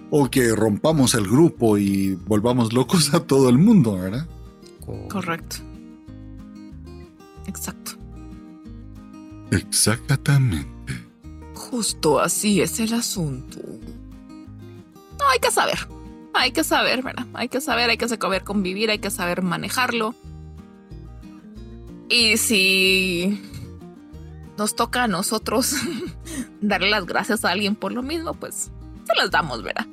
o 0.10 0.30
que 0.30 0.56
rompamos 0.56 1.14
el 1.16 1.28
grupo 1.28 1.78
y 1.78 2.16
volvamos 2.16 2.74
locos 2.74 3.14
a 3.14 3.22
todo 3.22 3.50
el 3.50 3.58
mundo, 3.58 3.98
¿verdad? 3.98 4.28
Correcto. 5.10 5.58
Exacto. 7.48 7.92
Exactamente. 9.52 10.68
Justo 11.54 12.20
así 12.20 12.62
es 12.62 12.80
el 12.80 12.94
asunto. 12.94 13.60
No, 15.20 15.30
hay 15.32 15.40
que 15.40 15.52
saber. 15.52 15.88
Hay 16.34 16.52
que 16.52 16.64
saber, 16.64 17.02
¿verdad? 17.02 17.26
Hay 17.34 17.48
que 17.48 17.62
saber, 17.62 17.90
hay 17.90 17.98
que 17.98 18.08
saber 18.08 18.44
convivir, 18.44 18.92
hay 18.92 19.00
que 19.00 19.10
saber 19.10 19.42
manejarlo. 19.42 20.14
Y 22.10 22.38
si 22.38 23.42
nos 24.58 24.76
toca 24.76 25.04
a 25.04 25.08
nosotros 25.08 25.76
darle 26.62 26.90
las 26.90 27.06
gracias 27.06 27.46
a 27.46 27.52
alguien 27.52 27.76
por 27.76 27.92
lo 27.92 28.04
mismo, 28.04 28.34
pues 28.34 28.72
se 29.06 29.16
las 29.16 29.32
damos, 29.32 29.64
¿verdad? 29.64 29.88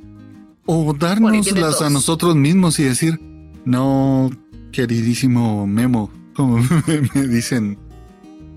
O 0.67 0.95
dárnoslas 0.95 1.83
a 1.83 1.91
nosotros 1.91 2.37
mismos 2.37 2.79
y 2.79 2.85
decir, 2.85 3.21
no, 3.65 4.31
queridísimo 4.71 5.67
Memo, 5.67 6.11
como 6.35 6.59
me 7.15 7.27
dicen 7.27 7.79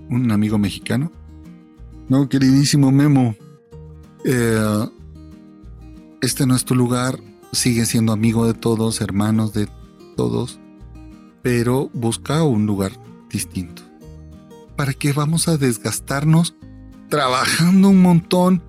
un 0.08 0.30
amigo 0.30 0.58
mexicano. 0.58 1.10
No, 2.08 2.28
queridísimo 2.28 2.92
Memo, 2.92 3.34
eh, 4.24 4.88
este 6.22 6.46
no 6.46 6.54
es 6.54 6.64
tu 6.64 6.74
lugar, 6.74 7.18
sigue 7.52 7.86
siendo 7.86 8.12
amigo 8.12 8.46
de 8.46 8.54
todos, 8.54 9.00
hermanos 9.00 9.52
de 9.52 9.68
todos, 10.16 10.60
pero 11.42 11.90
busca 11.92 12.42
un 12.44 12.66
lugar 12.66 12.92
distinto. 13.28 13.85
¿Para 14.76 14.92
qué 14.92 15.12
vamos 15.12 15.48
a 15.48 15.56
desgastarnos 15.56 16.54
trabajando 17.08 17.88
un 17.88 18.02
montón, 18.02 18.62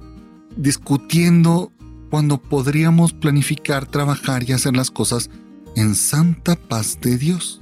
discutiendo, 0.55 1.71
cuando 2.09 2.41
podríamos 2.41 3.11
planificar, 3.11 3.85
trabajar 3.85 4.49
y 4.49 4.53
hacer 4.53 4.75
las 4.75 4.89
cosas 4.89 5.29
en 5.75 5.95
santa 5.95 6.55
paz 6.55 6.99
de 7.01 7.17
Dios? 7.17 7.61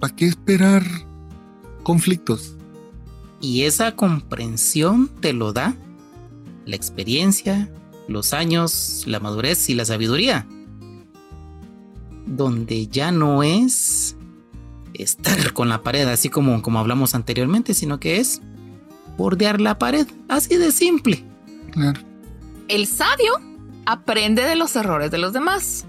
¿Para 0.00 0.16
qué 0.16 0.26
esperar 0.26 0.82
conflictos? 1.82 2.56
Y 3.42 3.62
esa 3.62 3.96
comprensión 3.96 5.10
te 5.20 5.32
lo 5.32 5.52
da 5.52 5.76
la 6.64 6.76
experiencia, 6.76 7.70
los 8.08 8.32
años, 8.32 9.04
la 9.06 9.20
madurez 9.20 9.68
y 9.68 9.74
la 9.74 9.84
sabiduría. 9.84 10.46
Donde 12.24 12.86
ya 12.86 13.12
no 13.12 13.42
es 13.42 14.16
estar 14.94 15.52
con 15.52 15.68
la 15.68 15.82
pared, 15.82 16.06
así 16.08 16.28
como, 16.28 16.62
como 16.62 16.78
hablamos 16.78 17.14
anteriormente, 17.14 17.74
sino 17.74 18.00
que 18.00 18.18
es 18.18 18.40
bordear 19.16 19.60
la 19.60 19.78
pared, 19.78 20.06
así 20.28 20.56
de 20.56 20.72
simple. 20.72 21.24
Claro. 21.72 22.00
El 22.68 22.86
sabio 22.86 23.40
aprende 23.86 24.42
de 24.42 24.56
los 24.56 24.76
errores 24.76 25.10
de 25.10 25.18
los 25.18 25.32
demás. 25.32 25.86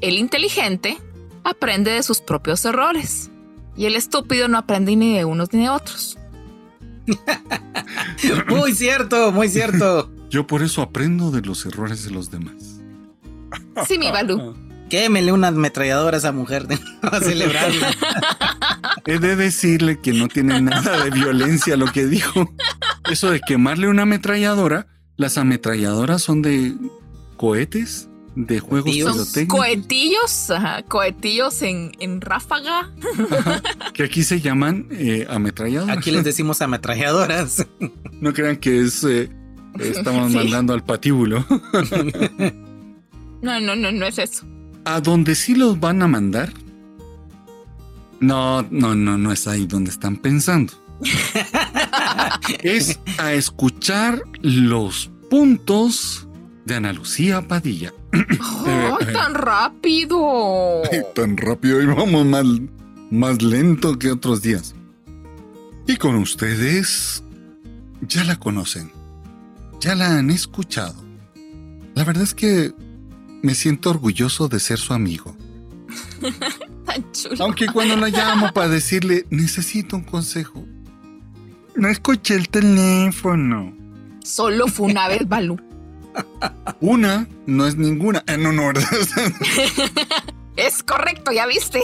El 0.00 0.18
inteligente 0.18 0.98
aprende 1.44 1.90
de 1.90 2.02
sus 2.02 2.20
propios 2.20 2.64
errores. 2.64 3.30
Y 3.76 3.86
el 3.86 3.94
estúpido 3.94 4.48
no 4.48 4.58
aprende 4.58 4.96
ni 4.96 5.16
de 5.16 5.24
unos 5.24 5.52
ni 5.52 5.62
de 5.62 5.68
otros. 5.70 6.18
muy 8.48 8.74
cierto, 8.74 9.32
muy 9.32 9.48
cierto. 9.48 10.10
Yo 10.30 10.46
por 10.46 10.62
eso 10.62 10.82
aprendo 10.82 11.30
de 11.30 11.40
los 11.42 11.64
errores 11.64 12.04
de 12.04 12.10
los 12.10 12.30
demás. 12.30 12.80
Sí, 13.86 13.98
mi 13.98 14.10
Balú. 14.10 14.54
Quémele 14.88 15.32
una 15.32 15.48
ametralladora 15.48 16.16
a 16.16 16.18
esa 16.18 16.32
mujer 16.32 16.66
a 17.02 17.20
celebrarla. 17.20 17.94
He 19.06 19.18
de 19.18 19.36
decirle 19.36 20.00
que 20.00 20.12
no 20.12 20.28
tiene 20.28 20.60
nada 20.60 21.04
de 21.04 21.10
violencia 21.10 21.76
lo 21.76 21.86
que 21.92 22.06
dijo. 22.06 22.52
Eso 23.10 23.30
de 23.30 23.40
quemarle 23.40 23.88
una 23.88 24.02
ametralladora, 24.02 24.86
las 25.16 25.38
ametralladoras 25.38 26.22
son 26.22 26.42
de 26.42 26.74
cohetes, 27.36 28.08
de 28.36 28.60
juegos 28.60 28.94
Son 29.32 29.46
cohetillos, 29.46 30.50
ajá, 30.50 30.82
cohetillos 30.82 31.62
en, 31.62 31.92
en 31.98 32.20
ráfaga. 32.20 32.90
que 33.94 34.04
aquí 34.04 34.22
se 34.22 34.40
llaman 34.40 34.86
eh, 34.90 35.26
ametralladoras. 35.28 35.96
Aquí 35.96 36.10
les 36.10 36.24
decimos 36.24 36.62
ametralladoras. 36.62 37.66
No 38.20 38.32
crean 38.32 38.56
que 38.56 38.82
es 38.82 39.04
eh, 39.04 39.30
estamos 39.78 40.32
mandando 40.32 40.72
al 40.74 40.84
patíbulo. 40.84 41.44
no, 43.42 43.60
no, 43.60 43.76
no, 43.76 43.92
no 43.92 44.06
es 44.06 44.18
eso. 44.18 44.46
¿A 44.84 45.00
dónde 45.00 45.34
sí 45.34 45.54
los 45.54 45.78
van 45.78 46.02
a 46.02 46.08
mandar? 46.08 46.52
No, 48.20 48.62
no, 48.70 48.94
no, 48.94 49.16
no 49.16 49.32
es 49.32 49.46
ahí 49.46 49.66
donde 49.66 49.90
están 49.90 50.16
pensando. 50.16 50.72
es 52.62 52.98
a 53.18 53.32
escuchar 53.32 54.22
los 54.40 55.10
puntos 55.30 56.26
de 56.64 56.74
Ana 56.74 56.92
Lucía 56.92 57.46
Padilla. 57.46 57.92
¡Oh, 58.40 58.98
tan 59.12 59.34
rápido! 59.34 60.82
tan 61.14 61.36
rápido 61.36 61.82
y 61.82 61.86
vamos 61.86 62.26
más, 62.26 62.44
más 63.10 63.42
lento 63.42 63.98
que 63.98 64.10
otros 64.10 64.42
días. 64.42 64.74
Y 65.86 65.96
con 65.96 66.16
ustedes 66.16 67.22
ya 68.02 68.24
la 68.24 68.36
conocen, 68.36 68.90
ya 69.80 69.94
la 69.94 70.18
han 70.18 70.30
escuchado. 70.30 70.94
La 71.94 72.04
verdad 72.04 72.24
es 72.24 72.34
que 72.34 72.72
me 73.42 73.54
siento 73.54 73.90
orgulloso 73.90 74.48
de 74.48 74.60
ser 74.60 74.78
su 74.78 74.94
amigo. 74.94 75.36
Tan 76.86 77.12
chulo. 77.12 77.44
Aunque 77.44 77.66
cuando 77.66 77.96
la 77.96 78.08
llamo 78.08 78.52
para 78.52 78.68
decirle, 78.68 79.26
necesito 79.30 79.96
un 79.96 80.04
consejo, 80.04 80.64
no 81.74 81.88
escuché 81.88 82.34
el 82.34 82.48
teléfono. 82.48 83.74
Solo 84.24 84.66
fue 84.66 84.86
una 84.86 85.08
vez, 85.08 85.28
Balú. 85.28 85.58
Una 86.80 87.28
no 87.46 87.66
es 87.66 87.76
ninguna. 87.76 88.24
Eh, 88.26 88.36
no, 88.36 88.52
no, 88.52 88.66
¿verdad? 88.66 88.84
es 90.56 90.82
correcto, 90.82 91.30
ya 91.32 91.46
viste. 91.46 91.80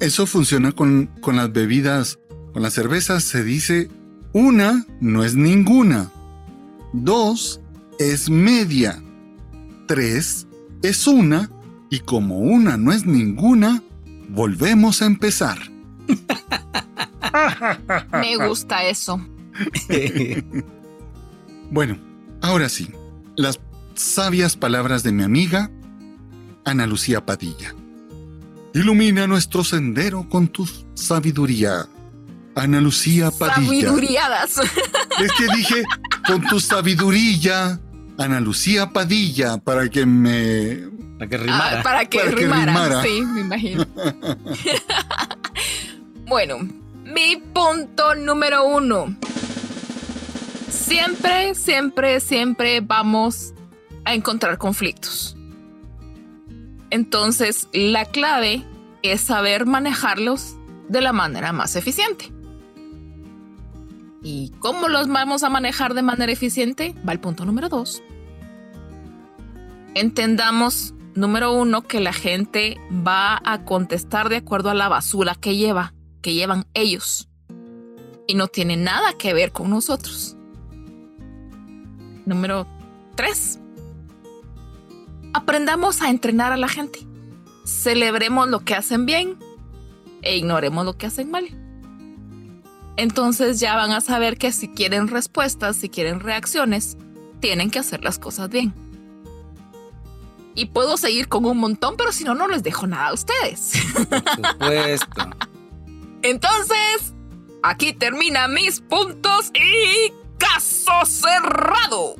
Eso 0.00 0.26
funciona 0.26 0.72
con, 0.72 1.06
con 1.20 1.36
las 1.36 1.52
bebidas. 1.52 2.18
Con 2.52 2.62
las 2.62 2.74
cervezas 2.74 3.24
se 3.24 3.42
dice 3.42 3.88
una 4.34 4.84
no 5.00 5.24
es 5.24 5.36
ninguna. 5.36 6.10
Dos 6.92 7.60
es 7.98 8.28
media. 8.28 9.02
Tres 9.86 10.46
es 10.82 11.06
una. 11.06 11.50
Y 11.90 12.00
como 12.00 12.38
una 12.38 12.76
no 12.76 12.92
es 12.92 13.06
ninguna, 13.06 13.82
volvemos 14.28 15.02
a 15.02 15.06
empezar. 15.06 15.58
Me 18.12 18.36
gusta 18.36 18.84
eso. 18.84 19.20
bueno, 21.70 21.98
ahora 22.42 22.68
sí, 22.68 22.90
las 23.36 23.60
sabias 23.94 24.56
palabras 24.56 25.04
de 25.04 25.12
mi 25.12 25.22
amiga 25.22 25.70
Ana 26.64 26.86
Lucía 26.86 27.24
Padilla. 27.24 27.74
Ilumina 28.72 29.26
nuestro 29.26 29.62
sendero 29.62 30.28
con 30.28 30.48
tu 30.48 30.68
sabiduría. 30.94 31.86
Ana 32.56 32.80
Lucía 32.80 33.30
Padilla. 33.30 33.66
Sabiduriadas. 33.66 34.58
Es 35.20 35.32
que 35.32 35.56
dije 35.56 35.84
con 36.26 36.42
tu 36.46 36.58
sabiduría, 36.58 37.80
Ana 38.18 38.40
Lucía 38.40 38.90
Padilla, 38.90 39.58
para 39.58 39.88
que 39.88 40.06
me. 40.06 40.88
Para 41.18 41.28
que 41.28 41.36
rimara. 41.36 41.80
Ah, 41.80 41.82
para 41.82 42.04
que, 42.04 42.18
Para 42.18 42.30
que 42.30 42.36
rimara. 42.36 43.02
Sí, 43.02 43.22
me 43.22 43.40
imagino. 43.40 43.86
bueno, 46.26 46.58
mi 47.04 47.36
punto 47.52 48.14
número 48.14 48.64
uno. 48.64 49.16
Siempre, 50.68 51.54
siempre, 51.54 52.20
siempre 52.20 52.80
vamos 52.80 53.52
a 54.04 54.14
encontrar 54.14 54.58
conflictos. 54.58 55.36
Entonces, 56.90 57.68
la 57.72 58.04
clave 58.04 58.64
es 59.02 59.20
saber 59.20 59.66
manejarlos 59.66 60.56
de 60.88 61.00
la 61.00 61.12
manera 61.12 61.52
más 61.52 61.74
eficiente. 61.76 62.33
¿Y 64.24 64.52
cómo 64.58 64.88
los 64.88 65.06
vamos 65.06 65.42
a 65.42 65.50
manejar 65.50 65.92
de 65.92 66.00
manera 66.00 66.32
eficiente? 66.32 66.94
Va 67.06 67.12
el 67.12 67.20
punto 67.20 67.44
número 67.44 67.68
dos. 67.68 68.02
Entendamos, 69.94 70.94
número 71.14 71.52
uno, 71.52 71.82
que 71.82 72.00
la 72.00 72.14
gente 72.14 72.78
va 72.90 73.38
a 73.44 73.66
contestar 73.66 74.30
de 74.30 74.36
acuerdo 74.36 74.70
a 74.70 74.74
la 74.74 74.88
basura 74.88 75.34
que 75.34 75.56
lleva, 75.56 75.92
que 76.22 76.32
llevan 76.32 76.66
ellos. 76.72 77.28
Y 78.26 78.34
no 78.34 78.48
tiene 78.48 78.78
nada 78.78 79.12
que 79.12 79.34
ver 79.34 79.52
con 79.52 79.68
nosotros. 79.68 80.38
Número 82.24 82.66
tres. 83.16 83.60
Aprendamos 85.34 86.00
a 86.00 86.08
entrenar 86.08 86.50
a 86.50 86.56
la 86.56 86.68
gente. 86.68 87.00
Celebremos 87.66 88.48
lo 88.48 88.60
que 88.60 88.74
hacen 88.74 89.04
bien 89.04 89.36
e 90.22 90.38
ignoremos 90.38 90.86
lo 90.86 90.96
que 90.96 91.04
hacen 91.04 91.30
mal. 91.30 91.63
Entonces 92.96 93.60
ya 93.60 93.74
van 93.76 93.92
a 93.92 94.00
saber 94.00 94.38
que 94.38 94.52
si 94.52 94.68
quieren 94.68 95.08
respuestas, 95.08 95.76
si 95.76 95.88
quieren 95.88 96.20
reacciones, 96.20 96.96
tienen 97.40 97.70
que 97.70 97.78
hacer 97.78 98.04
las 98.04 98.18
cosas 98.18 98.48
bien. 98.48 98.72
Y 100.54 100.66
puedo 100.66 100.96
seguir 100.96 101.28
con 101.28 101.44
un 101.44 101.58
montón, 101.58 101.96
pero 101.96 102.12
si 102.12 102.22
no, 102.22 102.34
no 102.34 102.46
les 102.46 102.62
dejo 102.62 102.86
nada 102.86 103.08
a 103.08 103.12
ustedes. 103.12 103.72
Por 104.08 104.52
supuesto. 104.52 105.30
Entonces, 106.22 107.12
aquí 107.62 107.92
terminan 107.92 108.54
mis 108.54 108.80
puntos 108.80 109.50
y 109.54 110.12
caso 110.38 110.92
cerrado. 111.04 112.14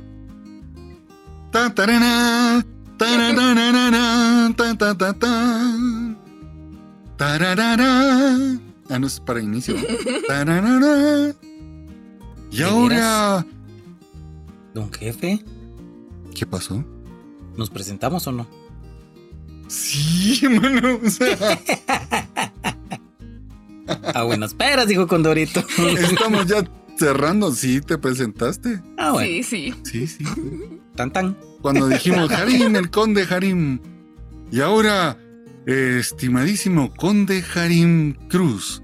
Ah, 8.89 8.99
no 8.99 9.07
es 9.07 9.19
para 9.19 9.41
inicio. 9.41 9.75
Tararara. 10.27 11.33
Y 12.51 12.57
¿De 12.57 12.63
ahora. 12.63 13.45
Don 14.73 14.91
jefe, 14.91 15.43
¿Qué 16.33 16.45
pasó? 16.45 16.83
¿nos 17.57 17.69
presentamos 17.69 18.27
o 18.27 18.33
no? 18.33 18.47
Sí, 19.67 20.41
mano. 20.61 20.99
O 21.03 21.09
sea, 21.09 21.59
A 24.13 24.23
buenas 24.23 24.53
peras, 24.53 24.87
dijo 24.87 25.07
Condorito. 25.07 25.63
estamos 25.77 26.47
ya 26.47 26.63
cerrando. 26.97 27.51
Sí, 27.51 27.81
te 27.81 27.97
presentaste. 27.97 28.81
Ah, 28.97 29.11
bueno. 29.11 29.27
Sí, 29.27 29.43
sí. 29.43 29.73
Sí, 29.83 30.07
sí. 30.07 30.25
Tan 30.95 31.11
tan. 31.11 31.37
Cuando 31.61 31.87
dijimos 31.87 32.31
Harim, 32.31 32.75
el 32.75 32.89
conde 32.89 33.27
Harim. 33.29 33.79
Y 34.51 34.61
ahora, 34.61 35.17
estimadísimo 35.65 36.93
conde 36.93 37.43
Harim 37.55 38.13
Cruz, 38.29 38.83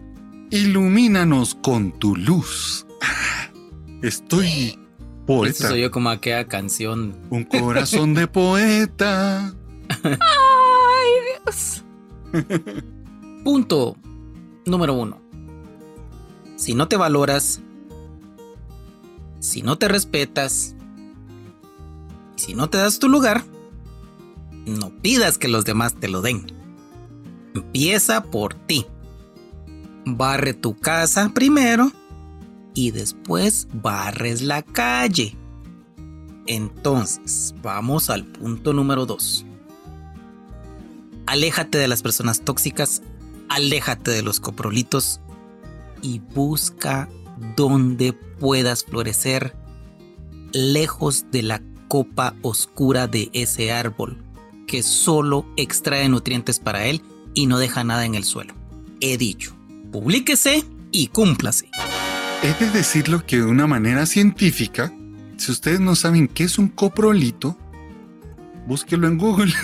ilumínanos 0.50 1.56
con 1.56 1.92
tu 2.00 2.16
luz. 2.16 2.86
Estoy 4.02 4.48
Eso 4.48 4.80
poeta. 5.26 5.70
soy 5.70 5.82
yo 5.82 5.92
como 5.92 6.10
aquella 6.10 6.48
canción. 6.48 7.16
Un 7.30 7.44
corazón 7.44 8.14
de 8.14 8.28
poeta. 8.28 9.54
Ay, 10.04 11.10
Dios. 11.46 11.84
Punto 13.44 13.96
número 14.66 14.94
uno. 14.94 15.22
Si 16.56 16.74
no 16.76 16.88
te 16.88 16.96
valoras, 16.98 17.60
si 19.40 19.64
no 19.64 19.78
te 19.78 19.88
respetas, 19.88 20.76
si 22.36 22.54
no 22.54 22.70
te 22.70 22.78
das 22.78 23.00
tu 23.00 23.10
lugar, 23.10 23.44
no 24.68 24.92
pidas 25.02 25.40
que 25.40 25.48
los 25.48 25.66
demás 25.66 25.96
te 25.96 26.08
lo 26.08 26.22
den. 26.22 26.46
Empieza 27.54 28.24
por 28.24 28.54
ti. 28.54 28.86
Barre 30.06 30.54
tu 30.54 30.78
casa 30.78 31.32
primero 31.34 31.92
y 32.74 32.92
después 32.92 33.68
barres 33.74 34.42
la 34.42 34.62
calle. 34.64 35.36
Entonces, 36.48 37.54
vamos 37.62 38.10
al 38.10 38.26
punto 38.26 38.74
número 38.74 39.06
dos. 39.06 39.46
Aléjate 41.28 41.78
de 41.78 41.88
las 41.88 42.02
personas 42.02 42.42
tóxicas, 42.42 43.04
aléjate 43.48 44.12
de 44.12 44.22
los 44.22 44.40
coprolitos 44.40 45.22
y 46.02 46.20
busca 46.20 47.10
donde 47.56 48.14
puedas 48.14 48.84
florecer 48.84 49.56
lejos 50.52 51.26
de 51.32 51.44
la 51.44 51.62
copa 51.88 52.36
oscura 52.42 53.08
de 53.08 53.30
ese 53.34 53.72
árbol, 53.72 54.18
que 54.68 54.84
solo 54.84 55.46
extrae 55.58 56.10
nutrientes 56.10 56.60
para 56.60 56.86
él 56.88 57.02
y 57.34 57.48
no 57.48 57.60
deja 57.60 57.84
nada 57.84 58.06
en 58.06 58.16
el 58.16 58.24
suelo. 58.24 58.54
He 59.00 59.18
dicho, 59.18 59.56
publíquese 59.92 60.66
y 60.92 61.08
cúmplase. 61.08 61.70
He 62.44 62.54
de 62.54 62.70
decirlo 62.72 63.26
que 63.26 63.38
de 63.38 63.46
una 63.46 63.68
manera 63.68 64.06
científica, 64.06 64.94
si 65.38 65.52
ustedes 65.52 65.80
no 65.80 65.96
saben 65.96 66.28
qué 66.28 66.44
es 66.44 66.58
un 66.58 66.70
coprolito, 66.70 67.58
búsquelo 68.68 69.08
en 69.08 69.18
Google. 69.18 69.54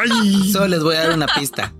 Ay. 0.00 0.52
Solo 0.52 0.68
les 0.68 0.82
voy 0.82 0.96
a 0.96 1.00
dar 1.00 1.14
una 1.14 1.26
pista. 1.26 1.72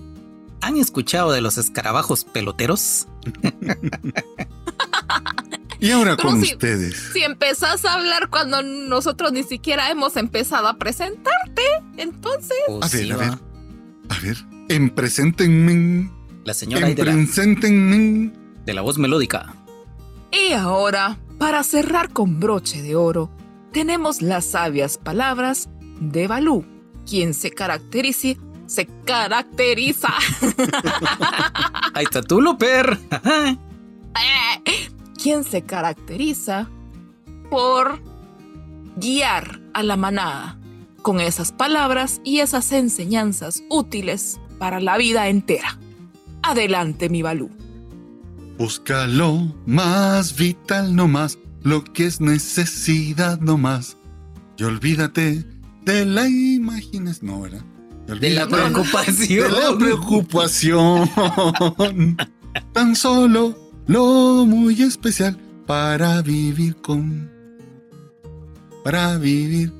¿Han 0.60 0.76
escuchado 0.76 1.32
de 1.32 1.40
los 1.40 1.56
escarabajos 1.58 2.24
peloteros? 2.24 3.06
Y 5.80 5.90
ahora 5.92 6.16
Pero 6.16 6.30
con 6.30 6.44
si- 6.44 6.52
ustedes. 6.52 7.10
Si 7.12 7.22
empezás 7.22 7.84
a 7.84 7.94
hablar 7.94 8.28
cuando 8.30 8.62
nosotros 8.62 9.32
ni 9.32 9.42
siquiera 9.44 9.90
hemos 9.90 10.16
empezado 10.16 10.66
a 10.68 10.76
presentarte, 10.76 11.62
entonces. 11.96 12.56
Pues 12.66 12.82
A 12.92 12.96
ver, 12.96 13.06
sí, 13.06 13.10
a 13.12 13.16
ver. 13.16 13.32
A 14.08 14.18
ver, 14.20 14.36
en 14.68 14.90
preséntenme. 14.90 16.10
La 16.44 16.54
señora 16.54 16.88
En 16.88 16.94
de 16.96 17.04
la, 17.04 17.14
de 18.64 18.74
la 18.74 18.80
voz 18.80 18.98
melódica. 18.98 19.54
Y 20.32 20.52
ahora, 20.52 21.18
para 21.38 21.62
cerrar 21.62 22.10
con 22.12 22.40
broche 22.40 22.82
de 22.82 22.96
oro, 22.96 23.30
tenemos 23.72 24.22
las 24.22 24.46
sabias 24.46 24.98
palabras 24.98 25.68
de 26.00 26.26
Balú, 26.26 26.64
quien 27.06 27.34
se 27.34 27.50
caracteriza. 27.50 28.28
Se 28.66 28.86
caracteriza. 29.06 30.08
Ahí 31.94 32.04
está 32.04 32.20
tú, 32.22 32.40
Luper. 32.40 32.98
quien 35.22 35.44
se 35.44 35.62
caracteriza 35.62 36.68
por 37.50 38.00
guiar 38.96 39.60
a 39.74 39.82
la 39.82 39.96
manada 39.96 40.58
con 41.02 41.20
esas 41.20 41.52
palabras 41.52 42.20
y 42.24 42.40
esas 42.40 42.72
enseñanzas 42.72 43.62
útiles 43.68 44.40
para 44.58 44.80
la 44.80 44.96
vida 44.96 45.28
entera. 45.28 45.78
Adelante, 46.42 47.08
mi 47.08 47.22
Balú. 47.22 47.50
Busca 48.58 49.06
lo 49.06 49.54
más 49.66 50.36
vital 50.36 50.94
no 50.94 51.06
más, 51.06 51.38
lo 51.62 51.84
que 51.84 52.06
es 52.06 52.20
necesidad 52.20 53.40
no 53.40 53.56
más. 53.56 53.96
Y 54.56 54.64
olvídate 54.64 55.44
de 55.84 56.04
la 56.04 56.28
imaginación. 56.28 57.30
No, 57.30 57.40
¿verdad? 57.42 57.62
De 58.20 58.30
la 58.30 58.48
preocupación. 58.48 59.52
de 59.52 59.60
la 59.60 59.78
preocupación. 59.78 61.10
Tan 62.72 62.96
solo 62.96 63.67
lo 63.88 64.46
muy 64.46 64.80
especial 64.82 65.36
para 65.66 66.22
vivir 66.22 66.76
con. 66.76 67.28
Para 68.84 69.18
vivir 69.18 69.72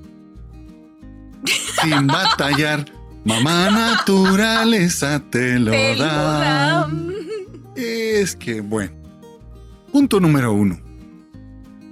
sin 1.82 2.06
batallar. 2.06 2.85
Mamá 3.24 3.70
naturaleza 3.70 5.22
te 5.30 5.59
lo 5.59 5.70
Te 5.70 5.97
lo 5.97 6.05
da. 6.05 6.39
da. 6.39 6.90
Es 7.76 8.35
que, 8.36 8.60
bueno. 8.60 8.93
Punto 9.93 10.20
número 10.20 10.52
uno. 10.52 10.78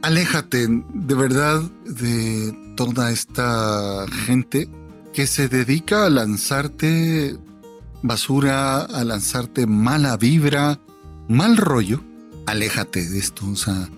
Aléjate 0.02 0.66
de 0.68 1.14
verdad 1.14 1.62
de 1.84 2.56
toda 2.76 3.10
esta 3.10 4.06
gente 4.26 4.68
que 5.12 5.26
se 5.26 5.48
dedica 5.48 6.06
a 6.06 6.10
lanzarte 6.10 7.36
basura, 8.02 8.82
a 8.82 9.05
lanzarte 9.05 9.66
mala 9.66 10.16
vibra, 10.16 10.78
mal 11.28 11.56
rollo. 11.56 12.02
Aléjate 12.47 13.09
de 13.09 13.18
esto, 13.18 13.48
o 13.48 13.56
sea. 13.56 13.89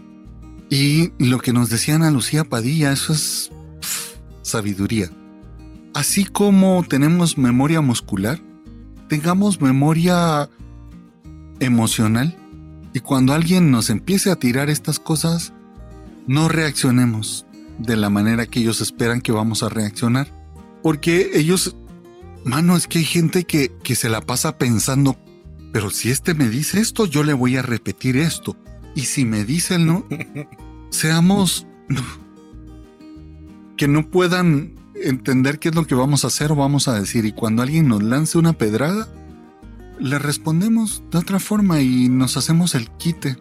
Y 0.70 1.12
lo 1.18 1.38
que 1.38 1.52
nos 1.52 1.70
decía 1.70 1.94
Ana 1.94 2.10
Lucía 2.10 2.44
Padilla, 2.44 2.92
eso 2.92 3.12
es 3.12 3.50
sabiduría. 4.42 5.10
Así 5.94 6.24
como 6.24 6.84
tenemos 6.86 7.38
memoria 7.38 7.80
muscular, 7.80 8.40
tengamos 9.08 9.60
memoria 9.60 10.48
emocional 11.60 12.36
y 12.92 13.00
cuando 13.00 13.32
alguien 13.32 13.70
nos 13.70 13.90
empiece 13.90 14.30
a 14.30 14.36
tirar 14.36 14.70
estas 14.70 14.98
cosas, 14.98 15.52
no 16.26 16.48
reaccionemos 16.48 17.46
de 17.78 17.96
la 17.96 18.10
manera 18.10 18.46
que 18.46 18.60
ellos 18.60 18.80
esperan 18.80 19.20
que 19.20 19.32
vamos 19.32 19.62
a 19.62 19.68
reaccionar. 19.68 20.28
Porque 20.82 21.30
ellos, 21.34 21.76
mano, 22.44 22.76
es 22.76 22.86
que 22.86 22.98
hay 22.98 23.04
gente 23.04 23.44
que, 23.44 23.72
que 23.82 23.94
se 23.94 24.08
la 24.08 24.20
pasa 24.20 24.58
pensando, 24.58 25.16
pero 25.72 25.90
si 25.90 26.10
este 26.10 26.34
me 26.34 26.48
dice 26.48 26.80
esto, 26.80 27.06
yo 27.06 27.22
le 27.22 27.34
voy 27.34 27.56
a 27.56 27.62
repetir 27.62 28.16
esto. 28.16 28.56
Y 28.94 29.02
si 29.02 29.24
me 29.24 29.44
dice 29.44 29.76
el 29.76 29.86
no, 29.86 30.06
seamos 30.90 31.66
que 33.76 33.88
no 33.88 34.10
puedan 34.10 34.74
entender 34.94 35.58
qué 35.58 35.68
es 35.68 35.74
lo 35.74 35.86
que 35.86 35.94
vamos 35.94 36.24
a 36.24 36.28
hacer 36.28 36.52
o 36.52 36.56
vamos 36.56 36.88
a 36.88 36.98
decir. 36.98 37.24
Y 37.24 37.32
cuando 37.32 37.62
alguien 37.62 37.88
nos 37.88 38.02
lance 38.02 38.38
una 38.38 38.54
pedrada, 38.54 39.08
le 40.00 40.18
respondemos 40.18 41.02
de 41.10 41.18
otra 41.18 41.38
forma 41.38 41.80
y 41.80 42.08
nos 42.08 42.36
hacemos 42.36 42.74
el 42.74 42.90
quite. 42.92 43.36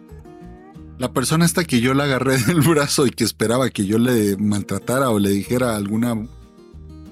La 0.98 1.12
persona 1.12 1.44
esta 1.44 1.64
que 1.64 1.80
yo 1.80 1.94
la 1.94 2.04
agarré 2.04 2.38
del 2.46 2.60
brazo 2.60 3.06
y 3.06 3.10
que 3.10 3.24
esperaba 3.24 3.70
que 3.70 3.86
yo 3.86 3.98
le 3.98 4.36
maltratara 4.36 5.10
o 5.10 5.18
le 5.18 5.30
dijera 5.30 5.76
alguna 5.76 6.14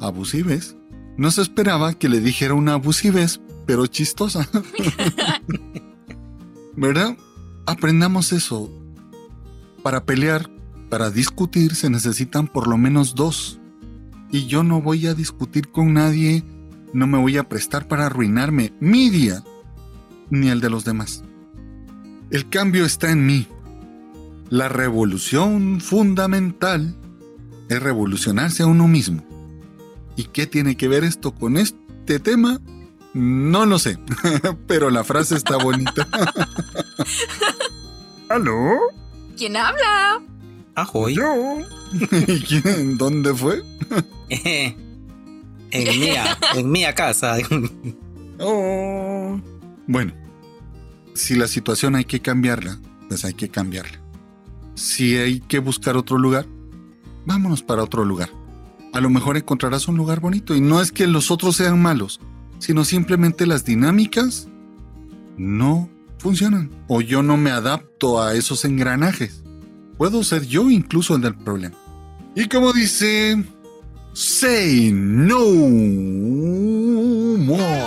abusives, 0.01 0.77
no 1.17 1.31
se 1.31 1.43
esperaba 1.43 1.95
que 1.95 2.09
le 2.09 2.21
dijera 2.21 2.55
una 2.55 2.75
abusives, 2.75 3.41
pero 3.67 3.87
chistosa. 3.87 4.49
¿Verdad? 6.77 7.17
Aprendamos 7.67 8.33
eso. 8.33 8.71
Para 9.83 10.05
pelear, 10.05 10.51
para 10.89 11.11
discutir, 11.11 11.75
se 11.75 11.91
necesitan 11.91 12.49
por 12.49 12.69
lo 12.69 12.79
menos 12.79 13.15
dos. 13.15 13.59
Y 14.31 14.47
yo 14.47 14.63
no 14.63 14.81
voy 14.81 15.07
a 15.07 15.15
discutir 15.15 15.69
con 15.69 15.95
nadie 15.95 16.45
no 16.97 17.07
me 17.07 17.19
voy 17.19 17.37
a 17.37 17.49
prestar 17.49 17.89
para 17.89 18.07
arruinarme 18.07 18.73
mi 18.81 19.11
día 19.11 19.45
ni 20.31 20.49
el 20.49 20.61
de 20.61 20.71
los 20.71 20.85
demás. 20.85 21.23
El 22.31 22.49
cambio 22.49 22.87
está 22.87 23.11
en 23.11 23.27
mí. 23.27 23.47
La 24.49 24.69
revolución 24.69 25.81
fundamental 25.81 26.97
es 27.69 27.83
revolucionarse 27.83 28.63
a 28.63 28.67
uno 28.67 28.89
mismo. 28.89 29.23
¿Y 30.17 30.25
qué 30.25 30.47
tiene 30.47 30.77
que 30.77 30.89
ver 30.89 31.05
esto 31.05 31.33
con 31.35 31.59
este 31.59 32.19
tema? 32.19 32.61
No 33.17 33.65
lo 33.65 33.79
sé, 33.79 33.99
pero 34.67 34.91
la 34.91 35.03
frase 35.03 35.37
está 35.37 35.57
bonita. 35.57 36.07
¿Aló? 38.29 38.77
¿Quién 39.39 39.57
habla? 39.57 40.21
Ajoy. 40.75 41.15
¿Yo? 41.15 41.33
¿Y 42.27 42.41
quién? 42.41 42.99
¿Dónde 42.99 43.33
fue? 43.33 43.63
en 44.29 44.77
mía, 45.99 46.37
en 46.57 46.71
mía 46.71 46.95
casa. 46.95 47.39
Oh. 48.39 49.41
Bueno, 49.87 50.13
si 51.15 51.37
la 51.37 51.49
situación 51.49 51.95
hay 51.95 52.05
que 52.05 52.21
cambiarla, 52.21 52.79
pues 53.09 53.25
hay 53.25 53.33
que 53.33 53.49
cambiarla. 53.49 53.99
Si 54.75 55.17
hay 55.17 55.41
que 55.41 55.59
buscar 55.59 55.97
otro 55.97 56.19
lugar, 56.19 56.45
vámonos 57.25 57.63
para 57.63 57.83
otro 57.83 58.05
lugar. 58.05 58.29
A 58.93 59.01
lo 59.01 59.09
mejor 59.09 59.39
encontrarás 59.39 59.89
un 59.89 59.97
lugar 59.97 60.21
bonito 60.21 60.55
y 60.55 60.61
no 60.61 60.83
es 60.83 60.93
que 60.93 61.07
los 61.07 61.31
otros 61.31 61.57
sean 61.57 61.81
malos, 61.81 62.21
sino 62.59 62.85
simplemente 62.85 63.47
las 63.47 63.65
dinámicas 63.65 64.49
no 65.37 65.89
funcionan 66.19 66.71
o 66.89 67.01
yo 67.01 67.23
no 67.23 67.37
me 67.37 67.51
adapto 67.51 68.23
a 68.23 68.35
esos 68.35 68.65
engranajes. 68.65 69.43
Puedo 69.99 70.23
ser 70.25 70.47
yo 70.47 70.71
incluso 70.71 71.17
el 71.17 71.23
del 71.23 71.37
problema. 71.37 71.77
Y 72.35 72.49
como 72.49 72.73
dice, 72.73 73.43
say 74.13 74.91
no 74.93 75.41
more. 77.39 77.87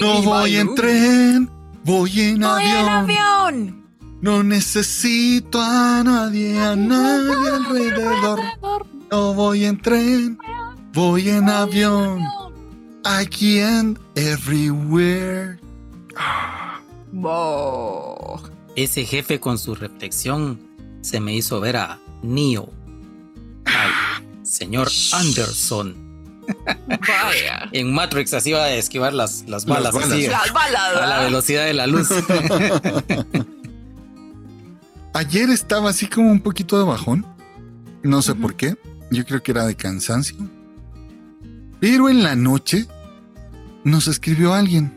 No 0.00 0.22
voy 0.22 0.56
en 0.56 0.74
tren, 0.74 1.50
voy 1.84 2.20
en 2.20 2.40
Voy 2.40 2.62
en 2.62 2.88
avión. 2.88 3.88
No 4.20 4.42
necesito 4.42 5.60
a 5.60 6.02
nadie, 6.04 6.58
a 6.60 6.74
nadie 6.76 7.50
alrededor. 7.50 8.40
No 9.10 9.34
voy 9.34 9.64
en 9.64 9.80
tren, 9.80 10.38
voy 10.92 11.28
en 11.30 11.48
avión. 11.48 12.22
Aquí 13.04 13.60
and 13.60 13.98
everywhere. 14.16 15.58
Bo. 17.12 18.42
Ese 18.76 19.04
jefe 19.04 19.40
con 19.40 19.58
su 19.58 19.74
reflexión 19.74 20.60
se 21.00 21.20
me 21.20 21.34
hizo 21.34 21.60
ver 21.60 21.76
a 21.76 21.98
Neo. 22.22 22.70
Al 23.64 24.46
señor 24.46 24.88
Anderson. 25.12 26.06
Vaya. 26.88 27.68
En 27.72 27.92
Matrix 27.92 28.32
así 28.34 28.52
va 28.52 28.64
a 28.64 28.72
esquivar 28.72 29.12
las, 29.12 29.44
las 29.48 29.66
balas, 29.66 29.94
balas. 29.94 30.10
así, 30.12 30.26
Las 30.26 30.52
balas. 30.52 30.96
a 30.96 31.06
la 31.06 31.20
velocidad 31.20 31.64
de 31.66 31.74
la 31.74 31.86
luz. 31.86 32.08
Ayer 35.14 35.50
estaba 35.50 35.90
así 35.90 36.06
como 36.06 36.30
un 36.30 36.40
poquito 36.40 36.78
de 36.78 36.84
bajón. 36.84 37.26
No 38.02 38.22
sé 38.22 38.34
por 38.34 38.54
qué. 38.54 38.76
Yo 39.10 39.24
creo 39.24 39.42
que 39.42 39.50
era 39.52 39.66
de 39.66 39.74
cansancio. 39.74 40.36
Pero 41.80 42.08
en 42.08 42.22
la 42.22 42.34
noche 42.36 42.86
nos 43.84 44.08
escribió 44.08 44.54
alguien. 44.54 44.92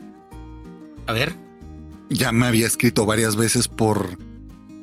A 1.08 1.14
ver, 1.14 1.36
ya 2.10 2.32
me 2.32 2.46
había 2.46 2.68
escrito 2.68 3.06
varias 3.06 3.36
veces 3.36 3.68
por, 3.68 4.18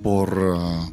por 0.02 0.38
uh, 0.38 0.92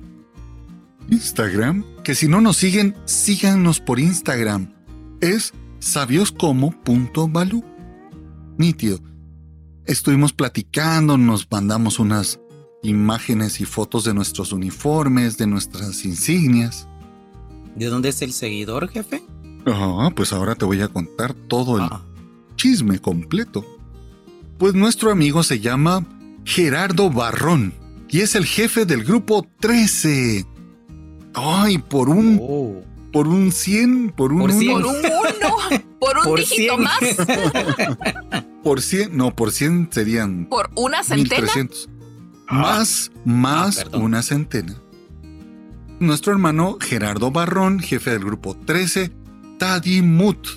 Instagram. 1.10 1.84
Que 2.04 2.16
si 2.16 2.28
no 2.28 2.42
nos 2.42 2.58
siguen, 2.58 2.96
síganos 3.06 3.80
por 3.80 4.00
Instagram. 4.00 4.74
Es 5.22 5.54
sabioscomo.balu. 5.80 7.64
Nítido. 8.58 9.00
Estuvimos 9.86 10.34
platicando, 10.34 11.18
nos 11.18 11.48
mandamos 11.52 12.00
unas 12.00 12.40
imágenes 12.82 13.62
y 13.62 13.66
fotos 13.66 14.04
de 14.04 14.14
nuestros 14.14 14.52
uniformes, 14.52 15.38
de 15.38 15.48
nuestras 15.48 16.06
insignias. 16.06 16.88
¿De 17.76 17.88
dónde 17.88 18.10
es 18.10 18.22
el 18.22 18.34
seguidor, 18.34 18.88
jefe? 18.90 19.24
Ah, 19.68 20.12
pues 20.16 20.32
ahora 20.34 20.56
te 20.56 20.66
voy 20.66 20.82
a 20.82 20.88
contar 20.88 21.34
todo 21.34 21.78
el 21.78 21.90
chisme 22.56 23.00
completo. 23.00 23.66
Pues 24.58 24.74
nuestro 24.74 25.12
amigo 25.12 25.44
se 25.44 25.60
llama 25.60 26.06
Gerardo 26.46 27.10
Barrón 27.10 27.74
y 28.10 28.22
es 28.22 28.36
el 28.36 28.46
jefe 28.46 28.86
del 28.86 29.04
grupo 29.04 29.46
13. 29.60 30.46
Ay, 31.34 31.78
por 31.80 32.10
un. 32.10 32.40
Oh. 32.42 32.82
Por 33.12 33.28
un 33.30 33.52
100, 33.54 34.12
por 34.12 34.34
un 34.34 34.40
Por 34.42 34.50
uno. 34.52 34.60
100. 34.60 34.74
Por 34.74 34.86
un 34.86 34.96
uno, 34.98 35.56
por 36.00 36.18
un 36.18 36.24
Por 36.26 36.40
dígito 36.40 36.76
100. 36.76 36.84
más, 36.84 37.00
Por 38.62 38.82
100, 38.82 39.16
no, 39.18 39.34
por 39.34 39.52
100 39.54 39.88
serían 39.92 40.48
por 40.50 40.70
una 40.76 41.02
centena. 41.02 41.40
1300. 41.42 41.90
Más, 42.50 43.12
más 43.24 43.86
Ah, 43.94 43.98
una 43.98 44.22
centena. 44.22 44.76
Nuestro 46.00 46.34
hermano 46.34 46.78
Gerardo 46.82 47.32
Barrón, 47.32 47.80
jefe 47.80 48.10
del 48.12 48.26
grupo 48.26 48.54
13, 48.54 49.12
Tadimut, 49.58 50.48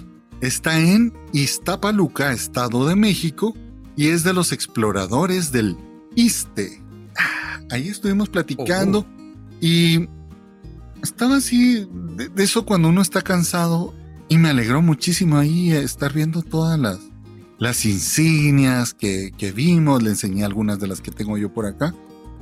está 0.40 0.78
en 0.78 1.12
Iztapaluca, 1.32 2.32
Estado 2.32 2.86
de 2.86 2.96
México, 2.96 3.54
y 3.96 4.08
es 4.08 4.24
de 4.24 4.32
los 4.32 4.52
exploradores 4.52 5.52
del 5.52 5.76
ISTE. 6.14 6.82
Ah, 7.16 7.60
Ahí 7.70 7.88
estuvimos 7.88 8.28
platicando 8.28 9.06
y 9.60 10.08
estaba 11.02 11.36
así, 11.36 11.88
de, 12.16 12.28
de 12.28 12.44
eso 12.44 12.64
cuando 12.64 12.88
uno 12.88 13.02
está 13.02 13.22
cansado, 13.22 13.94
y 14.28 14.38
me 14.38 14.50
alegró 14.50 14.82
muchísimo 14.82 15.38
ahí 15.38 15.72
estar 15.72 16.12
viendo 16.12 16.42
todas 16.42 16.78
las, 16.78 16.98
las 17.58 17.84
insignias 17.86 18.94
que, 18.94 19.32
que 19.36 19.52
vimos, 19.52 20.02
le 20.02 20.10
enseñé 20.10 20.44
algunas 20.44 20.78
de 20.78 20.86
las 20.86 21.00
que 21.00 21.10
tengo 21.10 21.38
yo 21.38 21.52
por 21.52 21.66
acá, 21.66 21.94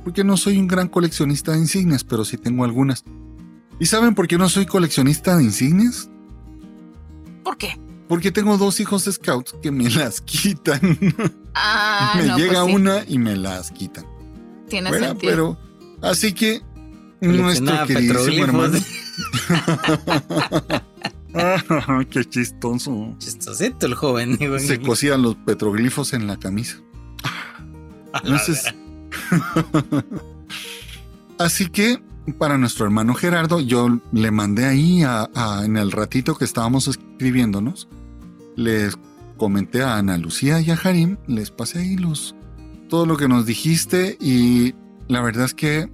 porque 0.03 0.23
no 0.23 0.37
soy 0.37 0.57
un 0.57 0.67
gran 0.67 0.89
coleccionista 0.89 1.53
de 1.53 1.59
insignias, 1.59 2.03
pero 2.03 2.25
sí 2.25 2.37
tengo 2.37 2.63
algunas. 2.63 3.03
¿Y 3.79 3.85
saben 3.85 4.15
por 4.15 4.27
qué 4.27 4.37
no 4.37 4.49
soy 4.49 4.65
coleccionista 4.65 5.37
de 5.37 5.43
insignias? 5.43 6.09
¿Por 7.47 7.57
qué? 7.57 7.79
Porque 8.09 8.29
tengo 8.29 8.57
dos 8.57 8.81
hijos 8.81 9.05
scouts 9.09 9.55
que 9.61 9.71
me 9.71 9.89
las 9.89 10.19
quitan. 10.19 10.81
Ah, 11.53 12.13
me 12.17 12.25
no, 12.25 12.37
llega 12.37 12.61
pues 12.63 12.65
sí, 12.65 12.75
una 12.75 13.03
y 13.07 13.17
me 13.17 13.37
las 13.37 13.71
quitan. 13.71 14.05
Tiene 14.67 14.91
sentido. 14.91 15.31
Pero 15.31 15.57
así 16.01 16.33
que 16.33 16.61
nuestro 17.21 17.85
queridísimo 17.87 18.43
hermano. 18.43 18.77
petroglifos. 21.33 21.63
Ah, 21.69 22.03
qué 22.09 22.25
chistoso. 22.25 23.15
Chistosito 23.17 23.85
el 23.85 23.93
joven. 23.93 24.35
digo. 24.37 24.59
Se 24.59 24.81
cosían 24.81 25.21
los 25.21 25.35
petroglifos 25.37 26.11
en 26.11 26.27
la 26.27 26.35
camisa. 26.35 26.81
Entonces, 28.23 28.75
así 31.37 31.69
que 31.69 32.01
para 32.37 32.57
nuestro 32.57 32.85
hermano 32.85 33.13
Gerardo, 33.13 33.59
yo 33.59 33.99
le 34.11 34.31
mandé 34.31 34.65
ahí 34.65 35.03
a- 35.03 35.29
a- 35.33 35.63
en 35.65 35.77
el 35.77 35.91
ratito 35.91 36.35
que 36.35 36.45
estábamos 36.45 36.87
escribiéndonos, 36.87 37.87
les 38.55 38.97
comenté 39.37 39.83
a 39.83 39.97
Ana 39.97 40.17
Lucía 40.17 40.59
y 40.61 40.71
a 40.71 40.75
Harim, 40.75 41.17
les 41.27 41.51
pasé 41.51 41.79
ahí 41.79 41.95
los 41.95 42.35
todo 42.89 43.05
lo 43.05 43.17
que 43.17 43.27
nos 43.27 43.45
dijiste 43.45 44.17
y 44.21 44.73
la 45.09 45.21
verdad 45.21 45.45
es 45.45 45.53
que 45.53 45.89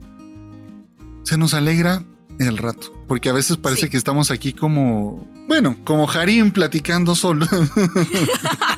se 1.23 1.37
nos 1.37 1.53
alegra 1.53 2.03
el 2.39 2.57
rato, 2.57 2.93
porque 3.07 3.29
a 3.29 3.33
veces 3.33 3.57
parece 3.57 3.83
Sí. 3.83 3.89
que 3.89 3.97
estamos 3.97 4.29
aquí 4.31 4.53
como, 4.53 5.27
bueno, 5.47 5.75
como 5.83 6.09
Harim 6.09 6.51
platicando 6.51 7.15
solo, 7.15 7.45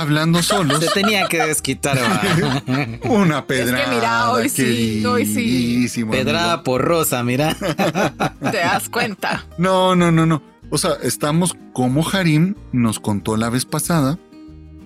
hablando 0.00 0.42
solos. 0.42 0.80
Se 0.84 0.90
tenía 0.90 1.26
que 1.28 1.42
desquitar. 1.44 1.98
Una 3.04 3.46
pedrada. 3.46 3.90
mira, 3.90 4.30
hoy 4.30 4.48
sí, 4.48 5.04
hoy 5.04 5.26
sí. 5.26 6.04
Pedrada 6.04 6.54
amigo. 6.54 6.64
por 6.64 6.82
rosa, 6.82 7.22
mira. 7.22 7.54
Te 8.50 8.58
das 8.58 8.88
cuenta. 8.88 9.46
No, 9.58 9.94
no, 9.96 10.10
no, 10.10 10.26
no. 10.26 10.42
O 10.70 10.78
sea, 10.78 10.92
estamos 11.02 11.56
como 11.72 12.08
Harim 12.08 12.54
nos 12.72 13.00
contó 13.00 13.36
la 13.36 13.50
vez 13.50 13.64
pasada, 13.64 14.18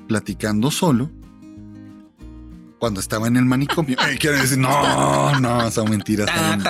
platicando 0.09 0.71
solo, 0.71 1.11
cuando 2.79 3.01
estaba 3.01 3.29
en 3.29 3.37
el 3.37 3.45
manicomio. 3.45 3.99
Eh, 4.09 4.17
quiero 4.19 4.39
decir, 4.39 4.59
no, 4.59 5.39
no, 5.41 5.71
son 5.71 5.91
mentiras. 5.91 6.27
Tan, 6.27 6.63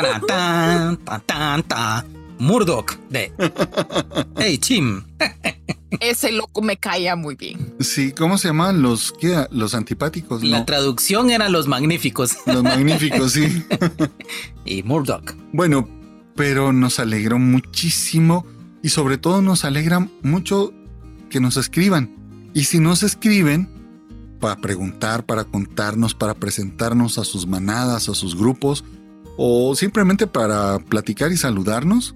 tan, 1.27 1.63
tan. 1.63 2.24
Murdoch 2.39 2.97
de 3.11 3.33
Hey 4.37 4.59
Chim. 4.59 5.05
Ese 6.01 6.33
loco 6.33 6.61
me 6.61 6.77
caía 6.77 7.15
muy 7.17 7.37
bien. 7.37 7.75
Sí, 7.81 8.13
¿cómo 8.13 8.37
se 8.37 8.49
llaman 8.49 8.83
los 8.83 9.13
qué? 9.13 9.47
Los 9.51 9.75
antipáticos, 9.75 10.43
La 10.43 10.61
no. 10.61 10.65
traducción 10.65 11.31
era 11.31 11.49
los 11.49 11.69
magníficos 11.69 12.37
Los 12.47 12.63
magníficos, 12.63 13.33
sí. 13.33 13.65
y 14.65 14.83
Murdoch. 14.83 15.35
Bueno, 15.53 15.89
pero 16.35 16.73
nos 16.73 16.99
alegró 16.99 17.39
muchísimo 17.39 18.45
y 18.83 18.89
sobre 18.89 19.19
todo 19.19 19.41
nos 19.41 19.65
alegra 19.65 20.09
mucho 20.23 20.73
que 21.31 21.41
nos 21.41 21.57
escriban. 21.57 22.11
Y 22.55 22.65
si 22.65 22.81
nos 22.81 23.03
escriben 23.03 23.69
para 24.41 24.57
preguntar, 24.57 25.25
para 25.25 25.45
contarnos, 25.45 26.15
para 26.15 26.35
presentarnos 26.35 27.19
a 27.19 27.25
sus 27.25 27.47
manadas, 27.47 28.09
a 28.09 28.15
sus 28.15 28.37
grupos 28.37 28.85
o 29.37 29.75
simplemente 29.75 30.27
para 30.27 30.79
platicar 30.81 31.33
y 31.33 31.37
saludarnos, 31.37 32.15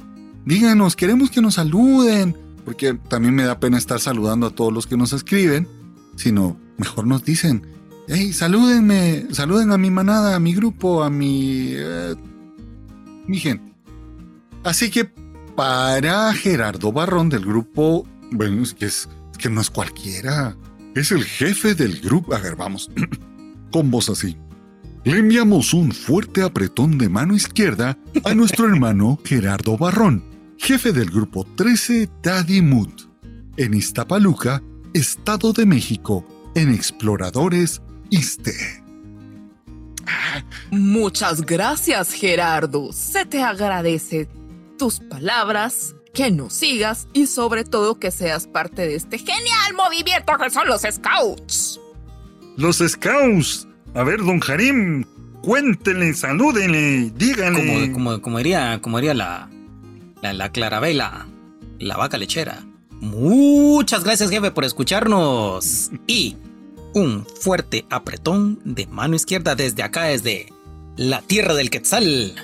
díganos, 0.49 0.97
queremos 0.97 1.31
que 1.31 1.43
nos 1.43 1.55
saluden, 1.55 2.35
porque 2.65 2.95
también 2.95 3.35
me 3.35 3.45
da 3.45 3.61
pena 3.61 3.77
estar 3.77 4.01
saludando 4.01 4.47
a 4.47 4.51
todos 4.51 4.73
los 4.73 4.87
que 4.87 4.97
nos 4.97 5.13
escriben, 5.13 5.69
sino 6.17 6.59
mejor 6.79 7.07
nos 7.07 7.23
dicen, 7.23 7.67
hey, 8.09 8.33
salúdenme, 8.33 9.27
saluden 9.31 9.73
a 9.73 9.79
mi 9.79 9.91
manada, 9.91 10.35
a 10.35 10.41
mi 10.41 10.55
grupo, 10.55 11.05
a 11.05 11.11
mi... 11.11 11.73
eh, 11.75 12.15
mi 13.27 13.37
gente. 13.37 13.75
Así 14.65 14.91
que 14.91 15.05
para 15.55 16.33
Gerardo 16.33 16.93
Barrón 16.93 17.29
del 17.29 17.45
grupo, 17.45 18.07
bueno, 18.31 18.63
es 18.63 18.73
que, 18.73 18.87
es, 18.87 19.07
es 19.31 19.37
que 19.37 19.51
no 19.51 19.61
es 19.61 19.69
cualquiera, 19.69 20.57
es 20.95 21.13
el 21.13 21.25
jefe 21.25 21.75
del 21.75 22.01
grupo. 22.01 22.35
A 22.35 22.39
ver, 22.39 22.57
vamos, 22.57 22.91
con 23.71 23.91
voz 23.91 24.09
así. 24.09 24.39
Le 25.05 25.19
enviamos 25.19 25.75
un 25.75 25.93
fuerte 25.93 26.43
apretón 26.43 26.97
de 26.97 27.11
mano 27.11 27.35
izquierda 27.35 27.99
a 28.25 28.35
nuestro 28.35 28.67
hermano 28.67 29.19
Gerardo 29.25 29.77
Barrón, 29.77 30.38
jefe 30.59 30.93
del 30.93 31.11
grupo 31.11 31.45
13 31.57 32.11
Daddy 32.23 32.61
Mood, 32.63 32.93
en 33.57 33.75
Iztapaluca, 33.75 34.63
Estado 34.93 35.53
de 35.53 35.67
México, 35.67 36.27
en 36.55 36.75
Exploradores 36.75 37.81
ISTE. 38.11 38.55
Muchas 40.71 41.43
gracias, 41.43 42.13
Gerardo. 42.13 42.93
Se 42.93 43.25
te 43.25 43.43
agradece 43.43 44.29
tus 44.79 45.01
palabras, 45.01 45.95
que 46.13 46.31
nos 46.31 46.53
sigas 46.53 47.07
y 47.13 47.27
sobre 47.27 47.65
todo 47.65 47.99
que 47.99 48.11
seas 48.11 48.47
parte 48.47 48.83
de 48.83 48.97
este 48.97 49.19
genial 49.19 49.75
movimiento 49.77 50.33
que 50.37 50.51
son 50.51 50.67
los 50.67 50.83
Scouts. 50.83 51.81
Los 52.57 52.79
Scouts. 52.79 53.69
A 53.95 54.03
ver, 54.03 54.19
don 54.19 54.41
Harim, 54.47 55.05
cuéntenle, 55.43 56.13
salúdenle, 56.15 57.11
díganle. 57.15 57.93
Como, 57.93 57.93
como, 57.93 58.23
como 58.23 58.39
diría, 58.39 58.81
como 58.83 58.99
diría 58.99 59.15
la, 59.15 59.51
la, 60.23 60.33
la 60.33 60.51
Clarabela, 60.51 61.27
la 61.79 61.97
vaca 61.97 62.19
lechera. 62.19 62.65
Muchas 63.01 64.05
gracias, 64.05 64.31
jefe, 64.31 64.51
por 64.51 64.65
escucharnos. 64.65 65.91
Y 66.07 66.37
un 66.95 67.27
fuerte 67.41 67.87
apretón 67.91 68.61
de 68.65 68.87
mano 68.87 69.15
izquierda 69.15 69.55
desde 69.55 69.83
acá, 69.83 70.05
desde 70.05 70.53
la 70.97 71.23
tierra 71.23 71.55
del 71.55 71.71
Quetzal, 71.71 72.35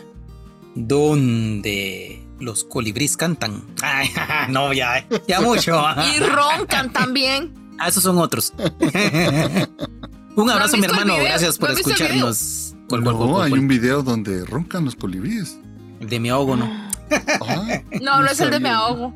donde 0.74 2.24
los 2.38 2.64
colibríes 2.64 3.16
cantan. 3.16 3.64
Ay, 3.82 4.10
no, 4.48 4.72
ya, 4.72 5.06
ya 5.26 5.40
mucho. 5.40 5.82
Y 6.14 6.20
roncan 6.20 6.92
también. 6.92 7.52
Ah, 7.78 7.88
esos 7.88 8.04
son 8.04 8.18
otros. 8.18 8.52
un 10.36 10.50
abrazo, 10.50 10.76
mi 10.76 10.84
hermano. 10.84 11.16
Gracias 11.16 11.58
por 11.58 11.70
¿No 11.70 11.72
han 11.72 11.76
visto 11.76 11.90
el 11.90 11.96
escucharnos. 11.96 12.74
¿Cuál, 12.88 13.02
cuál, 13.02 13.18
No, 13.18 13.32
cuál, 13.32 13.52
hay 13.52 13.58
un 13.58 13.66
video 13.66 14.02
donde 14.02 14.44
roncan 14.44 14.84
los 14.84 14.94
colibríes. 14.94 15.58
De 16.00 16.20
mi 16.20 16.28
ahogo, 16.28 16.54
¿no? 16.54 16.83
Ah, 17.10 17.80
No, 18.00 18.22
no 18.22 18.26
es 18.30 18.40
el 18.40 18.50
de 18.50 18.60
me 18.60 18.70
ahogo. 18.70 19.14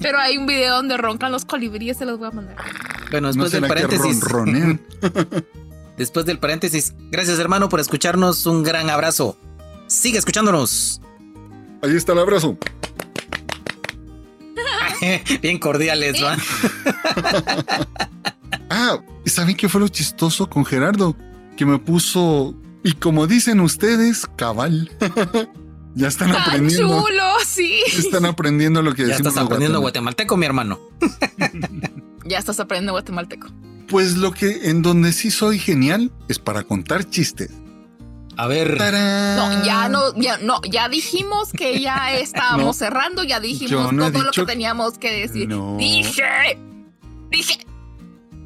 Pero 0.00 0.18
hay 0.18 0.36
un 0.38 0.46
video 0.46 0.76
donde 0.76 0.96
roncan 0.96 1.30
los 1.30 1.44
colibríes, 1.44 1.96
se 1.98 2.04
los 2.04 2.18
voy 2.18 2.28
a 2.28 2.30
mandar. 2.30 2.56
Bueno, 3.10 3.28
¿No 3.32 3.44
después 3.44 3.52
del 3.52 3.66
paréntesis. 3.66 4.20
Después 5.96 6.26
del 6.26 6.38
paréntesis. 6.38 6.94
Gracias, 7.10 7.40
hermano, 7.40 7.68
por 7.68 7.80
escucharnos. 7.80 8.46
Un 8.46 8.62
gran 8.62 8.88
abrazo. 8.88 9.36
Sigue 9.88 10.18
escuchándonos. 10.18 11.00
Ahí 11.82 11.96
está 11.96 12.12
el 12.12 12.20
abrazo. 12.20 12.56
Bien 15.42 15.58
cordiales, 15.58 16.22
¿va? 16.22 16.36
Ah, 18.70 18.98
¿saben 19.24 19.56
qué 19.56 19.66
fue 19.66 19.80
lo 19.80 19.88
chistoso 19.88 20.48
con 20.48 20.62
Gerardo? 20.64 21.16
que 21.58 21.66
me 21.66 21.78
puso, 21.78 22.54
y 22.84 22.92
como 22.92 23.26
dicen 23.26 23.58
ustedes, 23.58 24.26
cabal. 24.36 24.88
Ya 25.98 26.08
están 26.08 26.30
Tan 26.32 26.42
aprendiendo. 26.42 27.00
chulo, 27.02 27.22
sí. 27.46 27.80
Están 27.96 28.24
aprendiendo 28.24 28.82
lo 28.82 28.94
que 28.94 29.02
Ya 29.02 29.08
decimos 29.08 29.28
estás 29.30 29.34
los 29.42 29.44
aprendiendo 29.46 29.80
guatemalteco, 29.80 30.36
mi 30.36 30.46
hermano. 30.46 30.78
Ya 32.24 32.38
estás 32.38 32.60
aprendiendo 32.60 32.92
guatemalteco. 32.92 33.48
Pues 33.88 34.16
lo 34.18 34.32
que 34.32 34.68
en 34.68 34.82
donde 34.82 35.12
sí 35.12 35.30
soy 35.30 35.58
genial 35.58 36.12
es 36.28 36.38
para 36.38 36.62
contar 36.62 37.08
chistes. 37.08 37.50
A 38.36 38.46
ver, 38.46 38.76
¡Tarán! 38.76 39.36
No, 39.36 39.64
ya 39.64 39.88
no, 39.88 40.14
ya 40.14 40.36
no, 40.36 40.60
ya 40.70 40.88
dijimos 40.90 41.52
que 41.52 41.80
ya 41.80 42.12
estábamos 42.18 42.66
No. 42.66 42.72
cerrando, 42.74 43.24
ya 43.24 43.40
dijimos 43.40 43.92
no 43.94 44.12
todo 44.12 44.24
lo 44.24 44.30
que 44.30 44.44
teníamos 44.44 44.98
que 44.98 45.10
decir. 45.26 45.48
No. 45.48 45.76
Dije, 45.78 46.22
dije, 47.30 47.66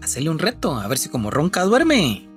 hacele 0.01 0.31
un 0.31 0.39
reto, 0.39 0.77
a 0.79 0.87
ver 0.87 0.99
si 0.99 1.09
como 1.09 1.31
ronca 1.33 1.65
duerme. 1.65 2.29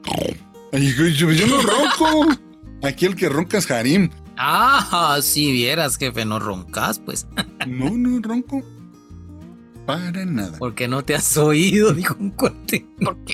Ay, 0.73 0.93
yo, 0.97 1.31
yo 1.31 1.45
no 1.47 1.61
ronco. 1.61 2.27
Aquí 2.83 3.05
el 3.05 3.15
que 3.15 3.29
ronca 3.29 3.59
es 3.59 3.69
Harim. 3.69 4.09
Ah, 4.37 5.17
si 5.21 5.51
vieras, 5.51 5.97
jefe, 5.97 6.25
no 6.25 6.39
roncas, 6.39 6.99
pues. 6.99 7.27
No, 7.67 7.89
no 7.91 8.19
ronco. 8.21 8.61
Para 9.85 10.25
nada. 10.25 10.57
Porque 10.57 10.87
no 10.87 11.03
te 11.03 11.13
has 11.15 11.37
oído, 11.37 11.93
dijo 11.93 12.15
un 12.19 12.31
cuate. 12.31 12.87
porque, 13.03 13.33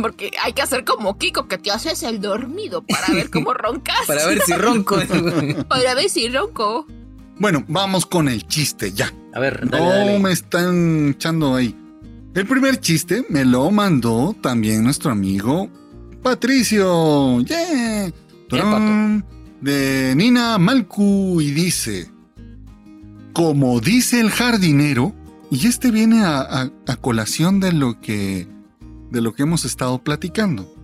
porque 0.00 0.32
hay 0.42 0.52
que 0.52 0.62
hacer 0.62 0.84
como 0.84 1.16
Kiko, 1.16 1.46
que 1.46 1.58
te 1.58 1.70
haces 1.70 2.02
el 2.02 2.20
dormido 2.20 2.82
para 2.82 3.14
ver 3.14 3.30
cómo 3.30 3.54
roncas. 3.54 4.06
Para 4.06 4.26
ver 4.26 4.40
si 4.42 4.52
ronco. 4.54 4.96
Para 5.68 5.94
ver 5.94 6.10
si 6.10 6.28
ronco. 6.28 6.86
Bueno, 7.38 7.64
vamos 7.68 8.04
con 8.04 8.28
el 8.28 8.46
chiste 8.48 8.92
ya. 8.92 9.12
A 9.32 9.38
ver, 9.40 9.68
dale, 9.70 9.84
No 9.84 9.90
dale. 9.90 10.18
me 10.18 10.32
están 10.32 11.10
echando 11.10 11.54
ahí. 11.54 11.76
El 12.34 12.46
primer 12.46 12.78
chiste 12.80 13.24
me 13.28 13.44
lo 13.44 13.70
mandó 13.70 14.34
también 14.40 14.82
nuestro 14.82 15.10
amigo 15.12 15.70
Patricio. 16.22 17.40
Yeah. 17.42 18.10
De 19.62 20.14
Nina 20.16 20.58
Malcu 20.58 21.40
y 21.40 21.50
dice, 21.52 22.10
como 23.32 23.80
dice 23.80 24.20
el 24.20 24.30
jardinero, 24.30 25.14
y 25.50 25.66
este 25.66 25.90
viene 25.90 26.22
a, 26.24 26.40
a- 26.40 26.70
a 26.86 26.96
colación 26.96 27.60
de 27.60 27.72
lo 27.72 28.00
que 28.00 28.48
de 29.10 29.20
lo 29.20 29.34
que 29.34 29.42
hemos 29.42 29.64
estado 29.64 30.02
platicando. 30.02 30.74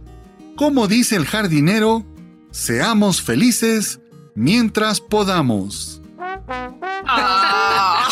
Como 0.57 0.87
dice 0.87 1.17
el 1.17 1.25
jardinero, 1.27 2.05
seamos 2.51 3.23
felices 3.23 4.01
mientras 4.35 5.01
podamos. 5.01 6.01
Ah, 6.21 8.05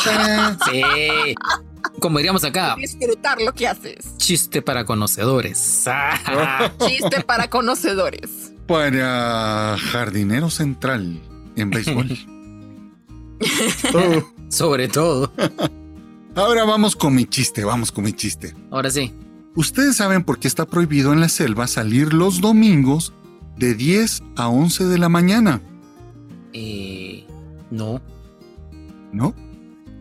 Sí. 0.70 0.82
Como 2.00 2.18
diríamos 2.18 2.44
acá, 2.44 2.74
disfrutar 2.76 3.40
lo 3.40 3.52
que 3.52 3.66
haces. 3.68 4.16
chiste 4.16 4.62
para 4.62 4.84
conocedores. 4.84 5.84
Ah, 5.86 6.70
Chiste 6.86 7.20
para 7.22 7.48
conocedores. 7.48 8.52
Para 8.66 9.76
jardinero 9.78 10.50
central 10.50 11.20
en 11.56 11.70
béisbol. 11.70 12.16
Oh. 13.94 14.32
Sobre 14.48 14.88
todo. 14.88 15.30
Ahora 16.34 16.64
vamos 16.64 16.96
con 16.96 17.14
mi 17.14 17.26
chiste, 17.26 17.64
vamos 17.64 17.92
con 17.92 18.04
mi 18.04 18.14
chiste. 18.14 18.54
Ahora 18.70 18.88
sí. 18.90 19.12
Ustedes 19.54 19.96
saben 19.96 20.24
por 20.24 20.38
qué 20.38 20.48
está 20.48 20.64
prohibido 20.64 21.12
en 21.12 21.20
la 21.20 21.28
selva 21.28 21.66
salir 21.66 22.14
los 22.14 22.40
domingos 22.40 23.12
de 23.58 23.74
10 23.74 24.22
a 24.36 24.48
11 24.48 24.84
de 24.86 24.98
la 24.98 25.10
mañana, 25.10 25.60
Eh, 26.54 27.26
no. 27.70 28.00
¿no? 29.12 29.34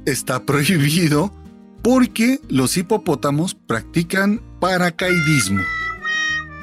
Está 0.06 0.44
prohibido 0.46 1.34
porque 1.82 2.40
los 2.48 2.78
hipopótamos 2.78 3.54
practican 3.54 4.42
paracaidismo. 4.62 5.62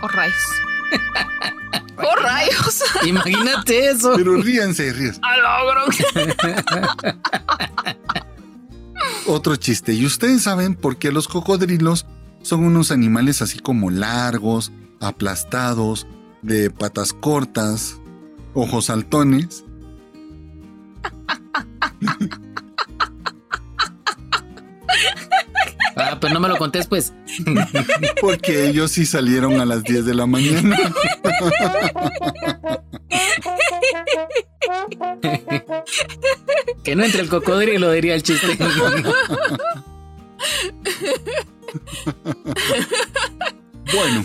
Oh. 0.03 0.09
Oh, 2.03 2.17
rayos. 2.17 2.83
Imagínate 3.07 3.91
eso. 3.91 4.13
Pero 4.17 4.37
ríanse, 4.37 4.93
ríanse. 4.93 5.21
A 5.23 5.37
logro. 5.37 5.85
Otro 9.27 9.57
chiste. 9.57 9.93
¿Y 9.93 10.07
ustedes 10.07 10.43
saben 10.43 10.75
por 10.75 10.97
qué 10.97 11.13
los 11.13 11.29
cocodrilos 11.29 12.07
son 12.43 12.65
unos 12.65 12.91
animales 12.91 13.43
así 13.43 13.59
como 13.59 13.91
largos, 13.91 14.73
aplastados, 15.01 16.07
de 16.43 16.71
patas 16.71 17.13
cortas, 17.13 18.01
ojos 18.55 18.87
saltones? 18.87 19.65
Ah, 26.03 26.19
pero 26.21 26.35
no 26.35 26.41
me 26.41 26.49
lo 26.49 26.57
contés, 26.57 26.87
pues. 26.87 27.13
Porque 28.21 28.67
ellos 28.69 28.91
sí 28.91 29.07
salieron 29.07 29.61
a 29.61 29.65
las 29.65 29.85
10 29.85 30.05
de 30.05 30.15
la 30.15 30.27
mañana. 30.27 30.77
Que 36.83 36.97
no 36.97 37.05
entre 37.05 37.23
el 37.23 37.29
cocodrilo, 37.29 37.93
diría 37.93 38.15
el 38.15 38.23
chiste. 38.23 38.59
Bueno, 43.93 44.25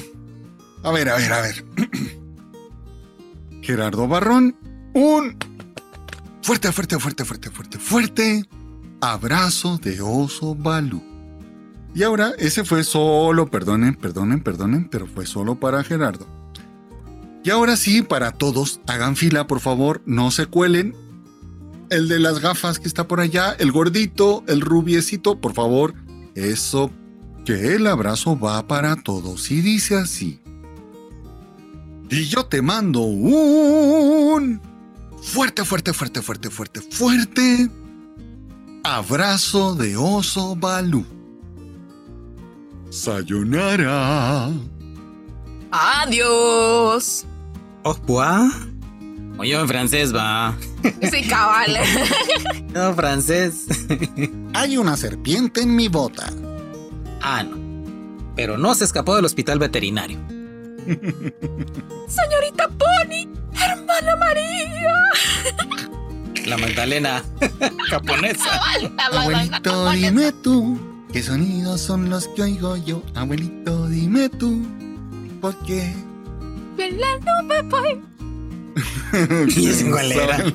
a 0.83 0.91
ver, 0.91 1.09
a 1.09 1.17
ver, 1.17 1.33
a 1.33 1.41
ver. 1.41 1.65
Gerardo 3.61 4.07
Barrón, 4.07 4.55
un 4.93 5.37
fuerte, 6.41 6.71
fuerte, 6.71 6.99
fuerte, 6.99 7.25
fuerte, 7.25 7.51
fuerte, 7.51 7.79
fuerte 7.79 8.45
abrazo 9.01 9.77
de 9.77 10.01
oso 10.01 10.55
Balú. 10.55 11.16
Y 11.97 12.03
ahora, 12.03 12.33
ese 12.37 12.63
fue 12.63 12.83
solo, 12.83 13.49
perdonen, 13.49 13.95
perdonen, 13.95 14.43
perdonen, 14.43 14.87
pero 14.87 15.07
fue 15.07 15.25
solo 15.25 15.55
para 15.55 15.83
Gerardo. 15.83 16.27
Y 17.43 17.49
ahora 17.49 17.75
sí, 17.75 18.03
para 18.03 18.33
todos, 18.33 18.81
hagan 18.85 19.15
fila, 19.15 19.47
por 19.47 19.61
favor, 19.61 20.03
no 20.05 20.29
se 20.29 20.45
cuelen. 20.45 20.95
El 21.89 22.07
de 22.07 22.19
las 22.19 22.37
gafas 22.37 22.77
que 22.77 22.87
está 22.87 23.07
por 23.07 23.19
allá, 23.19 23.55
el 23.57 23.71
gordito, 23.71 24.43
el 24.47 24.61
rubiecito, 24.61 25.41
por 25.41 25.55
favor, 25.55 25.95
eso 26.35 26.91
que 27.45 27.73
el 27.73 27.87
abrazo 27.87 28.37
va 28.37 28.67
para 28.67 28.97
todos 28.97 29.49
y 29.49 29.61
dice 29.61 29.95
así. 29.95 30.39
Y 32.11 32.25
yo 32.25 32.45
te 32.45 32.61
mando 32.61 32.99
un 32.99 34.61
fuerte, 35.19 35.65
fuerte, 35.65 35.93
fuerte, 35.93 36.21
fuerte, 36.21 36.51
fuerte, 36.51 36.79
fuerte 36.79 37.71
abrazo 38.83 39.73
de 39.73 39.97
oso 39.97 40.55
Balú. 40.55 41.16
Sayonara. 42.89 44.49
Adiós. 45.71 47.25
Au 47.83 47.93
revoir. 47.93 48.49
Oye, 49.37 49.53
en 49.53 49.67
francés 49.67 50.13
va. 50.13 50.55
Sí, 51.11 51.27
cabal. 51.27 51.77
No, 52.73 52.93
francés. 52.93 53.65
Hay 54.53 54.77
una 54.77 54.95
serpiente 54.97 55.61
en 55.61 55.75
mi 55.75 55.87
bota. 55.87 56.31
Ah, 57.21 57.41
no. 57.43 57.57
Pero 58.35 58.57
no 58.57 58.75
se 58.75 58.83
escapó 58.83 59.15
del 59.15 59.25
hospital 59.25 59.57
veterinario. 59.57 60.19
Señorita 62.07 62.69
Pony, 62.69 63.27
hermana 63.53 64.15
María. 64.17 64.93
La 66.45 66.57
Magdalena 66.57 67.23
japonesa. 67.89 68.61
Abuelito, 69.11 69.91
dime 69.91 70.31
tú, 70.43 70.79
¿qué 71.17 71.23
sonidos 71.23 71.81
son 71.81 72.11
los 72.11 72.27
que 72.27 72.43
oigo 72.43 72.77
yo? 72.77 73.01
Abuelito, 73.15 73.87
dime 73.87 74.29
tú, 74.29 74.61
¿por 75.41 75.57
qué? 75.63 75.91
En 76.77 76.99
la 77.01 77.07
nube 77.17 77.61
voy. 77.63 77.99
¿Y 79.55 80.13
era? 80.13 80.53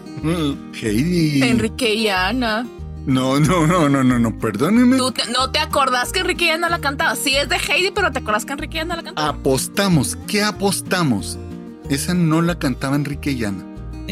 Heidi. 0.81 1.43
Enrique 1.43 1.93
y 1.97 2.09
Ana. 2.09 2.65
No, 3.07 3.41
no, 3.41 3.67
no, 3.67 3.89
no, 3.89 4.05
no, 4.05 4.21
no, 4.21 4.39
perdónenme. 4.39 4.99
¿Tú 4.99 5.11
te- 5.11 5.29
no 5.33 5.51
te 5.51 5.59
acordás 5.59 6.13
que 6.13 6.21
Enrique 6.21 6.45
y 6.45 6.51
Ana 6.51 6.69
la 6.69 6.81
cantaba? 6.81 7.17
Sí, 7.17 7.35
es 7.35 7.49
de 7.49 7.57
Heidi, 7.57 7.91
pero 7.91 8.13
¿te 8.13 8.21
acordás 8.21 8.45
que 8.45 8.53
Enrique 8.53 8.77
y 8.77 8.81
Ana 8.83 8.95
la 8.95 9.03
cantaba? 9.03 9.31
Apostamos, 9.31 10.17
¿qué 10.29 10.45
apostamos? 10.45 11.39
Esa 11.91 12.15
no 12.15 12.41
la 12.41 12.57
cantaba 12.61 12.95
Enrique 12.95 13.33
y 13.33 13.45
Ana. 13.45 13.65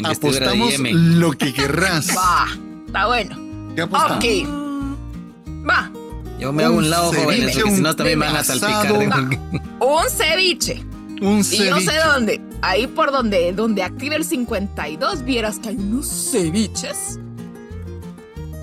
Apostamos 0.03 0.81
lo 0.81 1.31
que 1.31 1.53
querrás. 1.53 2.09
Va, 2.17 2.47
está 2.87 3.07
bueno. 3.07 3.39
¿Qué 3.77 3.83
apostamos? 3.83 4.17
Ok. 4.17 5.65
Va, 5.69 5.93
Yo 6.41 6.53
me 6.53 6.65
hago 6.65 6.77
un 6.79 6.89
lado, 6.91 7.13
ceviche, 7.13 7.61
porque 7.61 7.75
si 7.77 7.83
no 7.83 7.95
también 7.95 8.19
me 8.19 8.27
van 8.27 8.37
a 8.37 8.45
salpicar. 8.45 8.93
un 9.81 10.11
ceviche. 10.11 10.85
Un 11.21 11.41
Y 11.41 11.45
ceviche. 11.45 11.69
yo 11.69 11.81
sé 11.81 11.93
dónde. 12.07 12.41
Ahí 12.63 12.87
por 12.87 13.13
donde, 13.13 13.53
donde 13.53 13.83
activa 13.83 14.17
el 14.17 14.25
52, 14.25 15.25
vieras 15.25 15.59
que 15.59 15.71
hay 15.71 15.77
unos 15.77 16.07
ceviches. 16.33 17.19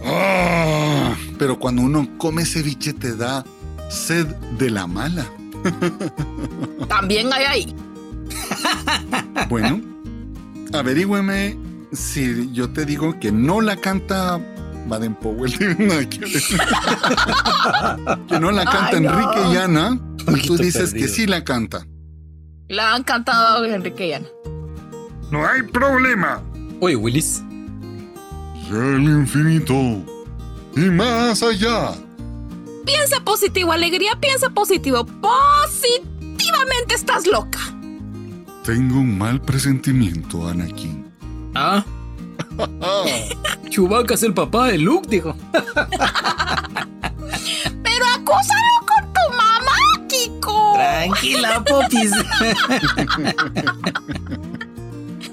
Ah, 0.06 1.16
pero 1.38 1.60
cuando 1.60 1.82
uno 1.82 2.08
come 2.18 2.46
ceviche 2.46 2.94
te 2.94 3.16
da 3.16 3.44
sed 3.90 4.26
de 4.58 4.70
la 4.70 4.88
mala. 4.88 5.26
También 6.88 7.32
hay 7.34 7.46
ahí. 7.46 7.76
Bueno, 9.50 9.82
averígüeme 10.74 11.58
si 11.92 12.50
yo 12.52 12.70
te 12.70 12.86
digo 12.86 13.20
que 13.20 13.32
no 13.32 13.62
la 13.62 13.78
canta 13.78 14.40
Baden 14.88 15.16
Powell. 15.16 15.52
Que 15.58 15.68
ver. 15.68 16.08
que 18.28 18.40
no 18.40 18.52
la 18.52 18.66
canta 18.66 18.98
Ay, 18.98 19.02
no. 19.02 19.10
Enrique 19.12 19.54
y 19.54 19.58
Ana. 19.58 20.00
Y 20.36 20.48
tú 20.48 20.58
dices 20.58 20.94
que 20.94 21.08
sí 21.08 21.26
la 21.26 21.44
canta. 21.44 21.86
La 22.68 22.94
han 22.94 23.04
cantado 23.04 23.64
Enrique 23.66 24.08
y 24.08 24.14
Ana. 24.14 24.28
No 25.32 25.46
hay 25.48 25.62
problema. 25.64 26.42
Oye, 26.80 26.96
Willis. 26.96 27.44
El 28.70 29.04
infinito 29.04 29.74
y 30.76 30.82
más 30.92 31.42
allá. 31.42 31.94
Piensa 32.86 33.20
positivo, 33.22 33.72
alegría, 33.72 34.18
piensa 34.20 34.50
positivo. 34.50 35.06
Positivamente 35.06 36.96
estás 36.96 37.26
loca. 37.28 37.60
Tengo 38.64 39.00
un 39.00 39.18
mal 39.18 39.42
presentimiento, 39.42 40.48
Anakin. 40.48 41.10
Ah, 41.56 41.84
Chewbacca 43.70 44.14
es 44.16 44.24
el 44.24 44.34
papá 44.34 44.68
de 44.68 44.78
Luke, 44.78 45.08
dijo. 45.10 45.36
Pero 47.84 48.06
acúsalo 48.16 48.78
con 48.88 49.14
tu 49.14 49.36
mamá, 49.36 50.08
Kiko. 50.08 50.74
Tranquila, 50.76 51.64
popis. 51.64 52.12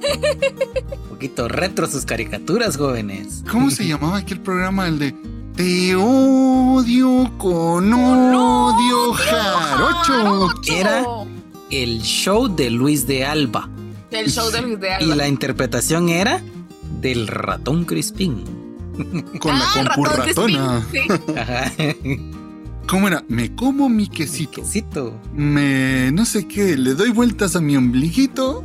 Un 0.02 1.08
poquito 1.08 1.48
retro 1.48 1.86
sus 1.86 2.04
caricaturas, 2.04 2.76
jóvenes. 2.76 3.42
¿Cómo 3.50 3.70
se 3.70 3.86
llamaba 3.86 4.18
aquel 4.18 4.40
programa? 4.40 4.86
El 4.88 4.98
de 4.98 5.14
Te 5.56 5.94
odio 5.96 7.30
con 7.38 7.92
odio 7.92 9.12
jarocho. 9.14 10.50
Era 10.66 11.04
el 11.70 12.02
show 12.02 12.48
de 12.54 12.70
Luis 12.70 13.06
de 13.06 13.24
Alba. 13.24 13.68
El 14.10 14.30
show 14.30 14.50
de 14.50 14.60
Luis 14.62 14.80
de 14.80 14.88
Y 14.88 15.04
Alba. 15.04 15.16
la 15.16 15.28
interpretación 15.28 16.08
era 16.08 16.42
del 17.04 17.28
ratón 17.28 17.84
Crispín. 17.84 18.42
Con 19.38 19.58
la 19.58 19.64
Ah, 19.64 19.82
ratón 19.84 20.04
concurratona. 20.04 20.86
Crispín, 20.90 21.18
sí. 22.08 22.30
¿Cómo 22.88 23.08
era? 23.08 23.22
Me 23.28 23.54
como 23.54 23.88
mi 23.90 24.08
quesito. 24.08 24.62
Quesito. 24.62 25.20
Me. 25.34 26.10
no 26.12 26.24
sé 26.24 26.48
qué, 26.48 26.76
le 26.78 26.94
doy 26.94 27.10
vueltas 27.10 27.56
a 27.56 27.60
mi 27.60 27.76
ombliguito 27.76 28.64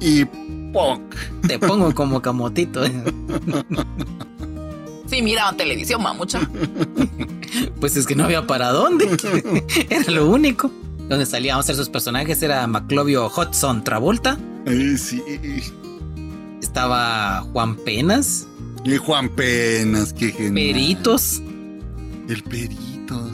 y. 0.00 0.24
¡Poc! 0.72 1.00
Te 1.48 1.58
pongo 1.58 1.92
como 1.94 2.20
camotito. 2.22 2.82
Sí, 5.06 5.22
miraban 5.22 5.56
televisión, 5.56 6.02
mamucha. 6.02 6.40
Pues 7.80 7.96
es 7.96 8.06
que 8.06 8.14
no 8.14 8.24
había 8.24 8.46
para 8.46 8.70
dónde. 8.70 9.08
Era 9.88 10.10
lo 10.12 10.30
único. 10.30 10.70
Donde 11.08 11.26
salíamos 11.26 11.64
a 11.64 11.66
ser 11.66 11.74
sus 11.76 11.88
personajes 11.88 12.40
era 12.42 12.64
Maclovio 12.68 13.26
Hudson 13.34 13.82
Travolta. 13.82 14.38
Ay, 14.66 14.96
sí. 14.96 15.20
Estaba 16.60 17.40
Juan 17.52 17.76
Penas, 17.76 18.46
Y 18.84 18.96
Juan 18.96 19.28
Penas, 19.30 20.12
qué 20.12 20.30
genial. 20.32 20.54
Peritos. 20.54 21.42
El 22.28 22.42
Peritos. 22.44 23.32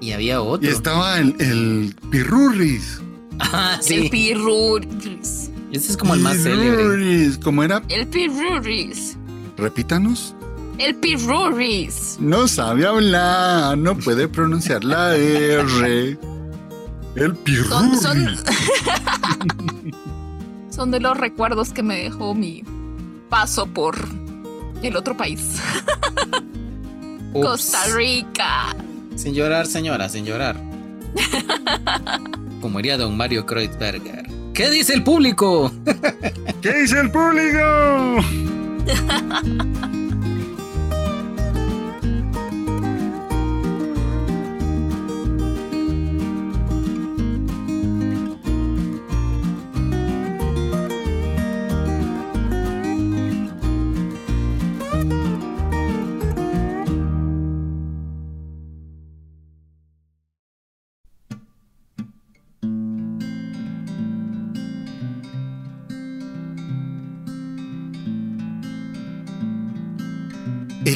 Y 0.00 0.12
había 0.12 0.34
Y 0.34 0.36
otro. 0.36 0.70
estaba 0.70 1.18
el, 1.18 1.34
el 1.40 1.94
Pirurris. 2.10 3.00
Ah, 3.40 3.76
El 3.78 3.84
sí. 4.04 4.08
Pirruris. 4.10 5.50
Ese 5.72 5.92
es 5.92 5.96
como 5.96 6.14
el 6.14 6.20
más 6.20 6.36
célebre. 6.38 6.76
Pirurris. 6.76 7.38
¿Cómo 7.38 7.62
era? 7.62 7.82
El 7.88 8.06
Pirruris. 8.06 9.16
Repítanos. 9.56 10.34
El 10.78 10.94
Pirruris. 10.96 12.16
No 12.20 12.48
sabe 12.48 12.86
hablar, 12.86 13.76
no 13.76 13.96
puede 13.98 14.26
pronunciar 14.28 14.82
la 14.84 15.14
R. 15.16 16.18
El 17.16 17.34
Pirurris. 17.36 17.70
son, 17.70 18.00
son 18.00 18.26
de 20.86 21.00
los 21.00 21.16
recuerdos 21.16 21.74
que 21.74 21.82
me 21.82 21.96
dejó 21.96 22.34
mi 22.34 22.64
paso 23.28 23.66
por 23.66 23.96
el 24.82 24.96
otro 24.96 25.14
país. 25.14 25.60
Ups. 27.34 27.46
Costa 27.46 27.78
Rica. 27.94 28.74
Sin 29.14 29.34
llorar, 29.34 29.66
señora, 29.66 30.08
sin 30.08 30.24
llorar. 30.24 30.56
Como 32.62 32.78
diría 32.78 32.96
don 32.96 33.16
Mario 33.16 33.44
Kreuzberger. 33.44 34.26
¿Qué 34.54 34.70
dice 34.70 34.94
el 34.94 35.04
público? 35.04 35.70
¿Qué 36.62 36.72
dice 36.72 37.00
el 37.00 37.10
público? 37.10 38.16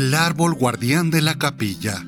El 0.05 0.13
árbol 0.13 0.53
guardián 0.53 1.09
de 1.09 1.23
la 1.23 1.37
capilla. 1.37 2.05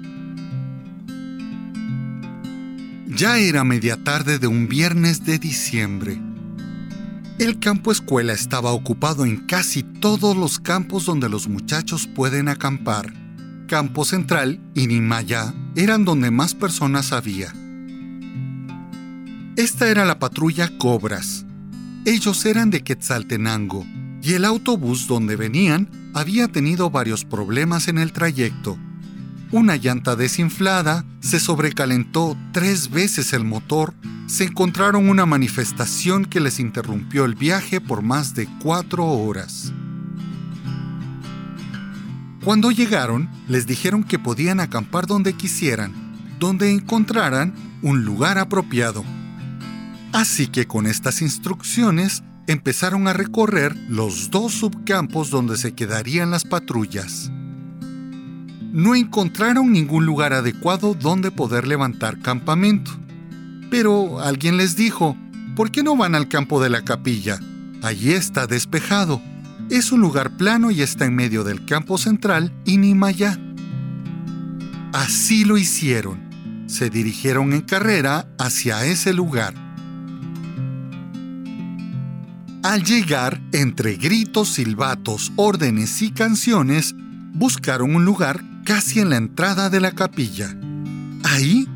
Ya 3.06 3.38
era 3.38 3.64
media 3.64 3.96
tarde 4.04 4.38
de 4.38 4.46
un 4.46 4.68
viernes 4.68 5.24
de 5.24 5.38
diciembre. 5.38 6.20
El 7.38 7.58
campo 7.58 7.90
escuela 7.90 8.34
estaba 8.34 8.72
ocupado 8.72 9.24
en 9.24 9.46
casi 9.46 9.82
todos 9.82 10.36
los 10.36 10.58
campos 10.58 11.06
donde 11.06 11.30
los 11.30 11.48
muchachos 11.48 12.06
pueden 12.06 12.50
acampar. 12.50 13.14
Campo 13.66 14.04
Central 14.04 14.60
y 14.74 14.88
Nimaya 14.88 15.54
eran 15.74 16.04
donde 16.04 16.30
más 16.30 16.54
personas 16.54 17.12
había. 17.12 17.50
Esta 19.56 19.88
era 19.88 20.04
la 20.04 20.18
patrulla 20.18 20.68
Cobras. 20.76 21.46
Ellos 22.04 22.44
eran 22.44 22.68
de 22.68 22.82
Quetzaltenango 22.82 23.86
y 24.20 24.34
el 24.34 24.44
autobús 24.44 25.06
donde 25.06 25.36
venían 25.36 25.88
había 26.16 26.48
tenido 26.48 26.88
varios 26.88 27.26
problemas 27.26 27.88
en 27.88 27.98
el 27.98 28.10
trayecto. 28.10 28.78
Una 29.52 29.76
llanta 29.76 30.16
desinflada, 30.16 31.04
se 31.20 31.38
sobrecalentó 31.38 32.38
tres 32.52 32.90
veces 32.90 33.34
el 33.34 33.44
motor, 33.44 33.92
se 34.26 34.44
encontraron 34.44 35.10
una 35.10 35.26
manifestación 35.26 36.24
que 36.24 36.40
les 36.40 36.58
interrumpió 36.58 37.26
el 37.26 37.34
viaje 37.34 37.82
por 37.82 38.00
más 38.00 38.34
de 38.34 38.48
cuatro 38.62 39.04
horas. 39.04 39.74
Cuando 42.42 42.70
llegaron, 42.70 43.28
les 43.46 43.66
dijeron 43.66 44.02
que 44.02 44.18
podían 44.18 44.58
acampar 44.60 45.06
donde 45.06 45.34
quisieran, 45.34 45.92
donde 46.38 46.72
encontraran 46.72 47.52
un 47.82 48.06
lugar 48.06 48.38
apropiado. 48.38 49.04
Así 50.12 50.46
que 50.46 50.66
con 50.66 50.86
estas 50.86 51.20
instrucciones 51.20 52.22
empezaron 52.46 53.08
a 53.08 53.12
recorrer 53.12 53.76
los 53.88 54.30
dos 54.30 54.52
subcampos 54.52 55.30
donde 55.30 55.56
se 55.56 55.74
quedarían 55.74 56.30
las 56.30 56.44
patrullas. 56.44 57.30
No 58.72 58.94
encontraron 58.94 59.72
ningún 59.72 60.04
lugar 60.04 60.32
adecuado 60.32 60.94
donde 60.94 61.30
poder 61.30 61.66
levantar 61.66 62.20
campamento. 62.20 62.90
Pero 63.70 64.20
alguien 64.20 64.56
les 64.56 64.76
dijo, 64.76 65.16
¿por 65.56 65.70
qué 65.70 65.82
no 65.82 65.96
van 65.96 66.14
al 66.14 66.28
campo 66.28 66.62
de 66.62 66.70
la 66.70 66.82
capilla? 66.82 67.40
Allí 67.82 68.12
está 68.12 68.46
despejado. 68.46 69.20
Es 69.70 69.92
un 69.92 70.00
lugar 70.00 70.36
plano 70.36 70.70
y 70.70 70.82
está 70.82 71.06
en 71.06 71.14
medio 71.14 71.42
del 71.42 71.64
campo 71.64 71.98
central 71.98 72.52
y 72.64 72.76
Nimaya. 72.76 73.40
Así 74.92 75.44
lo 75.44 75.58
hicieron. 75.58 76.64
Se 76.66 76.90
dirigieron 76.90 77.52
en 77.52 77.62
carrera 77.62 78.28
hacia 78.38 78.84
ese 78.84 79.12
lugar. 79.12 79.65
Al 82.66 82.82
llegar, 82.82 83.40
entre 83.52 83.94
gritos, 83.94 84.48
silbatos, 84.48 85.32
órdenes 85.36 86.02
y 86.02 86.10
canciones, 86.10 86.96
buscaron 87.32 87.94
un 87.94 88.04
lugar 88.04 88.42
casi 88.64 88.98
en 88.98 89.10
la 89.10 89.18
entrada 89.18 89.70
de 89.70 89.78
la 89.78 89.92
capilla. 89.92 90.52
Ahí 91.22 91.68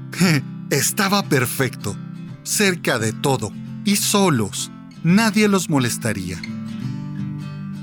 estaba 0.70 1.22
perfecto, 1.22 1.96
cerca 2.42 2.98
de 2.98 3.12
todo 3.12 3.52
y 3.84 3.94
solos. 3.94 4.72
Nadie 5.04 5.46
los 5.46 5.70
molestaría. 5.70 6.42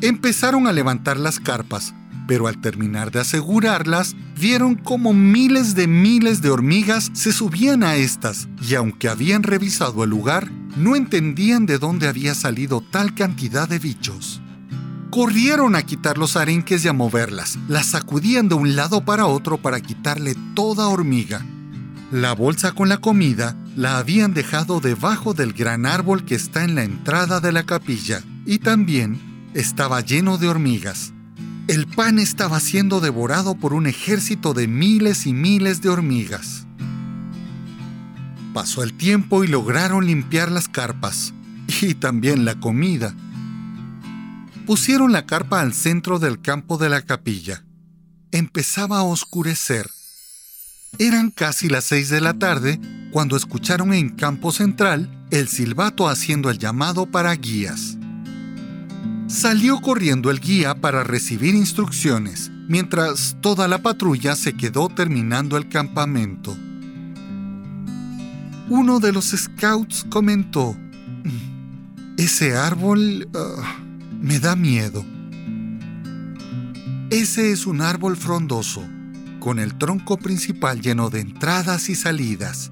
Empezaron 0.02 0.68
a 0.68 0.74
levantar 0.74 1.16
las 1.16 1.40
carpas, 1.40 1.96
pero 2.28 2.48
al 2.48 2.60
terminar 2.60 3.10
de 3.12 3.22
asegurarlas, 3.22 4.18
vieron 4.38 4.76
como 4.76 5.14
miles 5.14 5.76
de 5.76 5.88
miles 5.88 6.42
de 6.42 6.50
hormigas 6.50 7.10
se 7.14 7.32
subían 7.32 7.84
a 7.84 7.96
estas, 7.96 8.50
y 8.62 8.76
aunque 8.76 9.08
habían 9.08 9.44
revisado 9.44 10.04
el 10.04 10.10
lugar, 10.10 10.52
no 10.78 10.96
entendían 10.96 11.66
de 11.66 11.80
dónde 11.80 12.08
había 12.08 12.36
salido 12.36 12.82
tal 12.82 13.16
cantidad 13.16 13.68
de 13.68 13.80
bichos. 13.80 14.42
Corrieron 15.10 15.76
a 15.76 15.84
quitar 15.84 16.18
los 16.18 16.36
arenques 16.36 16.86
y 16.86 16.88
a 16.88 16.94
moverlas, 16.94 17.58
las 17.68 17.88
sacudían 17.88 18.50
de 18.50 18.56
un 18.56 18.76
lado 18.76 19.04
para 19.04 19.26
otro 19.26 19.58
para 19.58 19.80
quitarle 19.80 20.36
toda 20.54 20.88
hormiga. 20.88 21.46
La 22.12 22.34
bolsa 22.34 22.74
con 22.74 22.90
la 22.90 22.98
comida 22.98 23.58
la 23.76 23.98
habían 23.98 24.34
dejado 24.34 24.80
debajo 24.80 25.34
del 25.34 25.54
gran 25.54 25.86
árbol 25.86 26.26
que 26.26 26.36
está 26.36 26.64
en 26.64 26.76
la 26.76 26.84
entrada 26.84 27.40
de 27.40 27.52
la 27.52 27.64
capilla, 27.64 28.22
y 28.46 28.60
también 28.60 29.50
estaba 29.54 30.02
lleno 30.02 30.38
de 30.38 30.48
hormigas. 30.48 31.14
El 31.68 31.88
pan 31.88 32.20
estaba 32.20 32.60
siendo 32.60 33.00
devorado 33.02 33.56
por 33.56 33.74
un 33.74 33.88
ejército 33.88 34.54
de 34.54 34.68
miles 34.68 35.26
y 35.26 35.34
miles 35.34 35.82
de 35.82 35.90
hormigas. 35.90 36.67
Pasó 38.58 38.82
el 38.82 38.96
tiempo 38.96 39.44
y 39.44 39.48
lograron 39.48 40.08
limpiar 40.08 40.52
las 40.52 40.68
carpas 40.68 41.32
y 41.80 41.94
también 41.94 42.44
la 42.44 42.60
comida. 42.60 43.14
Pusieron 44.66 45.12
la 45.12 45.28
carpa 45.28 45.62
al 45.62 45.76
centro 45.76 46.18
del 46.18 46.42
campo 46.42 46.80
de 46.80 46.90
la 46.90 47.04
capilla. 47.04 47.64
Empezaba 48.32 48.98
a 48.98 49.04
oscurecer. 49.04 49.88
Eran 50.98 51.30
casi 51.30 51.70
las 51.70 51.84
seis 51.84 52.10
de 52.10 52.20
la 52.20 52.34
tarde 52.34 52.80
cuando 53.12 53.38
escucharon 53.38 53.94
en 53.94 54.10
campo 54.10 54.52
central 54.52 55.08
el 55.30 55.50
silbato 55.50 56.10
haciendo 56.10 56.50
el 56.50 56.58
llamado 56.58 57.06
para 57.06 57.36
guías. 57.36 57.96
Salió 59.28 59.82
corriendo 59.82 60.32
el 60.32 60.40
guía 60.40 60.74
para 60.74 61.04
recibir 61.04 61.54
instrucciones, 61.54 62.50
mientras 62.68 63.38
toda 63.40 63.68
la 63.68 63.84
patrulla 63.84 64.36
se 64.36 64.54
quedó 64.54 64.90
terminando 64.90 65.58
el 65.58 65.70
campamento. 65.70 66.58
Uno 68.70 69.00
de 69.00 69.14
los 69.14 69.28
scouts 69.28 70.06
comentó, 70.10 70.76
ese 72.18 72.56
árbol... 72.56 73.30
Ah, 73.34 73.80
me 74.20 74.40
da 74.40 74.56
miedo. 74.56 75.06
Ese 77.10 77.52
es 77.52 77.66
un 77.66 77.82
árbol 77.82 78.18
frondoso, 78.18 78.84
con 79.40 79.60
el 79.60 79.78
tronco 79.78 80.18
principal 80.18 80.82
lleno 80.82 81.10
de 81.10 81.22
entradas 81.22 81.88
y 81.90 81.96
salidas. 81.96 82.72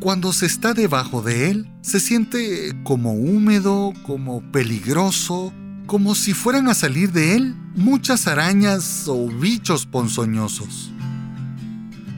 Cuando 0.00 0.32
se 0.32 0.46
está 0.46 0.74
debajo 0.74 1.22
de 1.22 1.50
él, 1.50 1.70
se 1.82 2.00
siente 2.00 2.72
como 2.82 3.12
húmedo, 3.12 3.92
como 4.04 4.42
peligroso, 4.50 5.52
como 5.86 6.14
si 6.14 6.34
fueran 6.34 6.68
a 6.68 6.74
salir 6.74 7.12
de 7.12 7.36
él 7.36 7.54
muchas 7.76 8.26
arañas 8.26 9.04
o 9.06 9.28
bichos 9.28 9.86
ponzoñosos. 9.86 10.93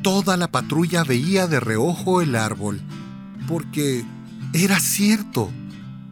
Toda 0.06 0.36
la 0.36 0.46
patrulla 0.46 1.02
veía 1.02 1.48
de 1.48 1.58
reojo 1.58 2.22
el 2.22 2.36
árbol, 2.36 2.80
porque 3.48 4.04
era 4.52 4.78
cierto, 4.78 5.50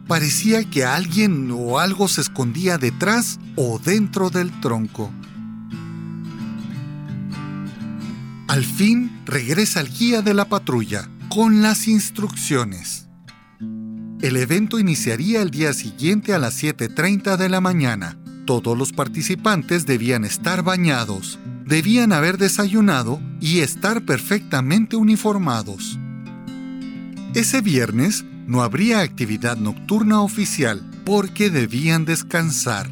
parecía 0.05 0.69
que 0.69 0.83
alguien 0.83 1.49
o 1.49 1.79
algo 1.79 2.09
se 2.09 2.19
escondía 2.19 2.77
detrás 2.77 3.39
o 3.55 3.79
dentro 3.79 4.29
del 4.29 4.51
tronco. 4.59 5.09
Al 8.49 8.65
fin 8.65 9.21
regresa 9.23 9.79
el 9.79 9.87
guía 9.87 10.21
de 10.21 10.33
la 10.33 10.43
patrulla 10.43 11.09
con 11.29 11.61
las 11.61 11.87
instrucciones. 11.87 13.07
El 14.21 14.35
evento 14.35 14.77
iniciaría 14.77 15.41
el 15.41 15.51
día 15.51 15.71
siguiente 15.71 16.33
a 16.33 16.37
las 16.37 16.61
7.30 16.61 17.37
de 17.37 17.47
la 17.47 17.61
mañana. 17.61 18.17
Todos 18.45 18.77
los 18.77 18.91
participantes 18.91 19.85
debían 19.85 20.25
estar 20.25 20.63
bañados, 20.63 21.39
debían 21.65 22.13
haber 22.13 22.37
desayunado 22.37 23.19
y 23.41 23.59
estar 23.59 24.05
perfectamente 24.05 24.95
uniformados. 24.95 25.99
Ese 27.33 27.61
viernes 27.61 28.23
no 28.47 28.61
habría 28.61 29.01
actividad 29.01 29.57
nocturna 29.57 30.21
oficial 30.21 30.81
porque 31.05 31.49
debían 31.49 32.05
descansar. 32.05 32.89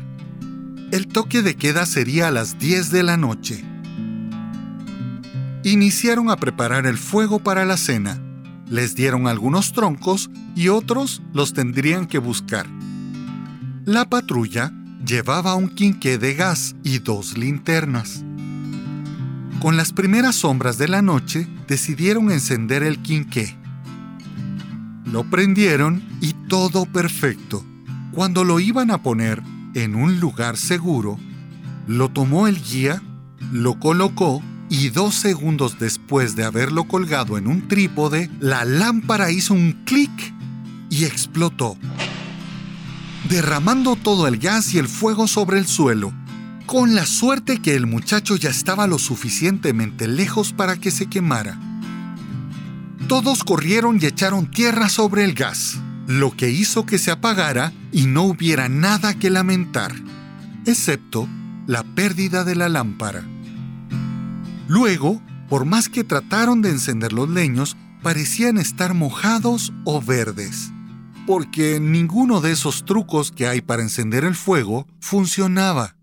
El 0.92 1.08
toque 1.08 1.42
de 1.42 1.56
queda 1.56 1.86
sería 1.86 2.28
a 2.28 2.32
las 2.32 2.60
10 2.60 2.92
de 2.92 3.04
la 3.04 3.18
noche. 3.18 3.64
Iniciaron 5.64 6.30
a 6.30 6.36
preparar 6.36 6.86
el 6.86 6.98
fuego 6.98 7.40
para 7.40 7.66
la 7.66 7.78
cena. 7.78 8.20
Les 8.70 8.96
dieron 8.96 9.28
algunos 9.28 9.72
troncos 9.72 10.30
y 10.56 10.68
otros 10.68 11.22
los 11.32 11.54
tendrían 11.54 12.06
que 12.06 12.18
buscar. 12.18 12.68
La 13.86 14.06
patrulla 14.06 14.74
llevaba 15.06 15.56
un 15.56 15.70
quinqué 15.70 16.18
de 16.18 16.34
gas 16.34 16.76
y 16.84 17.00
dos 17.00 17.38
linternas. 17.38 18.24
Con 19.64 19.78
las 19.78 19.94
primeras 19.94 20.36
sombras 20.36 20.78
de 20.78 20.90
la 20.90 21.02
noche 21.02 21.48
decidieron 21.70 22.32
encender 22.32 22.84
el 22.84 23.02
quinqué. 23.02 23.56
Lo 25.06 25.24
prendieron 25.30 26.04
y 26.20 26.34
todo 26.50 26.86
perfecto. 26.86 27.64
Cuando 28.12 28.44
lo 28.44 28.60
iban 28.60 28.92
a 28.92 29.02
poner 29.02 29.42
en 29.74 29.96
un 29.96 30.20
lugar 30.20 30.58
seguro, 30.58 31.18
lo 31.88 32.10
tomó 32.10 32.50
el 32.50 32.62
guía, 32.62 33.02
lo 33.54 33.80
colocó 33.80 34.44
y 34.68 34.90
dos 34.90 35.16
segundos 35.16 35.80
después 35.80 36.36
de 36.36 36.44
haberlo 36.44 36.84
colgado 36.84 37.38
en 37.38 37.48
un 37.48 37.70
trípode, 37.70 38.30
la 38.42 38.66
lámpara 38.66 39.32
hizo 39.32 39.54
un 39.54 39.84
clic 39.86 40.12
y 40.90 41.06
explotó, 41.06 41.78
derramando 43.30 43.96
todo 43.96 44.28
el 44.28 44.40
gas 44.40 44.74
y 44.74 44.78
el 44.78 44.90
fuego 44.90 45.26
sobre 45.26 45.58
el 45.58 45.68
suelo, 45.68 46.12
con 46.66 46.96
la 46.96 47.06
suerte 47.06 47.62
que 47.62 47.76
el 47.76 47.88
muchacho 47.88 48.36
ya 48.36 48.50
estaba 48.50 48.88
lo 48.88 49.00
suficientemente 49.00 50.08
lejos 50.08 50.54
para 50.54 50.78
que 50.78 50.92
se 50.92 51.08
quemara. 51.08 51.60
Todos 53.08 53.44
corrieron 53.44 54.00
y 54.02 54.06
echaron 54.06 54.50
tierra 54.50 54.90
sobre 54.90 55.24
el 55.24 55.34
gas, 55.34 55.80
lo 56.08 56.32
que 56.32 56.50
hizo 56.50 56.86
que 56.86 56.98
se 56.98 57.12
apagara 57.12 57.74
y 57.92 58.06
no 58.06 58.24
hubiera 58.24 58.70
nada 58.70 59.14
que 59.14 59.30
lamentar, 59.30 59.94
excepto 60.66 61.28
la 61.68 61.84
pérdida 61.84 62.44
de 62.44 62.56
la 62.56 62.70
lámpara. 62.70 63.24
Luego, 64.68 65.22
por 65.50 65.66
más 65.66 65.90
que 65.90 66.04
trataron 66.04 66.62
de 66.62 66.70
encender 66.70 67.14
los 67.14 67.30
leños, 67.30 67.78
parecían 68.02 68.58
estar 68.58 68.94
mojados 68.94 69.74
o 69.86 70.02
verdes, 70.02 70.72
porque 71.28 71.80
ninguno 71.80 72.42
de 72.42 72.52
esos 72.52 72.86
trucos 72.86 73.32
que 73.32 73.48
hay 73.48 73.62
para 73.62 73.84
encender 73.84 74.24
el 74.24 74.36
fuego 74.36 74.88
funcionaba, 75.00 75.96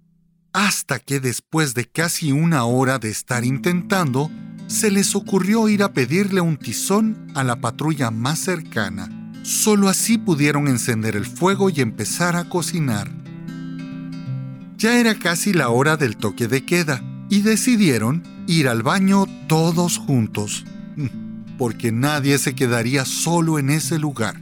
hasta 0.53 0.99
que 0.99 1.21
después 1.21 1.75
de 1.75 1.87
casi 1.87 2.33
una 2.33 2.65
hora 2.65 2.99
de 2.99 3.11
estar 3.11 3.45
intentando, 3.45 4.31
se 4.67 4.91
les 4.91 5.15
ocurrió 5.15 5.69
ir 5.69 5.83
a 5.83 5.93
pedirle 5.93 6.41
un 6.41 6.57
tizón 6.57 7.27
a 7.35 7.45
la 7.45 7.61
patrulla 7.61 8.11
más 8.11 8.39
cercana. 8.39 9.09
Solo 9.43 9.89
así 9.89 10.19
pudieron 10.19 10.69
encender 10.69 11.17
el 11.17 11.27
fuego 11.27 11.71
y 11.71 11.81
empezar 11.81 12.37
a 12.37 12.49
cocinar. 12.49 13.11
Ya 14.77 14.99
era 14.99 15.19
casi 15.19 15.53
la 15.53 15.71
hora 15.71 15.97
del 15.97 16.17
toque 16.17 16.47
de 16.47 16.65
queda 16.65 17.03
y 17.29 17.43
decidieron 17.43 18.23
ir 18.47 18.69
al 18.69 18.83
baño 18.83 19.27
todos 19.47 19.99
juntos, 19.99 20.65
porque 21.59 21.93
nadie 21.93 22.39
se 22.39 22.55
quedaría 22.55 23.05
solo 23.05 23.59
en 23.59 23.71
ese 23.71 23.99
lugar. 23.99 24.41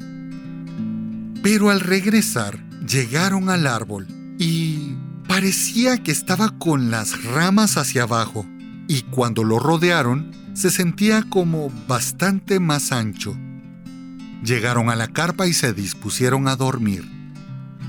Pero 1.42 1.70
al 1.70 1.80
regresar, 1.80 2.58
llegaron 2.86 3.50
al 3.50 3.66
árbol 3.66 4.06
y 4.38 4.94
parecía 5.28 6.02
que 6.02 6.10
estaba 6.10 6.58
con 6.58 6.90
las 6.90 7.22
ramas 7.22 7.76
hacia 7.76 8.02
abajo 8.02 8.44
y 8.88 9.02
cuando 9.02 9.44
lo 9.44 9.60
rodearon 9.60 10.32
se 10.54 10.70
sentía 10.70 11.22
como 11.28 11.70
bastante 11.86 12.58
más 12.58 12.90
ancho. 12.90 13.36
Llegaron 14.42 14.90
a 14.90 14.96
la 14.96 15.08
carpa 15.08 15.46
y 15.46 15.52
se 15.52 15.72
dispusieron 15.72 16.48
a 16.48 16.56
dormir. 16.56 17.08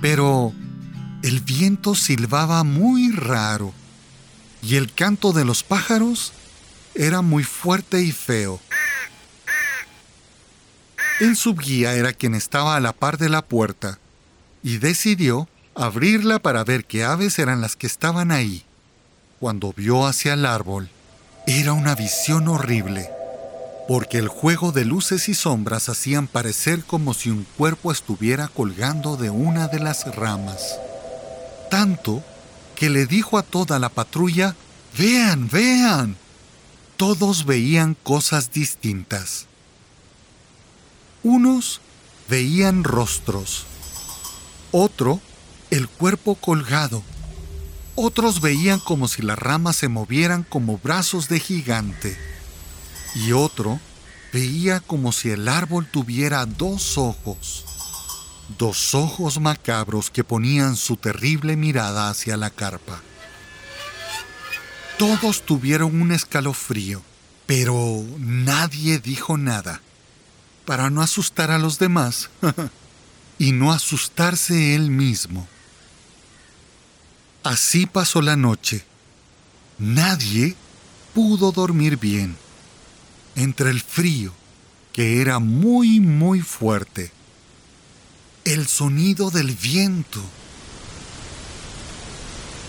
Pero 0.01 0.53
el 1.23 1.39
viento 1.39 1.95
silbaba 1.95 2.63
muy 2.63 3.11
raro 3.11 3.73
y 4.61 4.75
el 4.75 4.93
canto 4.93 5.31
de 5.31 5.45
los 5.45 5.63
pájaros 5.63 6.33
era 6.93 7.21
muy 7.21 7.43
fuerte 7.43 8.01
y 8.03 8.11
feo. 8.11 8.59
El 11.19 11.35
subguía 11.35 11.95
era 11.95 12.13
quien 12.13 12.35
estaba 12.35 12.75
a 12.75 12.79
la 12.79 12.93
par 12.93 13.17
de 13.17 13.29
la 13.29 13.41
puerta 13.41 13.99
y 14.61 14.77
decidió 14.77 15.47
abrirla 15.79 16.39
para 16.39 16.65
ver 16.65 16.83
qué 16.83 17.05
aves 17.05 17.39
eran 17.39 17.61
las 17.61 17.77
que 17.77 17.87
estaban 17.87 18.31
ahí. 18.31 18.63
Cuando 19.39 19.71
vio 19.71 20.05
hacia 20.05 20.33
el 20.33 20.45
árbol, 20.45 20.89
era 21.47 21.71
una 21.71 21.95
visión 21.95 22.49
horrible, 22.49 23.09
porque 23.87 24.17
el 24.17 24.27
juego 24.27 24.73
de 24.73 24.83
luces 24.83 25.29
y 25.29 25.33
sombras 25.33 25.87
hacían 25.87 26.27
parecer 26.27 26.83
como 26.83 27.13
si 27.13 27.29
un 27.29 27.47
cuerpo 27.57 27.93
estuviera 27.93 28.49
colgando 28.49 29.15
de 29.15 29.29
una 29.29 29.69
de 29.69 29.79
las 29.79 30.13
ramas. 30.15 30.77
Tanto 31.71 32.23
que 32.75 32.89
le 32.89 33.05
dijo 33.05 33.37
a 33.37 33.43
toda 33.43 33.79
la 33.79 33.87
patrulla, 33.87 34.55
vean, 34.97 35.49
vean. 35.49 36.17
Todos 36.97 37.45
veían 37.45 37.95
cosas 38.03 38.51
distintas. 38.51 39.45
Unos 41.23 41.79
veían 42.27 42.83
rostros, 42.83 43.65
otro 44.71 45.21
el 45.71 45.87
cuerpo 45.87 46.35
colgado 46.35 47.03
otros 48.01 48.39
veían 48.39 48.79
como 48.79 49.09
si 49.09 49.21
las 49.21 49.37
ramas 49.37 49.75
se 49.75 49.89
movieran 49.89 50.43
como 50.43 50.77
brazos 50.77 51.27
de 51.27 51.37
gigante. 51.37 52.17
Y 53.13 53.33
otro 53.33 53.77
veía 54.31 54.79
como 54.79 55.11
si 55.11 55.31
el 55.31 55.49
árbol 55.49 55.85
tuviera 55.85 56.45
dos 56.45 56.97
ojos. 56.97 57.65
Dos 58.57 58.95
ojos 58.95 59.41
macabros 59.41 60.09
que 60.09 60.23
ponían 60.23 60.77
su 60.77 60.95
terrible 60.95 61.57
mirada 61.57 62.09
hacia 62.09 62.37
la 62.37 62.49
carpa. 62.49 63.01
Todos 64.97 65.45
tuvieron 65.45 66.01
un 66.01 66.13
escalofrío, 66.13 67.01
pero 67.45 68.01
nadie 68.17 68.99
dijo 68.99 69.37
nada, 69.37 69.81
para 70.63 70.89
no 70.89 71.01
asustar 71.01 71.51
a 71.51 71.59
los 71.59 71.79
demás 71.79 72.29
y 73.37 73.51
no 73.51 73.73
asustarse 73.73 74.73
él 74.73 74.89
mismo. 74.89 75.49
Así 77.49 77.87
pasó 77.87 78.21
la 78.21 78.35
noche. 78.35 78.85
Nadie 79.79 80.55
pudo 81.15 81.51
dormir 81.51 81.97
bien. 81.97 82.37
Entre 83.35 83.71
el 83.71 83.81
frío, 83.81 84.31
que 84.93 85.19
era 85.19 85.39
muy 85.39 85.99
muy 85.99 86.41
fuerte. 86.41 87.11
El 88.45 88.67
sonido 88.67 89.31
del 89.31 89.55
viento. 89.55 90.21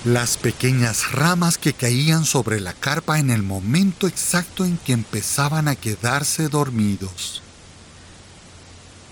Las 0.07 0.39
pequeñas 0.39 1.13
ramas 1.13 1.59
que 1.59 1.75
caían 1.75 2.25
sobre 2.25 2.59
la 2.59 2.73
carpa 2.73 3.19
en 3.19 3.29
el 3.29 3.43
momento 3.43 4.07
exacto 4.07 4.65
en 4.65 4.79
que 4.79 4.95
empezaban 4.95 5.69
a 5.69 5.77
quedarse 5.77 6.49
dormidos. 6.49 7.43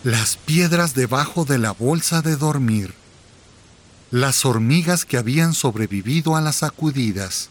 Las 0.03 0.39
piedras 0.39 0.95
debajo 0.95 1.45
de 1.45 1.59
la 1.59 1.73
bolsa 1.73 2.23
de 2.23 2.37
dormir. 2.37 2.98
Las 4.11 4.47
hormigas 4.47 5.05
que 5.05 5.19
habían 5.19 5.53
sobrevivido 5.53 6.35
a 6.35 6.41
las 6.41 6.57
sacudidas. 6.57 7.51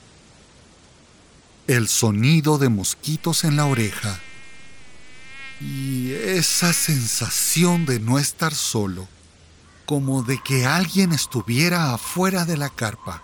El 1.68 1.88
sonido 1.88 2.58
de 2.58 2.70
mosquitos 2.70 3.44
en 3.44 3.58
la 3.58 3.66
oreja 3.66 4.20
y 5.62 6.14
esa 6.14 6.74
sensación 6.74 7.86
de 7.86 8.00
no 8.00 8.18
estar 8.18 8.56
solo, 8.56 9.08
como 9.86 10.24
de 10.24 10.40
que 10.42 10.66
alguien 10.66 11.14
estuviera 11.14 11.94
afuera 11.94 12.46
de 12.46 12.58
la 12.58 12.70
carpa. 12.70 13.22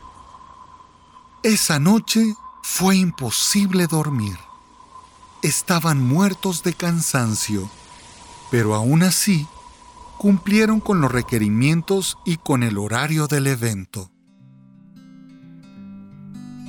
Esa 1.42 1.80
noche 1.80 2.36
fue 2.62 2.98
imposible 2.98 3.88
dormir. 3.88 4.38
Estaban 5.42 6.00
muertos 6.00 6.62
de 6.62 6.74
cansancio, 6.74 7.70
pero 8.52 8.76
aún 8.76 9.04
así 9.04 9.48
cumplieron 10.18 10.80
con 10.80 11.02
los 11.02 11.12
requerimientos 11.12 12.18
y 12.26 12.38
con 12.38 12.64
el 12.64 12.78
horario 12.78 13.28
del 13.28 13.48
evento. 13.48 14.12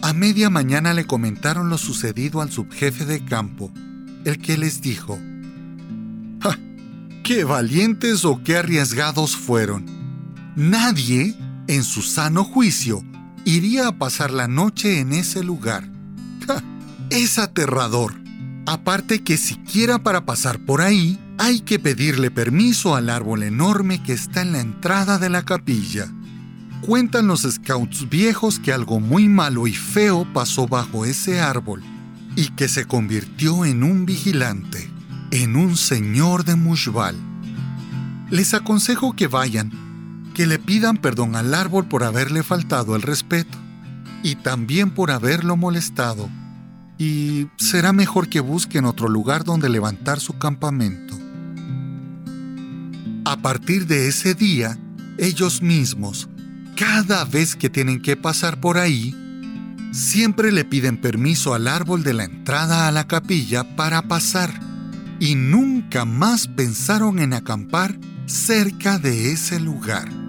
A 0.03 0.13
media 0.13 0.51
mañana 0.51 0.93
le 0.93 1.07
comentaron 1.07 1.71
lo 1.71 1.79
sucedido 1.79 2.43
al 2.43 2.51
subjefe 2.51 3.07
de 3.07 3.25
campo, 3.25 3.73
el 4.25 4.39
que 4.39 4.59
les 4.59 4.83
dijo, 4.83 5.19
qué 7.25 7.43
valientes 7.45 8.27
o 8.27 8.43
qué 8.45 8.59
arriesgados 8.59 9.35
fueron. 9.35 9.87
Nadie, 10.57 11.35
en 11.67 11.83
su 11.83 12.03
sano 12.03 12.45
juicio, 12.45 13.03
iría 13.47 13.89
a 13.89 13.99
pasar 13.99 14.31
la 14.31 14.47
noche 14.47 15.01
en 15.01 15.13
ese 15.13 15.43
lugar. 15.43 15.89
es 17.11 17.39
aterrador. 17.39 18.15
Aparte 18.67 19.23
que 19.23 19.39
siquiera 19.39 20.03
para 20.03 20.27
pasar 20.27 20.59
por 20.61 20.83
ahí, 20.83 21.19
hay 21.39 21.61
que 21.61 21.79
pedirle 21.79 22.31
permiso 22.31 22.95
al 22.95 23.11
árbol 23.11 23.43
enorme 23.43 24.03
que 24.03 24.13
está 24.13 24.43
en 24.43 24.53
la 24.53 24.61
entrada 24.61 25.19
de 25.19 25.31
la 25.31 25.43
capilla. 25.43 26.07
Cuentan 26.81 27.27
los 27.27 27.43
scouts 27.43 28.09
viejos 28.09 28.59
que 28.59 28.73
algo 28.73 29.01
muy 29.01 29.29
malo 29.29 29.67
y 29.67 29.73
feo 29.73 30.27
pasó 30.33 30.67
bajo 30.67 31.05
ese 31.05 31.41
árbol 31.41 31.83
y 32.37 32.49
que 32.51 32.69
se 32.69 32.85
convirtió 32.85 33.65
en 33.65 33.83
un 33.83 34.07
vigilante 34.07 34.95
en 35.35 35.57
un 35.57 35.77
señor 35.77 36.45
de 36.45 36.55
Mushbal. 36.55 37.17
Les 38.31 38.55
aconsejo 38.55 39.15
que 39.15 39.27
vayan, 39.27 40.31
que 40.33 40.47
le 40.47 40.61
pidan 40.61 40.97
perdón 40.97 41.35
al 41.35 41.55
árbol 41.55 41.87
por 41.87 42.05
haberle 42.05 42.45
faltado 42.45 42.95
el 42.95 43.03
respeto 43.03 43.59
y 44.23 44.37
también 44.37 44.91
por 44.91 45.11
haberlo 45.11 45.57
molestado. 45.57 46.31
Y 46.99 47.49
será 47.57 47.93
mejor 47.93 48.29
que 48.29 48.39
busquen 48.39 48.85
otro 48.85 49.09
lugar 49.09 49.43
donde 49.43 49.69
levantar 49.69 50.21
su 50.21 50.39
campamento. 50.39 51.19
A 53.27 53.39
partir 53.39 53.87
de 53.87 54.07
ese 54.07 54.35
día, 54.35 54.79
ellos 55.17 55.63
mismos, 55.63 56.29
cada 56.77 57.25
vez 57.25 57.57
que 57.57 57.71
tienen 57.71 58.03
que 58.03 58.17
pasar 58.17 58.61
por 58.61 58.77
ahí, 58.77 59.15
siempre 59.93 60.53
le 60.53 60.67
piden 60.67 60.99
permiso 60.99 61.55
al 61.55 61.69
árbol 61.69 62.03
de 62.03 62.13
la 62.13 62.25
entrada 62.25 62.87
a 62.87 62.93
la 62.93 63.07
capilla 63.07 63.77
para 63.77 64.03
pasar 64.03 64.53
y 65.21 65.37
nunca 65.37 66.05
más 66.05 66.49
pensaron 66.49 67.19
en 67.19 67.33
acampar 67.33 67.99
cerca 68.27 68.99
de 68.99 69.33
ese 69.33 69.59
lugar. 69.59 70.24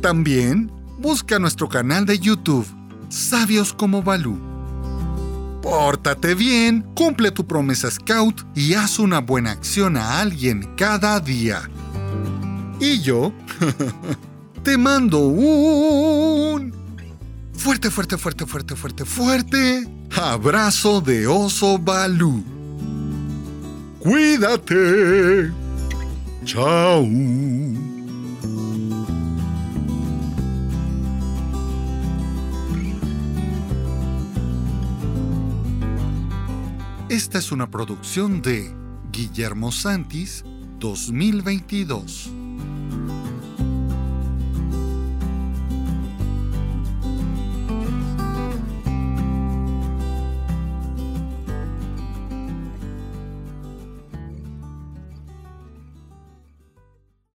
También 0.00 0.72
busca 0.98 1.38
nuestro 1.38 1.68
canal 1.68 2.06
de 2.06 2.18
YouTube 2.18 2.66
Sabios 3.10 3.74
como 3.74 4.02
Pórtate 5.64 6.34
bien, 6.34 6.82
cumple 6.94 7.30
tu 7.30 7.46
promesa 7.46 7.90
Scout 7.90 8.42
y 8.54 8.74
haz 8.74 8.98
una 8.98 9.20
buena 9.20 9.52
acción 9.52 9.96
a 9.96 10.20
alguien 10.20 10.68
cada 10.76 11.18
día. 11.20 11.62
Y 12.80 13.00
yo 13.00 13.32
te 14.62 14.76
mando 14.76 15.20
un 15.20 16.70
fuerte, 17.54 17.90
fuerte, 17.90 18.18
fuerte, 18.18 18.44
fuerte, 18.44 18.76
fuerte, 18.76 19.04
fuerte 19.06 19.88
abrazo 20.14 21.00
de 21.00 21.26
oso 21.26 21.78
Balú. 21.78 22.44
Cuídate. 24.00 25.50
Chao. 26.44 27.06
Esta 37.10 37.36
es 37.38 37.52
una 37.52 37.70
producción 37.70 38.40
de 38.40 38.74
Guillermo 39.12 39.72
Santis 39.72 40.42
2022. 40.78 42.43